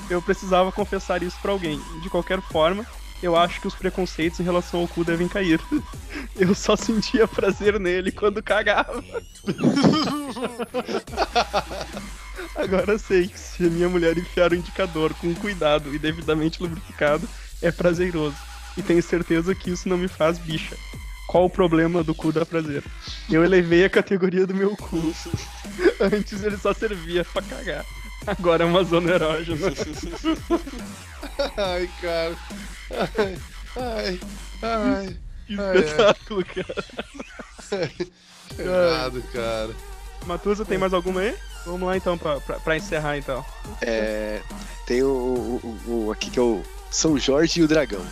Eu 0.08 0.22
precisava 0.22 0.70
confessar 0.72 1.22
isso 1.22 1.36
pra 1.42 1.52
alguém. 1.52 1.78
De 2.02 2.08
qualquer 2.08 2.40
forma, 2.40 2.86
eu 3.22 3.36
acho 3.36 3.60
que 3.60 3.68
os 3.68 3.74
preconceitos 3.74 4.40
em 4.40 4.42
relação 4.42 4.80
ao 4.80 4.88
cu 4.88 5.04
devem 5.04 5.28
cair. 5.28 5.60
Eu 6.34 6.54
só 6.54 6.74
sentia 6.74 7.28
prazer 7.28 7.78
nele 7.78 8.10
quando 8.10 8.42
cagava. 8.42 9.04
Agora 12.56 12.98
sei 12.98 13.28
que 13.28 13.38
se 13.38 13.66
a 13.66 13.70
minha 13.70 13.88
mulher 13.88 14.16
enfiar 14.16 14.52
o 14.52 14.54
indicador 14.54 15.12
com 15.14 15.34
cuidado 15.34 15.94
e 15.94 15.98
devidamente 15.98 16.62
lubrificado, 16.62 17.28
é 17.60 17.70
prazeroso. 17.70 18.36
E 18.76 18.82
tenho 18.82 19.02
certeza 19.02 19.54
que 19.54 19.70
isso 19.70 19.88
não 19.88 19.98
me 19.98 20.08
faz 20.08 20.38
bicha. 20.38 20.76
Qual 21.28 21.44
o 21.44 21.50
problema 21.50 22.02
do 22.02 22.14
cu 22.14 22.32
dar 22.32 22.44
prazer? 22.46 22.82
Eu 23.30 23.44
elevei 23.44 23.84
a 23.84 23.90
categoria 23.90 24.46
do 24.46 24.54
meu 24.54 24.76
cu. 24.76 25.14
Antes 26.00 26.42
ele 26.42 26.56
só 26.56 26.72
servia 26.74 27.24
pra 27.24 27.42
cagar. 27.42 27.84
Agora 28.26 28.64
é 28.64 28.66
uma 28.66 28.82
zona 28.84 29.12
erógena. 29.12 29.68
Ai, 31.56 31.90
cara. 32.00 32.36
Ai, 32.90 33.38
ai, 33.76 34.20
ai. 34.62 35.16
Que 35.46 35.54
Ai, 35.60 35.66
ai. 35.68 35.78
espetáculo, 35.78 36.44
cara. 36.44 36.84
Errado, 38.58 39.22
cara. 39.32 39.70
Matusa, 40.26 40.64
tem 40.64 40.76
mais 40.78 40.92
alguma 40.92 41.20
aí? 41.20 41.34
Vamos 41.64 41.82
lá 41.88 41.96
então, 41.96 42.18
pra, 42.18 42.40
pra, 42.40 42.58
pra 42.58 42.76
encerrar 42.76 43.16
então. 43.16 43.44
É, 43.80 44.40
tem 44.86 45.02
o- 45.02 45.06
o- 45.06 46.06
o- 46.06 46.12
aqui 46.12 46.30
que 46.30 46.38
é 46.38 46.42
o 46.42 46.62
São 46.90 47.16
Jorge 47.18 47.60
e 47.60 47.62
o 47.62 47.68
Dragão. 47.68 48.04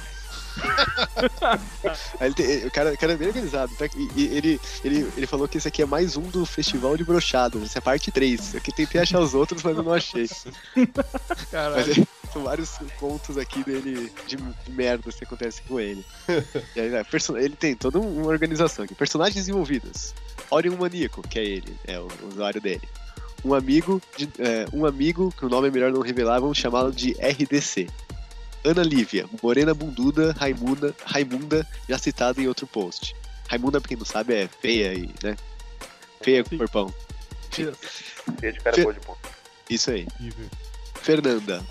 Tem- 2.34 2.66
o, 2.66 2.70
cara, 2.70 2.92
o 2.92 2.98
cara 2.98 3.12
é 3.12 3.16
bem 3.16 3.28
organizado. 3.28 3.72
tá? 3.76 3.86
E, 3.86 4.08
e 4.16 4.26
ele, 4.36 4.60
ele, 4.84 5.12
ele 5.16 5.26
falou 5.26 5.48
que 5.48 5.58
esse 5.58 5.68
aqui 5.68 5.82
é 5.82 5.86
mais 5.86 6.16
um 6.16 6.22
do 6.22 6.44
Festival 6.44 6.96
de 6.96 7.04
Brochadas. 7.04 7.62
Essa 7.62 7.78
é 7.78 7.80
parte 7.80 8.10
3. 8.10 8.54
Eu 8.54 8.58
aqui 8.58 8.72
tentei 8.72 9.00
achar 9.00 9.20
os 9.20 9.34
outros, 9.34 9.62
mas 9.62 9.76
eu 9.76 9.82
não 9.82 9.92
achei. 9.92 10.28
Caralho. 11.50 11.86
Mas 11.96 12.32
são 12.32 12.42
vários 12.42 12.78
contos 12.98 13.38
aqui 13.38 13.64
dele 13.64 14.12
de, 14.26 14.38
merda 14.70 15.10
que 15.10 15.24
acontece 15.24 15.62
com 15.62 15.80
ele. 15.80 16.04
Aí, 16.76 16.88
né, 16.90 17.04
ele 17.36 17.56
tem 17.56 17.74
toda 17.74 17.98
uma 17.98 18.26
organização 18.28 18.84
aqui. 18.84 18.94
Personagens 18.94 19.48
envolvidos. 19.48 20.14
Orion 20.50 20.76
Maníaco, 20.76 21.22
que 21.26 21.38
é 21.38 21.44
ele, 21.44 21.76
é 21.86 21.98
o 21.98 22.08
usuário 22.30 22.60
dele. 22.60 22.82
Um 23.44 23.54
amigo, 23.54 24.02
de- 24.16 24.28
é, 24.38 24.66
um 24.72 24.84
amigo, 24.84 25.32
que 25.36 25.46
o 25.46 25.48
nome 25.48 25.68
é 25.68 25.70
melhor 25.70 25.92
não 25.92 26.00
revelar, 26.00 26.40
vamos 26.40 26.58
chamá-lo 26.58 26.90
de 26.92 27.12
RDC. 27.12 27.88
Ana 28.68 28.82
Lívia, 28.82 29.26
morena 29.42 29.72
bunduda, 29.74 30.32
Raimunda, 30.38 30.94
Raimunda, 31.04 31.66
já 31.88 31.96
citada 31.98 32.40
em 32.40 32.46
outro 32.48 32.66
post. 32.66 33.14
Raimunda, 33.48 33.80
pra 33.80 33.88
quem 33.88 33.96
não 33.96 34.04
sabe, 34.04 34.34
é 34.34 34.48
feia 34.60 34.92
e, 34.94 35.08
né? 35.22 35.36
Feia 36.20 36.44
com 36.44 36.58
corpão. 36.58 36.92
Cheio 37.50 37.72
de 38.40 38.60
cara 38.60 38.76
Fe- 38.76 38.82
boa 38.82 38.94
de 38.94 39.00
bom. 39.00 39.16
Isso 39.70 39.90
aí. 39.90 40.06
Fernanda, 41.00 41.64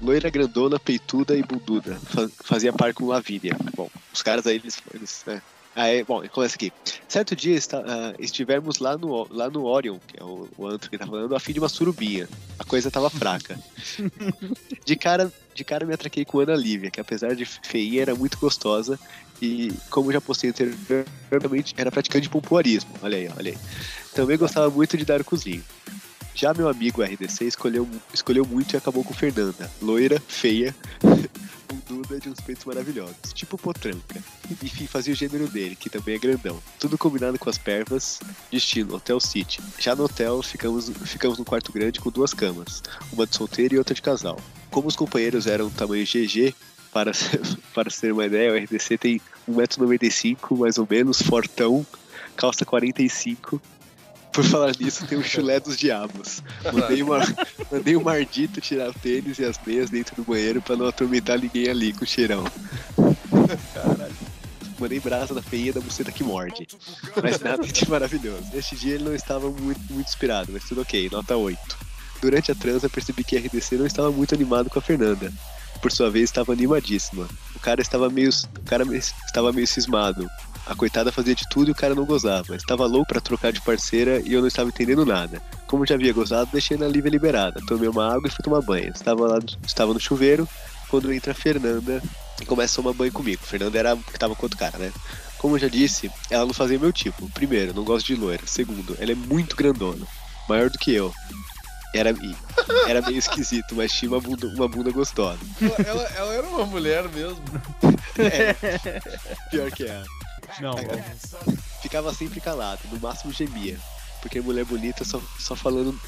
loira 0.00 0.30
grandona, 0.30 0.78
peituda 0.78 1.36
e 1.36 1.42
bunduda. 1.42 1.96
Fa- 1.96 2.28
Fazia 2.44 2.72
par 2.72 2.92
com 2.94 3.06
Lavínia. 3.06 3.56
Bom, 3.74 3.90
os 4.12 4.22
caras 4.22 4.46
aí, 4.46 4.56
eles. 4.56 4.80
eles 4.94 5.22
né? 5.26 5.42
Aí, 5.76 6.02
bom, 6.04 6.26
começa 6.28 6.54
aqui. 6.54 6.72
Certo 7.06 7.36
dia 7.36 7.54
está, 7.54 7.84
ah, 7.86 8.14
estivemos 8.18 8.78
lá 8.78 8.96
no, 8.96 9.28
lá 9.30 9.50
no 9.50 9.66
Orion, 9.66 9.98
que 10.06 10.18
é 10.18 10.24
o, 10.24 10.48
o 10.56 10.66
antro 10.66 10.88
que 10.88 10.96
tá 10.96 11.06
falando, 11.06 11.36
a 11.36 11.38
fim 11.38 11.52
de 11.52 11.58
uma 11.58 11.68
surubinha. 11.68 12.26
A 12.58 12.64
coisa 12.64 12.90
tava 12.90 13.10
fraca. 13.10 13.58
De 14.86 14.96
cara, 14.96 15.30
de 15.52 15.64
cara 15.64 15.84
me 15.84 15.92
atraquei 15.92 16.24
com 16.24 16.38
Ana 16.38 16.54
Lívia, 16.54 16.90
que 16.90 17.00
apesar 17.00 17.34
de 17.34 17.44
feia 17.44 18.02
era 18.02 18.14
muito 18.14 18.38
gostosa 18.38 18.98
e, 19.42 19.72
como 19.90 20.12
já 20.12 20.20
postei 20.20 20.50
anteriormente, 20.50 21.74
era 21.76 21.90
praticante 21.90 22.22
de 22.22 22.28
pompoarismo. 22.30 22.90
Olha 23.02 23.18
aí, 23.18 23.28
olha 23.36 23.52
aí. 23.52 23.58
Também 24.14 24.38
gostava 24.38 24.70
muito 24.70 24.96
de 24.96 25.04
dar 25.04 25.20
o 25.20 25.24
cozinho. 25.24 25.64
Já 26.36 26.52
meu 26.52 26.68
amigo 26.68 27.02
RDC 27.02 27.46
escolheu, 27.46 27.88
escolheu 28.12 28.44
muito 28.44 28.74
e 28.74 28.76
acabou 28.76 29.02
com 29.02 29.14
Fernanda. 29.14 29.70
Loira, 29.80 30.20
feia, 30.28 30.76
bunduda 31.66 32.20
de 32.20 32.28
uns 32.28 32.38
peitos 32.40 32.66
maravilhosos. 32.66 33.32
Tipo 33.32 33.56
potranca. 33.56 34.22
Enfim, 34.62 34.86
fazia 34.86 35.14
o 35.14 35.16
gênero 35.16 35.48
dele, 35.48 35.74
que 35.74 35.88
também 35.88 36.14
é 36.14 36.18
grandão. 36.18 36.62
Tudo 36.78 36.98
combinado 36.98 37.38
com 37.38 37.48
as 37.48 37.56
pervas, 37.56 38.20
de 38.50 38.58
estilo 38.58 38.96
Hotel 38.96 39.18
City. 39.18 39.62
Já 39.78 39.96
no 39.96 40.04
hotel, 40.04 40.42
ficamos, 40.42 40.90
ficamos 41.06 41.38
num 41.38 41.44
quarto 41.44 41.72
grande 41.72 42.00
com 42.00 42.10
duas 42.10 42.34
camas. 42.34 42.82
Uma 43.10 43.26
de 43.26 43.34
solteiro 43.34 43.74
e 43.74 43.78
outra 43.78 43.94
de 43.94 44.02
casal. 44.02 44.38
Como 44.70 44.88
os 44.88 44.94
companheiros 44.94 45.46
eram 45.46 45.70
tamanho 45.70 46.04
GG, 46.04 46.54
para, 46.92 47.12
para 47.72 47.88
ser 47.88 48.12
uma 48.12 48.26
ideia, 48.26 48.52
o 48.52 48.56
RDC 48.62 48.98
tem 48.98 49.22
1,95m, 49.48 50.58
mais 50.58 50.76
ou 50.76 50.86
menos, 50.88 51.22
fortão, 51.22 51.86
calça 52.36 52.66
45 52.66 53.58
por 54.36 54.44
falar 54.44 54.76
nisso, 54.78 55.06
tem 55.06 55.16
o 55.16 55.24
chulé 55.24 55.58
dos 55.58 55.78
diabos. 55.78 56.42
Mandei, 56.70 57.02
uma, 57.02 57.20
mandei 57.72 57.96
o 57.96 58.04
Mardito 58.04 58.60
tirar 58.60 58.90
o 58.90 58.92
tênis 58.92 59.38
e 59.38 59.44
as 59.46 59.58
meias 59.66 59.88
dentro 59.88 60.14
do 60.14 60.24
banheiro 60.24 60.60
pra 60.60 60.76
não 60.76 60.86
atormentar 60.86 61.40
ninguém 61.40 61.70
ali 61.70 61.94
com 61.94 62.04
o 62.04 62.06
cheirão. 62.06 62.44
Mandei 64.78 65.00
brasa 65.00 65.32
da 65.32 65.40
feia 65.40 65.72
da 65.72 65.80
buceta 65.80 66.12
que 66.12 66.22
morde. 66.22 66.68
Mas 67.22 67.40
nada 67.40 67.66
de 67.66 67.88
maravilhoso. 67.88 68.44
Neste 68.52 68.76
dia 68.76 68.96
ele 68.96 69.04
não 69.04 69.14
estava 69.14 69.48
muito, 69.50 69.80
muito 69.90 70.06
inspirado, 70.06 70.52
mas 70.52 70.64
tudo 70.64 70.82
ok, 70.82 71.08
nota 71.10 71.34
8. 71.34 71.58
Durante 72.20 72.52
a 72.52 72.54
transa 72.54 72.90
percebi 72.90 73.24
que 73.24 73.38
RDC 73.38 73.76
não 73.76 73.86
estava 73.86 74.12
muito 74.12 74.34
animado 74.34 74.68
com 74.68 74.78
a 74.78 74.82
Fernanda. 74.82 75.32
Por 75.80 75.90
sua 75.90 76.10
vez, 76.10 76.24
estava 76.24 76.52
animadíssima. 76.52 77.26
O 77.54 77.58
cara 77.58 77.80
estava 77.80 78.10
meio, 78.10 78.28
o 78.28 78.64
cara 78.64 78.84
estava 78.94 79.50
meio 79.50 79.66
cismado. 79.66 80.28
A 80.66 80.74
coitada 80.74 81.12
fazia 81.12 81.34
de 81.34 81.48
tudo 81.48 81.68
e 81.68 81.72
o 81.72 81.74
cara 81.74 81.94
não 81.94 82.04
gozava. 82.04 82.56
Estava 82.56 82.86
louco 82.86 83.06
pra 83.08 83.20
trocar 83.20 83.52
de 83.52 83.60
parceira 83.60 84.20
e 84.24 84.32
eu 84.32 84.40
não 84.40 84.48
estava 84.48 84.68
entendendo 84.68 85.06
nada. 85.06 85.40
Como 85.66 85.86
já 85.86 85.94
havia 85.94 86.12
gozado, 86.12 86.50
deixei 86.52 86.76
na 86.76 86.88
Lívia 86.88 87.10
liberada. 87.10 87.60
Tomei 87.68 87.88
uma 87.88 88.12
água 88.12 88.26
e 88.26 88.30
fui 88.30 88.42
tomar 88.42 88.60
banho. 88.62 88.90
Estava 88.92 89.26
lá, 89.28 89.38
estava 89.64 89.94
no 89.94 90.00
chuveiro 90.00 90.48
quando 90.88 91.12
entra 91.12 91.32
a 91.32 91.34
Fernanda 91.34 92.02
e 92.40 92.44
começa 92.44 92.74
a 92.74 92.82
tomar 92.82 92.94
banho 92.96 93.12
comigo. 93.12 93.42
Fernanda 93.44 93.78
era 93.78 93.96
que 93.96 94.18
tava 94.18 94.34
com 94.34 94.44
outro 94.44 94.58
cara, 94.58 94.76
né? 94.78 94.92
Como 95.38 95.54
eu 95.54 95.60
já 95.60 95.68
disse, 95.68 96.10
ela 96.30 96.44
não 96.46 96.54
fazia 96.54 96.78
meu 96.78 96.92
tipo. 96.92 97.28
Primeiro, 97.30 97.72
não 97.72 97.84
gosto 97.84 98.06
de 98.06 98.16
loira. 98.16 98.42
Segundo, 98.46 98.96
ela 98.98 99.12
é 99.12 99.14
muito 99.14 99.54
grandona. 99.54 100.04
Maior 100.48 100.68
do 100.68 100.78
que 100.78 100.92
eu. 100.92 101.12
Era, 101.94 102.12
era 102.88 103.00
meio 103.02 103.18
esquisito, 103.18 103.74
mas 103.74 103.92
tinha 103.92 104.10
uma 104.10 104.20
bunda, 104.20 104.46
uma 104.48 104.68
bunda 104.68 104.90
gostosa. 104.90 105.38
Ela, 105.62 105.76
ela- 105.88 106.10
ela 106.16 106.34
era 106.34 106.46
uma 106.48 106.66
mulher 106.66 107.08
mesmo. 107.08 107.40
É, 108.18 108.54
pior 109.50 109.70
que 109.70 109.84
ela. 109.84 110.02
Não, 110.60 110.74
Ficava 111.82 112.12
sempre 112.14 112.40
calado, 112.40 112.80
no 112.90 112.98
máximo 113.00 113.32
gemia. 113.32 113.78
Porque 114.22 114.40
mulher 114.40 114.64
bonita 114.64 115.04
só, 115.04 115.20
só 115.38 115.54
falando. 115.54 115.98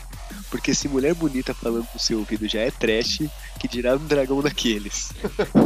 Porque 0.51 0.74
se 0.74 0.89
mulher 0.89 1.14
bonita 1.14 1.55
falando 1.55 1.86
no 1.95 2.01
seu 2.01 2.18
ouvido 2.18 2.49
já 2.49 2.61
é 2.61 2.70
trash, 2.70 3.20
que 3.61 3.68
dirá 3.68 3.95
um 3.95 4.07
dragão 4.07 4.43
daqueles. 4.43 5.11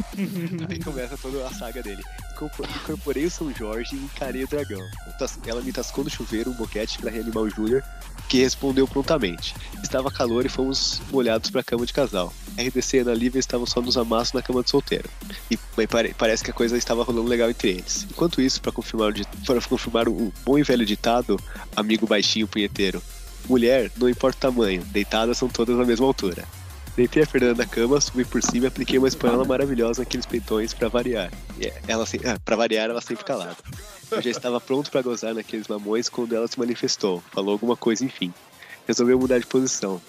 Aí 0.68 0.79
começa 0.81 1.16
toda 1.16 1.47
a 1.47 1.53
saga 1.55 1.83
dele. 1.83 2.03
Incorpo- 2.35 2.64
Incorporei 2.64 3.25
o 3.25 3.31
São 3.31 3.53
Jorge 3.55 3.95
e 3.95 3.99
encarei 4.05 4.45
o 4.45 4.49
dragão. 4.49 4.81
Ela 5.47 5.62
me 5.62 5.73
tascou 5.73 6.05
no 6.05 6.11
chuveiro 6.11 6.51
um 6.51 6.55
boquete 6.55 6.99
pra 6.99 7.11
reanimar 7.11 7.45
o 7.45 7.49
Júnior, 7.51 7.83
que 8.29 8.39
respondeu 8.43 8.89
prontamente. 8.89 9.55
Estava 9.83 10.11
calor 10.11 10.47
e 10.47 10.49
fomos 10.49 11.01
molhados 11.11 11.51
pra 11.51 11.62
cama 11.62 11.85
de 11.85 11.93
casal. 11.93 12.33
RDC 12.59 12.97
e 12.97 13.01
Ana 13.01 13.14
Lívia 13.14 13.39
estavam 13.39 13.66
só 13.66 13.81
nos 13.81 13.97
amassos 13.97 14.33
na 14.33 14.43
cama 14.43 14.62
de 14.62 14.70
solteiro. 14.70 15.09
E 15.51 15.57
pare- 15.87 16.14
parece 16.16 16.45
que 16.45 16.51
a 16.51 16.55
coisa 16.55 16.77
estava 16.77 17.03
rolando 17.03 17.29
legal 17.29 17.51
entre 17.51 17.70
eles. 17.70 18.07
Enquanto 18.11 18.41
isso, 18.41 18.61
para 18.61 18.73
confirmar, 18.73 19.12
confirmar 19.68 20.09
o 20.09 20.33
bom 20.45 20.59
e 20.59 20.62
velho 20.62 20.85
ditado, 20.87 21.39
amigo 21.77 22.07
baixinho 22.07 22.49
punheteiro: 22.49 23.03
mulher, 23.49 23.91
não 23.97 24.09
importa 24.09 24.49
o 24.49 24.53
tamanho, 24.53 24.83
deitadas 24.87 25.39
são 25.39 25.49
todas 25.49 25.77
na 25.77 25.85
mesma 25.85 26.07
altura. 26.07 26.45
Deitei 26.97 27.23
a 27.23 27.27
Fernanda 27.27 27.62
na 27.64 27.66
cama, 27.66 27.99
subi 28.01 28.23
por 28.25 28.43
cima 28.43 28.66
e 28.66 28.68
apliquei 28.68 28.99
uma 28.99 29.09
espanhola 29.09 29.47
maravilhosa 29.47 30.03
naqueles 30.03 30.27
peitões 30.27 30.75
pra 30.75 30.89
variar. 30.89 31.33
Ela 31.89 32.05
ah, 32.27 32.39
pra 32.45 32.55
variar, 32.55 32.91
ela 32.91 33.01
sempre 33.01 33.25
calada. 33.25 33.57
Eu 34.13 34.23
já 34.23 34.31
estava 34.31 34.61
pronto 34.61 34.91
pra 34.91 35.03
gozar 35.03 35.35
naqueles 35.35 35.67
mamões 35.67 36.09
quando 36.09 36.35
ela 36.35 36.47
se 36.47 36.59
manifestou, 36.59 37.23
falou 37.33 37.53
alguma 37.53 37.77
coisa, 37.77 38.05
enfim. 38.05 38.33
Resolveu 38.87 39.19
mudar 39.19 39.39
de 39.39 39.47
posição. 39.47 40.01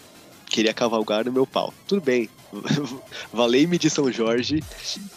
Queria 0.45 0.73
cavalgar 0.73 1.25
no 1.25 1.31
meu 1.31 1.47
pau. 1.47 1.73
Tudo 1.87 2.01
bem. 2.01 2.29
Valei-me 3.31 3.77
de 3.77 3.89
São 3.89 4.11
Jorge 4.11 4.63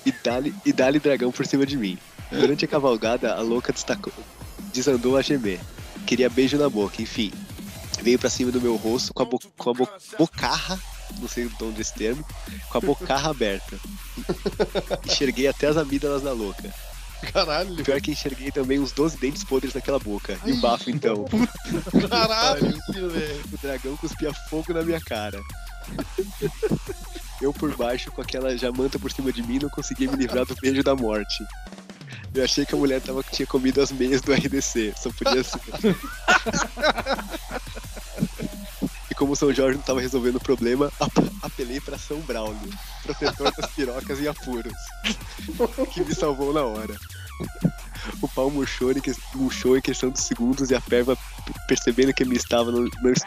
e 0.05 0.13
dá-lhe 0.23 0.55
e 0.65 0.73
dá-lhe 0.73 0.99
dragão 0.99 1.31
por 1.33 1.45
cima 1.45 1.67
de 1.67 1.77
mim. 1.77 1.99
Durante 2.31 2.65
a 2.65 2.69
cavalgada, 2.69 3.35
a 3.35 3.41
louca 3.41 3.73
destacou, 3.73 4.13
desandou 4.73 5.17
a 5.17 5.23
gemer. 5.23 5.61
Queria 6.07 6.31
beijo 6.31 6.57
na 6.57 6.69
boca, 6.69 7.03
enfim. 7.03 7.33
Veio 8.03 8.19
pra 8.19 8.31
cima 8.31 8.51
do 8.51 8.61
meu 8.61 8.77
rosto 8.77 9.13
com 9.13 9.23
a, 9.23 9.27
bo 9.27 9.41
com 9.57 9.71
a 9.71 9.75
bo 9.75 9.89
bocarra, 10.19 10.79
não 11.19 11.29
sei 11.29 11.47
o 11.47 11.51
tom 11.51 11.71
desse 11.71 11.95
termo, 11.95 12.25
com 12.71 12.79
a 12.79 12.81
bocarra 12.81 13.31
aberta. 13.31 13.79
Enxerguei 15.05 15.47
até 15.49 15.67
as 15.67 15.77
amígdalas 15.77 16.23
da 16.23 16.33
louca. 16.33 16.73
Caralho, 17.33 17.75
Pior 17.83 18.01
que 18.01 18.11
enxerguei 18.13 18.51
também 18.51 18.79
uns 18.79 18.93
12 18.93 19.17
dentes 19.19 19.43
podres 19.45 19.75
naquela 19.75 19.99
boca. 19.99 20.39
E 20.45 20.53
o 20.53 20.61
bafo 20.61 20.91
então. 20.91 21.25
caralho, 22.09 22.79
velho. 23.11 23.43
O 23.53 23.59
dragão 23.61 23.97
cuspia 23.97 24.33
fogo 24.49 24.73
na 24.73 24.83
minha 24.83 25.01
cara. 25.01 25.41
Eu 27.41 27.53
por 27.53 27.75
baixo, 27.77 28.11
com 28.13 28.21
aquela 28.23 28.57
jamanta 28.57 28.99
por 28.99 29.11
cima 29.13 29.33
de 29.33 29.43
mim, 29.43 29.59
não 29.63 29.69
conseguia 29.69 30.11
me 30.11 30.17
livrar 30.17 30.45
do 30.47 30.55
beijo 30.57 30.83
da 30.83 30.95
morte. 30.95 31.45
Eu 32.35 32.45
achei 32.45 32.67
que 32.67 32.75
a 32.75 32.79
mulher 32.79 33.01
tava, 33.01 33.23
tinha 33.23 33.47
comido 33.47 33.81
as 33.81 33.91
meias 33.93 34.21
do 34.21 34.33
RDC, 34.33 34.95
só 35.01 35.11
podia 35.11 35.43
ser. 35.43 35.61
E 39.11 39.15
como 39.15 39.33
o 39.33 39.37
São 39.37 39.53
Jorge 39.53 39.77
não 39.79 39.85
tava 39.85 40.01
resolvendo 40.01 40.37
o 40.37 40.41
problema, 40.41 40.93
ap- 41.01 41.33
apelei 41.43 41.81
pra 41.81 41.99
São 41.99 42.19
Braulio, 42.21 42.73
protetor 43.07 43.53
das 43.57 43.71
pirocas 43.71 44.21
e 44.21 44.29
apuros, 44.29 44.73
que 45.93 46.03
me 46.05 46.15
salvou 46.15 46.53
na 46.53 46.63
hora. 46.63 46.95
O 48.23 48.29
pau 48.29 48.51
murchou 48.51 48.93
em, 48.93 49.01
que- 49.01 49.15
murchou 49.35 49.77
em 49.77 49.81
questão 49.81 50.11
de 50.11 50.21
segundos 50.21 50.71
e 50.71 50.75
a 50.75 50.81
perva, 50.81 51.17
percebendo 51.67 52.13
que 52.15 52.25
minha, 52.25 52.37
estava 52.37 52.71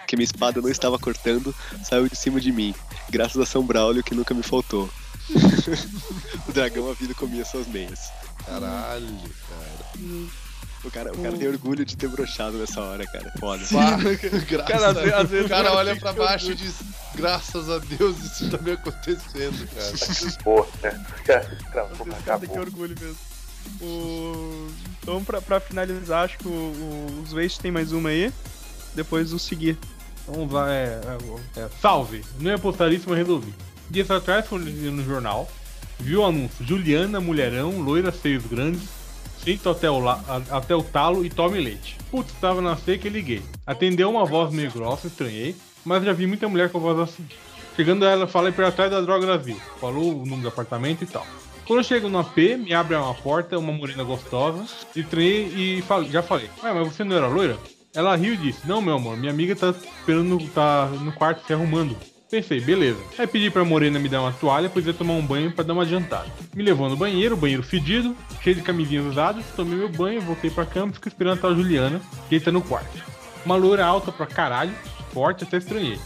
que 0.08 0.16
minha 0.16 0.24
espada 0.26 0.62
não 0.62 0.70
estava 0.70 0.98
cortando, 0.98 1.54
saiu 1.84 2.08
de 2.08 2.16
cima 2.16 2.40
de 2.40 2.52
mim, 2.52 2.74
graças 3.10 3.42
a 3.42 3.46
São 3.46 3.64
Braulio 3.64 4.04
que 4.04 4.16
nunca 4.16 4.34
me 4.34 4.44
faltou. 4.44 4.90
o 6.48 6.52
dragão 6.52 6.90
a 6.90 6.94
vida 6.94 7.14
comia 7.14 7.46
suas 7.46 7.68
meias. 7.68 8.10
Caralho, 8.46 9.06
cara. 9.48 10.49
O 10.84 10.90
cara, 10.90 11.12
o 11.12 11.18
cara 11.22 11.38
tem 11.38 11.48
orgulho 11.48 11.84
de 11.84 11.98
ter 11.98 12.08
brochado 12.08 12.58
nessa 12.58 12.80
hora, 12.82 13.06
cara. 13.06 13.34
Foda. 13.38 13.64
Bah, 13.72 13.98
graças 13.98 14.44
Cara, 14.68 14.88
às 14.92 14.98
a 14.98 15.02
vezes- 15.02 15.30
vezes 15.30 15.46
O 15.46 15.50
cara 15.50 15.74
olha 15.74 15.96
pra 15.98 16.14
baixo 16.14 16.52
e 16.52 16.56
diz: 16.56 16.76
graças 17.16 17.70
a 17.70 17.80
Deus 17.80 18.18
isso 18.20 18.50
tá 18.50 18.58
me 18.60 18.72
acontecendo, 18.72 19.68
cara. 19.76 20.34
Porra, 20.44 20.68
né? 20.84 21.06
Cara, 21.26 21.58
o 21.86 21.98
tem 21.98 22.06
que 22.06 22.14
acabou. 22.14 22.60
orgulho 22.60 22.96
mesmo. 23.00 23.18
O... 23.82 24.68
Então, 25.02 25.24
pra, 25.24 25.42
pra 25.42 25.60
finalizar, 25.60 26.24
acho 26.26 26.38
que 26.38 26.48
o, 26.48 26.52
o- 26.52 27.22
os 27.24 27.34
Waste 27.34 27.60
tem 27.60 27.72
mais 27.72 27.92
uma 27.92 28.10
aí. 28.10 28.32
Depois 28.96 29.34
o 29.34 29.40
seguir. 29.40 29.78
Vamos 30.28 30.52
lá, 30.54 30.72
é, 30.72 31.00
é, 31.56 31.60
é, 31.62 31.70
salve! 31.82 32.24
Não 32.40 32.52
ia 32.52 32.58
postar 32.58 32.92
isso, 32.92 33.06
mas 33.10 33.18
resolvi. 33.18 33.54
Dias 33.90 34.10
atrás, 34.12 34.46
fui 34.48 34.60
no 34.60 35.04
jornal, 35.04 35.50
viu 36.00 36.22
o 36.22 36.26
anúncio: 36.26 36.66
Juliana, 36.66 37.20
mulherão, 37.20 37.80
loira, 37.82 38.12
seios 38.12 38.46
grandes, 38.46 38.84
senta 39.44 39.72
até 39.72 39.90
o, 39.90 40.00
la- 40.00 40.22
até 40.52 40.76
o 40.76 40.84
talo 40.84 41.26
e 41.26 41.30
tome 41.30 41.60
leite. 41.60 41.98
Putz, 42.12 42.32
tava 42.40 42.62
na 42.62 42.76
seca 42.76 43.08
e 43.08 43.12
liguei. 43.12 43.42
Atendeu 43.66 44.10
uma 44.10 44.26
voz 44.26 44.52
meio 44.54 44.72
grossa, 44.72 45.08
estranhei, 45.08 45.56
mas 45.86 46.04
já 46.04 46.14
vi 46.14 46.26
muita 46.28 46.48
mulher 46.48 46.70
com 46.72 46.80
voz 46.80 46.98
assim. 47.00 47.26
Chegando 47.76 48.04
ela, 48.06 48.28
falei 48.28 48.52
para 48.52 48.72
trás 48.72 48.92
da 48.92 49.00
Droga 49.00 49.26
Brasil, 49.26 49.56
falou 49.80 50.12
o 50.14 50.26
número 50.26 50.42
do 50.42 50.48
apartamento 50.50 51.04
e 51.04 51.08
tal. 51.08 51.26
Quando 51.66 51.80
eu 51.80 51.84
chego 51.84 52.10
no 52.10 52.20
AP, 52.20 52.38
me 52.58 52.74
abre 52.74 52.96
uma 52.96 53.14
porta, 53.14 53.58
uma 53.60 53.72
morena 53.72 54.04
gostosa, 54.04 54.66
estranhei 54.96 55.54
e 55.56 55.82
falei, 55.84 56.10
já 56.10 56.22
falei, 56.24 56.50
ué, 56.64 56.74
mas 56.74 56.88
você 56.88 57.04
não 57.04 57.16
era 57.16 57.28
loira? 57.28 57.58
Ela 57.96 58.16
riu 58.16 58.34
e 58.34 58.38
disse, 58.38 58.68
não, 58.68 58.82
meu 58.82 58.96
amor, 58.96 59.16
minha 59.18 59.32
amiga 59.32 59.56
tá 59.56 59.70
esperando, 59.70 60.40
tá 60.50 60.88
no 60.88 61.12
quarto 61.12 61.46
se 61.46 61.54
arrumando. 61.54 61.96
Pensei, 62.30 62.62
beleza. 62.62 63.00
Aí 63.18 63.26
pedi 63.26 63.50
pra 63.50 63.66
Morena 63.66 63.98
me 63.98 64.08
dar 64.08 64.22
uma 64.22 64.32
toalha, 64.32 64.70
pois 64.70 64.86
ia 64.86 64.94
tomar 64.94 65.14
um 65.14 65.26
banho 65.26 65.52
pra 65.52 65.64
dar 65.64 65.74
uma 65.74 65.82
adiantada. 65.82 66.28
Me 66.56 66.62
levou 66.62 66.88
no 66.88 66.96
banheiro, 66.96 67.36
banheiro 67.36 67.64
fedido, 67.64 68.16
cheio 68.44 68.56
de 68.56 68.62
camisinhas 68.62 69.06
usadas, 69.06 69.44
tomei 69.56 69.78
meu 69.78 69.90
banho, 69.90 70.22
voltei 70.22 70.52
pra 70.52 70.66
cama 70.66 70.94
fiquei 70.94 71.10
esperando 71.10 71.40
a 71.40 71.42
tal 71.42 71.56
Juliana, 71.56 72.00
que 72.30 72.40
tá 72.40 72.52
no 72.52 72.62
quarto. 72.62 73.04
Uma 73.44 73.56
loira 73.56 73.84
alta 73.84 74.12
pra 74.12 74.28
caralho, 74.28 74.74
forte, 75.12 75.44
até 75.44 75.58
estranhei. 75.58 76.00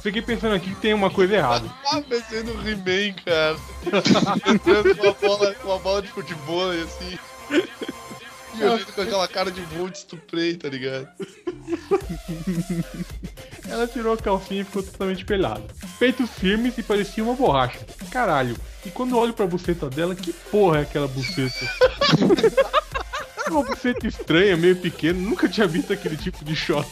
Fiquei 0.00 0.20
pensando 0.20 0.54
aqui 0.54 0.70
que 0.70 0.80
tem 0.80 0.92
uma 0.92 1.08
coisa 1.08 1.34
errada. 1.34 1.70
Ah, 1.86 2.02
pensei 2.02 2.42
no 2.42 2.52
He-Man, 2.68 3.14
cara. 3.24 3.56
Uma 5.00 5.12
bola, 5.14 5.56
uma 5.62 5.78
bola 5.78 6.02
de 6.02 6.08
futebol 6.08 6.74
e 6.74 6.82
assim. 6.82 7.18
E 8.56 8.62
olhando 8.62 8.92
com 8.92 9.00
aquela 9.00 9.28
cara 9.28 9.50
de 9.50 9.60
voo 9.62 9.88
de 9.88 9.98
estuprei, 9.98 10.56
tá 10.56 10.68
ligado? 10.68 11.08
Ela 13.68 13.86
tirou 13.86 14.12
a 14.12 14.16
calcinha 14.16 14.60
e 14.60 14.64
ficou 14.64 14.82
totalmente 14.82 15.24
pelada. 15.24 15.64
Peitos 15.98 16.30
firmes 16.30 16.76
e 16.78 16.82
parecia 16.82 17.24
uma 17.24 17.34
borracha. 17.34 17.80
Caralho. 18.10 18.56
E 18.84 18.90
quando 18.90 19.12
eu 19.12 19.18
olho 19.18 19.32
pra 19.32 19.46
buceta 19.46 19.88
dela, 19.88 20.14
que 20.14 20.32
porra 20.32 20.78
é 20.78 20.82
aquela 20.82 21.08
buceta? 21.08 21.66
Uma 23.50 23.62
buceta 23.62 24.06
estranha, 24.06 24.56
meio 24.56 24.74
pequena, 24.76 25.18
nunca 25.18 25.48
tinha 25.48 25.66
visto 25.66 25.92
aquele 25.92 26.16
tipo 26.16 26.44
de 26.44 26.56
shot. 26.56 26.88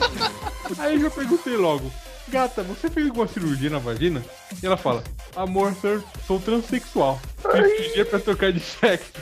Aí 0.78 0.94
eu 0.94 1.00
já 1.02 1.10
perguntei 1.10 1.54
logo, 1.54 1.92
gata, 2.28 2.62
você 2.62 2.88
fez 2.88 3.06
alguma 3.06 3.28
cirurgia 3.28 3.68
na 3.68 3.78
vagina? 3.78 4.24
E 4.62 4.66
ela 4.66 4.76
fala, 4.76 5.04
amor, 5.34 5.74
sir, 5.74 6.02
sou 6.26 6.40
transexual. 6.40 7.20
Fiz 7.36 7.76
cirurgia 7.76 8.06
pra 8.06 8.18
trocar 8.18 8.52
de 8.52 8.60
sexo. 8.60 9.12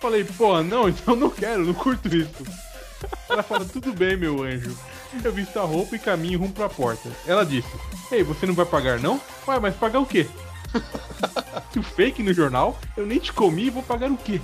Falei, 0.00 0.24
porra, 0.24 0.62
não, 0.62 0.88
então 0.88 1.16
não 1.16 1.30
quero, 1.30 1.64
não 1.64 1.74
curto 1.74 2.08
isso. 2.14 2.44
Ela 3.28 3.42
fala, 3.42 3.64
tudo 3.64 3.92
bem, 3.92 4.16
meu 4.16 4.42
anjo. 4.42 4.76
Eu 5.24 5.32
visto 5.32 5.58
a 5.58 5.62
roupa 5.62 5.96
e 5.96 5.98
caminho 5.98 6.38
rumo 6.38 6.52
pra 6.52 6.68
porta. 6.68 7.10
Ela 7.26 7.44
disse, 7.44 7.68
ei, 8.12 8.22
você 8.22 8.46
não 8.46 8.54
vai 8.54 8.66
pagar 8.66 9.00
não? 9.00 9.20
Ué, 9.46 9.58
mas 9.58 9.74
pagar 9.74 10.00
o 10.00 10.06
quê? 10.06 10.26
Se 11.72 11.78
o 11.78 11.82
fake 11.82 12.22
no 12.22 12.32
jornal, 12.32 12.78
eu 12.96 13.06
nem 13.06 13.18
te 13.18 13.32
comi 13.32 13.66
e 13.66 13.70
vou 13.70 13.82
pagar 13.82 14.10
o 14.10 14.16
quê? 14.16 14.40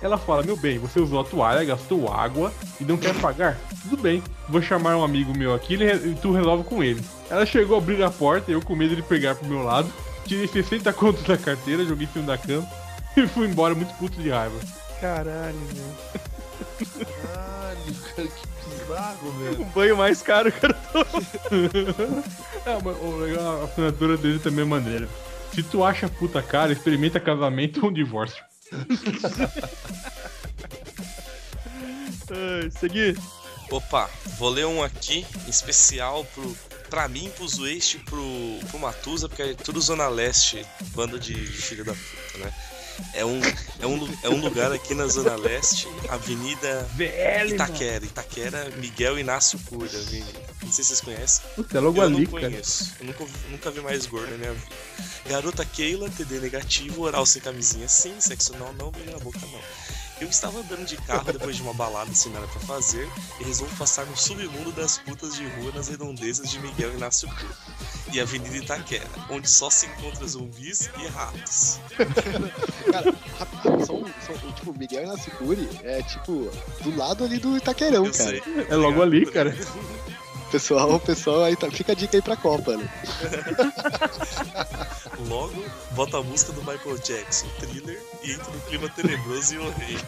Ela 0.00 0.18
fala, 0.18 0.42
meu 0.42 0.56
bem, 0.56 0.78
você 0.78 1.00
usou 1.00 1.20
a 1.20 1.24
toalha, 1.24 1.64
gastou 1.64 2.12
água 2.12 2.52
e 2.80 2.84
não 2.84 2.96
quer 2.96 3.14
pagar? 3.14 3.58
Tudo 3.82 3.96
bem, 3.96 4.22
vou 4.48 4.60
chamar 4.60 4.96
um 4.96 5.02
amigo 5.02 5.36
meu 5.36 5.54
aqui 5.54 5.74
e 5.74 6.14
tu 6.16 6.32
resolve 6.32 6.64
com 6.64 6.84
ele. 6.84 7.02
Ela 7.30 7.46
chegou 7.46 7.76
a 7.76 7.78
abrir 7.80 8.02
a 8.02 8.10
porta, 8.10 8.50
eu 8.50 8.60
com 8.60 8.76
medo 8.76 8.94
de 8.94 9.02
pegar 9.02 9.34
pro 9.34 9.48
meu 9.48 9.62
lado, 9.62 9.90
tirei 10.26 10.46
60 10.46 10.92
contos 10.92 11.22
da 11.24 11.38
carteira, 11.38 11.84
joguei 11.84 12.06
em 12.06 12.12
cima 12.12 12.26
da 12.26 12.38
cama 12.38 12.68
e 13.16 13.26
fui 13.26 13.46
embora 13.46 13.74
muito 13.74 13.94
puto 13.94 14.20
de 14.20 14.28
raiva. 14.28 14.58
Caralho, 15.00 15.58
meu. 15.74 15.94
Caralho, 17.22 17.94
cara, 18.14 18.28
que 18.28 18.46
bizarro, 18.68 19.32
velho. 19.32 19.62
O 19.62 19.64
banho 19.66 19.96
mais 19.96 20.22
caro, 20.22 20.52
cara. 20.52 20.76
É, 22.66 22.78
mas 22.82 22.96
o 23.00 23.16
legal, 23.18 23.62
a 23.62 23.64
assinatura 23.64 24.16
dele 24.16 24.38
também 24.38 24.62
é 24.62 24.68
maneira. 24.68 25.08
Se 25.54 25.62
tu 25.62 25.84
acha 25.84 26.08
puta 26.08 26.42
cara, 26.42 26.72
experimenta 26.72 27.20
casamento 27.20 27.82
ou 27.82 27.90
um 27.90 27.92
divórcio. 27.92 28.42
Ai, 32.30 32.70
seguir. 32.70 33.16
Opa, 33.70 34.08
vou 34.38 34.50
ler 34.50 34.66
um 34.66 34.82
aqui, 34.82 35.26
em 35.46 35.50
especial 35.50 36.24
pro, 36.26 36.56
pra 36.88 37.08
mim, 37.08 37.30
pro 37.36 37.48
Zueste 37.48 37.96
e 37.96 38.00
pro, 38.00 38.22
pro 38.68 38.78
Matusa, 38.78 39.28
porque 39.28 39.42
é 39.42 39.54
tudo 39.54 39.80
Zona 39.80 40.08
Leste, 40.08 40.64
bando 40.94 41.18
de 41.18 41.34
filho 41.34 41.84
da 41.84 41.92
puta, 41.92 42.38
né? 42.38 42.54
É 43.12 43.24
um, 43.24 43.40
é, 43.80 43.86
um, 43.86 44.14
é 44.22 44.28
um 44.28 44.40
lugar 44.40 44.72
aqui 44.72 44.94
na 44.94 45.06
Zona 45.06 45.36
Leste, 45.36 45.86
Avenida 46.08 46.82
Velho, 46.94 47.54
Itaquera. 47.54 48.04
Itaquera, 48.04 48.70
Miguel 48.76 49.18
Inácio 49.18 49.58
Cura. 49.60 49.90
Não 50.62 50.72
sei 50.72 50.84
se 50.84 50.84
vocês 50.84 51.00
conhecem. 51.00 51.44
Puta, 51.54 51.76
é 51.76 51.80
logo 51.80 51.98
Eu 51.98 52.04
ali, 52.04 52.24
não 52.24 52.32
cara. 52.32 52.48
conheço. 52.50 52.92
Eu 53.00 53.06
nunca, 53.06 53.24
vi- 53.24 53.50
nunca 53.50 53.70
vi 53.70 53.80
mais 53.80 54.06
gordo 54.06 54.30
na 54.30 54.36
minha 54.38 54.52
vida. 54.52 54.66
Garota 55.28 55.64
Keila, 55.64 56.08
TD 56.10 56.38
negativo, 56.40 57.02
oral 57.02 57.26
sem 57.26 57.42
camisinha 57.42 57.88
sim, 57.88 58.14
sexo 58.20 58.54
não, 58.56 58.72
não, 58.74 58.90
beijo 58.90 59.10
na 59.10 59.18
boca 59.18 59.40
não. 59.40 59.60
Eu 60.18 60.28
estava 60.28 60.60
andando 60.60 60.86
de 60.86 60.96
carro 60.96 61.30
depois 61.30 61.56
de 61.56 61.62
uma 61.62 61.74
balada 61.74 62.12
sem 62.14 62.32
nada 62.32 62.46
pra 62.46 62.60
fazer 62.60 63.06
e 63.38 63.44
resolvo 63.44 63.76
passar 63.76 64.06
no 64.06 64.16
submundo 64.16 64.72
das 64.72 64.96
putas 64.96 65.34
de 65.34 65.46
rua 65.46 65.72
nas 65.74 65.88
redondezas 65.88 66.50
de 66.50 66.58
Miguel 66.58 66.94
Inácio 66.94 67.28
Cura 67.28 67.56
e 68.12 68.20
Avenida 68.20 68.56
Itaquera, 68.56 69.06
onde 69.28 69.50
só 69.50 69.68
se 69.68 69.86
encontra 69.86 70.26
zumbis 70.26 70.88
e 70.98 71.06
ratos. 71.08 71.78
Cara, 72.90 73.14
rapidão, 73.38 73.80
só 73.80 73.96
só 74.26 74.46
um, 74.46 74.52
tipo, 74.52 74.72
Miguel 74.78 75.04
Inácio 75.04 75.32
é 75.84 76.02
tipo 76.02 76.50
do 76.82 76.96
lado 76.96 77.24
ali 77.24 77.38
do 77.38 77.56
Itaquerão, 77.56 78.06
Eu 78.06 78.12
cara. 78.12 78.30
sei. 78.30 78.42
É 78.70 78.74
logo 78.76 79.02
ali, 79.02 79.26
cara. 79.26 79.54
Pessoal, 80.50 80.98
pessoal 81.00 81.42
aí 81.44 81.56
tá, 81.56 81.70
fica 81.70 81.92
a 81.92 81.94
dica 81.94 82.16
aí 82.16 82.22
pra 82.22 82.36
Copa, 82.36 82.76
né? 82.76 82.88
Logo, 85.28 85.64
bota 85.92 86.18
a 86.18 86.22
música 86.22 86.52
do 86.52 86.60
Michael 86.62 86.98
Jackson, 86.98 87.46
thriller, 87.58 88.00
e 88.22 88.32
entra 88.32 88.50
no 88.52 88.60
clima 88.60 88.88
tenebroso 88.90 89.54
e 89.54 89.58
horrível. 89.58 90.06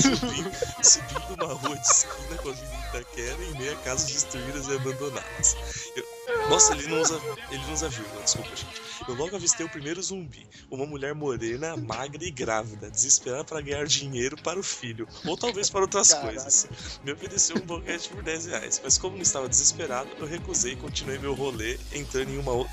Subindo, 0.00 0.50
subindo 0.82 1.34
uma 1.44 1.54
rua 1.54 1.76
de 1.76 1.86
esquina 1.86 2.36
com 2.42 2.48
a 2.48 2.52
Avenida 2.52 2.76
Itaquera 2.90 3.44
em 3.44 3.58
meio 3.58 3.72
a 3.72 3.76
casas 3.76 4.10
destruídas 4.12 4.66
e 4.68 4.76
abandonadas. 4.76 5.56
Eu- 5.96 6.04
Nossa, 6.48 6.74
ele 6.74 6.86
não 6.88 7.00
usa. 7.00 7.20
Ele 7.50 7.62
não 7.66 7.72
usa 7.74 7.88
vírgula, 7.88 8.22
desculpa, 8.22 8.50
gente. 8.50 8.82
Eu 9.08 9.14
logo 9.14 9.36
avistei 9.36 9.64
o 9.64 9.68
primeiro 9.68 10.02
zumbi. 10.02 10.46
Uma 10.70 10.86
mulher 10.86 11.14
morena, 11.14 11.76
magra 11.76 12.24
e 12.24 12.30
grávida, 12.30 12.90
desesperada 12.90 13.44
para 13.44 13.60
ganhar 13.60 13.86
dinheiro 13.86 14.36
para 14.42 14.58
o 14.58 14.62
filho. 14.62 15.06
Ou 15.26 15.36
talvez 15.36 15.68
para 15.68 15.82
outras 15.82 16.10
Caraca. 16.10 16.28
coisas. 16.28 16.68
Me 17.04 17.12
ofereceu 17.12 17.56
um 17.56 17.66
boquete 17.66 18.08
por 18.08 18.22
10 18.22 18.46
reais. 18.46 18.80
Mas 18.82 18.98
como 18.98 19.16
não 19.16 19.22
estava 19.22 19.48
desesperado, 19.48 20.08
eu 20.18 20.26
recusei 20.26 20.72
e 20.72 20.76
continuei 20.76 21.18
meu 21.18 21.34
rolê, 21.34 21.78
entrando 21.92 22.30
em 22.30 22.38
uma 22.38 22.52
outra. 22.52 22.72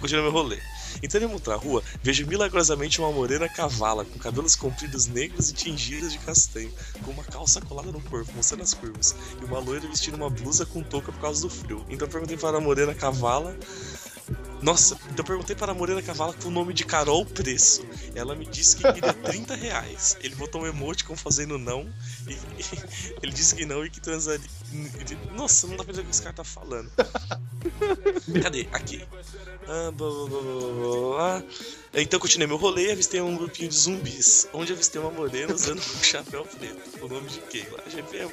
Continuei 0.00 0.24
meu 0.24 0.32
rolê. 0.32 0.58
Entrando 1.02 1.24
em 1.24 1.32
outra 1.32 1.54
rua, 1.54 1.82
vejo 2.02 2.26
milagrosamente 2.26 3.00
uma 3.00 3.12
morena 3.12 3.48
cavala, 3.48 4.04
com 4.04 4.18
cabelos 4.18 4.56
compridos 4.56 5.06
negros 5.06 5.50
e 5.50 5.54
tingidos 5.54 6.12
de 6.12 6.18
castanho, 6.18 6.72
com 7.04 7.10
uma 7.10 7.22
calça 7.22 7.60
colada 7.60 7.92
no 7.92 8.00
corpo, 8.00 8.32
mostrando 8.34 8.62
as 8.62 8.74
curvas, 8.74 9.14
e 9.40 9.44
uma 9.44 9.58
loira 9.58 9.86
vestindo 9.86 10.16
uma 10.16 10.30
blusa 10.30 10.66
com 10.66 10.82
touca 10.82 11.12
por 11.12 11.20
causa 11.20 11.42
do 11.42 11.50
frio. 11.50 11.84
Então 11.88 12.08
perguntei 12.08 12.36
para 12.36 12.58
a 12.58 12.60
morena 12.60 12.94
cavala. 12.94 13.56
Nossa, 14.60 14.96
então 15.04 15.18
eu 15.18 15.24
perguntei 15.24 15.54
para 15.54 15.72
a 15.72 15.74
Morena 15.74 16.02
Cavala 16.02 16.34
com 16.34 16.48
o 16.48 16.50
nome 16.50 16.74
de 16.74 16.84
Carol 16.84 17.24
Preço. 17.24 17.84
Ela 18.14 18.34
me 18.34 18.44
disse 18.44 18.76
que 18.76 18.92
queria 18.92 19.14
30 19.14 19.54
reais. 19.54 20.16
Ele 20.20 20.34
botou 20.34 20.62
um 20.62 20.66
emoticon 20.66 21.16
fazendo 21.16 21.56
não. 21.58 21.88
E, 22.26 22.36
ele 23.22 23.32
disse 23.32 23.54
que 23.54 23.64
não 23.64 23.84
e 23.84 23.90
que 23.90 24.00
transaria. 24.00 24.48
Nossa, 25.34 25.66
não 25.66 25.76
dá 25.76 25.84
pra 25.84 25.92
entender 25.92 26.02
o 26.02 26.04
que 26.06 26.10
esse 26.10 26.22
cara 26.22 26.34
tá 26.34 26.44
falando. 26.44 26.90
Cadê? 28.42 28.68
Aqui. 28.72 29.04
Ah, 29.66 29.90
blá, 29.92 30.08
blá, 30.08 30.26
blá, 30.26 30.40
blá, 30.40 30.72
blá, 30.72 31.40
blá. 31.40 31.42
Então 31.94 32.18
continuei 32.18 32.46
meu 32.46 32.56
rolê 32.56 32.88
e 32.88 32.92
avistei 32.92 33.20
um 33.20 33.36
grupinho 33.36 33.68
de 33.68 33.76
zumbis, 33.76 34.48
onde 34.52 34.72
avistei 34.72 35.00
uma 35.00 35.10
morena 35.10 35.54
usando 35.54 35.78
um 35.78 36.02
chapéu 36.02 36.44
preto, 36.44 37.04
o 37.04 37.08
nome 37.08 37.28
de 37.28 37.40
Keila. 37.40 37.82
A 37.86 37.88
GP, 37.88 38.16
é, 38.16 38.28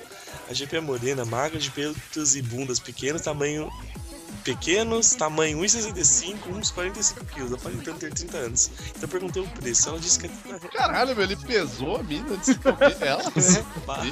a 0.49 0.53
GP 0.53 0.77
é 0.77 0.81
morena, 0.81 1.25
magra, 1.25 1.59
de 1.59 1.71
peitos 1.71 2.35
e 2.35 2.41
bundas 2.41 2.79
pequenos, 2.79 3.21
tamanho 3.21 3.69
pequenos, 4.45 5.15
tamanho 5.15 5.57
1,65, 5.59 6.55
uns 6.55 6.69
45 6.69 7.25
quilos, 7.25 7.53
aparentando 7.53 7.97
ter 7.97 8.13
30 8.13 8.37
anos. 8.37 8.71
Então 8.91 9.01
eu 9.01 9.07
perguntei 9.07 9.41
o 9.41 9.47
preço, 9.49 9.89
ela 9.89 9.99
disse 9.99 10.19
que 10.19 10.27
é 10.27 10.29
30 10.29 10.57
reais. 10.57 10.73
Caralho, 10.73 11.15
meu, 11.15 11.23
ele 11.23 11.35
pesou 11.35 11.97
a 11.97 12.03
mina 12.03 12.31
antes 12.31 12.53
de 12.53 12.59
comer 12.59 12.95
ela. 13.01 13.23
Bah, 13.85 14.03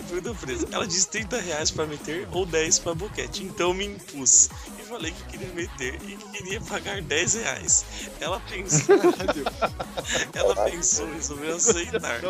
Eu 0.00 0.04
perguntei 0.04 0.32
o 0.32 0.34
preço. 0.34 0.66
Ela 0.72 0.86
disse 0.86 1.06
30 1.08 1.40
reais 1.40 1.70
pra 1.70 1.86
meter 1.86 2.26
ou 2.32 2.46
10 2.46 2.78
pra 2.78 2.94
boquete. 2.94 3.42
Então 3.44 3.74
me 3.74 3.84
impus 3.84 4.48
e 4.78 4.82
falei 4.88 5.12
que 5.12 5.22
queria 5.24 5.48
meter 5.54 5.94
e 6.02 6.16
que 6.16 6.28
queria 6.30 6.60
pagar 6.62 7.00
10 7.02 7.34
reais. 7.34 7.84
Ela 8.20 8.40
pensou, 8.40 8.96
ela 10.34 10.54
pensou, 10.70 11.12
resolveu 11.12 11.56
aceitar 11.56 12.20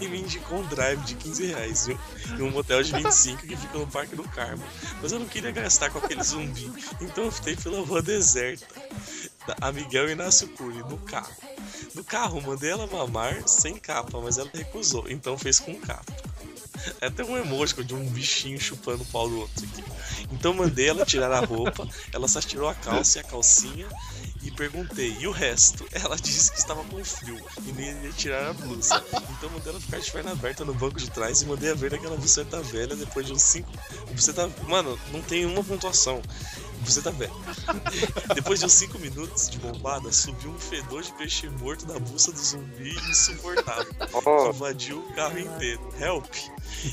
e 0.00 0.08
me 0.08 0.20
indicou 0.20 0.58
um 0.58 0.66
drive 0.66 1.00
de 1.04 1.14
15 1.14 1.46
reais 1.46 1.88
um- 1.88 1.98
e 2.38 2.42
um 2.42 2.50
motel 2.50 2.82
de 2.82 2.92
25 2.92 3.46
que 3.46 3.56
fica 3.56 3.78
no 3.78 3.86
Parque 3.86 4.14
do 4.14 4.24
Carmo. 4.24 4.62
Mas 5.02 5.12
eu 5.12 5.18
não 5.18 5.26
queria 5.26 5.50
gastar 5.50 5.90
com 5.90 5.98
aquele 5.98 6.22
zumbi, 6.22 6.70
então 7.00 7.24
eu 7.24 7.28
optei 7.30 7.56
pela 7.56 7.80
rua 7.84 8.02
deserta. 8.02 8.66
Da 9.46 9.56
a 9.60 9.72
Miguel 9.72 10.10
Inácio 10.10 10.48
Cury, 10.48 10.78
no 10.78 10.98
carro. 10.98 11.32
No 11.94 12.02
carro, 12.04 12.40
mandei 12.40 12.70
ela 12.70 12.86
mamar 12.86 13.46
sem 13.46 13.76
capa, 13.76 14.18
mas 14.20 14.38
ela 14.38 14.50
recusou, 14.52 15.04
então 15.08 15.36
fez 15.38 15.60
com 15.60 15.74
capa. 15.80 16.12
É 17.00 17.06
até 17.06 17.24
um 17.24 17.36
emoji 17.36 17.82
de 17.84 17.94
um 17.94 18.06
bichinho 18.08 18.60
chupando 18.60 19.02
o 19.02 19.06
pau 19.06 19.28
do 19.28 19.40
outro 19.40 19.64
aqui. 19.64 19.84
Então 20.32 20.52
mandei 20.54 20.88
ela 20.88 21.04
tirar 21.04 21.32
a 21.32 21.40
roupa, 21.40 21.88
ela 22.12 22.28
só 22.28 22.40
tirou 22.40 22.68
a 22.68 22.74
calça 22.74 23.18
e 23.18 23.20
a 23.20 23.24
calcinha 23.24 23.86
e 24.42 24.50
perguntei, 24.50 25.16
e 25.18 25.26
o 25.26 25.30
resto? 25.30 25.86
Ela 25.92 26.16
disse 26.16 26.52
que 26.52 26.58
estava 26.58 26.84
com 26.84 27.02
frio 27.04 27.40
e 27.66 27.72
nem 27.72 27.90
iria 27.90 28.12
tirar 28.12 28.50
a 28.50 28.52
blusa. 28.52 29.02
Então 29.30 29.48
mandei 29.50 29.70
ela 29.70 29.80
ficar 29.80 29.98
de 29.98 30.10
perna 30.10 30.32
aberta 30.32 30.64
no 30.64 30.74
banco 30.74 30.98
de 30.98 31.10
trás 31.10 31.40
e 31.40 31.46
mandei 31.46 31.70
a 31.70 31.74
ver 31.74 31.92
naquela 31.92 32.16
buceta 32.16 32.60
velha 32.62 32.94
depois 32.94 33.26
de 33.26 33.32
uns 33.32 33.42
5. 33.42 33.70
Buceta. 34.12 34.50
Mano, 34.68 34.98
não 35.10 35.22
tem 35.22 35.46
uma 35.46 35.64
pontuação. 35.64 36.20
Buceta 36.84 37.10
velha. 37.10 37.32
Depois 38.34 38.60
de 38.60 38.66
uns 38.66 38.72
5 38.72 38.98
minutos 38.98 39.48
de 39.48 39.58
bombada, 39.58 40.12
subiu 40.12 40.50
um 40.50 40.58
fedor 40.58 41.02
de 41.02 41.12
peixe 41.14 41.48
morto 41.48 41.86
da 41.86 41.98
buça 41.98 42.30
do 42.30 42.38
zumbi 42.38 42.94
insuportável. 43.10 43.92
que 43.94 44.48
invadiu 44.56 44.98
o 44.98 45.14
carro 45.14 45.38
inteiro. 45.38 45.80
Help! 45.98 46.26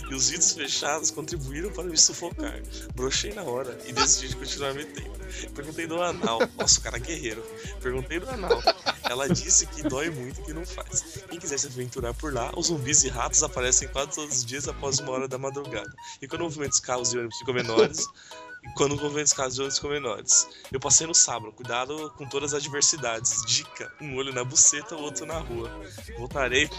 E 0.10 0.14
os 0.14 0.30
vidros 0.30 0.54
fechados 0.54 1.12
contribuíram 1.12 1.72
para 1.72 1.84
me 1.84 1.98
sufocar. 1.98 2.62
Brochei 2.96 3.34
na 3.34 3.44
hora 3.44 3.78
e 3.86 3.92
decidi 3.92 4.30
de 4.30 4.36
continuar 4.38 4.74
metendo. 4.74 5.12
Perguntei 5.54 5.88
do 5.88 6.02
anal. 6.02 6.40
Nossa, 6.58 6.80
o 6.80 6.84
cara 6.84 6.98
é 6.98 7.00
guerreiro. 7.00 7.44
Perguntei 7.82 8.20
do 8.20 8.30
anal. 8.30 8.62
Ela 9.04 9.28
disse 9.28 9.66
que 9.68 9.84
dói 9.84 10.10
muito 10.10 10.42
e 10.42 10.44
que 10.46 10.54
não 10.54 10.66
faz. 10.66 11.24
Quem 11.30 11.40
quiser 11.40 11.60
se 11.60 11.68
aventurar 11.68 12.14
por 12.14 12.34
lá, 12.34 12.52
os 12.56 12.68
zumbis 12.68 13.04
e 13.04 13.10
ratos 13.10 13.44
aparecem 13.44 13.88
quase 13.90 14.12
todos 14.12 14.38
os 14.38 14.46
dias 14.46 14.68
após 14.68 15.00
uma 15.00 15.12
hora 15.12 15.28
da 15.28 15.38
madrugada. 15.38 15.92
E 16.22 16.28
quando 16.28 16.42
o 16.42 16.44
movimento 16.46 16.72
dos 16.72 16.80
carros 16.80 17.14
e 17.14 17.18
ônibus 17.18 17.38
ficam 17.38 17.54
menores, 17.54 18.08
quando 18.76 18.94
o 18.94 18.96
movimento 18.96 19.26
dos 19.26 19.34
carros 19.34 19.56
e 19.58 19.60
ônibus 19.60 19.78
ficam 19.78 19.92
menores. 19.92 20.48
Eu 20.72 20.80
passei 20.80 21.08
no 21.08 21.14
sábado, 21.14 21.52
cuidado 21.52 22.12
com 22.18 22.26
todas 22.28 22.54
as 22.54 22.64
adversidades. 22.64 23.44
Dica: 23.46 23.92
um 24.02 24.16
olho 24.16 24.34
na 24.34 24.44
buceta, 24.44 24.96
o 24.96 25.02
outro 25.02 25.26
na 25.26 25.40
rua. 25.40 25.70
Voltarei, 26.18 26.70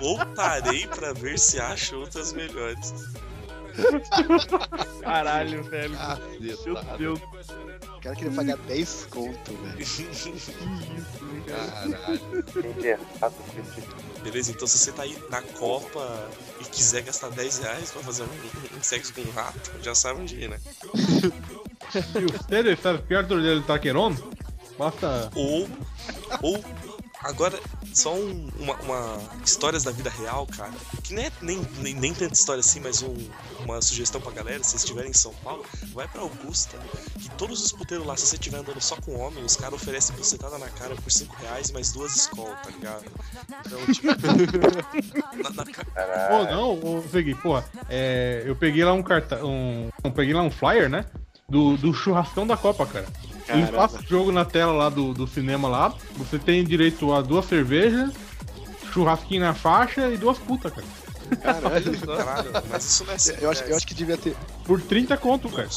voltarei 0.00 0.86
para 0.86 1.12
ver 1.12 1.38
se 1.38 1.60
acho 1.60 1.96
outras 1.96 2.32
melhores. 2.32 2.92
Caralho, 5.00 5.62
velho. 5.64 5.96
Meu 6.40 6.56
Caceta. 6.76 6.98
Deus. 6.98 7.20
O 7.96 8.00
cara 8.00 8.16
queria 8.16 8.32
pagar 8.32 8.56
10 8.58 9.06
conto, 9.10 9.52
velho. 9.54 9.86
Caralho. 11.46 12.44
Gente 12.62 12.86
errado 12.86 13.34
com 13.34 13.60
esse 13.60 14.11
Beleza? 14.22 14.50
Então 14.50 14.66
se 14.66 14.78
você 14.78 14.92
tá 14.92 15.02
aí 15.02 15.16
na 15.30 15.42
Copa 15.42 16.28
e 16.60 16.64
quiser 16.64 17.02
gastar 17.02 17.30
10 17.30 17.58
reais 17.58 17.90
pra 17.90 18.02
fazer 18.02 18.22
um, 18.22 18.78
um 18.78 18.82
sexo 18.82 19.12
com 19.12 19.20
um 19.20 19.30
rato, 19.32 19.72
já 19.82 19.94
sabe 19.94 20.20
onde 20.20 20.36
ir, 20.36 20.48
né? 20.48 20.58
Se 21.90 22.00
você 22.00 22.70
está 22.70 22.96
perto 22.96 23.40
del 23.40 23.58
Itaquerón, 23.58 24.14
basta. 24.78 25.30
Ou. 25.34 25.68
Ou. 26.40 26.64
Agora, 27.22 27.58
só 27.94 28.14
um- 28.14 28.48
uma, 28.58 28.74
uma- 28.76 29.18
Histórias 29.44 29.84
da 29.84 29.90
vida 29.92 30.10
real, 30.10 30.46
cara. 30.46 30.72
Que 31.02 31.14
nem, 31.14 31.26
é- 31.26 31.32
nem, 31.40 31.60
nem, 31.78 31.94
nem 31.94 32.14
tanta 32.14 32.34
história 32.34 32.60
assim, 32.60 32.80
mas 32.80 33.02
um- 33.02 33.16
uma 33.60 33.80
sugestão 33.82 34.20
pra 34.20 34.32
galera, 34.32 34.62
se 34.64 34.70
vocês 34.70 34.82
estiverem 34.82 35.10
em 35.10 35.14
São 35.14 35.32
Paulo, 35.44 35.64
vai 35.92 36.06
pra 36.08 36.22
Augusta. 36.22 36.76
Que 37.20 37.30
todos 37.32 37.62
os 37.64 37.72
puteiros 37.72 38.06
lá, 38.06 38.16
se 38.16 38.26
você 38.26 38.36
estiver 38.36 38.58
andando 38.58 38.80
só 38.80 38.96
com 38.96 39.18
homem, 39.20 39.44
os 39.44 39.56
caras 39.56 39.74
oferecem 39.74 40.14
bucetada 40.16 40.58
na 40.58 40.68
cara 40.68 40.94
por 40.96 41.10
5 41.10 41.34
reais 41.40 41.70
mais 41.70 41.92
duas 41.92 42.16
escolas, 42.16 42.56
tá 42.62 42.70
ligado? 42.70 43.04
Então, 43.66 43.86
tipo. 43.92 45.42
na, 45.42 45.50
na 45.50 45.64
ca- 45.66 45.84
Pô, 46.28 46.44
não, 46.44 46.72
ô, 46.98 47.02
Segui, 47.10 47.34
porra, 47.34 47.64
é, 47.88 48.42
eu 48.46 48.56
peguei 48.56 48.84
lá 48.84 48.92
um 48.92 49.02
cartão. 49.02 49.46
Um, 49.48 49.90
eu 50.02 50.10
peguei 50.10 50.34
lá 50.34 50.42
um 50.42 50.50
flyer, 50.50 50.88
né? 50.88 51.04
Do, 51.48 51.76
do 51.76 51.92
churrascão 51.92 52.46
da 52.46 52.56
Copa, 52.56 52.86
cara. 52.86 53.06
Eles 53.52 53.66
Caramba. 53.66 53.76
passam 53.76 54.00
o 54.00 54.08
jogo 54.08 54.32
na 54.32 54.44
tela 54.44 54.72
lá 54.72 54.88
do, 54.88 55.12
do 55.12 55.26
cinema 55.26 55.68
lá. 55.68 55.94
Você 56.16 56.38
tem 56.38 56.64
direito 56.64 57.12
a 57.12 57.20
duas 57.20 57.44
cervejas, 57.46 58.12
churrasquinho 58.92 59.42
na 59.42 59.54
faixa 59.54 60.08
e 60.08 60.16
duas 60.16 60.38
putas, 60.38 60.72
cara. 60.72 60.86
Caralho. 61.36 61.98
Caralho, 62.00 62.50
mas 62.68 62.84
isso 62.84 63.04
não 63.04 63.12
é 63.12 63.16
Eu 63.40 63.50
acho, 63.50 63.64
eu 63.64 63.76
acho 63.76 63.86
que 63.86 63.94
devia 63.94 64.16
ter. 64.16 64.36
Por 64.64 64.80
30 64.80 65.16
conto, 65.16 65.48
cara. 65.48 65.68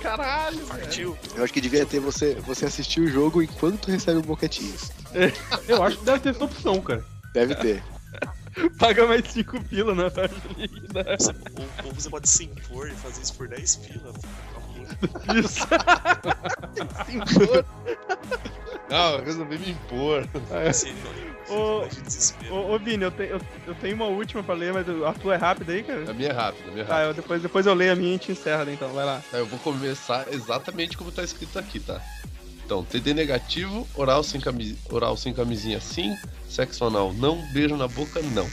Caralho, 0.00 0.58
Partiu. 0.66 1.16
Eu 1.36 1.44
acho 1.44 1.52
que 1.52 1.60
devia 1.60 1.84
ter 1.84 2.00
você, 2.00 2.34
você 2.36 2.64
assistir 2.64 3.00
o 3.00 3.08
jogo 3.08 3.42
enquanto 3.42 3.90
recebe 3.90 4.18
um 4.18 4.22
boquetinho. 4.22 4.74
Eu 5.68 5.82
acho 5.82 5.98
que 5.98 6.04
deve 6.04 6.20
ter 6.20 6.30
essa 6.30 6.44
opção, 6.44 6.80
cara. 6.80 7.04
Deve 7.34 7.54
ter. 7.56 7.82
Paga 8.78 9.06
mais 9.06 9.30
5 9.30 9.62
pila 9.64 9.94
na 9.94 10.04
ou, 10.04 11.86
ou 11.86 11.92
você 11.92 12.10
pode 12.10 12.28
se 12.28 12.44
impor 12.44 12.88
e 12.88 12.94
fazer 12.94 13.22
isso 13.22 13.34
por 13.34 13.46
10 13.48 13.76
pila. 13.76 14.12
Isso. 15.36 15.66
Não, 18.88 19.12
eu 19.18 19.24
resolvi 19.24 19.58
me 19.58 19.70
impor. 19.70 20.26
Se, 20.74 20.92
Ô, 21.48 21.86
de 21.88 22.00
desespero. 22.02 22.54
Ô, 22.54 22.74
ô 22.74 22.78
Vini, 22.78 23.04
eu, 23.04 23.10
te- 23.10 23.22
eu- 23.28 23.40
eu 23.66 23.74
tenho 23.76 23.94
uma 23.96 24.06
última 24.06 24.42
pra 24.42 24.54
ler, 24.54 24.72
mas 24.72 24.86
a 24.88 25.12
tua 25.12 25.34
é 25.34 25.36
rápida 25.36 25.72
aí, 25.72 25.82
cara? 25.82 26.10
A 26.10 26.14
minha 26.14 26.28
é 26.30 26.32
rápida, 26.32 26.68
a 26.68 26.72
minha 26.72 26.82
é 26.82 26.86
Tá, 26.86 26.94
rápida. 26.94 27.10
eu 27.10 27.14
depois, 27.14 27.42
depois 27.42 27.66
eu 27.66 27.74
leio 27.74 27.92
a 27.92 27.96
minha 27.96 28.08
e 28.10 28.14
a 28.14 28.16
gente 28.18 28.32
encerra, 28.32 28.64
né, 28.64 28.72
então, 28.74 28.88
vai 28.92 29.04
lá. 29.04 29.22
Tá, 29.30 29.38
eu 29.38 29.46
vou 29.46 29.58
começar 29.60 30.26
exatamente 30.32 30.96
como 30.96 31.10
tá 31.12 31.22
escrito 31.22 31.58
aqui, 31.58 31.78
tá? 31.80 32.00
Então, 32.64 32.84
TD 32.84 33.14
negativo, 33.14 33.86
oral 33.96 34.22
sem, 34.22 34.40
cami... 34.40 34.78
oral 34.90 35.16
sem 35.16 35.32
camisinha 35.32 35.80
sim, 35.80 36.16
sexo 36.48 36.84
anal 36.84 37.12
não, 37.12 37.36
beijo 37.52 37.76
na 37.76 37.88
boca 37.88 38.20
não. 38.22 38.48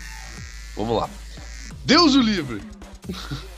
Vamos 0.75 0.97
lá. 0.97 1.09
Deus 1.85 2.15
o 2.15 2.21
livre! 2.21 2.61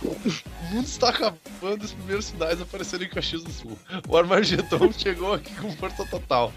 O 0.02 0.74
mundo 0.74 0.86
está 0.86 1.10
acabando 1.10 1.84
os 1.84 1.94
primeiros 1.94 2.26
sinais 2.26 2.62
apareceram 2.62 3.04
em 3.04 3.10
Caxias 3.10 3.44
do 3.44 3.52
Sul. 3.52 3.78
O 4.08 4.16
Armagedon 4.16 4.92
chegou 4.96 5.34
aqui 5.34 5.54
com 5.56 5.72
força 5.72 6.06
total. 6.06 6.54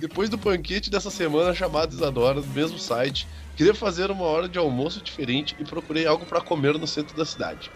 Depois 0.00 0.28
do 0.30 0.36
banquete 0.36 0.90
dessa 0.90 1.10
semana 1.10 1.54
chamado 1.54 1.92
Isadora, 1.92 2.40
do 2.40 2.48
mesmo 2.48 2.78
site, 2.78 3.26
queria 3.56 3.74
fazer 3.74 4.10
uma 4.10 4.24
hora 4.24 4.48
de 4.48 4.58
almoço 4.58 5.02
diferente 5.02 5.56
e 5.58 5.64
procurei 5.64 6.06
algo 6.06 6.24
para 6.24 6.40
comer 6.40 6.78
no 6.78 6.86
centro 6.86 7.16
da 7.16 7.24
cidade. 7.24 7.70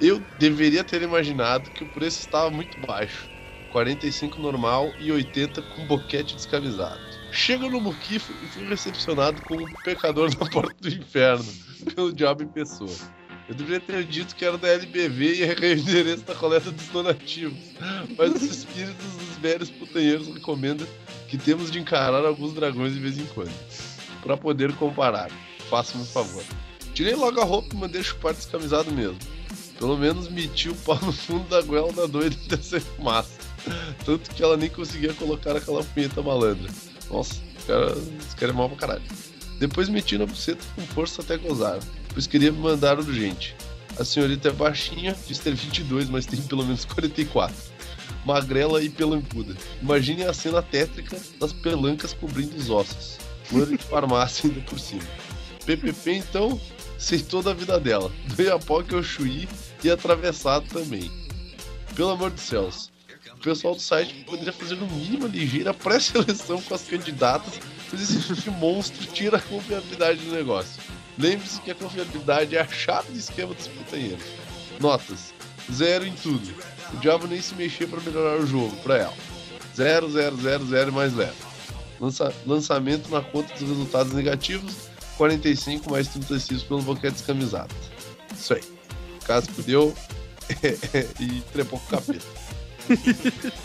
Eu 0.00 0.22
deveria 0.38 0.82
ter 0.82 1.02
imaginado 1.02 1.70
que 1.70 1.84
o 1.84 1.88
preço 1.88 2.20
estava 2.20 2.50
muito 2.50 2.78
baixo. 2.80 3.28
45 3.70 4.40
normal 4.40 4.90
e 4.98 5.12
80 5.12 5.62
com 5.62 5.86
boquete 5.86 6.34
descamisado. 6.34 7.00
Chego 7.30 7.68
no 7.68 7.80
Muquifo 7.80 8.32
e 8.42 8.46
fui 8.48 8.66
recepcionado 8.66 9.42
como 9.42 9.68
pecador 9.82 10.30
na 10.30 10.48
porta 10.48 10.74
do 10.80 10.88
inferno, 10.88 11.44
pelo 11.94 12.12
diabo 12.12 12.42
em 12.42 12.48
pessoa. 12.48 13.17
Eu 13.48 13.54
deveria 13.54 13.80
ter 13.80 14.04
dito 14.04 14.36
que 14.36 14.44
era 14.44 14.58
da 14.58 14.68
LBV 14.68 15.24
e 15.24 15.42
errei 15.42 15.74
o 15.76 15.78
endereço 15.78 16.22
da 16.24 16.34
coleta 16.34 16.70
dos 16.70 16.86
donativos. 16.88 17.58
Mas 18.16 18.34
os 18.34 18.42
espíritos 18.42 19.06
dos 19.06 19.36
velhos 19.38 19.70
putanheiros 19.70 20.28
recomendam 20.28 20.86
que 21.28 21.38
temos 21.38 21.70
de 21.70 21.78
encarar 21.78 22.24
alguns 22.26 22.52
dragões 22.52 22.92
de 22.92 23.00
vez 23.00 23.18
em 23.18 23.24
quando. 23.26 23.52
Para 24.22 24.36
poder 24.36 24.74
comparar. 24.74 25.30
Faça-me 25.70 26.02
um 26.02 26.06
favor. 26.06 26.44
Tirei 26.92 27.14
logo 27.14 27.40
a 27.40 27.44
roupa 27.44 27.74
e 27.74 27.76
mandei 27.76 28.02
chupar 28.02 28.34
descamisado 28.34 28.90
mesmo. 28.90 29.18
Pelo 29.78 29.96
menos 29.96 30.28
meti 30.28 30.68
o 30.68 30.74
pau 30.74 30.98
no 31.00 31.12
fundo 31.12 31.48
da 31.48 31.62
goela 31.62 31.92
da 31.92 32.06
doida 32.06 32.36
dessa 32.48 32.80
fumaça. 32.80 33.38
Tanto 34.04 34.30
que 34.30 34.42
ela 34.42 34.56
nem 34.56 34.68
conseguia 34.68 35.14
colocar 35.14 35.56
aquela 35.56 35.82
punheta 35.84 36.20
malandra. 36.20 36.70
Nossa, 37.10 37.34
os 37.58 37.64
caras 37.64 38.34
cara 38.34 38.52
é 38.52 38.54
mal 38.54 38.68
pra 38.68 38.78
caralho. 38.78 39.02
Depois 39.58 39.88
meti 39.88 40.18
na 40.18 40.26
buceta 40.26 40.64
com 40.74 40.82
força 40.82 41.22
até 41.22 41.36
gozar, 41.36 41.78
pois 42.18 42.26
queria 42.26 42.50
me 42.50 42.58
mandar 42.58 42.98
urgente. 42.98 43.54
A 43.96 44.04
senhorita 44.04 44.48
é 44.48 44.52
baixinha, 44.52 45.16
diz 45.28 45.38
ter 45.38 45.54
22, 45.54 46.10
mas 46.10 46.26
tem 46.26 46.42
pelo 46.42 46.64
menos 46.64 46.84
44. 46.84 47.54
Magrela 48.26 48.82
e 48.82 48.90
pelancuda. 48.90 49.54
Imaginem 49.80 50.26
a 50.26 50.34
cena 50.34 50.60
tétrica 50.60 51.16
das 51.38 51.52
pelancas 51.52 52.12
cobrindo 52.12 52.56
os 52.56 52.70
ossos. 52.70 53.18
Loira 53.52 53.76
de 53.76 53.84
farmácia 53.84 54.50
ainda 54.50 54.60
por 54.62 54.80
cima. 54.80 55.04
PPP 55.64 56.14
então, 56.14 56.60
sei 56.98 57.20
toda 57.20 57.52
a 57.52 57.54
vida 57.54 57.78
dela. 57.78 58.10
Do 58.34 58.42
Iapoque 58.42 58.96
ao 58.96 59.02
Chuí 59.04 59.48
e 59.84 59.88
atravessado 59.88 60.66
também. 60.68 61.08
Pelo 61.94 62.10
amor 62.10 62.32
de 62.32 62.40
céus. 62.40 62.90
O 63.32 63.38
pessoal 63.38 63.76
do 63.76 63.80
site 63.80 64.24
poderia 64.24 64.52
fazer 64.52 64.74
no 64.74 64.88
mínimo 64.88 65.28
ligeira 65.28 65.72
pré-seleção 65.72 66.60
com 66.62 66.74
as 66.74 66.82
candidatas, 66.82 67.60
pois 67.88 68.02
esse 68.02 68.50
monstro 68.50 69.06
tira 69.06 69.36
a 69.36 69.40
confiabilidade 69.40 70.18
do 70.18 70.34
negócio. 70.34 70.97
Lembre-se 71.18 71.60
que 71.60 71.70
a 71.70 71.74
confiabilidade 71.74 72.56
é 72.56 72.60
a 72.60 72.66
chave 72.68 73.10
do 73.12 73.18
esquema 73.18 73.52
dos 73.54 73.66
putanheiros. 73.68 74.24
Notas: 74.80 75.32
zero 75.72 76.06
em 76.06 76.12
tudo. 76.12 76.54
O 76.94 76.96
diabo 76.98 77.26
nem 77.26 77.40
se 77.42 77.54
mexia 77.54 77.86
para 77.86 78.00
melhorar 78.00 78.38
o 78.40 78.46
jogo 78.46 78.74
pra 78.82 78.96
ela. 78.98 79.14
Zero, 79.76 80.10
zero, 80.10 80.36
zero, 80.36 80.66
zero 80.66 80.92
mais 80.92 81.12
zero. 81.12 81.34
Lança- 82.00 82.32
lançamento 82.46 83.08
na 83.10 83.20
conta 83.20 83.52
dos 83.54 83.68
resultados 83.68 84.12
negativos: 84.12 84.72
45 85.16 85.90
mais 85.90 86.06
36 86.08 86.62
pelo 86.62 86.82
boquete 86.82 87.14
descamisado. 87.14 87.74
Isso 88.32 88.54
aí. 88.54 88.62
Caso 89.24 89.48
deu 89.66 89.94
e 91.20 91.40
trepou 91.52 91.78
com 91.80 91.86
o 91.86 91.98
capeta. 91.98 92.24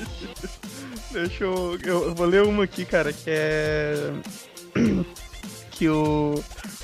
Deixa 1.11 1.43
eu. 1.43 1.77
eu 1.84 2.15
vou 2.15 2.25
ler 2.25 2.43
uma 2.43 2.63
aqui, 2.63 2.84
cara, 2.85 3.13
que 3.13 3.30
é. 3.30 4.11
Que 5.73 5.89
o. 5.89 6.35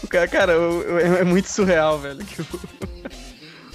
O 0.03 0.07
cara, 0.07 0.27
cara, 0.27 0.59
o- 0.59 0.79
o- 0.95 0.99
é 0.99 1.23
muito 1.23 1.47
surreal, 1.47 1.99
velho. 1.99 2.19
Que 2.25 2.41
o, 2.41 2.45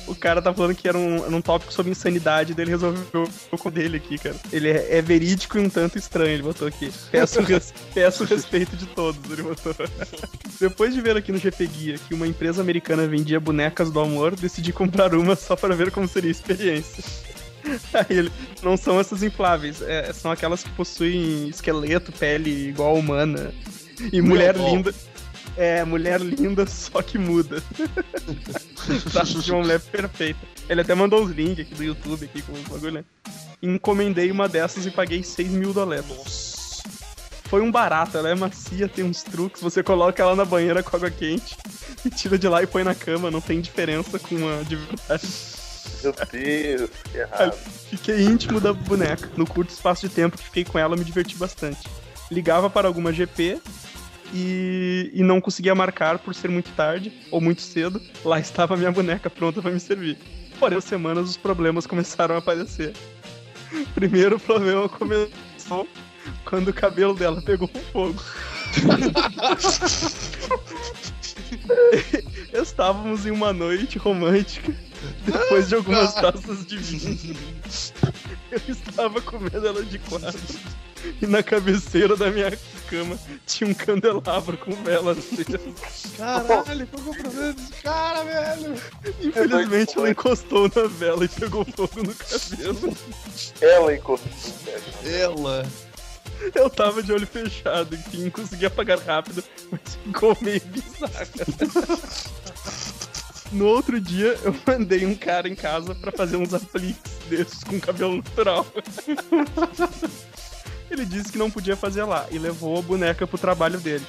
o 0.08 0.14
cara 0.14 0.42
tá 0.42 0.52
falando 0.52 0.74
que 0.74 0.88
era 0.88 0.98
um, 0.98 1.36
um 1.36 1.40
tópico 1.40 1.72
sobre 1.72 1.92
insanidade, 1.92 2.52
dele 2.52 2.70
resolveu 2.70 3.28
com 3.58 3.70
dele 3.70 3.96
aqui, 3.98 4.18
cara. 4.18 4.34
Ele 4.52 4.68
é, 4.70 4.98
é 4.98 5.00
verídico 5.02 5.56
e 5.56 5.60
um 5.60 5.70
tanto 5.70 5.96
estranho, 5.96 6.32
ele 6.32 6.42
botou 6.42 6.66
aqui. 6.66 6.90
Peço, 7.12 7.40
res- 7.40 7.72
peço 7.94 8.24
o 8.24 8.26
respeito 8.26 8.76
de 8.76 8.86
todos, 8.86 9.18
ele 9.30 9.42
botou. 9.44 9.74
Depois 10.60 10.92
de 10.94 11.00
ver 11.00 11.16
aqui 11.16 11.30
no 11.32 11.38
GP 11.38 11.66
Guia 11.68 11.98
que 11.98 12.12
uma 12.12 12.26
empresa 12.26 12.60
americana 12.60 13.06
vendia 13.06 13.38
bonecas 13.38 13.90
do 13.90 14.00
amor, 14.00 14.34
decidi 14.34 14.72
comprar 14.72 15.14
uma 15.14 15.36
só 15.36 15.54
para 15.54 15.74
ver 15.76 15.90
como 15.92 16.08
seria 16.08 16.30
a 16.30 16.32
experiência. 16.32 17.04
Aí 17.94 18.18
ele, 18.18 18.32
não 18.62 18.76
são 18.76 19.00
essas 19.00 19.22
infláveis, 19.22 19.80
é, 19.80 20.12
são 20.12 20.30
aquelas 20.30 20.62
que 20.62 20.68
possuem 20.70 21.48
esqueleto, 21.48 22.12
pele 22.12 22.68
igual 22.68 22.94
humana. 22.94 23.54
E 24.12 24.20
mulher 24.20 24.56
linda. 24.56 24.94
É, 25.56 25.84
mulher 25.84 26.20
linda, 26.20 26.66
só 26.66 27.00
que 27.00 27.16
muda. 27.16 27.62
tá, 29.12 29.22
de 29.22 29.52
uma 29.52 29.62
mulher 29.62 29.80
perfeita. 29.80 30.40
Ele 30.68 30.80
até 30.80 30.94
mandou 30.94 31.22
os 31.22 31.30
links 31.30 31.64
aqui 31.64 31.74
do 31.74 31.84
YouTube 31.84 32.24
aqui 32.24 32.42
com 32.42 32.52
os 32.52 32.60
bagulho, 32.62 32.92
né? 32.92 33.04
Encomendei 33.62 34.30
uma 34.30 34.48
dessas 34.48 34.84
e 34.84 34.90
paguei 34.90 35.22
6 35.22 35.50
mil 35.50 35.72
dólares. 35.72 36.04
Nossa. 36.08 36.54
Foi 37.44 37.60
um 37.60 37.70
barato, 37.70 38.18
ela 38.18 38.30
é 38.30 38.34
macia, 38.34 38.88
tem 38.88 39.04
uns 39.04 39.22
truques, 39.22 39.62
você 39.62 39.82
coloca 39.82 40.20
ela 40.20 40.34
na 40.34 40.44
banheira 40.44 40.82
com 40.82 40.96
água 40.96 41.10
quente 41.10 41.56
e 42.04 42.10
tira 42.10 42.36
de 42.36 42.48
lá 42.48 42.62
e 42.62 42.66
põe 42.66 42.82
na 42.82 42.94
cama, 42.94 43.30
não 43.30 43.40
tem 43.40 43.60
diferença 43.60 44.18
com 44.18 44.36
a 44.48 44.62
de 44.62 44.74
verdade. 44.74 45.28
Meu 46.02 46.12
Deus, 46.12 46.90
que 47.10 47.18
errado. 47.18 47.56
Fiquei 47.90 48.22
íntimo 48.22 48.60
da 48.60 48.72
boneca. 48.72 49.30
No 49.36 49.46
curto 49.46 49.70
espaço 49.70 50.08
de 50.08 50.14
tempo 50.14 50.36
que 50.36 50.44
fiquei 50.44 50.64
com 50.64 50.78
ela, 50.78 50.96
me 50.96 51.04
diverti 51.04 51.36
bastante. 51.36 51.88
Ligava 52.34 52.68
para 52.68 52.88
alguma 52.88 53.12
GP 53.12 53.60
e, 54.34 55.12
e 55.14 55.22
não 55.22 55.40
conseguia 55.40 55.72
marcar 55.72 56.18
por 56.18 56.34
ser 56.34 56.48
muito 56.48 56.68
tarde 56.72 57.12
ou 57.30 57.40
muito 57.40 57.62
cedo. 57.62 58.02
Lá 58.24 58.40
estava 58.40 58.76
minha 58.76 58.90
boneca 58.90 59.30
pronta 59.30 59.62
para 59.62 59.70
me 59.70 59.78
servir. 59.78 60.18
Porém, 60.58 60.78
as 60.78 60.84
semanas 60.84 61.30
os 61.30 61.36
problemas 61.36 61.86
começaram 61.86 62.34
a 62.34 62.38
aparecer. 62.38 62.92
Primeiro 63.94 64.40
problema 64.40 64.88
começou 64.88 65.86
quando 66.44 66.68
o 66.68 66.74
cabelo 66.74 67.14
dela 67.14 67.40
pegou 67.40 67.70
fogo. 67.92 68.20
Estávamos 72.52 73.26
em 73.26 73.30
uma 73.30 73.52
noite 73.52 73.96
romântica 73.96 74.74
depois 75.24 75.68
de 75.68 75.74
algumas 75.74 76.14
taças 76.14 76.66
de 76.66 76.78
vinho. 76.78 77.36
Eu 78.50 78.60
estava 78.68 79.20
comendo 79.20 79.66
ela 79.66 79.82
de 79.82 79.98
quatro. 79.98 80.40
E 81.20 81.26
na 81.26 81.42
cabeceira 81.42 82.16
da 82.16 82.30
minha 82.30 82.56
cama 82.88 83.18
tinha 83.46 83.68
um 83.68 83.74
candelabro 83.74 84.56
com 84.56 84.72
velas 84.82 85.18
acesas. 85.18 86.16
Caralho, 86.16 86.86
qual 86.86 87.14
que 87.14 87.20
é 87.20 87.52
desse 87.52 87.72
cara, 87.82 88.24
velho? 88.24 88.74
Infelizmente 89.20 89.98
ela 89.98 90.10
encostou 90.10 90.70
na 90.74 90.86
vela 90.88 91.24
e 91.24 91.28
pegou 91.28 91.64
fogo 91.64 92.02
no 92.02 92.14
cabelo. 92.14 92.96
Ela 93.60 93.94
encostou, 93.94 94.30
velho. 94.64 95.14
Ela. 95.14 95.66
Eu 96.54 96.70
tava 96.70 97.02
de 97.02 97.12
olho 97.12 97.26
fechado, 97.26 97.94
enfim, 97.94 98.30
consegui 98.30 98.66
apagar 98.66 98.98
rápido, 98.98 99.44
mas 99.70 99.80
ficou 100.04 100.36
meio 100.40 100.60
bizarro. 100.66 101.14
No 103.54 103.66
outro 103.66 104.00
dia, 104.00 104.36
eu 104.42 104.52
mandei 104.66 105.06
um 105.06 105.14
cara 105.14 105.48
em 105.48 105.54
casa 105.54 105.94
pra 105.94 106.10
fazer 106.10 106.36
uns 106.36 106.52
apliques 106.52 107.12
desses 107.30 107.62
com 107.62 107.78
cabelo 107.78 108.16
natural. 108.16 108.66
Ele 110.90 111.06
disse 111.06 111.30
que 111.30 111.38
não 111.38 111.48
podia 111.48 111.76
fazer 111.76 112.02
lá 112.02 112.26
e 112.32 112.38
levou 112.38 112.76
a 112.76 112.82
boneca 112.82 113.28
pro 113.28 113.38
trabalho 113.38 113.78
dele. 113.78 114.04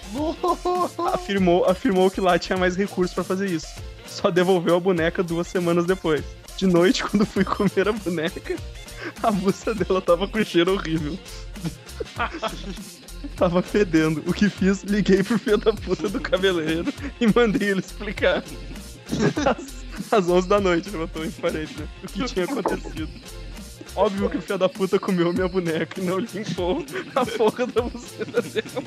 Afirmou, 1.13 1.63
afirmou 1.65 2.09
que 2.09 2.19
lá 2.19 2.39
tinha 2.39 2.57
mais 2.57 2.75
recursos 2.75 3.13
pra 3.13 3.23
fazer 3.23 3.47
isso. 3.47 3.67
Só 4.07 4.31
devolveu 4.31 4.77
a 4.77 4.79
boneca 4.79 5.21
duas 5.21 5.47
semanas 5.47 5.85
depois. 5.85 6.23
De 6.57 6.65
noite, 6.65 7.03
quando 7.05 7.23
fui 7.23 7.45
comer 7.45 7.87
a 7.87 7.91
boneca, 7.91 8.55
a 9.21 9.29
buça 9.29 9.75
dela 9.75 10.01
tava 10.01 10.27
com 10.27 10.43
cheiro 10.43 10.73
horrível. 10.73 11.19
tava 13.37 13.61
fedendo. 13.61 14.23
O 14.25 14.33
que 14.33 14.49
fiz? 14.49 14.81
Liguei 14.81 15.21
pro 15.21 15.37
filho 15.37 15.57
da 15.57 15.71
puta 15.71 16.09
do 16.09 16.19
cabeleireiro 16.19 16.91
e 17.21 17.27
mandei 17.27 17.69
ele 17.69 17.81
explicar. 17.81 18.43
Às, 19.45 20.13
às 20.13 20.29
11 20.29 20.47
da 20.47 20.59
noite, 20.59 20.89
ele 20.89 20.97
botou 20.97 21.23
em 21.25 21.31
parede, 21.31 21.73
né? 21.77 21.87
O 22.03 22.07
que 22.07 22.25
tinha 22.25 22.45
acontecido. 22.45 23.09
Óbvio 23.95 24.29
que 24.29 24.37
o 24.37 24.41
filho 24.41 24.57
da 24.57 24.67
puta 24.67 24.99
comeu 24.99 25.31
minha 25.31 25.47
boneca 25.47 26.01
e 26.01 26.03
não 26.03 26.19
limpou 26.19 26.85
a 27.15 27.25
porra 27.25 27.65
da 27.67 27.81
buceta 27.81 28.41
dela. 28.41 28.83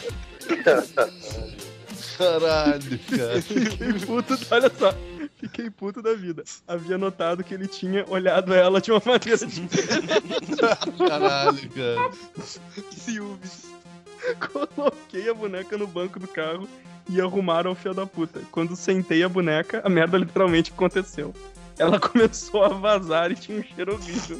Caralho, 2.19 2.99
cara. 2.99 3.43
Fiquei 3.43 3.93
puto, 4.05 4.39
olha 4.51 4.73
só. 4.78 4.95
Fiquei 5.36 5.70
puto 5.70 6.03
da 6.03 6.15
vida. 6.15 6.43
Havia 6.66 6.99
notado 6.99 7.45
que 7.45 7.55
ele 7.55 7.69
tinha 7.69 8.05
olhado 8.09 8.53
ela 8.53 8.81
de 8.81 8.90
uma 8.90 9.01
maneira 9.05 9.47
diferente. 9.47 10.57
Caralho, 11.09 11.70
cara. 11.70 12.11
Ciúmes. 12.90 13.69
Coloquei 14.53 15.31
a 15.31 15.35
boneca 15.35 15.78
no 15.78 15.86
banco 15.86 16.19
do 16.19 16.27
carro 16.28 16.69
e 17.09 17.21
arrumaram 17.21 17.73
o 17.73 17.75
fio 17.75 17.95
da 17.95 18.07
puta. 18.07 18.41
Quando 18.51 18.77
sentei 18.77 19.23
a 19.23 19.29
boneca, 19.29 19.81
a 19.85 19.89
merda 19.89 20.19
literalmente 20.19 20.73
aconteceu. 20.73 21.33
Ela 21.79 21.99
começou 22.01 22.65
a 22.65 22.69
vazar 22.69 23.31
e 23.31 23.35
tinha 23.35 23.59
um 23.59 23.63
cheiro 23.63 23.95
horrível. 23.95 24.39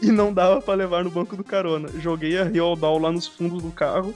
e 0.00 0.10
não 0.10 0.32
dava 0.32 0.60
pra 0.60 0.74
levar 0.74 1.04
no 1.04 1.10
banco 1.10 1.36
do 1.36 1.44
carona. 1.44 1.88
Joguei 2.00 2.38
a 2.38 2.44
Doll 2.44 2.98
lá 2.98 3.12
nos 3.12 3.26
fundos 3.26 3.62
do 3.62 3.70
carro 3.70 4.14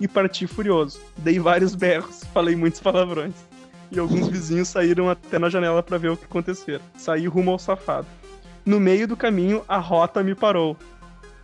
e 0.00 0.08
parti 0.08 0.46
furioso. 0.46 1.00
Dei 1.18 1.38
vários 1.38 1.74
berros, 1.74 2.24
falei 2.32 2.56
muitos 2.56 2.80
palavrões. 2.80 3.34
E 3.90 3.98
alguns 3.98 4.28
vizinhos 4.28 4.68
saíram 4.68 5.10
até 5.10 5.38
na 5.38 5.50
janela 5.50 5.82
pra 5.82 5.98
ver 5.98 6.08
o 6.08 6.16
que 6.16 6.24
acontecera. 6.24 6.80
Saí 6.96 7.26
rumo 7.26 7.50
ao 7.50 7.58
safado. 7.58 8.06
No 8.64 8.80
meio 8.80 9.06
do 9.06 9.16
caminho, 9.16 9.62
a 9.68 9.76
rota 9.78 10.22
me 10.22 10.34
parou. 10.34 10.76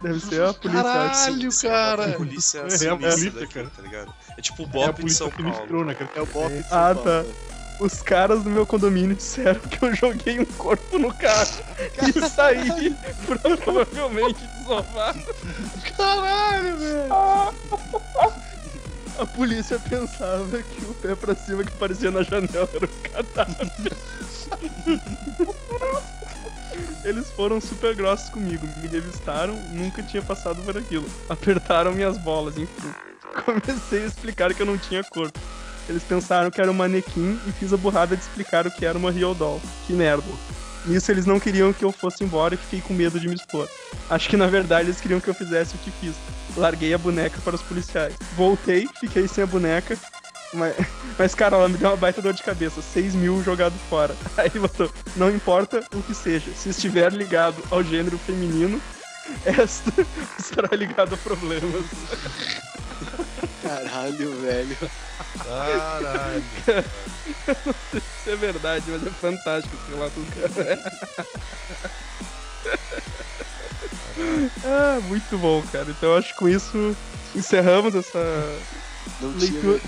Deve 0.01 0.21
ser 0.21 0.43
a 0.43 0.55
polícia. 0.55 0.83
Caralho, 0.83 1.51
Sim, 1.53 1.69
cara. 1.69 2.05
A 2.07 2.13
polícia 2.13 2.59
É, 2.81 2.89
a 2.89 2.97
polícia, 2.97 3.31
daqui, 3.33 3.55
cara. 3.55 3.71
tá 3.77 3.83
ligado? 3.83 4.15
É 4.37 4.41
tipo 4.41 4.63
o 4.63 4.67
É 4.67 4.69
a 4.69 4.71
Bop 4.73 4.95
de 4.95 5.01
polícia 5.03 5.19
São 5.27 5.31
Paulo. 5.31 5.53
sinistrona, 5.55 5.95
cara. 5.95 6.11
É 6.15 6.21
o 6.23 6.27
Bop 6.27 6.49
de 6.55 6.69
São 6.69 6.79
Ah, 6.79 6.95
Paulo. 6.95 7.03
tá. 7.05 7.25
Os 7.81 8.03
caras 8.03 8.43
do 8.43 8.51
meu 8.51 8.67
condomínio 8.67 9.15
disseram 9.15 9.61
que 9.61 9.85
eu 9.85 9.95
joguei 9.95 10.41
um 10.41 10.45
corpo 10.45 10.99
no 10.99 11.15
carro 11.15 11.63
e 12.09 12.29
saí 12.29 12.97
provavelmente 13.25 14.45
desovado. 14.59 15.21
Caralho, 15.97 16.77
velho. 16.77 17.09
A 19.19 19.27
polícia 19.27 19.79
pensava 19.81 20.61
que 20.63 20.85
o 20.87 20.95
pé 20.95 21.15
pra 21.15 21.35
cima 21.37 21.63
que 21.65 21.73
aparecia 21.73 22.11
na 22.11 22.23
janela 22.25 22.69
era 22.75 22.85
um 22.87 23.11
cadáver. 23.13 23.97
Eles 27.05 27.31
foram 27.31 27.61
super 27.61 27.95
grossos 27.95 28.29
comigo, 28.31 28.67
me 28.81 28.89
revistaram, 28.89 29.55
nunca 29.71 30.03
tinha 30.03 30.23
passado 30.23 30.63
por 30.63 30.77
aquilo. 30.77 31.09
Apertaram 31.29 31.93
minhas 31.93 32.19
bolas, 32.19 32.57
enfim. 32.59 32.91
Comecei 33.45 34.05
a 34.05 34.07
explicar 34.07 34.53
que 34.53 34.63
eu 34.63 34.67
não 34.67 34.77
tinha 34.77 35.03
corpo. 35.05 35.39
Eles 35.89 36.03
pensaram 36.03 36.51
que 36.51 36.61
era 36.61 36.71
um 36.71 36.75
manequim 36.75 37.41
e 37.47 37.53
fiz 37.53 37.73
a 37.73 37.77
burrada 37.77 38.17
de 38.17 38.23
explicar 38.23 38.67
o 38.67 38.71
que 38.71 38.85
era 38.85 38.99
uma 38.99 39.11
real 39.11 39.35
doll. 39.35 39.61
Que 39.87 39.93
merda. 39.93 40.25
Nisso 40.85 41.11
eles 41.11 41.27
não 41.27 41.41
queriam 41.41 41.73
que 41.73 41.85
eu 41.85 41.93
fosse 41.93 42.25
embora 42.25 42.55
e 42.55 42.59
fiquei 42.59 42.81
com 42.81 42.95
medo 42.95 43.19
de 43.19 43.29
me 43.29 43.35
expor. 43.35 43.69
Acho 44.09 44.29
que 44.29 44.37
na 44.37 44.47
verdade 44.47 44.89
eles 44.89 45.01
queriam 45.01 45.21
que 45.21 45.29
eu 45.29 45.35
fizesse 45.35 45.75
o 45.75 45.79
que 45.79 45.91
fiz. 45.91 46.15
Larguei 46.57 46.93
a 46.95 46.99
boneca 46.99 47.41
para 47.45 47.55
os 47.55 47.63
policiais. 47.63 48.15
Voltei, 48.37 48.89
fiquei 49.01 49.27
sem 49.29 49.45
a 49.45 49.47
boneca. 49.47 49.99
Mas, 50.53 50.75
mas, 51.19 51.35
cara, 51.35 51.57
ela 51.57 51.69
me 51.69 51.77
deu 51.77 51.91
uma 51.91 51.97
baita 51.97 52.23
dor 52.23 52.33
de 52.33 52.43
cabeça. 52.43 52.81
6 52.81 53.15
mil 53.15 53.43
jogado 53.43 53.75
fora. 53.91 54.17
Aí 54.37 54.47
ele 54.47 54.61
botou: 54.61 54.91
Não 55.17 55.31
importa 55.31 55.85
o 55.95 56.03
que 56.03 56.15
seja, 56.15 56.51
se 56.55 56.71
estiver 56.71 57.13
ligado 57.13 57.63
ao 57.71 57.83
gênero 57.85 58.17
feminino, 58.19 58.81
esta 59.45 59.93
estará 60.39 60.75
ligado 60.77 61.15
a 61.15 61.19
problemas. 61.19 61.85
Caralho, 63.63 64.41
velho. 64.41 64.77
Caralho. 65.45 66.45
Isso 67.95 68.31
é 68.31 68.37
verdade, 68.37 68.85
mas 68.89 69.07
é 69.07 69.11
fantástico 69.11 69.77
esse 69.77 69.91
relato 69.95 70.19
do 70.21 70.33
cara. 70.41 70.93
ah, 74.65 75.01
muito 75.03 75.37
bom, 75.39 75.63
cara. 75.71 75.87
Então 75.91 76.17
acho 76.17 76.29
que 76.33 76.39
com 76.39 76.49
isso 76.49 76.97
encerramos 77.35 77.95
essa 77.95 78.19
Não 79.21 79.33
tinha. 79.35 79.53
leitura, 79.53 79.81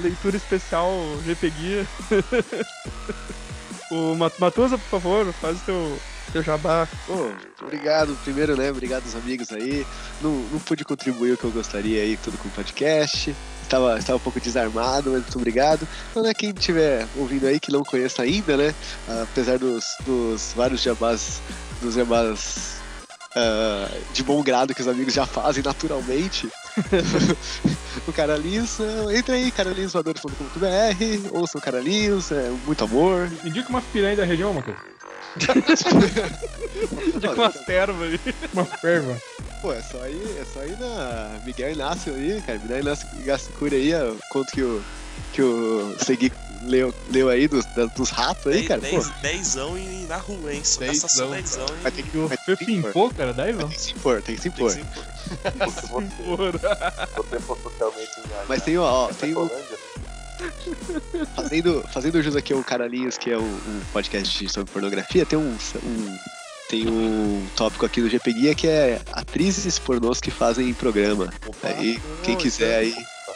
leitura 0.00 0.36
especial 0.36 0.92
GP 1.24 1.50
Guia. 1.50 1.86
o 3.90 4.14
Mat- 4.14 4.38
Matusa, 4.38 4.78
por 4.78 4.88
favor, 5.00 5.32
faz 5.34 5.58
o 5.58 5.64
teu, 5.64 5.98
teu 6.32 6.42
jabá. 6.42 6.88
Pô, 7.06 7.30
obrigado 7.62 8.16
primeiro, 8.22 8.56
né? 8.56 8.70
Obrigado 8.70 9.04
aos 9.04 9.14
amigos 9.14 9.52
aí. 9.52 9.86
Não, 10.20 10.30
não 10.30 10.58
pude 10.60 10.84
contribuir 10.84 11.32
o 11.32 11.36
que 11.36 11.44
eu 11.44 11.50
gostaria 11.52 12.02
aí 12.02 12.16
tudo 12.16 12.38
com 12.38 12.48
o 12.48 12.52
podcast. 12.52 13.34
Estava, 13.62 13.98
estava 13.98 14.16
um 14.16 14.20
pouco 14.20 14.40
desarmado, 14.40 15.10
mas 15.10 15.22
muito 15.22 15.36
obrigado. 15.36 15.86
Então, 16.10 16.22
né, 16.22 16.32
quem 16.32 16.50
estiver 16.50 17.06
ouvindo 17.16 17.46
aí 17.46 17.60
que 17.60 17.70
não 17.70 17.82
conheça 17.84 18.22
ainda, 18.22 18.56
né? 18.56 18.74
Apesar 19.22 19.58
dos, 19.58 19.84
dos 20.06 20.52
vários 20.54 20.80
jabás, 20.82 21.42
dos 21.82 21.94
jabás 21.94 22.78
ah, 23.36 23.90
de 24.12 24.22
bom 24.22 24.42
grado 24.42 24.74
que 24.74 24.80
os 24.80 24.88
amigos 24.88 25.12
já 25.12 25.26
fazem 25.26 25.62
naturalmente. 25.62 26.48
o 28.06 28.12
Caralins, 28.12 28.78
eh, 28.80 29.18
entra 29.18 29.34
aí, 29.34 29.50
caralinsvoadores.com.br, 29.50 31.28
ouça 31.32 31.58
o 31.58 31.60
Caralins, 31.60 32.30
é 32.32 32.50
muito 32.66 32.84
amor. 32.84 33.30
Indica 33.44 33.68
umas 33.68 33.84
piranha 33.84 34.16
da 34.16 34.24
região, 34.24 34.52
Matheus. 34.54 34.76
De 37.20 37.28
com 37.34 37.42
as 37.42 37.54
tervas 37.64 38.12
aí. 38.12 38.34
Uma 38.52 38.64
ferva. 38.64 39.16
Pô, 39.60 39.72
é 39.72 39.82
só 39.82 40.06
ir, 40.08 40.36
é 40.40 40.44
só 40.44 40.64
ir 40.64 40.78
na 40.78 41.40
Miguel 41.44 41.72
Inácio 41.72 42.14
aí, 42.14 42.42
cara. 42.46 42.58
Miguel 42.58 42.80
Inácio 42.80 43.08
Gascuri 43.24 43.76
aí, 43.76 43.94
ó, 43.94 44.14
conto 44.30 44.52
que 44.52 44.62
o, 44.62 44.82
que 45.32 45.42
o 45.42 45.96
Segui 45.98 46.32
leu, 46.62 46.94
leu 47.10 47.28
aí 47.28 47.46
dos, 47.48 47.64
dos 47.96 48.10
ratos 48.10 48.46
aí, 48.52 48.64
cara. 48.64 48.80
Dez, 48.80 49.10
dezão 49.22 49.76
e 49.78 50.06
na 50.08 50.16
rua, 50.16 50.52
hein? 50.54 50.62
Só 50.64 50.80
Dezão, 50.80 51.30
dezão 51.30 51.66
vai 51.82 51.90
e 51.92 51.94
ter 51.94 52.02
que, 52.02 52.16
O 52.18 52.28
vai 52.28 52.36
ter 52.36 52.56
que 52.56 52.64
impor. 52.72 52.82
pimpou, 52.92 53.10
cara, 53.14 53.32
daí 53.32 53.52
Vai 53.52 53.62
não. 53.62 53.68
ter 53.68 53.74
que 53.76 53.80
se 53.82 53.92
impor, 53.92 54.22
tem 54.22 54.34
que 54.36 54.42
se 54.42 54.50
tem 54.50 54.52
que 54.52 54.60
impor. 54.60 54.70
se 54.72 54.80
impor. 54.80 55.04
Se 55.72 55.86
você, 55.88 56.20
se 56.20 56.22
você 57.16 57.40
for. 57.40 58.46
Mas 58.48 58.62
tem, 58.62 58.78
ó, 58.78 59.08
tem 59.08 59.30
um, 59.36 59.48
Colândia, 59.48 59.78
fazendo, 61.34 61.84
fazendo 61.92 62.22
jus 62.22 62.36
aqui 62.36 62.52
ao 62.52 62.62
Caralhinhos, 62.62 63.18
que 63.18 63.30
é 63.30 63.38
um, 63.38 63.42
um 63.42 63.80
podcast 63.92 64.48
sobre 64.48 64.70
pornografia, 64.72 65.26
tem 65.26 65.38
um, 65.38 65.56
um- 65.84 66.18
tem 66.68 66.86
um 66.86 67.46
tópico 67.56 67.86
aqui 67.86 68.02
do 68.02 68.10
GP 68.10 68.30
Guia 68.34 68.54
que 68.54 68.66
é 68.68 69.00
atrizes 69.12 69.78
pornôs 69.78 70.20
que 70.20 70.30
fazem 70.30 70.74
programa. 70.74 71.32
Aí, 71.62 71.98
quem 72.22 72.36
quiser 72.36 72.76
aí. 72.80 72.94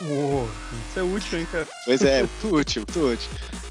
Uou. 0.08 0.50
Isso 0.90 0.98
é 0.98 1.02
útil, 1.02 1.38
hein, 1.38 1.46
cara. 1.50 1.68
Pois 1.84 2.02
é, 2.02 2.18
muito 2.42 2.54
útil, 2.56 2.84
muito 2.88 3.12
útil. 3.12 3.30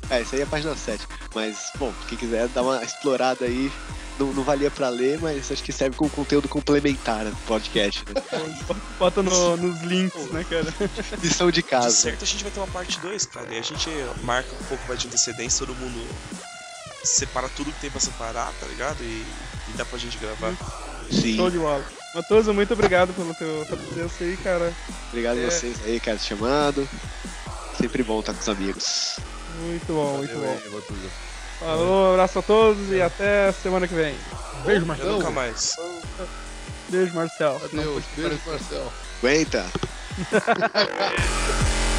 É, 0.10 0.22
isso 0.22 0.36
aí 0.36 0.42
é 0.42 0.44
a 0.44 0.48
página 0.48 0.76
7. 0.76 1.08
Mas, 1.34 1.72
bom, 1.78 1.94
quem 2.08 2.18
quiser 2.18 2.48
dar 2.50 2.64
uma 2.64 2.84
explorada 2.84 3.46
aí, 3.46 3.72
não, 4.20 4.34
não 4.34 4.44
valia 4.44 4.70
pra 4.70 4.90
ler, 4.90 5.20
mas 5.22 5.52
acho 5.52 5.64
que 5.64 5.72
serve 5.72 5.96
como 5.96 6.10
conteúdo 6.10 6.50
complementar 6.50 7.26
do 7.26 7.36
podcast, 7.48 8.04
né? 8.08 8.22
Bota 9.00 9.24
no- 9.24 9.58
nos 9.58 9.82
links, 9.82 10.30
né, 10.32 10.46
cara? 10.50 10.74
Lição 11.22 11.48
de 11.50 11.62
De 11.62 11.64
casa. 11.64 11.92
certo, 11.92 12.24
a 12.24 12.28
gente 12.28 12.44
vai 12.44 12.52
ter 12.52 12.60
uma 12.60 12.68
parte 12.68 13.00
2, 13.00 13.26
cara. 13.26 13.48
E 13.54 13.58
a 13.58 13.62
gente 13.62 13.90
marca 14.24 14.50
um 14.54 14.66
pouco 14.66 14.86
mais 14.88 15.00
de 15.00 15.08
antecedência, 15.08 15.66
todo 15.66 15.76
mundo 15.78 16.06
separa 17.04 17.50
tudo 17.50 17.72
que 17.72 17.80
tem 17.80 17.90
pra 17.90 18.00
separar, 18.00 18.52
tá 18.60 18.68
ligado? 18.68 19.02
E, 19.02 19.26
e 19.70 19.74
dá 19.78 19.86
pra 19.86 19.98
gente 19.98 20.18
gravar. 20.18 20.54
Sim. 21.10 21.36
Show 21.38 21.50
de 21.50 21.58
bola. 21.58 21.84
Matoso, 22.14 22.54
muito 22.54 22.74
obrigado 22.74 23.14
pela 23.14 23.34
tua 23.34 23.66
tua 23.66 23.78
presença 23.78 24.24
aí, 24.24 24.36
cara. 24.38 24.74
Obrigado 25.10 25.38
a 25.38 25.42
É. 25.42 25.46
vocês 25.50 25.78
aí, 25.86 26.00
cara, 26.00 26.18
chamando. 26.18 26.88
Sempre 27.78 28.04
bom 28.04 28.20
estar 28.20 28.34
com 28.34 28.42
os 28.42 28.50
amigos. 28.50 29.18
Muito 29.62 29.88
bom, 29.94 30.18
muito 30.18 30.34
Valeu 30.34 30.58
bom. 30.72 30.82
aí. 30.90 31.10
Falou, 31.60 32.08
um 32.10 32.14
abraço 32.14 32.40
a 32.40 32.42
todos 32.42 32.90
e 32.92 33.02
até 33.02 33.52
semana 33.52 33.88
que 33.88 33.94
vem. 33.94 34.16
Beijo, 34.66 34.82
Eu 34.82 34.86
Marcelo. 34.88 35.12
nunca 35.14 35.30
mais. 35.30 35.76
Beijo, 36.90 37.14
Marcel. 37.14 37.62
Adeus. 37.64 38.04
Beijo, 38.18 38.40
Marcel. 38.46 38.94
Aguenta! 39.20 39.66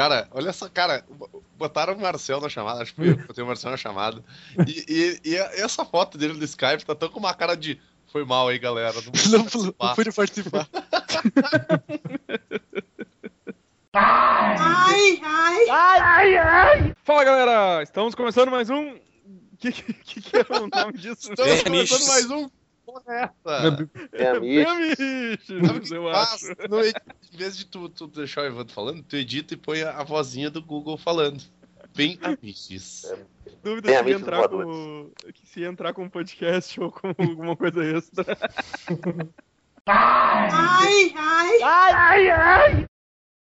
Cara, 0.00 0.26
olha 0.30 0.50
só, 0.50 0.66
cara, 0.66 1.04
botaram 1.58 1.92
o 1.92 2.00
Marcel 2.00 2.40
na 2.40 2.48
chamada, 2.48 2.80
acho 2.80 2.94
que 2.94 3.02
eu 3.02 3.16
botei 3.18 3.44
o 3.44 3.46
Marcel 3.46 3.70
na 3.70 3.76
chamada. 3.76 4.24
E, 4.66 5.20
e- 5.24 5.30
e 5.32 5.36
essa 5.36 5.84
foto 5.84 6.16
dele 6.16 6.32
no 6.32 6.42
Skype 6.42 6.86
tá 6.86 6.94
tão 6.94 7.10
com 7.10 7.18
uma 7.18 7.34
cara 7.34 7.54
de. 7.54 7.78
Foi 8.10 8.24
mal 8.24 8.48
aí, 8.48 8.58
galera. 8.58 8.94
Não 8.94 9.12
Não, 9.30 9.38
não 9.40 9.44
participar." 9.44 9.94
pude 9.94 10.12
participar. 10.12 10.68
Fala, 17.04 17.24
galera! 17.24 17.82
Estamos 17.82 18.14
começando 18.14 18.50
mais 18.50 18.70
um... 18.70 18.92
O 18.92 19.56
que, 19.58 19.72
que, 19.72 20.20
que 20.22 20.36
é 20.36 20.40
o 20.58 20.68
nome 20.68 20.92
disso? 20.96 21.30
Estamos 21.32 21.52
É, 21.52 21.62
começando 21.64 21.72
nichos. 21.98 22.06
mais 22.08 22.30
um 22.30 22.48
porra 22.90 23.02
é 23.08 23.22
essa? 23.22 23.78
É 24.12 24.40
que 25.80 25.94
eu 25.94 26.08
acho. 26.08 26.46
No 26.68 26.84
em 26.84 26.92
vez 27.32 27.56
de 27.56 27.66
tu, 27.66 27.88
tu 27.88 28.06
deixar 28.08 28.42
o 28.42 28.46
Evandro 28.46 28.72
falando, 28.72 29.02
tu 29.02 29.16
edita 29.16 29.54
e 29.54 29.56
põe 29.56 29.82
a, 29.82 29.98
a 29.98 30.04
vozinha 30.04 30.50
do 30.50 30.62
Google 30.62 30.98
falando. 30.98 31.42
Bem 31.94 32.18
amiches. 32.22 33.12
Dúvida 33.62 34.02
Bem 34.02 34.14
se 34.14 34.20
entrar 34.20 34.48
com. 34.48 35.10
que 35.34 35.46
se 35.46 35.60
ia 35.60 35.68
entrar 35.68 35.92
com 35.92 36.04
um 36.04 36.08
podcast 36.08 36.80
ou 36.80 36.90
com 36.90 37.08
alguma 37.08 37.56
coisa 37.56 37.84
extra. 37.84 38.36
Ai, 39.86 41.12
ai. 42.30 42.86